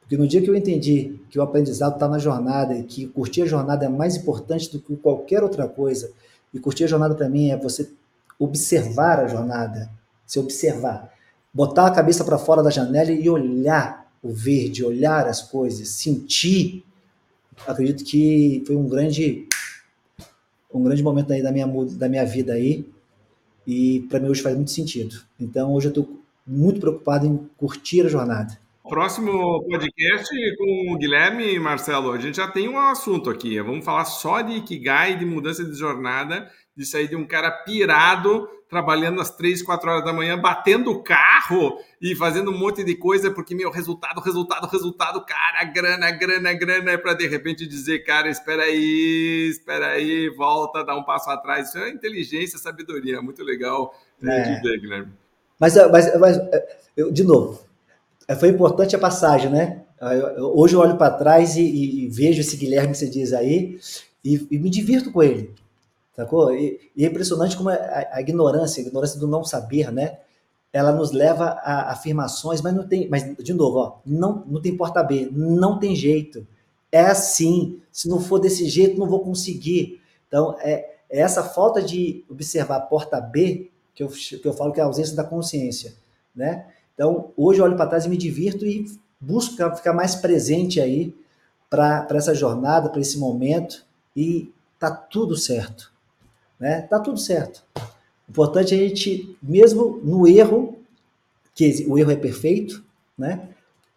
Porque 0.00 0.16
no 0.16 0.28
dia 0.28 0.42
que 0.42 0.50
eu 0.50 0.54
entendi 0.54 1.20
que 1.30 1.38
o 1.38 1.42
aprendizado 1.42 1.94
está 1.94 2.06
na 2.06 2.18
jornada 2.18 2.74
e 2.74 2.84
que 2.84 3.06
curtir 3.06 3.42
a 3.42 3.46
jornada 3.46 3.86
é 3.86 3.88
mais 3.88 4.16
importante 4.16 4.70
do 4.70 4.78
que 4.78 4.96
qualquer 4.96 5.42
outra 5.42 5.66
coisa, 5.66 6.12
e 6.52 6.58
curtir 6.58 6.84
a 6.84 6.86
jornada 6.86 7.28
mim 7.28 7.50
é 7.50 7.56
você 7.56 7.90
observar 8.38 9.20
a 9.20 9.26
jornada, 9.26 9.90
se 10.26 10.38
observar, 10.38 11.12
botar 11.52 11.86
a 11.86 11.90
cabeça 11.90 12.24
para 12.24 12.38
fora 12.38 12.62
da 12.62 12.70
janela 12.70 13.10
e 13.10 13.28
olhar 13.28 14.03
o 14.24 14.32
verde, 14.32 14.82
olhar 14.82 15.26
as 15.26 15.42
coisas, 15.42 15.86
sentir, 15.88 16.82
acredito 17.66 18.02
que 18.02 18.64
foi 18.66 18.74
um 18.74 18.88
grande 18.88 19.46
um 20.72 20.82
grande 20.82 21.02
momento 21.02 21.32
aí 21.32 21.40
da 21.40 21.52
minha 21.52 21.66
da 21.92 22.08
minha 22.08 22.24
vida 22.24 22.54
aí 22.54 22.84
e 23.66 24.04
para 24.08 24.18
mim 24.18 24.28
hoje 24.28 24.42
faz 24.42 24.56
muito 24.56 24.70
sentido. 24.70 25.16
Então 25.38 25.72
hoje 25.74 25.88
eu 25.88 25.90
estou 25.90 26.20
muito 26.46 26.80
preocupado 26.80 27.26
em 27.26 27.36
curtir 27.56 28.00
a 28.00 28.08
jornada. 28.08 28.58
Próximo 28.88 29.62
podcast 29.64 30.34
com 30.56 30.92
o 30.92 30.98
Guilherme 30.98 31.54
e 31.54 31.60
Marcelo, 31.60 32.12
a 32.12 32.18
gente 32.18 32.36
já 32.36 32.48
tem 32.48 32.68
um 32.68 32.78
assunto 32.78 33.30
aqui. 33.30 33.60
Vamos 33.60 33.84
falar 33.84 34.04
só 34.04 34.40
de 34.40 34.54
Ikigai, 34.54 35.18
de 35.18 35.24
mudança 35.24 35.64
de 35.64 35.74
jornada, 35.74 36.50
de 36.76 36.84
sair 36.84 37.08
de 37.08 37.16
um 37.16 37.26
cara 37.26 37.50
pirado 37.50 38.48
trabalhando 38.74 39.20
às 39.20 39.30
três, 39.30 39.62
quatro 39.62 39.88
horas 39.88 40.04
da 40.04 40.12
manhã, 40.12 40.36
batendo 40.36 40.90
o 40.90 41.00
carro 41.00 41.78
e 42.02 42.12
fazendo 42.16 42.50
um 42.50 42.58
monte 42.58 42.82
de 42.82 42.96
coisa, 42.96 43.30
porque, 43.30 43.54
meu, 43.54 43.70
resultado, 43.70 44.20
resultado, 44.20 44.66
resultado, 44.66 45.24
cara, 45.24 45.62
grana, 45.62 46.10
grana, 46.10 46.52
grana, 46.52 46.90
é 46.90 46.98
para 46.98 47.14
de 47.14 47.28
repente 47.28 47.68
dizer, 47.68 48.00
cara, 48.00 48.28
espera 48.28 48.64
aí, 48.64 49.48
espera 49.48 49.90
aí, 49.90 50.28
volta, 50.36 50.84
dá 50.84 50.96
um 50.96 51.04
passo 51.04 51.30
atrás. 51.30 51.68
Isso 51.68 51.78
é 51.78 51.88
inteligência, 51.88 52.58
sabedoria, 52.58 53.22
muito 53.22 53.44
legal 53.44 53.94
é. 54.20 54.42
de 54.42 54.60
ver, 54.60 54.80
Guilherme. 54.80 55.12
Mas, 55.60 55.76
mas, 55.92 56.18
mas 56.18 56.40
eu, 56.96 57.12
de 57.12 57.22
novo, 57.22 57.64
foi 58.40 58.48
importante 58.48 58.96
a 58.96 58.98
passagem, 58.98 59.52
né? 59.52 59.82
Hoje 60.52 60.74
eu 60.74 60.80
olho 60.80 60.96
para 60.96 61.14
trás 61.14 61.54
e, 61.54 61.62
e, 61.62 62.08
vejo 62.08 62.40
esse 62.40 62.56
Guilherme 62.56 62.90
que 62.90 62.98
você 62.98 63.08
diz 63.08 63.32
aí 63.32 63.78
e, 64.24 64.48
e 64.50 64.58
me 64.58 64.68
divirto 64.68 65.12
com 65.12 65.22
ele. 65.22 65.54
Sacou? 66.16 66.54
E, 66.54 66.90
e 66.96 67.04
é 67.04 67.08
impressionante 67.08 67.56
como 67.56 67.70
a, 67.70 67.74
a, 68.12 68.20
ignorância, 68.20 68.82
a 68.82 68.86
ignorância 68.86 69.18
do 69.18 69.26
não 69.26 69.44
saber, 69.44 69.90
né? 69.92 70.18
Ela 70.72 70.92
nos 70.92 71.12
leva 71.12 71.44
a 71.44 71.92
afirmações, 71.92 72.60
mas 72.60 72.74
não 72.74 72.86
tem. 72.86 73.08
Mas, 73.08 73.36
de 73.36 73.52
novo, 73.52 73.78
ó, 73.78 73.98
não, 74.06 74.44
não 74.46 74.60
tem 74.60 74.76
porta 74.76 75.02
B, 75.02 75.28
não 75.32 75.78
tem 75.78 75.94
jeito. 75.94 76.46
É 76.90 77.00
assim. 77.00 77.80
Se 77.90 78.08
não 78.08 78.20
for 78.20 78.38
desse 78.38 78.68
jeito, 78.68 78.98
não 78.98 79.08
vou 79.08 79.20
conseguir. 79.20 80.00
Então, 80.26 80.56
é, 80.60 80.96
é 81.10 81.20
essa 81.20 81.42
falta 81.42 81.82
de 81.82 82.24
observar 82.28 82.76
a 82.76 82.80
porta 82.80 83.20
B 83.20 83.70
que 83.94 84.02
eu, 84.02 84.08
que 84.08 84.44
eu 84.44 84.52
falo 84.52 84.72
que 84.72 84.80
é 84.80 84.82
a 84.82 84.86
ausência 84.86 85.14
da 85.14 85.22
consciência, 85.22 85.94
né? 86.34 86.66
Então, 86.94 87.32
hoje 87.36 87.60
eu 87.60 87.64
olho 87.64 87.76
para 87.76 87.86
trás 87.86 88.04
e 88.04 88.08
me 88.08 88.16
divirto 88.16 88.66
e 88.66 88.84
busco 89.20 89.54
ficar 89.76 89.92
mais 89.92 90.16
presente 90.16 90.80
aí 90.80 91.14
para 91.70 92.06
essa 92.10 92.34
jornada, 92.34 92.88
para 92.88 93.00
esse 93.00 93.18
momento 93.18 93.84
e 94.16 94.52
tá 94.78 94.90
tudo 94.90 95.36
certo 95.36 95.93
né? 96.64 96.80
Tá 96.80 96.98
tudo 96.98 97.18
certo. 97.18 97.62
O 98.26 98.30
importante 98.30 98.74
é 98.74 98.78
a 98.78 98.88
gente, 98.88 99.36
mesmo 99.42 100.00
no 100.02 100.26
erro, 100.26 100.78
que 101.54 101.84
o 101.86 101.98
erro 101.98 102.10
é 102.10 102.16
perfeito, 102.16 102.82
né? 103.18 103.50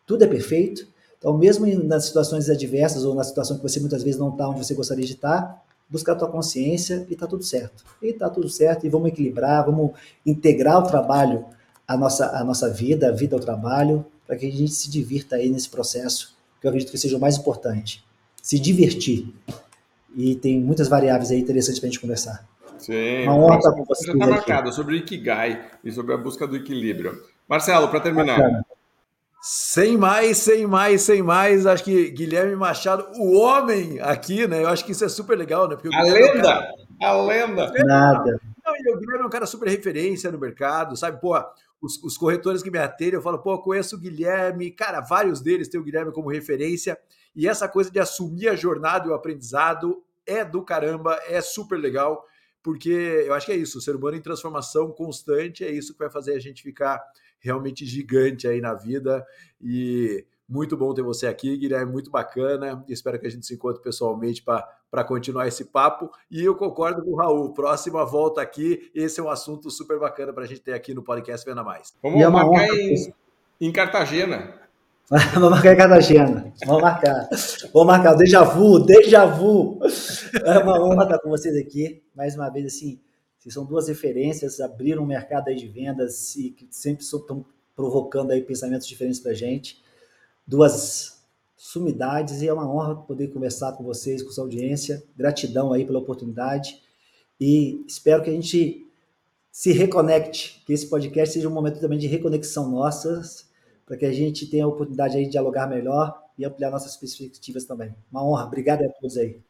Tudo 0.06 0.26
é 0.26 0.28
perfeito. 0.28 0.86
Então, 1.18 1.38
mesmo 1.38 1.66
nas 1.86 2.08
situações 2.08 2.50
adversas 2.50 3.06
ou 3.06 3.16
na 3.16 3.24
situação 3.24 3.56
que 3.56 3.64
você 3.64 3.80
muitas 3.80 4.04
vezes 4.04 4.20
não 4.20 4.32
está 4.32 4.50
onde 4.50 4.66
você 4.66 4.74
gostaria 4.74 5.06
de 5.06 5.14
estar, 5.14 5.64
buscar 5.90 6.12
a 6.12 6.16
tua 6.16 6.28
consciência 6.28 7.08
e 7.10 7.16
tá 7.16 7.26
tudo 7.26 7.42
certo. 7.42 7.86
E 8.02 8.12
tá 8.12 8.30
tudo 8.30 8.50
certo 8.50 8.86
e 8.86 8.90
vamos 8.90 9.08
equilibrar, 9.08 9.66
vamos 9.66 9.92
integrar 10.26 10.80
o 10.80 10.84
trabalho 10.84 11.46
à 11.88 11.96
nossa, 11.96 12.38
à 12.38 12.44
nossa 12.44 12.70
vida, 12.70 13.08
a 13.08 13.12
vida 13.14 13.34
ao 13.34 13.40
trabalho, 13.40 14.06
para 14.26 14.36
que 14.36 14.46
a 14.46 14.52
gente 14.52 14.74
se 14.74 14.90
divirta 14.90 15.38
aí 15.38 15.50
nesse 15.50 15.70
processo, 15.70 16.36
que 16.60 16.68
eu 16.68 16.70
acredito 16.70 16.92
que 16.92 16.98
seja 16.98 17.16
o 17.16 17.20
mais 17.20 17.38
importante. 17.38 18.04
Se 18.44 18.60
divertir. 18.60 19.34
e 20.14 20.36
tem 20.36 20.60
muitas 20.60 20.90
variáveis 20.90 21.32
aí 21.32 21.40
interessantes 21.40 21.80
para 21.80 21.88
a 21.88 21.92
gente 21.92 22.02
conversar. 22.02 22.57
Sim. 22.78 23.24
Uma 23.24 23.36
honra 23.36 23.58
estar 23.58 23.72
com 23.72 23.86
vocês. 23.86 24.08
Já 24.08 24.14
está 24.14 24.28
marcado 24.28 24.72
sobre 24.72 24.96
o 24.96 24.98
Ikigai 24.98 25.70
e 25.84 25.92
sobre 25.92 26.14
a 26.14 26.18
busca 26.18 26.48
do 26.48 26.56
equilíbrio. 26.56 27.22
Marcelo, 27.48 27.88
para 27.90 28.00
terminar. 28.00 28.38
Bacana. 28.38 28.66
Sem 29.42 29.96
mais, 29.96 30.38
sem 30.38 30.66
mais, 30.66 31.04
sem 31.04 31.22
mais, 31.22 31.66
acho 31.66 31.84
que 31.84 32.10
Guilherme 32.10 32.56
Machado, 32.56 33.08
o 33.16 33.38
homem 33.38 34.00
aqui, 34.02 34.48
né? 34.48 34.64
Eu 34.64 34.68
acho 34.68 34.84
que 34.84 34.92
isso 34.92 35.06
é 35.06 35.10
super 35.10 35.38
legal, 35.38 35.70
né? 35.70 35.76
Porque 35.76 35.96
a 35.96 36.02
lenda, 36.02 36.18
é 36.20 36.42
cara... 36.42 36.74
a 37.02 37.22
lenda. 37.22 37.72
Nada. 37.86 38.42
Não, 38.66 38.74
o 38.96 39.00
Guilherme 39.00 39.24
é 39.24 39.26
um 39.26 39.30
cara 39.30 39.46
super 39.46 39.70
referência 39.70 40.32
no 40.32 40.40
mercado, 40.40 40.98
sabe? 40.98 41.22
Pô, 41.22 41.34
os, 41.82 42.04
os 42.04 42.18
corretores 42.18 42.64
que 42.64 42.72
me 42.72 42.80
atendem, 42.80 43.14
eu 43.14 43.22
falo, 43.22 43.40
pô, 43.40 43.58
conheço 43.60 43.96
o 43.96 44.00
Guilherme, 44.00 44.72
cara, 44.72 45.02
vários 45.02 45.40
deles 45.40 45.68
têm 45.68 45.80
o 45.80 45.84
Guilherme 45.84 46.12
como 46.12 46.30
referência, 46.30 46.98
e 47.36 47.48
essa 47.48 47.68
coisa 47.68 47.92
de 47.92 48.00
assumir 48.00 48.50
a 48.50 48.56
jornada 48.56 49.08
e 49.08 49.10
o 49.12 49.14
aprendizado 49.14 50.04
é 50.26 50.44
do 50.44 50.64
caramba, 50.64 51.18
é 51.30 51.40
super 51.40 51.80
legal, 51.80 52.26
porque 52.68 52.90
eu 52.90 53.34
acho 53.34 53.46
que 53.46 53.54
é 53.54 53.56
isso, 53.56 53.78
o 53.78 53.82
ser 53.82 53.96
humano 53.96 54.18
em 54.18 54.22
transformação 54.22 54.92
constante, 54.92 55.64
é 55.64 55.72
isso 55.72 55.94
que 55.94 56.00
vai 56.00 56.10
fazer 56.10 56.34
a 56.34 56.40
gente 56.40 56.62
ficar 56.62 57.02
realmente 57.40 57.86
gigante 57.86 58.46
aí 58.46 58.60
na 58.60 58.74
vida. 58.74 59.26
E 59.62 60.26
muito 60.50 60.76
bom 60.76 60.94
ter 60.94 61.02
você 61.02 61.28
aqui, 61.28 61.56
Guilherme, 61.56 61.90
muito 61.90 62.12
bacana. 62.12 62.84
Espero 62.90 63.18
que 63.18 63.26
a 63.26 63.30
gente 63.30 63.46
se 63.46 63.54
encontre 63.54 63.82
pessoalmente 63.82 64.44
para 64.44 65.04
continuar 65.06 65.48
esse 65.48 65.64
papo. 65.64 66.12
E 66.30 66.44
eu 66.44 66.56
concordo 66.56 67.02
com 67.06 67.12
o 67.12 67.16
Raul, 67.16 67.54
próxima 67.54 68.04
volta 68.04 68.42
aqui, 68.42 68.92
esse 68.94 69.22
é 69.22 69.24
um 69.24 69.30
assunto 69.30 69.72
super 69.72 69.98
bacana 69.98 70.34
para 70.34 70.44
a 70.44 70.48
gente 70.48 70.60
ter 70.60 70.74
aqui 70.74 70.94
no 70.94 71.02
podcast 71.02 71.50
Venda 71.50 71.64
Mais. 71.64 71.96
Vamos 72.04 72.22
é 72.22 72.28
marcar 72.28 72.68
em, 72.68 73.14
em 73.62 73.72
Cartagena. 73.72 74.60
Vamos 75.34 75.52
marcar 75.52 75.74
em 75.74 75.78
Cartagena. 75.78 76.54
Vamos 76.66 76.82
marcar. 76.82 77.30
Vamos 77.74 77.88
marcar 77.88 78.14
déjà 78.16 78.44
vu, 78.44 78.80
déjà 78.80 79.26
vu. 79.26 79.80
É 80.44 80.60
uma 80.60 80.84
honra 80.84 81.04
estar 81.04 81.20
com 81.20 81.30
vocês 81.30 81.56
aqui. 81.56 82.04
Mais 82.14 82.36
uma 82.36 82.50
vez, 82.50 82.66
assim, 82.66 83.00
vocês 83.40 83.54
são 83.54 83.64
duas 83.64 83.88
referências, 83.88 84.60
abriram 84.60 85.04
um 85.04 85.06
mercado 85.06 85.48
aí 85.48 85.56
de 85.56 85.66
vendas 85.66 86.36
e 86.36 86.50
que 86.50 86.68
sempre 86.70 87.06
estão 87.06 87.46
provocando 87.74 88.32
aí 88.32 88.42
pensamentos 88.42 88.86
diferentes 88.86 89.22
para 89.22 89.32
a 89.32 89.36
gente. 89.36 89.82
Duas 90.46 91.22
sumidades 91.56 92.42
e 92.42 92.48
é 92.50 92.54
uma 92.54 92.70
honra 92.70 92.98
poder 92.98 93.30
conversar 93.30 93.72
com 93.74 93.86
vocês, 93.86 94.22
com 94.22 94.32
sua 94.32 94.44
audiência. 94.44 95.02
Gratidão 95.16 95.72
aí 95.72 95.86
pela 95.86 96.00
oportunidade 96.00 96.82
e 97.40 97.82
espero 97.88 98.24
que 98.24 98.30
a 98.30 98.34
gente 98.34 98.86
se 99.52 99.72
reconecte, 99.72 100.62
que 100.66 100.74
esse 100.74 100.88
podcast 100.88 101.34
seja 101.34 101.48
um 101.48 101.54
momento 101.54 101.80
também 101.80 101.98
de 101.98 102.08
reconexão 102.08 102.70
nossas, 102.70 103.47
para 103.88 103.98
que 103.98 104.06
a 104.06 104.12
gente 104.12 104.46
tenha 104.48 104.66
a 104.66 104.68
oportunidade 104.68 105.18
aí 105.18 105.24
de 105.24 105.32
dialogar 105.32 105.66
melhor 105.66 106.22
e 106.38 106.46
ampliar 106.46 106.70
nossas 106.70 106.98
perspectivas 106.98 107.64
também. 107.64 107.96
Uma 108.12 108.24
honra. 108.24 108.46
Obrigado 108.46 108.84
a 108.84 108.90
todos 108.90 109.18
aí. 109.18 109.42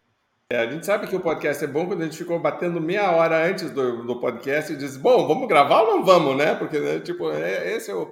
É, 0.50 0.60
a 0.60 0.72
gente 0.72 0.86
sabe 0.86 1.08
que 1.08 1.16
o 1.16 1.20
podcast 1.20 1.62
é 1.62 1.68
bom 1.68 1.88
quando 1.88 2.04
a 2.04 2.06
gente 2.06 2.18
ficou 2.18 2.40
batendo 2.40 2.80
meia 2.80 3.12
hora 3.12 3.46
antes 3.46 3.70
do, 3.72 4.06
do 4.06 4.18
podcast 4.18 4.72
e 4.72 4.78
diz, 4.78 4.96
bom, 4.96 5.28
vamos 5.28 5.46
gravar 5.48 5.82
ou 5.82 5.98
não 5.98 6.06
vamos, 6.06 6.38
né? 6.38 6.56
Porque, 6.56 6.80
né, 6.80 7.00
tipo, 7.00 7.30
é, 7.32 7.76
esse 7.76 7.92
é 7.92 7.94
o 7.94 8.10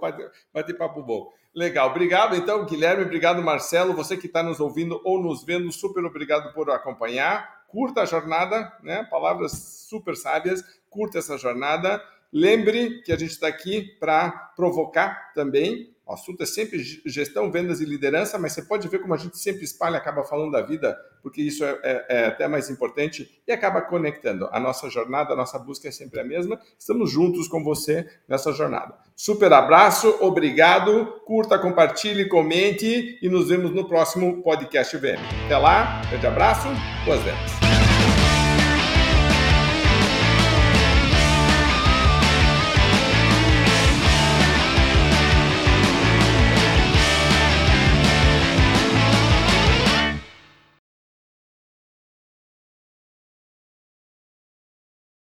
bate-papo 0.53 1.01
bom. 1.01 1.31
Legal, 1.55 1.89
obrigado 1.89 2.35
então, 2.35 2.65
Guilherme, 2.65 3.05
obrigado, 3.05 3.41
Marcelo, 3.41 3.93
você 3.93 4.17
que 4.17 4.27
está 4.27 4.43
nos 4.43 4.59
ouvindo 4.59 4.99
ou 5.05 5.23
nos 5.23 5.45
vendo, 5.45 5.71
super 5.71 6.03
obrigado 6.03 6.53
por 6.53 6.69
acompanhar. 6.69 7.63
Curta 7.69 8.01
a 8.01 8.05
jornada, 8.05 8.73
né? 8.83 9.07
Palavras 9.09 9.53
super 9.87 10.17
sábias, 10.17 10.61
curta 10.89 11.19
essa 11.19 11.37
jornada. 11.37 12.03
Lembre 12.33 13.01
que 13.03 13.13
a 13.13 13.17
gente 13.17 13.31
está 13.31 13.47
aqui 13.47 13.95
para 13.97 14.29
provocar 14.57 15.31
também, 15.33 15.94
o 16.05 16.13
assunto 16.13 16.43
é 16.43 16.45
sempre 16.45 16.83
gestão, 17.05 17.51
vendas 17.51 17.81
e 17.81 17.85
liderança, 17.85 18.37
mas 18.37 18.53
você 18.53 18.61
pode 18.61 18.87
ver 18.87 18.99
como 18.99 19.13
a 19.13 19.17
gente 19.17 19.39
sempre 19.39 19.63
espalha, 19.63 19.97
acaba 19.97 20.23
falando 20.23 20.51
da 20.51 20.61
vida, 20.61 20.95
porque 21.23 21.41
isso 21.41 21.65
é, 21.65 21.79
é, 21.83 22.05
é, 22.09 22.25
até 22.25 22.47
mais 22.47 22.69
importante 22.69 23.41
e 23.47 23.51
acaba 23.51 23.81
conectando. 23.81 24.47
A 24.51 24.59
nossa 24.59 24.89
jornada, 24.89 25.33
a 25.33 25.35
nossa 25.35 25.57
busca 25.57 25.87
é 25.87 25.91
sempre 25.91 26.19
a 26.19 26.23
mesma. 26.23 26.59
Estamos 26.77 27.09
juntos 27.09 27.47
com 27.47 27.63
você 27.63 28.07
nessa 28.27 28.51
jornada. 28.51 28.93
Super 29.15 29.51
abraço, 29.53 30.15
obrigado, 30.21 31.21
curta, 31.25 31.57
compartilhe, 31.57 32.29
comente 32.29 33.17
e 33.21 33.27
nos 33.27 33.49
vemos 33.49 33.71
no 33.71 33.87
próximo 33.87 34.43
podcast 34.43 34.95
VM. 34.97 35.21
Até 35.45 35.57
lá, 35.57 36.01
grande 36.09 36.27
abraço, 36.27 36.67
boas 37.05 37.21
vendas. 37.23 37.64